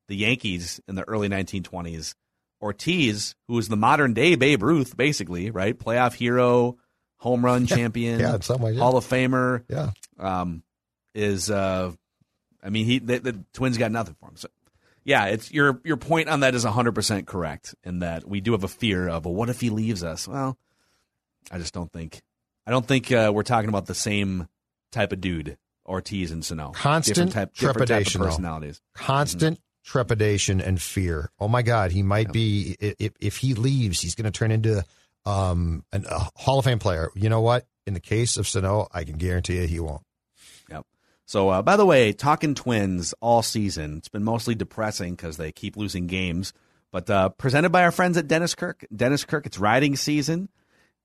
the 0.07 0.15
Yankees 0.15 0.79
in 0.87 0.95
the 0.95 1.07
early 1.07 1.27
nineteen 1.27 1.63
twenties. 1.63 2.15
Ortiz, 2.61 3.35
who 3.47 3.53
was 3.53 3.67
the 3.67 3.75
modern 3.75 4.13
day 4.13 4.35
Babe 4.35 4.63
Ruth, 4.63 4.97
basically, 4.97 5.51
right? 5.51 5.77
Playoff 5.77 6.13
hero, 6.13 6.77
home 7.17 7.45
run 7.45 7.67
champion, 7.67 8.19
yeah, 8.19 8.35
in 8.35 8.41
some 8.41 8.61
ways, 8.61 8.75
yeah. 8.75 8.81
Hall 8.81 8.97
of 8.97 9.05
Famer. 9.05 9.63
Yeah, 9.69 9.91
um, 10.17 10.63
is 11.13 11.51
uh, 11.51 11.91
I 12.63 12.69
mean, 12.69 12.85
he 12.85 12.99
the, 12.99 13.19
the, 13.19 13.43
Twins 13.53 13.77
got 13.77 13.91
nothing 13.91 14.15
for 14.19 14.29
him. 14.29 14.37
So, 14.37 14.47
yeah, 15.03 15.25
it's 15.25 15.51
your 15.51 15.81
your 15.83 15.97
point 15.97 16.29
on 16.29 16.41
that 16.41 16.55
is 16.55 16.63
hundred 16.63 16.93
percent 16.93 17.27
correct. 17.27 17.75
In 17.83 17.99
that 17.99 18.27
we 18.27 18.41
do 18.41 18.53
have 18.53 18.63
a 18.63 18.69
fear 18.69 19.07
of, 19.07 19.25
well, 19.25 19.33
what 19.33 19.49
if 19.49 19.61
he 19.61 19.69
leaves 19.69 20.03
us? 20.03 20.27
Well, 20.27 20.57
I 21.51 21.59
just 21.59 21.73
don't 21.73 21.91
think 21.91 22.21
I 22.65 22.71
don't 22.71 22.85
think 22.85 23.11
uh, 23.11 23.31
we're 23.33 23.43
talking 23.43 23.69
about 23.69 23.85
the 23.85 23.95
same 23.95 24.47
type 24.91 25.13
of 25.13 25.21
dude. 25.21 25.57
Ortiz 25.85 26.31
and 26.31 26.43
Sano. 26.43 26.71
Constant 26.71 27.15
different 27.15 27.31
type, 27.31 27.53
trepidation. 27.53 28.19
Different 28.19 28.31
personalities. 28.33 28.81
Constant 28.93 29.57
mm-hmm. 29.57 29.66
Trepidation 29.87 30.61
and 30.61 30.79
fear. 30.81 31.31
Oh 31.39 31.47
my 31.47 31.61
God, 31.61 31.91
he 31.91 32.03
might 32.03 32.31
be. 32.31 32.75
If, 32.79 33.13
if 33.19 33.37
he 33.37 33.53
leaves, 33.53 34.01
he's 34.01 34.13
going 34.13 34.31
to 34.31 34.37
turn 34.37 34.51
into 34.51 34.83
um, 35.25 35.83
an, 35.91 36.05
a 36.09 36.29
Hall 36.35 36.59
of 36.59 36.65
Fame 36.65 36.79
player. 36.79 37.09
You 37.15 37.29
know 37.29 37.41
what? 37.41 37.65
In 37.87 37.93
the 37.93 37.99
case 37.99 38.37
of 38.37 38.47
Sano, 38.47 38.87
I 38.93 39.05
can 39.05 39.17
guarantee 39.17 39.61
you 39.61 39.67
he 39.67 39.79
won't. 39.79 40.03
Yep. 40.69 40.85
So, 41.25 41.49
uh, 41.49 41.61
by 41.61 41.77
the 41.77 41.85
way, 41.85 42.11
talking 42.11 42.53
Twins 42.53 43.13
all 43.21 43.41
season, 43.41 43.97
it's 43.97 44.09
been 44.09 44.25
mostly 44.25 44.55
depressing 44.55 45.15
because 45.15 45.37
they 45.37 45.51
keep 45.51 45.77
losing 45.77 46.05
games. 46.05 46.53
But 46.91 47.09
uh, 47.09 47.29
presented 47.29 47.71
by 47.71 47.83
our 47.83 47.91
friends 47.91 48.17
at 48.17 48.27
Dennis 48.27 48.55
Kirk. 48.55 48.85
Dennis 48.93 49.23
Kirk, 49.23 49.45
it's 49.45 49.57
riding 49.57 49.95
season. 49.95 50.49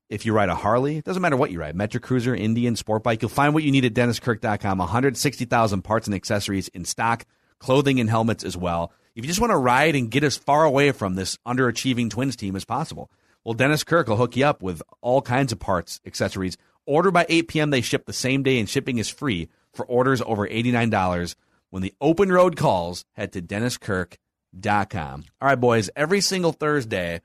If 0.08 0.26
you 0.26 0.32
ride 0.32 0.48
a 0.48 0.54
Harley, 0.54 0.98
it 0.98 1.04
doesn't 1.04 1.22
matter 1.22 1.36
what 1.36 1.50
you 1.50 1.60
ride, 1.60 1.74
Metro 1.74 1.98
Cruiser, 1.98 2.34
Indian, 2.34 2.76
Sport 2.76 3.02
Bike, 3.02 3.22
you'll 3.22 3.30
find 3.30 3.54
what 3.54 3.62
you 3.62 3.72
need 3.72 3.86
at 3.86 3.94
DennisKirk.com. 3.94 4.78
160,000 4.78 5.82
parts 5.82 6.06
and 6.06 6.14
accessories 6.14 6.68
in 6.68 6.84
stock, 6.84 7.24
clothing 7.62 8.00
and 8.00 8.10
helmets 8.10 8.44
as 8.44 8.56
well. 8.56 8.92
If 9.14 9.24
you 9.24 9.28
just 9.28 9.40
want 9.40 9.52
to 9.52 9.56
ride 9.56 9.94
and 9.94 10.10
get 10.10 10.24
as 10.24 10.36
far 10.36 10.64
away 10.64 10.90
from 10.92 11.14
this 11.14 11.38
underachieving 11.46 12.10
Twins 12.10 12.36
team 12.36 12.56
as 12.56 12.64
possible, 12.64 13.10
well, 13.44 13.54
Dennis 13.54 13.84
Kirk 13.84 14.08
will 14.08 14.16
hook 14.16 14.36
you 14.36 14.44
up 14.44 14.62
with 14.62 14.82
all 15.00 15.22
kinds 15.22 15.52
of 15.52 15.58
parts, 15.58 16.00
accessories. 16.04 16.56
Order 16.86 17.10
by 17.10 17.26
8 17.28 17.48
p.m. 17.48 17.70
They 17.70 17.80
ship 17.80 18.06
the 18.06 18.12
same 18.12 18.42
day, 18.42 18.58
and 18.58 18.68
shipping 18.68 18.98
is 18.98 19.08
free 19.08 19.48
for 19.72 19.86
orders 19.86 20.20
over 20.22 20.46
$89. 20.46 21.34
When 21.70 21.82
the 21.82 21.94
open 22.00 22.30
road 22.30 22.56
calls, 22.56 23.04
head 23.12 23.32
to 23.32 23.42
DennisKirk.com. 23.42 25.24
All 25.40 25.48
right, 25.48 25.60
boys, 25.60 25.90
every 25.96 26.20
single 26.20 26.52
Thursday, 26.52 27.20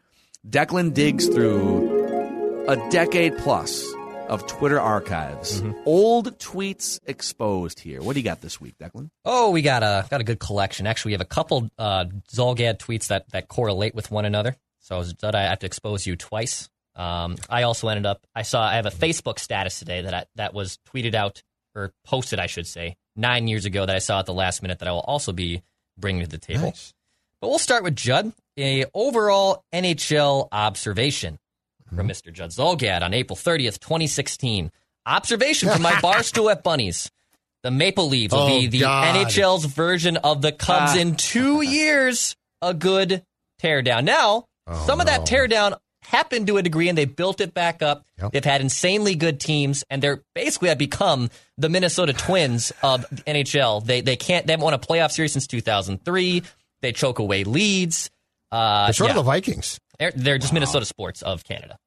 Declan 0.48 0.94
digs 0.94 1.28
through 1.28 2.66
a 2.68 2.90
decade 2.90 3.38
plus 3.38 3.84
of 4.28 4.45
Twitter 4.47 4.80
archives. 4.80 5.61
Mm-hmm. 5.61 5.82
Old 5.86 6.38
tweets 6.39 6.99
exposed 7.05 7.80
here. 7.80 8.01
What 8.01 8.13
do 8.13 8.19
you 8.19 8.23
got 8.23 8.41
this 8.41 8.59
week, 8.61 8.75
Declan? 8.78 9.09
Oh, 9.25 9.51
we 9.51 9.61
got 9.61 9.84
a 9.84 10.05
got 10.09 10.21
a 10.21 10.23
good 10.23 10.39
collection. 10.39 10.88
Actually, 10.88 11.09
we 11.09 11.13
have 11.13 11.21
a 11.21 11.25
couple 11.25 11.69
uh, 11.78 12.05
Zulgad 12.34 12.78
tweets 12.80 13.07
that, 13.07 13.30
that 13.32 13.47
correlate 13.47 13.95
with 13.95 14.11
one 14.11 14.25
another. 14.25 14.55
So 14.80 15.03
that 15.03 15.36
I 15.36 15.43
have 15.43 15.59
to 15.59 15.65
expose 15.65 16.07
you 16.07 16.15
twice. 16.15 16.69
Um, 16.95 17.36
I 17.49 17.63
also 17.63 17.89
ended 17.89 18.05
up. 18.05 18.25
I 18.34 18.43
saw. 18.43 18.65
I 18.65 18.75
have 18.75 18.86
a 18.86 18.91
Facebook 18.91 19.39
status 19.39 19.80
today 19.80 20.01
that 20.01 20.13
I, 20.13 20.25
that 20.36 20.53
was 20.53 20.80
tweeted 20.93 21.13
out 21.13 21.43
or 21.75 21.93
posted, 22.05 22.39
I 22.39 22.47
should 22.47 22.67
say, 22.67 22.95
nine 23.15 23.47
years 23.47 23.65
ago 23.65 23.86
that 23.86 23.95
I 23.95 23.99
saw 23.99 24.19
at 24.19 24.25
the 24.25 24.34
last 24.34 24.61
minute 24.61 24.80
that 24.80 24.88
I 24.88 24.91
will 24.91 25.01
also 25.01 25.34
be 25.34 25.61
bringing 25.97 26.23
to 26.23 26.30
the 26.30 26.38
table. 26.38 26.67
Nice. 26.67 26.93
But 27.41 27.49
we'll 27.49 27.59
start 27.59 27.84
with 27.84 27.95
Judd. 27.95 28.32
A 28.57 28.86
overall 28.95 29.63
NHL 29.73 30.47
observation 30.51 31.38
mm-hmm. 31.88 31.96
from 31.96 32.08
Mr. 32.08 32.32
Judd 32.32 32.52
Zulgad 32.52 33.02
on 33.02 33.14
April 33.14 33.36
30th, 33.36 33.80
2016. 33.80 34.72
Observation 35.06 35.70
from 35.70 35.82
my 35.82 35.92
barstool 36.04 36.51
at 36.51 36.64
Bunnies. 36.64 37.09
The 37.64 37.72
Maple 37.72 38.08
Leafs 38.08 38.34
will 38.34 38.42
oh, 38.42 38.47
be 38.47 38.68
the 38.68 38.82
God. 38.82 39.16
NHL's 39.16 39.66
version 39.66 40.18
of 40.18 40.42
the 40.42 40.51
Cubs 40.51 40.93
ah. 40.96 41.00
in 41.00 41.16
two 41.16 41.62
years. 41.62 42.36
A 42.62 42.74
good 42.74 43.24
teardown. 43.62 44.04
Now, 44.04 44.46
Oh, 44.68 44.86
Some 44.86 45.00
of 45.00 45.08
no. 45.08 45.14
that 45.14 45.22
teardown 45.26 45.78
happened 46.04 46.47
to 46.47 46.58
a 46.58 46.62
degree, 46.62 46.89
and 46.89 46.97
they 46.97 47.05
built 47.05 47.42
it 47.42 47.54
back 47.54 47.82
up. 47.82 48.05
Yep. 48.22 48.32
They've 48.34 48.46
had 48.46 48.62
insanely 48.62 49.16
good 49.16 49.39
teams, 49.39 49.84
and 49.89 50.01
they're 50.01 50.24
basically 50.36 50.70
have 50.70 50.78
become 50.78 51.30
the 51.58 51.70
Minnesota 51.70 52.14
Twins 52.14 52.72
of 52.84 53.05
the 53.09 53.22
NHL. 53.24 53.86
They 53.86 54.01
they 54.01 54.16
can't 54.16 54.46
they 54.46 54.54
haven't 54.54 54.64
won 54.64 54.74
a 54.74 54.80
playoff 54.80 55.12
series 55.12 55.34
since 55.34 55.47
2003. 55.47 56.43
They 56.82 56.92
choke 56.92 57.20
away 57.20 57.43
leads. 57.43 58.09
Uh, 58.51 58.88
they're 58.88 58.93
sort 58.93 59.09
yeah. 59.09 59.12
of 59.14 59.26
the 59.26 59.30
Vikings. 59.32 59.80
They're, 59.99 60.11
they're 60.15 60.37
just 60.37 60.53
wow. 60.53 60.57
Minnesota 60.57 60.86
sports 60.86 61.21
of 61.21 61.43
Canada. 61.43 61.78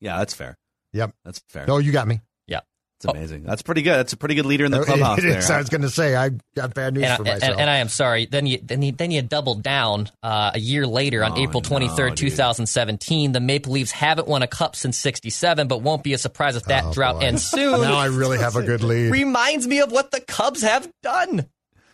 Yeah, 0.00 0.18
that's 0.18 0.34
fair. 0.34 0.56
Yep, 0.92 1.14
that's 1.24 1.42
fair. 1.48 1.66
No, 1.66 1.78
you 1.78 1.92
got 1.92 2.06
me. 2.06 2.20
Yeah, 2.46 2.60
it's 2.98 3.04
amazing. 3.04 3.42
That's 3.44 3.62
pretty 3.62 3.82
good. 3.82 3.96
That's 3.96 4.12
a 4.12 4.16
pretty 4.16 4.34
good 4.34 4.46
leader 4.46 4.64
in 4.64 4.70
the 4.70 4.82
clubhouse. 4.84 5.18
It 5.18 5.24
is. 5.24 5.48
There. 5.48 5.56
I 5.56 5.60
was 5.60 5.68
going 5.68 5.82
to 5.82 5.90
say 5.90 6.14
I 6.16 6.30
got 6.54 6.74
bad 6.74 6.94
news 6.94 7.04
and, 7.04 7.16
for 7.16 7.24
myself. 7.24 7.42
And, 7.42 7.60
and, 7.60 7.70
I 7.70 7.76
am 7.76 7.88
sorry. 7.88 8.26
Then 8.26 8.46
you 8.46 8.58
then 8.62 8.82
you, 8.82 8.92
then 8.92 9.10
you 9.10 9.22
doubled 9.22 9.62
down 9.62 10.08
uh, 10.22 10.52
a 10.54 10.58
year 10.58 10.86
later 10.86 11.22
on 11.22 11.32
oh, 11.32 11.42
April 11.42 11.60
twenty 11.60 11.88
third, 11.88 12.10
no, 12.10 12.14
two 12.14 12.30
thousand 12.30 12.66
seventeen. 12.66 13.32
The 13.32 13.40
Maple 13.40 13.72
Leafs 13.72 13.90
haven't 13.90 14.28
won 14.28 14.42
a 14.42 14.46
cup 14.46 14.76
since 14.76 14.96
'67, 14.98 15.68
but 15.68 15.82
won't 15.82 16.02
be 16.02 16.12
a 16.12 16.18
surprise 16.18 16.56
if 16.56 16.64
that 16.64 16.84
oh, 16.84 16.92
drought 16.92 17.20
boy. 17.20 17.26
ends 17.26 17.44
soon. 17.44 17.80
now 17.80 17.96
I 17.96 18.06
really 18.06 18.38
have 18.38 18.56
a 18.56 18.62
good 18.62 18.82
lead. 18.82 19.10
Reminds 19.12 19.66
me 19.66 19.80
of 19.80 19.92
what 19.92 20.10
the 20.10 20.20
Cubs 20.20 20.62
have 20.62 20.90
done. 21.02 21.46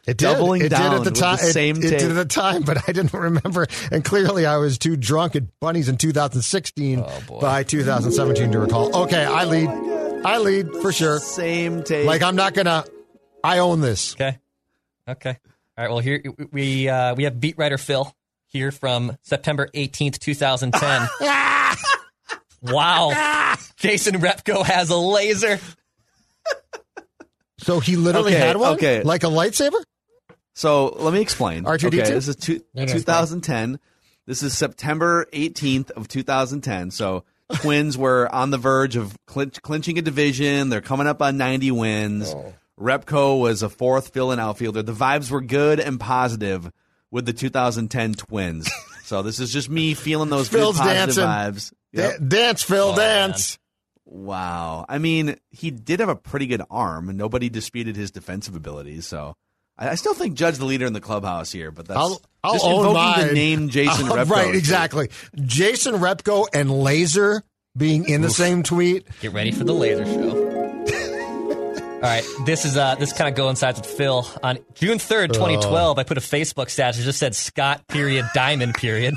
It 0.07 0.17
did. 0.17 0.25
Doubling 0.27 0.63
it 0.63 0.71
down 0.71 0.91
did 0.91 0.99
at 0.99 1.05
the 1.05 1.21
time. 1.21 1.37
The 1.37 1.53
same 1.53 1.77
it, 1.77 1.85
it, 1.85 1.99
did 2.01 2.11
at 2.11 2.15
the 2.15 2.25
time, 2.25 2.63
but 2.63 2.77
I 2.89 2.93
didn't 2.93 3.13
remember. 3.13 3.67
And 3.93 4.05
clearly, 4.05 4.47
I 4.47 4.57
was 4.57 4.79
too 4.79 4.97
drunk 4.97 5.37
at 5.37 5.45
Bunnies 5.61 5.89
in 5.89 5.97
2016 5.97 7.05
oh, 7.07 7.41
by 7.41 7.63
2017 7.63 8.53
to 8.53 8.59
recall. 8.59 9.05
Okay, 9.05 9.25
I 9.25 9.45
lead. 9.45 9.69
I 10.25 10.39
lead 10.39 10.73
for 10.77 10.93
sure. 10.93 11.21
Same 11.21 11.85
take. 11.85 12.07
Like 12.07 12.23
I'm 12.23 12.37
not 12.37 12.55
gonna. 12.55 12.85
I 13.45 13.59
own 13.59 13.81
this. 13.81 14.15
Okay. 14.15 14.39
Okay. 15.09 15.37
All 15.77 15.85
right. 15.85 15.91
Well, 15.91 16.01
here 16.01 16.23
we 16.51 16.89
uh, 16.89 17.15
we 17.15 17.25
have 17.25 17.41
beat 17.41 17.57
writer 17.57 17.79
Phil 17.79 18.13
here 18.49 18.71
from 18.73 19.17
September 19.23 19.69
18th, 19.73 20.19
2010. 20.19 21.09
wow. 22.73 23.57
Jason 23.77 24.17
Repko 24.17 24.65
has 24.65 24.91
a 24.91 24.97
laser. 24.97 25.59
So 27.59 27.81
he 27.81 27.97
literally 27.97 28.35
okay, 28.35 28.47
had 28.47 28.57
one, 28.57 28.75
okay. 28.75 29.03
like 29.03 29.23
a 29.23 29.29
lightsaber. 29.29 29.81
So 30.55 30.89
let 30.99 31.13
me 31.15 31.21
explain. 31.21 31.65
R2D2? 31.65 31.87
Okay, 31.87 32.13
this 32.13 32.29
is 32.29 32.37
two, 32.37 32.61
No, 32.75 32.85
no, 32.85 32.93
2010. 32.93 33.79
This 34.27 34.43
is 34.43 34.57
September 34.57 35.27
18th 35.33 35.91
of 35.93 36.09
2010. 36.09 36.91
So 36.91 37.25
Twins 37.55 37.97
were 37.99 38.33
on 38.35 38.51
the 38.51 38.59
verge 38.59 38.97
of 38.97 39.17
clinch, 39.27 39.61
clinching 39.63 39.99
a 39.99 40.03
division. 40.03 40.69
They're 40.69 40.81
coming 40.81 41.07
up 41.07 41.21
on 41.23 41.37
90 41.39 41.71
wins. 41.73 42.33
Oh. 42.35 42.55
Repko 42.79 43.41
was 43.41 43.63
a 43.63 43.69
fourth 43.69 44.13
fill-in 44.13 44.39
outfielder. 44.41 44.83
The 44.83 44.93
vibes 44.93 45.31
were 45.31 45.41
good 45.41 45.79
and 45.81 45.99
positive 46.01 46.71
with 47.11 47.27
the 47.27 47.33
2010 47.33 48.15
Twins. 48.15 48.71
so 49.05 49.23
this 49.23 49.39
is 49.41 49.53
just 49.53 49.69
me 49.71 49.95
feeling 49.95 50.31
those 50.31 50.49
Phil's 50.49 50.79
good 50.79 50.85
positive 50.97 51.15
dancing. 51.17 51.73
vibes. 51.73 51.73
Yep. 51.93 52.19
Da- 52.19 52.25
dance, 52.27 52.63
Phil, 52.63 52.93
Oh, 52.93 52.97
dance. 52.97 53.59
Wow. 54.05 54.85
I 54.89 54.99
mean, 54.99 55.37
he 55.51 55.71
did 55.71 56.01
have 56.01 56.09
a 56.09 56.17
pretty 56.17 56.47
good 56.47 56.63
arm, 56.71 57.15
nobody 57.17 57.49
disputed 57.49 57.97
his 57.97 58.11
defensive 58.11 58.55
abilities. 58.57 59.07
So 59.07 59.37
I, 59.79 59.91
I 59.91 59.95
still 59.97 60.15
think 60.15 60.35
Judge 60.35 60.57
the 60.59 60.65
leader 60.65 60.87
in 60.87 60.93
the 60.93 61.01
clubhouse 61.01 61.51
here, 61.53 61.71
but 61.71 61.87
that's 61.89 61.99
I'll, 61.99 62.21
I'll 62.45 62.53
just 62.55 62.65
own 62.65 62.87
invoking 62.87 62.95
mine. 62.95 63.27
the 63.29 63.35
name 63.35 63.69
Jason 63.69 64.07
Uh, 64.09 64.13
Repko. 64.25 64.31
Right, 64.31 64.55
exactly. 64.55 65.11
Jason 65.37 65.95
Repko 65.97 66.47
and 66.55 66.71
Laser 66.71 67.43
being 67.77 68.09
in 68.09 68.21
the 68.23 68.31
same 68.31 68.63
tweet. 68.63 69.07
Get 69.21 69.33
ready 69.33 69.51
for 69.51 69.65
the 69.65 69.73
laser 69.75 70.05
show. 70.05 70.49
All 72.03 72.09
right, 72.09 72.25
this 72.47 72.65
is 72.65 72.77
uh 72.77 72.97
this 72.97 73.13
kind 73.13 73.31
of 73.31 73.37
coincides 73.37 73.79
with 73.81 73.89
Phil. 73.89 74.27
On 74.43 74.59
June 74.75 74.99
third, 74.99 75.33
twenty 75.33 75.57
twelve, 75.57 75.99
I 76.01 76.03
put 76.03 76.19
a 76.19 76.21
Facebook 76.21 76.69
status 76.69 76.97
that 76.99 77.05
just 77.05 77.19
said 77.21 77.35
Scott 77.37 77.87
period 77.87 78.27
Diamond 78.35 78.75
period. 78.75 79.15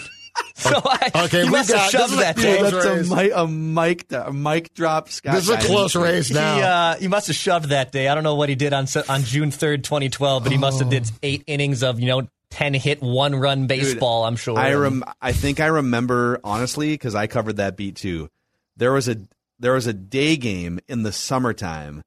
So 0.56 0.82
I, 0.84 1.12
Okay, 1.26 1.40
he 1.40 1.44
we 1.46 1.50
must 1.52 1.70
have 1.72 1.78
got- 1.80 1.92
shoved 1.92 2.14
this 2.14 2.20
that 2.20 2.38
a 2.38 2.42
day. 2.42 2.62
That's 2.62 2.86
race. 2.86 3.10
a 3.12 3.16
mic, 3.16 3.32
a 3.36 3.48
mic, 3.48 4.06
a 4.12 4.34
mic 4.34 4.74
drop. 4.74 5.10
Scott 5.10 5.36
This 5.36 5.44
is 5.46 5.50
a 5.50 5.54
Diamond. 5.54 5.70
close 5.70 5.96
race 5.96 6.28
He, 6.30 6.34
now. 6.34 6.58
uh, 6.60 6.96
he 6.98 7.08
must 7.08 7.28
have 7.28 7.36
shoved 7.36 7.70
that 7.70 7.92
day. 7.92 8.08
I 8.08 8.16
don't 8.16 8.24
know 8.24 8.36
what 8.36 8.50
he 8.50 8.56
did 8.56 8.74
on 8.74 8.86
on 9.10 9.24
June 9.24 9.52
third, 9.52 9.84
twenty 9.84 10.10
twelve, 10.10 10.44
but 10.44 10.52
he 10.52 10.58
must 10.58 10.80
have 10.80 10.90
did 10.90 11.10
eight 11.24 11.44
innings 11.48 11.84
of 11.84 12.00
you 12.00 12.08
know 12.08 12.28
ten 12.50 12.74
hit 12.74 13.02
one 13.02 13.36
run 13.36 13.68
baseball. 13.68 14.26
I'm 14.26 14.36
sure. 14.36 14.58
I 14.58 14.74
rem- 14.74 15.04
I 15.22 15.32
think 15.32 15.60
I 15.60 15.68
remember 15.68 16.40
honestly 16.44 16.92
because 16.94 17.16
I 17.16 17.28
covered 17.28 17.58
that 17.58 17.76
beat 17.78 17.96
too. 17.96 18.30
There 18.78 18.92
was 18.92 19.08
a 19.08 19.18
there 19.60 19.74
was 19.74 19.88
a 19.88 19.94
day 19.94 20.36
game 20.36 20.80
in 20.88 21.04
the 21.04 21.12
summertime 21.12 22.02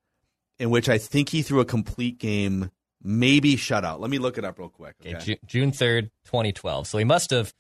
in 0.59 0.71
which 0.71 0.89
I 0.89 0.99
think 0.99 1.29
he 1.31 1.43
threw 1.43 1.61
a 1.61 1.65
complete 1.65 2.19
game, 2.19 2.71
maybe 3.03 3.57
shutout. 3.57 4.01
Let 4.01 4.11
me 4.11 4.19
look 4.19 4.39
it 4.39 4.45
up 4.45 4.59
real 4.59 4.69
quick. 4.69 4.97
Okay, 5.01 5.15
okay? 5.17 5.25
Ju- 5.25 5.37
June 5.47 5.73
third, 5.73 6.11
twenty 6.25 6.53
twelve. 6.53 6.87
So 6.87 6.99
he 6.99 7.05
must 7.05 7.31
have 7.31 7.53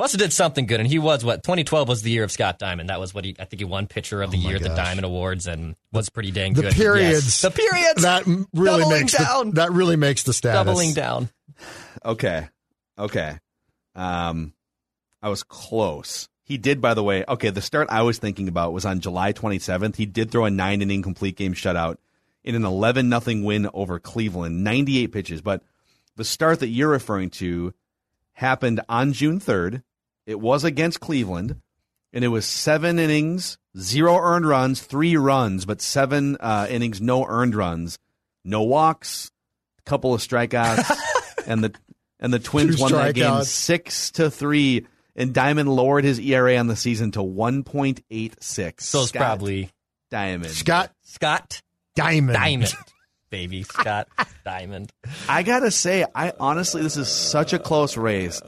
must 0.00 0.12
have 0.14 0.18
did 0.20 0.32
something 0.32 0.66
good, 0.66 0.80
and 0.80 0.88
he 0.88 0.98
was 0.98 1.24
what 1.24 1.42
twenty 1.44 1.62
twelve 1.62 1.86
was 1.88 2.02
the 2.02 2.10
year 2.10 2.24
of 2.24 2.32
Scott 2.32 2.58
Diamond. 2.58 2.88
That 2.90 2.98
was 2.98 3.14
what 3.14 3.24
he. 3.24 3.36
I 3.38 3.44
think 3.44 3.60
he 3.60 3.64
won 3.64 3.86
Pitcher 3.86 4.20
of 4.22 4.30
the 4.32 4.38
Oh 4.38 4.48
Year 4.48 4.56
at 4.56 4.62
the. 4.62 4.68
Diamond 4.70 5.04
Awards, 5.04 5.46
and 5.46 5.76
was 5.92 6.08
pretty 6.08 6.30
dang 6.32 6.54
the 6.54 6.62
good. 6.62 6.72
periods. 6.74 7.24
Yes. 7.26 7.40
the 7.42 7.50
periods, 7.50 8.02
That 8.02 8.26
really 8.52 8.80
Doubling 8.80 9.00
makes 9.00 9.12
down. 9.16 9.50
the, 9.50 9.54
that 9.56 9.72
really 9.72 9.96
makes 9.96 10.22
the 10.24 10.32
status. 10.32 10.66
doubling 10.66 10.94
down. 10.94 11.28
Okay. 12.04 12.48
Okay. 12.98 13.38
Um, 13.94 14.52
I 15.22 15.28
was 15.28 15.42
close. 15.42 16.28
He 16.42 16.56
did, 16.58 16.80
by 16.80 16.94
the 16.94 17.02
way. 17.04 17.24
Okay, 17.28 17.50
the 17.50 17.60
start 17.62 17.88
I 17.90 18.02
was 18.02 18.18
thinking 18.18 18.48
about 18.48 18.72
was 18.72 18.84
on 18.84 19.00
July 19.00 19.32
27th. 19.32 19.96
He 19.96 20.06
did 20.06 20.30
throw 20.30 20.44
a 20.46 20.50
nine 20.50 20.82
inning 20.82 21.02
complete 21.02 21.36
game 21.36 21.54
shutout 21.54 21.96
in 22.42 22.54
an 22.54 22.64
11 22.64 23.08
nothing 23.08 23.44
win 23.44 23.68
over 23.74 23.98
Cleveland, 24.00 24.64
98 24.64 25.12
pitches. 25.12 25.42
But 25.42 25.62
the 26.16 26.24
start 26.24 26.60
that 26.60 26.68
you're 26.68 26.88
referring 26.88 27.30
to 27.30 27.72
happened 28.32 28.80
on 28.88 29.12
June 29.12 29.38
3rd. 29.38 29.82
It 30.26 30.40
was 30.40 30.64
against 30.64 31.00
Cleveland, 31.00 31.60
and 32.12 32.24
it 32.24 32.28
was 32.28 32.46
seven 32.46 32.98
innings, 32.98 33.58
zero 33.76 34.16
earned 34.16 34.46
runs, 34.46 34.82
three 34.82 35.16
runs, 35.16 35.64
but 35.64 35.80
seven 35.80 36.36
uh, 36.40 36.66
innings, 36.68 37.00
no 37.00 37.24
earned 37.26 37.54
runs, 37.54 37.98
no 38.44 38.62
walks, 38.62 39.30
a 39.78 39.82
couple 39.88 40.14
of 40.14 40.20
strikeouts, 40.20 40.90
and 41.46 41.64
the 41.64 41.74
and 42.18 42.32
the 42.32 42.38
Twins 42.38 42.76
Two 42.76 42.82
won 42.82 42.92
that 42.92 43.14
game 43.14 43.42
six 43.44 44.10
to 44.12 44.30
three. 44.30 44.86
And 45.16 45.34
Diamond 45.34 45.68
lowered 45.68 46.04
his 46.04 46.18
ERA 46.20 46.56
on 46.56 46.68
the 46.68 46.76
season 46.76 47.10
to 47.12 47.22
one 47.22 47.64
point 47.64 48.02
eight 48.10 48.42
six. 48.42 48.86
So 48.86 49.02
it's 49.02 49.12
probably 49.12 49.70
Diamond. 50.10 50.52
Scott 50.52 50.92
Scott 51.02 51.60
Diamond. 51.96 52.36
Diamond, 52.38 52.74
baby 53.30 53.62
Scott 53.64 54.08
Diamond. 54.44 54.92
I 55.28 55.42
gotta 55.42 55.70
say, 55.70 56.06
I 56.14 56.32
honestly, 56.38 56.82
this 56.82 56.96
is 56.96 57.08
such 57.08 57.52
a 57.52 57.58
close 57.58 57.96
race. 57.96 58.40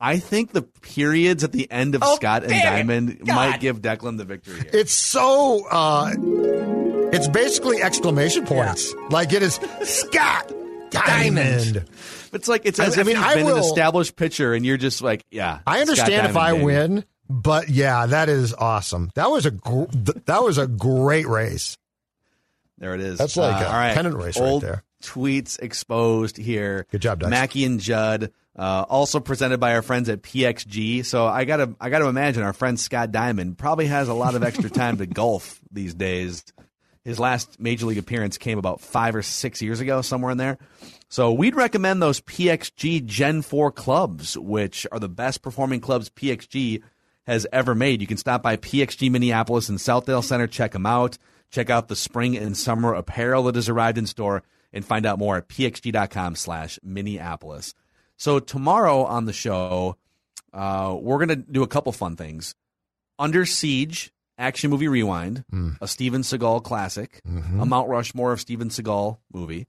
I 0.00 0.18
think 0.18 0.52
the 0.52 0.62
periods 0.62 1.44
at 1.44 1.52
the 1.52 1.70
end 1.70 1.94
of 1.94 2.02
Oh, 2.02 2.16
Scott 2.16 2.42
and. 2.44 2.50
Diamond 2.52 3.18
God. 3.26 3.34
might 3.34 3.60
give 3.60 3.80
Declan 3.82 4.16
the 4.16 4.24
victory. 4.24 4.60
Here. 4.60 4.70
It's 4.72 4.94
so. 4.94 5.66
Uh, 5.70 6.12
it's 7.12 7.28
basically 7.28 7.82
exclamation 7.82 8.46
points. 8.46 8.94
Like 9.10 9.32
it 9.32 9.42
is 9.42 9.60
Scott 9.82 10.52
Diamond. 10.90 11.84
It's 12.32 12.48
like 12.48 12.62
it's 12.64 12.78
I- 12.80 12.86
as 12.86 12.96
I 12.96 13.00
if 13.02 13.06
mean, 13.06 13.16
you've 13.16 13.24
I 13.26 13.34
been 13.34 13.48
an 13.48 13.58
established 13.58 14.16
pitcher, 14.16 14.54
and 14.54 14.64
you're 14.64 14.76
just 14.76 15.02
like, 15.02 15.24
yeah. 15.30 15.60
I 15.66 15.78
Scott 15.82 15.88
understand 15.88 16.26
if 16.28 16.36
I 16.36 16.52
baby. 16.52 16.64
win, 16.64 17.04
but 17.28 17.68
yeah, 17.68 18.06
that 18.06 18.28
is 18.28 18.54
awesome. 18.54 19.10
That 19.16 19.30
was 19.30 19.44
a 19.46 19.50
gr- 19.50 19.84
th- 19.86 20.24
that 20.26 20.42
was 20.42 20.56
a 20.56 20.66
great 20.66 21.26
race. 21.26 21.76
There 22.78 22.94
it 22.94 23.00
is. 23.00 23.18
That's 23.18 23.36
like 23.36 23.56
Uh, 23.60 23.64
a 23.64 23.68
all 23.68 23.72
right. 23.74 23.94
pennant 23.94 24.16
race 24.16 24.38
right 24.40 24.60
there. 24.60 24.82
Tweets 25.02 25.60
exposed 25.60 26.36
here. 26.36 26.86
Good 26.90 27.02
job, 27.02 27.20
Dex. 27.20 27.30
Mackie 27.30 27.64
and 27.64 27.80
Judd. 27.80 28.32
Uh, 28.56 28.84
also 28.88 29.20
presented 29.20 29.58
by 29.58 29.74
our 29.74 29.82
friends 29.82 30.08
at 30.08 30.22
PXG. 30.22 31.04
So 31.04 31.26
I 31.26 31.44
gotta, 31.44 31.74
I 31.80 31.88
gotta 31.88 32.06
imagine 32.06 32.42
our 32.42 32.52
friend 32.52 32.78
Scott 32.78 33.12
Diamond 33.12 33.56
probably 33.56 33.86
has 33.86 34.08
a 34.08 34.14
lot 34.14 34.34
of 34.34 34.42
extra 34.42 34.68
time 34.68 34.98
to 34.98 35.06
golf 35.06 35.60
these 35.72 35.94
days. 35.94 36.44
His 37.04 37.18
last 37.18 37.58
major 37.58 37.86
league 37.86 37.98
appearance 37.98 38.36
came 38.36 38.58
about 38.58 38.80
five 38.80 39.14
or 39.14 39.22
six 39.22 39.62
years 39.62 39.80
ago, 39.80 40.02
somewhere 40.02 40.32
in 40.32 40.38
there. 40.38 40.58
So 41.08 41.32
we'd 41.32 41.54
recommend 41.54 42.02
those 42.02 42.20
PXG 42.20 43.06
Gen 43.06 43.42
4 43.42 43.72
clubs, 43.72 44.36
which 44.36 44.86
are 44.92 45.00
the 45.00 45.08
best 45.08 45.42
performing 45.42 45.80
clubs 45.80 46.10
PXG 46.10 46.82
has 47.26 47.46
ever 47.52 47.74
made. 47.74 48.00
You 48.00 48.06
can 48.06 48.16
stop 48.16 48.42
by 48.42 48.56
PXG 48.56 49.10
Minneapolis 49.10 49.68
and 49.68 49.78
Southdale 49.78 50.22
Center, 50.22 50.46
check 50.46 50.72
them 50.72 50.86
out. 50.86 51.16
Check 51.50 51.68
out 51.68 51.88
the 51.88 51.96
spring 51.96 52.36
and 52.36 52.56
summer 52.56 52.94
apparel 52.94 53.44
that 53.44 53.56
has 53.56 53.68
arrived 53.68 53.98
in 53.98 54.06
store 54.06 54.42
and 54.72 54.84
find 54.84 55.06
out 55.06 55.18
more 55.18 55.36
at 55.36 55.48
pxg.com 55.48 56.36
slash 56.36 56.78
Minneapolis. 56.82 57.74
So 58.16 58.38
tomorrow 58.38 59.04
on 59.04 59.24
the 59.24 59.32
show, 59.32 59.96
uh, 60.52 60.96
we're 61.00 61.16
going 61.24 61.28
to 61.28 61.36
do 61.36 61.62
a 61.62 61.66
couple 61.68 61.92
fun 61.92 62.16
things. 62.16 62.54
Under 63.18 63.44
Siege, 63.46 64.12
Action 64.38 64.70
Movie 64.70 64.88
Rewind, 64.88 65.44
a 65.80 65.86
Steven 65.88 66.22
Seagal 66.22 66.64
classic, 66.64 67.20
a 67.60 67.66
Mount 67.66 67.88
Rushmore 67.88 68.32
of 68.32 68.40
Steven 68.40 68.68
Seagal 68.70 69.18
movie. 69.32 69.66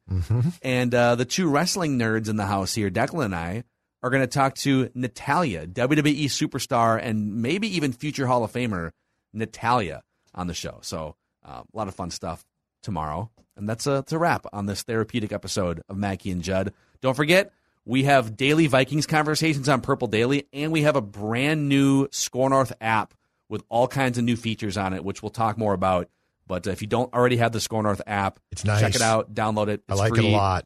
And 0.62 0.94
uh, 0.96 1.16
the 1.16 1.26
two 1.26 1.50
wrestling 1.50 2.00
nerds 2.00 2.30
in 2.30 2.38
the 2.38 2.46
house 2.46 2.74
here, 2.74 2.90
Declan 2.90 3.26
and 3.26 3.36
I, 3.36 3.64
are 4.04 4.10
going 4.10 4.24
to 4.24 4.28
talk 4.28 4.56
to 4.56 4.90
Natalya, 4.96 5.68
WWE 5.68 6.26
superstar 6.26 7.00
and 7.02 7.42
maybe 7.42 7.68
even 7.76 7.92
future 7.94 8.28
Hall 8.28 8.44
of 8.44 8.52
Famer 8.52 8.92
Natalya 9.34 10.04
on 10.34 10.48
the 10.48 10.54
show. 10.54 10.80
So 10.82 11.16
uh, 11.46 11.64
a 11.74 11.78
lot 11.78 11.88
of 11.88 11.96
fun 11.96 12.10
stuff 12.10 12.46
tomorrow. 12.82 13.30
And 13.58 13.68
that's 13.68 13.86
a, 13.88 13.92
that's 13.92 14.12
a 14.14 14.18
wrap 14.20 14.46
on 14.54 14.66
this 14.66 14.84
therapeutic 14.84 15.32
episode 15.32 15.82
of 15.90 15.98
Mackie 15.98 16.32
and 16.32 16.42
Judd. 16.42 16.74
Don't 17.02 17.16
forget, 17.16 17.52
we 17.86 18.04
have 18.04 18.38
daily 18.38 18.68
Vikings 18.68 19.06
conversations 19.08 19.68
on 19.70 19.82
Purple 19.82 20.08
Daily, 20.08 20.48
and 20.54 20.72
we 20.72 20.84
have 20.84 20.96
a 20.96 21.02
brand 21.02 21.68
new 21.70 22.08
SKOR 22.12 22.50
North 22.50 22.74
app 22.80 23.14
with 23.50 23.64
all 23.70 23.88
kinds 23.88 24.18
of 24.18 24.24
new 24.24 24.36
features 24.38 24.78
on 24.78 24.94
it, 24.94 25.04
which 25.04 25.22
we'll 25.22 25.30
talk 25.32 25.58
more 25.58 25.74
about. 25.74 26.10
But 26.48 26.68
if 26.68 26.82
you 26.82 26.88
don't 26.88 27.14
already 27.14 27.38
have 27.38 27.52
the 27.52 27.60
SKOR 27.60 27.84
North 27.84 28.02
app, 28.08 28.40
It's 28.52 28.64
nice. 28.66 28.80
check 28.82 28.96
it 28.96 29.02
out, 29.02 29.34
download 29.34 29.68
it. 29.68 29.82
I 29.90 29.94
It's 29.94 30.00
like 30.00 30.16
free. 30.16 30.28
it 30.28 30.34
a 30.34 30.36
lot. 30.38 30.66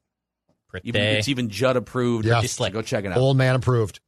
Even, 0.84 1.02
it's 1.02 1.30
even 1.30 1.50
Judd 1.50 1.78
approved. 1.78 2.26
Yeah. 2.26 2.42
Just 2.42 2.60
go 2.60 2.82
check 2.82 3.06
it 3.06 3.12
out. 3.12 3.18
Old 3.18 3.38
man 3.38 3.56
approved. 3.56 4.02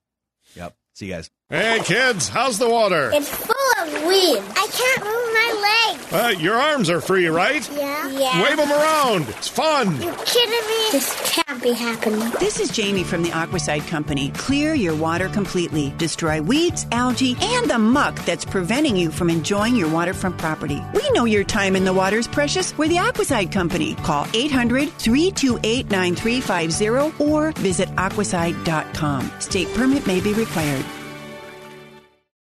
Yep. 0.56 0.76
See 0.96 1.06
you 1.06 1.14
guys. 1.14 1.30
Hey, 1.50 1.80
kids, 1.84 2.28
how's 2.28 2.60
the 2.60 2.70
water? 2.70 3.10
It's 3.14 3.30
full 3.30 3.56
of 3.84 3.94
weeds. 4.06 4.46
I 4.50 4.68
can't 4.68 5.04
move 5.06 5.14
my 5.14 5.27
legs. 5.68 6.14
Uh, 6.14 6.34
your 6.40 6.56
arms 6.56 6.90
are 6.90 7.02
free, 7.02 7.28
right? 7.28 7.70
Yeah. 7.74 8.10
Yeah. 8.10 8.44
Wave 8.44 8.58
them 8.58 8.72
around. 8.72 9.28
It's 9.30 9.48
fun. 9.48 10.02
You're 10.02 10.14
kidding 10.26 10.68
me? 10.68 10.92
This 10.92 11.34
can't 11.36 11.62
be 11.62 11.72
happening. 11.74 12.32
This 12.40 12.60
is 12.60 12.70
Jamie 12.70 13.04
from 13.04 13.24
the 13.24 13.30
Aquacide 13.30 13.88
Company. 13.88 14.32
Clear 14.32 14.74
your 14.74 14.96
water 14.96 15.30
completely. 15.30 15.94
Destroy 15.98 16.42
weeds, 16.42 16.86
algae, 16.92 17.36
and 17.42 17.70
the 17.70 17.78
muck 17.80 18.16
that's 18.26 18.46
preventing 18.46 18.96
you 18.96 19.12
from 19.12 19.30
enjoying 19.30 19.76
your 19.76 19.90
waterfront 19.90 20.38
property. 20.38 20.82
We 20.94 21.10
know 21.12 21.26
your 21.26 21.44
time 21.44 21.76
in 21.76 21.84
the 21.86 21.94
water 21.94 22.18
is 22.18 22.28
precious. 22.28 22.78
We're 22.78 22.88
the 22.90 22.96
Aquacide 22.98 23.52
Company. 23.52 23.96
Call 23.96 24.28
800 24.34 24.90
328 24.94 25.90
9350 25.90 27.24
or 27.24 27.52
visit 27.54 27.90
aquacide.com. 27.96 29.32
State 29.40 29.68
permit 29.74 30.08
may 30.08 30.22
be 30.22 30.34
required. 30.34 30.86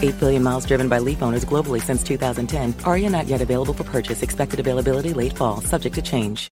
8 0.00 0.20
billion 0.20 0.42
miles 0.42 0.64
driven 0.64 0.88
by 0.88 0.98
Leaf 0.98 1.22
owners 1.22 1.44
globally 1.44 1.82
since 1.82 2.02
2010. 2.02 2.72
Ariya 2.84 3.10
not 3.10 3.26
yet 3.26 3.40
available 3.40 3.74
for 3.74 3.84
purchase. 3.84 4.22
Expected 4.22 4.60
availability 4.60 5.12
late 5.12 5.36
fall, 5.36 5.60
subject 5.60 5.94
to 5.96 6.02
change. 6.02 6.46